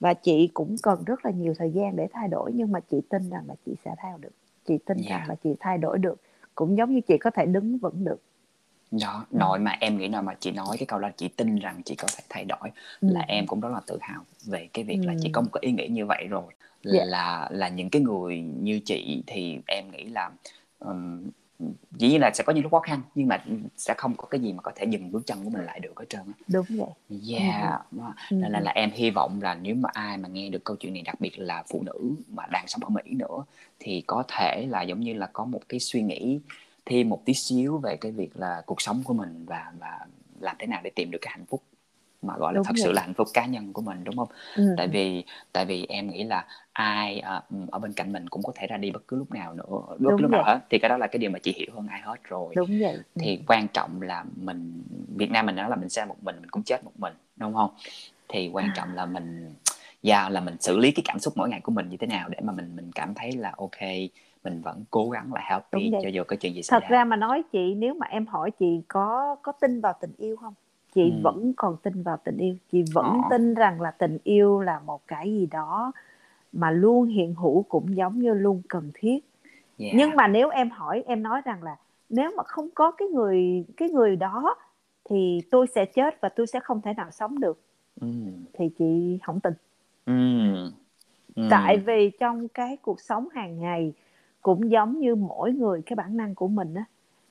và 0.00 0.14
chị 0.14 0.50
cũng 0.54 0.76
cần 0.82 1.04
rất 1.06 1.24
là 1.24 1.30
nhiều 1.30 1.54
thời 1.58 1.70
gian 1.70 1.96
để 1.96 2.06
thay 2.12 2.28
đổi 2.28 2.52
nhưng 2.54 2.72
mà 2.72 2.80
chị 2.80 3.00
tin 3.08 3.30
rằng 3.30 3.44
là 3.48 3.54
chị 3.66 3.74
sẽ 3.84 3.94
theo 4.02 4.18
được 4.18 4.32
chị 4.66 4.78
tin 4.86 4.96
Dạ. 4.96 5.18
rằng 5.18 5.28
là 5.28 5.34
chị 5.34 5.54
thay 5.60 5.78
đổi 5.78 5.98
được 5.98 6.20
cũng 6.54 6.76
giống 6.76 6.94
như 6.94 7.00
chị 7.00 7.18
có 7.18 7.30
thể 7.30 7.46
đứng 7.46 7.78
vững 7.78 8.04
được 8.04 8.20
đó 8.90 9.26
Ừ. 9.30 9.36
nội 9.38 9.58
mà 9.58 9.70
em 9.80 9.98
nghĩ 9.98 10.08
nào 10.08 10.22
mà 10.22 10.34
chị 10.40 10.50
nói 10.50 10.76
cái 10.78 10.86
câu 10.86 10.98
là 10.98 11.10
chị 11.16 11.28
tin 11.28 11.58
rằng 11.58 11.82
chị 11.84 11.94
có 11.94 12.08
thể 12.16 12.24
thay 12.28 12.44
đổi 12.44 12.70
Ừ. 13.00 13.08
là 13.12 13.20
em 13.20 13.46
cũng 13.46 13.60
rất 13.60 13.68
là 13.72 13.80
tự 13.86 13.98
hào 14.00 14.24
về 14.46 14.68
cái 14.72 14.84
việc 14.84 14.98
là 15.04 15.14
chị 15.22 15.28
Ừ. 15.28 15.32
có 15.32 15.40
một 15.40 15.48
cái 15.52 15.60
ý 15.64 15.72
nghĩ 15.72 15.88
như 15.88 16.06
vậy 16.06 16.26
rồi 16.30 16.52
Dạ. 16.84 17.04
là 17.04 17.48
là 17.52 17.68
những 17.68 17.90
cái 17.90 18.02
người 18.02 18.40
như 18.40 18.80
chị 18.84 19.22
thì 19.26 19.58
em 19.66 19.90
nghĩ 19.90 20.04
là 20.04 20.30
um, 20.78 21.30
dĩ 21.98 22.08
nhiên 22.08 22.20
là 22.20 22.30
sẽ 22.34 22.44
có 22.46 22.52
những 22.52 22.62
lúc 22.62 22.72
khó 22.72 22.80
khăn 22.80 23.00
nhưng 23.14 23.28
mà 23.28 23.44
sẽ 23.76 23.94
không 23.98 24.14
có 24.16 24.26
cái 24.26 24.40
gì 24.40 24.52
mà 24.52 24.62
có 24.62 24.72
thể 24.76 24.86
dừng 24.90 25.12
bước 25.12 25.22
chân 25.26 25.38
của 25.44 25.50
mình 25.50 25.62
lại 25.64 25.80
được 25.80 25.92
hết 26.00 26.04
trơn 26.08 26.20
á. 26.26 26.32
đúng 26.48 26.66
vậy 26.68 26.88
Yeah, 27.26 27.80
Ừ. 27.90 28.02
nên 28.30 28.52
là, 28.52 28.60
là 28.60 28.70
em 28.70 28.90
hy 28.90 29.10
vọng 29.10 29.38
là 29.42 29.54
nếu 29.54 29.74
mà 29.74 29.88
ai 29.92 30.16
mà 30.16 30.28
nghe 30.28 30.48
được 30.48 30.64
câu 30.64 30.76
chuyện 30.76 30.92
này 30.92 31.02
đặc 31.02 31.20
biệt 31.20 31.38
là 31.38 31.62
phụ 31.68 31.82
nữ 31.86 32.10
mà 32.28 32.46
đang 32.50 32.64
sống 32.68 32.84
ở 32.84 32.88
Mỹ 32.90 33.02
nữa 33.14 33.44
thì 33.78 34.04
có 34.06 34.24
thể 34.28 34.66
là 34.70 34.82
giống 34.82 35.00
như 35.00 35.14
là 35.14 35.26
có 35.32 35.44
một 35.44 35.60
cái 35.68 35.80
suy 35.80 36.02
nghĩ 36.02 36.40
thêm 36.88 37.08
một 37.08 37.22
tí 37.24 37.34
xíu 37.34 37.78
về 37.78 37.96
cái 37.96 38.12
việc 38.12 38.30
là 38.36 38.62
cuộc 38.66 38.80
sống 38.82 39.02
của 39.04 39.14
mình 39.14 39.44
và 39.46 39.72
và 39.80 39.98
làm 40.40 40.56
thế 40.58 40.66
nào 40.66 40.80
để 40.84 40.90
tìm 40.96 41.10
được 41.10 41.18
cái 41.22 41.32
hạnh 41.36 41.46
phúc 41.46 41.62
mà 42.22 42.34
gọi 42.38 42.52
là 42.54 42.58
Đúng 42.58 42.64
thật 42.66 42.72
vậy. 42.76 42.84
sự 42.84 42.92
là 42.92 43.02
hạnh 43.02 43.14
phúc 43.14 43.28
cá 43.34 43.46
nhân 43.46 43.72
của 43.72 43.82
mình 43.82 44.04
đúng 44.04 44.16
không? 44.16 44.28
ừ. 44.56 44.62
Tại 44.76 44.88
vì 44.88 45.24
tại 45.52 45.64
vì 45.64 45.86
em 45.88 46.10
nghĩ 46.10 46.24
là 46.24 46.46
ai 46.72 47.20
à, 47.20 47.42
ở 47.70 47.78
bên 47.78 47.92
cạnh 47.92 48.12
mình 48.12 48.28
cũng 48.28 48.42
có 48.42 48.52
thể 48.56 48.66
ra 48.66 48.76
đi 48.76 48.90
bất 48.90 49.08
cứ 49.08 49.16
lúc 49.18 49.30
nào 49.32 49.54
nữa, 49.54 49.64
bất 49.88 49.96
Đúng 49.98 50.16
cứ 50.18 50.22
lúc 50.22 50.30
nào 50.30 50.42
vậy. 50.44 50.44
hết 50.44 50.60
thì 50.70 50.78
cái 50.78 50.88
đó 50.88 50.96
là 50.98 51.06
cái 51.06 51.18
điều 51.18 51.30
mà 51.30 51.38
chị 51.38 51.52
hiểu 51.56 51.68
hơn 51.74 51.86
ai 51.88 52.00
hết 52.00 52.16
rồi 52.24 52.54
đúng 52.56 52.78
vậy 52.80 53.02
Ừ. 53.14 53.22
thì 53.22 53.40
quan 53.46 53.68
trọng 53.68 54.02
là 54.02 54.24
mình 54.36 54.82
Việt 55.16 55.30
Nam 55.30 55.46
mình 55.46 55.56
nói 55.56 55.70
là 55.70 55.76
mình 55.76 55.88
sẽ 55.88 56.04
một 56.04 56.16
mình 56.22 56.36
mình 56.40 56.50
cũng 56.50 56.62
chết 56.62 56.84
một 56.84 56.92
mình 56.98 57.14
đúng 57.36 57.54
không 57.54 57.70
thì 58.28 58.50
quan 58.52 58.72
trọng 58.72 58.94
là 58.94 59.06
mình 59.06 59.54
yeah, 60.02 60.32
là 60.32 60.40
mình 60.40 60.56
xử 60.60 60.78
lý 60.78 60.90
cái 60.92 61.02
cảm 61.06 61.18
xúc 61.18 61.34
mỗi 61.36 61.48
ngày 61.48 61.60
của 61.60 61.72
mình 61.72 61.88
như 61.88 61.96
thế 61.96 62.06
nào 62.06 62.28
để 62.28 62.38
mà 62.42 62.52
mình 62.52 62.76
mình 62.76 62.92
cảm 62.94 63.14
thấy 63.14 63.32
là 63.32 63.52
ok 63.56 63.78
mình 64.44 64.60
vẫn 64.60 64.84
cố 64.90 65.10
gắng 65.10 65.32
là 65.34 65.40
happy 65.44 65.92
cho 66.02 66.08
dù 66.08 66.22
cái 66.28 66.36
chuyện 66.36 66.54
gì 66.54 66.62
xảy 66.62 66.80
thật 66.80 66.88
ra 66.88 66.96
ra 66.98 67.04
mà 67.04 67.16
nói 67.16 67.42
chị 67.52 67.74
nếu 67.74 67.94
mà 67.94 68.06
em 68.06 68.26
hỏi 68.26 68.50
chị 68.50 68.82
có 68.88 69.36
có 69.42 69.52
tin 69.52 69.80
vào 69.80 69.92
tình 70.00 70.12
yêu 70.18 70.36
không 70.36 70.54
chị 70.94 71.02
Ừ. 71.02 71.20
vẫn 71.22 71.52
còn 71.56 71.76
tin 71.82 72.02
vào 72.02 72.16
tình 72.24 72.36
yêu 72.36 72.54
chị 72.72 72.82
vẫn 72.94 73.06
Ờ. 73.06 73.28
tin 73.30 73.54
rằng 73.54 73.80
là 73.80 73.90
tình 73.90 74.18
yêu 74.24 74.60
là 74.60 74.80
một 74.80 75.06
cái 75.06 75.32
gì 75.32 75.46
đó 75.46 75.92
mà 76.52 76.70
luôn 76.70 77.06
hiện 77.06 77.34
hữu 77.34 77.62
cũng 77.62 77.96
giống 77.96 78.18
như 78.18 78.34
luôn 78.34 78.62
cần 78.68 78.90
thiết 78.94 79.18
yeah. 79.78 79.94
nhưng 79.96 80.16
mà 80.16 80.28
nếu 80.28 80.48
em 80.50 80.70
hỏi 80.70 81.04
em 81.06 81.22
nói 81.22 81.40
rằng 81.44 81.62
là 81.62 81.76
nếu 82.08 82.30
mà 82.36 82.42
không 82.42 82.68
có 82.74 82.90
cái 82.90 83.08
người 83.08 83.64
cái 83.76 83.88
người 83.90 84.16
đó 84.16 84.56
thì 85.10 85.40
tôi 85.50 85.66
sẽ 85.74 85.84
chết 85.84 86.20
và 86.20 86.28
tôi 86.28 86.46
sẽ 86.46 86.60
không 86.60 86.80
thể 86.80 86.94
nào 86.96 87.10
sống 87.10 87.40
được 87.40 87.60
mm. 88.00 88.30
thì 88.52 88.68
chị 88.78 89.18
không 89.22 89.40
tin 89.40 89.52
Mm. 90.06 90.72
Mm. 91.36 91.48
tại 91.50 91.76
vì 91.76 92.10
trong 92.10 92.48
cái 92.48 92.76
cuộc 92.82 93.00
sống 93.00 93.28
hàng 93.34 93.60
ngày 93.60 93.92
cũng 94.42 94.70
giống 94.70 95.00
như 95.00 95.14
mỗi 95.14 95.52
người 95.52 95.82
cái 95.86 95.96
bản 95.96 96.16
năng 96.16 96.34
của 96.34 96.48
mình 96.48 96.74
á 96.74 96.84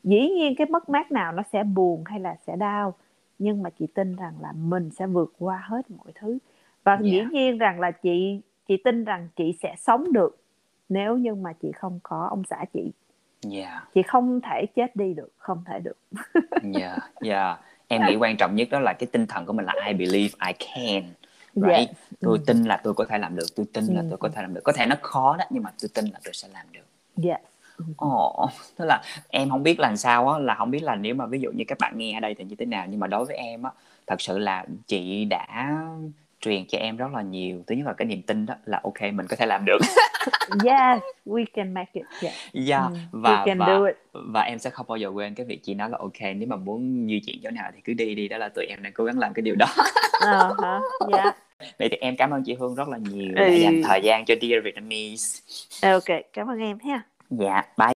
dĩ 0.04 0.30
nhiên 0.30 0.56
cái 0.56 0.68
mất 0.70 0.90
mát 0.90 1.12
nào 1.12 1.32
nó 1.32 1.44
sẽ 1.54 1.64
buồn 1.64 2.04
hay 2.06 2.20
là 2.20 2.36
sẽ 2.48 2.56
đau 2.56 2.94
nhưng 3.40 3.64
mà 3.64 3.70
chị 3.70 3.88
tin 3.88 4.16
rằng 4.16 4.34
là 4.42 4.52
mình 4.52 4.90
sẽ 4.98 5.08
vượt 5.08 5.34
qua 5.40 5.64
hết 5.70 5.92
mọi 5.92 6.12
thứ 6.16 6.38
và 6.84 7.00
dĩ 7.02 7.12
Yeah. 7.18 7.32
nhiên 7.32 7.58
rằng 7.58 7.80
là 7.80 7.92
chị 7.92 8.42
chị 8.68 8.78
tin 8.84 9.04
rằng 9.04 9.28
chị 9.36 9.58
sẽ 9.62 9.76
sống 9.78 10.14
được 10.14 10.38
nếu 10.90 11.18
như 11.18 11.36
mà 11.36 11.54
chị 11.54 11.72
không 11.72 12.00
có 12.04 12.28
ông 12.30 12.44
xã 12.50 12.66
chị 12.74 12.92
yeah. 13.52 13.84
chị 13.94 14.02
không 14.02 14.42
thể 14.42 14.66
chết 14.76 14.96
đi 14.96 15.14
được 15.14 15.30
không 15.38 15.64
thể 15.66 15.80
được 15.80 15.98
yeah. 16.74 17.00
yeah. 17.22 17.60
em 17.88 18.02
nghĩ 18.08 18.16
quan 18.16 18.38
trọng 18.38 18.56
nhất 18.56 18.68
đó 18.72 18.80
là 18.80 18.94
cái 18.94 19.08
tinh 19.12 19.26
thần 19.28 19.46
của 19.46 19.54
mình 19.54 19.66
là 19.66 19.74
I 19.88 19.94
believe 19.94 20.34
I 20.48 20.54
can 20.60 21.04
right 21.56 21.90
Yes. 21.90 21.90
tôi 22.20 22.38
Ừ. 22.38 22.44
tin 22.48 22.64
là 22.64 22.82
tôi 22.84 22.94
có 22.94 23.06
thể 23.06 23.18
làm 23.18 23.36
được 23.36 23.46
tôi 23.56 23.66
tin 23.74 23.86
là 23.86 24.02
Ừ. 24.02 24.08
tôi 24.10 24.18
có 24.18 24.30
thể 24.30 24.42
làm 24.42 24.54
được 24.54 24.62
có 24.64 24.72
thể 24.76 24.86
nó 24.86 24.96
khó 25.02 25.38
đó 25.38 25.46
nhưng 25.50 25.64
mà 25.64 25.72
tôi 25.82 25.90
tin 25.94 26.06
là 26.06 26.20
tôi 26.24 26.34
sẽ 26.34 26.48
làm 26.54 26.66
được 26.72 26.82
yes. 27.18 27.42
Ồ, 27.96 28.50
tức 28.78 28.86
là 28.86 29.02
em 29.30 29.50
không 29.50 29.64
biết 29.64 29.80
làm 29.80 29.98
sao 29.98 30.30
á, 30.30 30.40
là 30.40 30.56
không 30.56 30.72
biết 30.72 30.84
là 30.84 30.96
nếu 30.96 31.16
mà 31.16 31.26
ví 31.26 31.40
dụ 31.40 31.52
như 31.52 31.64
các 31.68 31.78
bạn 31.82 31.98
nghe 31.98 32.18
ở 32.18 32.20
đây 32.20 32.36
thì 32.38 32.44
như 32.44 32.56
thế 32.60 32.66
nào 32.66 32.88
nhưng 32.90 33.00
mà 33.00 33.08
đối 33.08 33.26
với 33.26 33.36
em 33.36 33.64
á, 33.64 33.72
thật 34.08 34.22
sự 34.22 34.38
là 34.40 34.66
chị 34.88 35.26
đã 35.26 35.76
truyền 36.42 36.66
cho 36.68 36.78
em 36.78 36.98
rất 36.98 37.08
là 37.14 37.22
nhiều. 37.22 37.64
Thứ 37.68 37.76
nhất 37.76 37.88
là 37.88 37.94
cái 37.94 38.06
niềm 38.06 38.22
tin 38.22 38.46
đó 38.46 38.54
là 38.66 38.80
ok 38.84 39.02
mình 39.14 39.28
có 39.30 39.36
thể 39.36 39.46
làm 39.46 39.66
được. 39.66 39.78
yes 40.66 41.02
we 41.26 41.46
can 41.54 41.74
make 41.74 41.92
it 41.94 42.06
yes 42.22 42.34
Yeah, 42.70 42.92
Ừ, 42.92 42.98
và 43.12 43.32
we 43.42 43.46
can 43.46 43.60
và 43.60 43.68
do 43.68 43.86
it 43.86 43.96
và 44.14 44.42
em 44.42 44.60
sẽ 44.60 44.70
không 44.70 44.86
bao 44.90 44.98
giờ 44.98 45.08
quên 45.10 45.36
cái 45.36 45.46
việc 45.46 45.64
chị 45.64 45.74
nói 45.74 45.90
là 45.90 45.98
ok 45.98 46.20
nếu 46.36 46.48
mà 46.48 46.56
muốn 46.56 47.08
di 47.10 47.20
chuyển 47.20 47.40
chỗ 47.44 47.50
nào 47.50 47.72
thì 47.76 47.82
cứ 47.84 47.94
đi 47.94 48.16
đi 48.16 48.28
đó 48.28 48.38
là 48.38 48.50
tụi 48.50 48.66
em 48.66 48.84
đang 48.84 48.94
cố 48.94 49.04
gắng 49.04 49.20
làm 49.20 49.34
cái 49.34 49.42
điều 49.42 49.56
đó. 49.56 49.66
Hả 50.22 50.80
dạ 51.12 51.32
Vậy 51.80 51.90
thì 51.92 51.98
em 51.98 52.16
cảm 52.18 52.32
ơn 52.32 52.44
chị 52.44 52.54
Hương 52.60 52.76
rất 52.76 52.88
là 52.88 52.98
nhiều 52.98 53.36
đã 53.36 53.54
dành 53.56 53.82
thời 53.84 54.02
gian 54.04 54.26
cho 54.26 54.36
Dear 54.42 54.64
Vietnamese. 54.64 55.42
ok 55.82 56.22
cảm 56.34 56.48
ơn 56.50 56.60
em 56.60 56.80
ha 56.80 57.02
Dạ, 57.30 57.62
bye. 57.78 57.94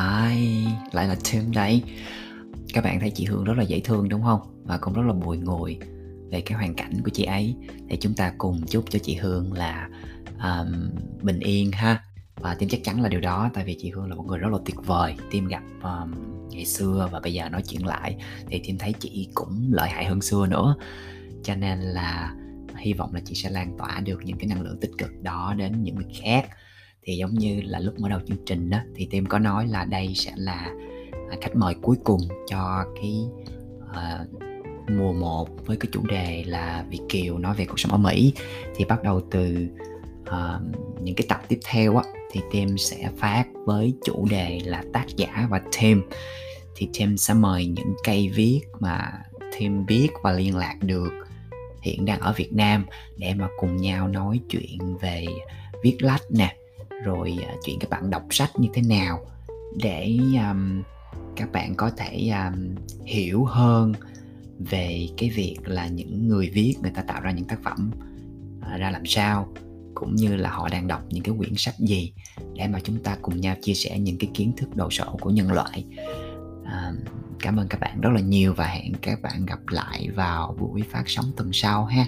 Hi, 0.00 0.66
lại 0.92 1.08
là 1.08 1.16
Tim 1.30 1.52
đây. 1.52 1.82
Các 2.72 2.84
bạn 2.84 3.00
thấy 3.00 3.10
chị 3.10 3.24
Hương 3.24 3.44
rất 3.44 3.54
là 3.56 3.62
dễ 3.62 3.80
thương 3.80 4.08
đúng 4.08 4.22
không? 4.22 4.40
Và 4.64 4.78
cũng 4.78 4.94
rất 4.94 5.02
là 5.06 5.12
bùi 5.12 5.38
ngùi 5.38 5.78
về 6.30 6.40
cái 6.40 6.58
hoàn 6.58 6.74
cảnh 6.74 7.00
của 7.04 7.10
chị 7.10 7.24
ấy. 7.24 7.54
Thì 7.88 7.96
chúng 8.00 8.14
ta 8.14 8.32
cùng 8.38 8.66
chúc 8.66 8.84
cho 8.90 8.98
chị 8.98 9.14
Hương 9.14 9.52
là 9.52 9.88
um, 10.42 10.90
bình 11.22 11.40
yên 11.40 11.72
ha. 11.72 12.04
Và 12.36 12.54
Tim 12.54 12.68
chắc 12.68 12.80
chắn 12.84 13.02
là 13.02 13.08
điều 13.08 13.20
đó 13.20 13.50
tại 13.54 13.64
vì 13.64 13.76
chị 13.80 13.90
Hương 13.90 14.08
là 14.08 14.14
một 14.14 14.24
người 14.26 14.38
rất 14.38 14.52
là 14.52 14.58
tuyệt 14.64 14.76
vời. 14.86 15.14
Tim 15.30 15.48
gặp 15.48 15.62
um, 15.82 16.14
ngày 16.48 16.64
xưa 16.64 17.08
và 17.12 17.20
bây 17.20 17.32
giờ 17.32 17.48
nói 17.48 17.62
chuyện 17.68 17.86
lại 17.86 18.16
thì 18.46 18.60
Tim 18.64 18.78
thấy 18.78 18.92
chị 18.92 19.28
cũng 19.34 19.68
lợi 19.72 19.90
hại 19.90 20.04
hơn 20.04 20.20
xưa 20.20 20.46
nữa. 20.46 20.76
Cho 21.44 21.54
nên 21.54 21.80
là 21.80 22.34
hy 22.76 22.92
vọng 22.92 23.14
là 23.14 23.20
chị 23.24 23.34
sẽ 23.34 23.50
lan 23.50 23.78
tỏa 23.78 24.00
được 24.00 24.20
những 24.24 24.38
cái 24.38 24.46
năng 24.46 24.62
lượng 24.62 24.80
tích 24.80 24.92
cực 24.98 25.22
đó 25.22 25.54
đến 25.58 25.82
những 25.82 25.94
người 25.94 26.12
khác 26.22 26.48
thì 27.02 27.16
giống 27.16 27.34
như 27.34 27.60
là 27.64 27.78
lúc 27.78 28.00
mở 28.00 28.08
đầu 28.08 28.20
chương 28.26 28.44
trình 28.46 28.70
đó 28.70 28.78
thì 28.94 29.08
Tim 29.10 29.26
có 29.26 29.38
nói 29.38 29.66
là 29.66 29.84
đây 29.84 30.12
sẽ 30.14 30.32
là 30.36 30.74
à, 31.30 31.36
khách 31.40 31.56
mời 31.56 31.74
cuối 31.82 31.96
cùng 32.04 32.20
cho 32.48 32.84
cái 33.00 33.24
uh, 33.90 34.42
mùa 34.90 35.12
1 35.12 35.66
với 35.66 35.76
cái 35.76 35.88
chủ 35.92 36.06
đề 36.06 36.44
là 36.46 36.84
Việt 36.90 37.00
Kiều 37.08 37.38
nói 37.38 37.54
về 37.54 37.64
cuộc 37.64 37.80
sống 37.80 37.92
ở 37.92 37.98
Mỹ. 37.98 38.32
Thì 38.76 38.84
bắt 38.84 39.02
đầu 39.02 39.20
từ 39.30 39.68
uh, 40.22 40.62
những 41.02 41.14
cái 41.14 41.26
tập 41.28 41.42
tiếp 41.48 41.58
theo 41.70 41.96
á 41.96 42.04
thì 42.32 42.40
Tim 42.50 42.78
sẽ 42.78 43.10
phát 43.16 43.44
với 43.66 43.94
chủ 44.04 44.26
đề 44.30 44.60
là 44.64 44.82
tác 44.92 45.06
giả 45.16 45.46
và 45.50 45.60
Tim 45.80 46.02
thì 46.76 46.88
Tim 46.98 47.16
sẽ 47.16 47.34
mời 47.34 47.66
những 47.66 47.94
cây 48.04 48.28
viết 48.28 48.60
mà 48.80 49.12
Tim 49.58 49.86
biết 49.86 50.08
và 50.22 50.32
liên 50.32 50.56
lạc 50.56 50.76
được 50.80 51.10
hiện 51.82 52.04
đang 52.04 52.20
ở 52.20 52.32
Việt 52.36 52.52
Nam 52.52 52.86
để 53.16 53.34
mà 53.34 53.48
cùng 53.58 53.76
nhau 53.76 54.08
nói 54.08 54.40
chuyện 54.48 54.96
về 55.00 55.26
viết 55.82 55.96
lách 56.00 56.22
nè 56.30 56.56
rồi 57.04 57.36
à, 57.48 57.54
chuyện 57.64 57.78
các 57.80 57.90
bạn 57.90 58.10
đọc 58.10 58.22
sách 58.30 58.50
như 58.58 58.68
thế 58.74 58.82
nào 58.82 59.24
để 59.82 60.18
um, 60.50 60.82
các 61.36 61.52
bạn 61.52 61.74
có 61.74 61.90
thể 61.96 62.30
um, 62.30 62.74
hiểu 63.04 63.44
hơn 63.44 63.92
về 64.58 65.08
cái 65.16 65.30
việc 65.30 65.56
là 65.64 65.86
những 65.86 66.28
người 66.28 66.50
viết 66.54 66.76
người 66.82 66.92
ta 66.94 67.02
tạo 67.02 67.20
ra 67.20 67.30
những 67.30 67.44
tác 67.44 67.62
phẩm 67.62 67.90
uh, 68.58 68.80
ra 68.80 68.90
làm 68.90 69.06
sao 69.06 69.48
cũng 69.94 70.14
như 70.14 70.36
là 70.36 70.50
họ 70.50 70.68
đang 70.68 70.86
đọc 70.86 71.02
những 71.10 71.22
cái 71.22 71.34
quyển 71.38 71.54
sách 71.56 71.74
gì 71.78 72.12
để 72.54 72.66
mà 72.66 72.80
chúng 72.84 73.02
ta 73.02 73.16
cùng 73.22 73.40
nhau 73.40 73.56
chia 73.62 73.74
sẻ 73.74 73.98
những 73.98 74.18
cái 74.18 74.30
kiến 74.34 74.52
thức 74.56 74.76
đồ 74.76 74.90
sộ 74.90 75.16
của 75.20 75.30
nhân 75.30 75.52
loại. 75.52 75.84
À, 76.64 76.92
cảm 77.40 77.56
ơn 77.56 77.68
các 77.68 77.80
bạn 77.80 78.00
rất 78.00 78.10
là 78.14 78.20
nhiều 78.20 78.54
và 78.54 78.66
hẹn 78.66 78.92
các 79.02 79.22
bạn 79.22 79.46
gặp 79.46 79.58
lại 79.68 80.10
vào 80.14 80.56
buổi 80.60 80.82
phát 80.90 81.02
sóng 81.06 81.32
tuần 81.36 81.50
sau 81.52 81.84
ha. 81.84 82.06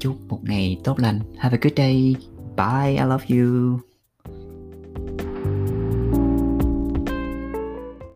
Chúc 0.00 0.16
một 0.28 0.40
ngày 0.42 0.80
tốt 0.84 0.98
lành. 0.98 1.20
Have 1.38 1.58
a 1.58 1.60
good 1.62 1.76
day. 1.76 2.37
Bye. 2.58 2.96
I 2.98 3.04
love 3.04 3.26
you 3.30 3.87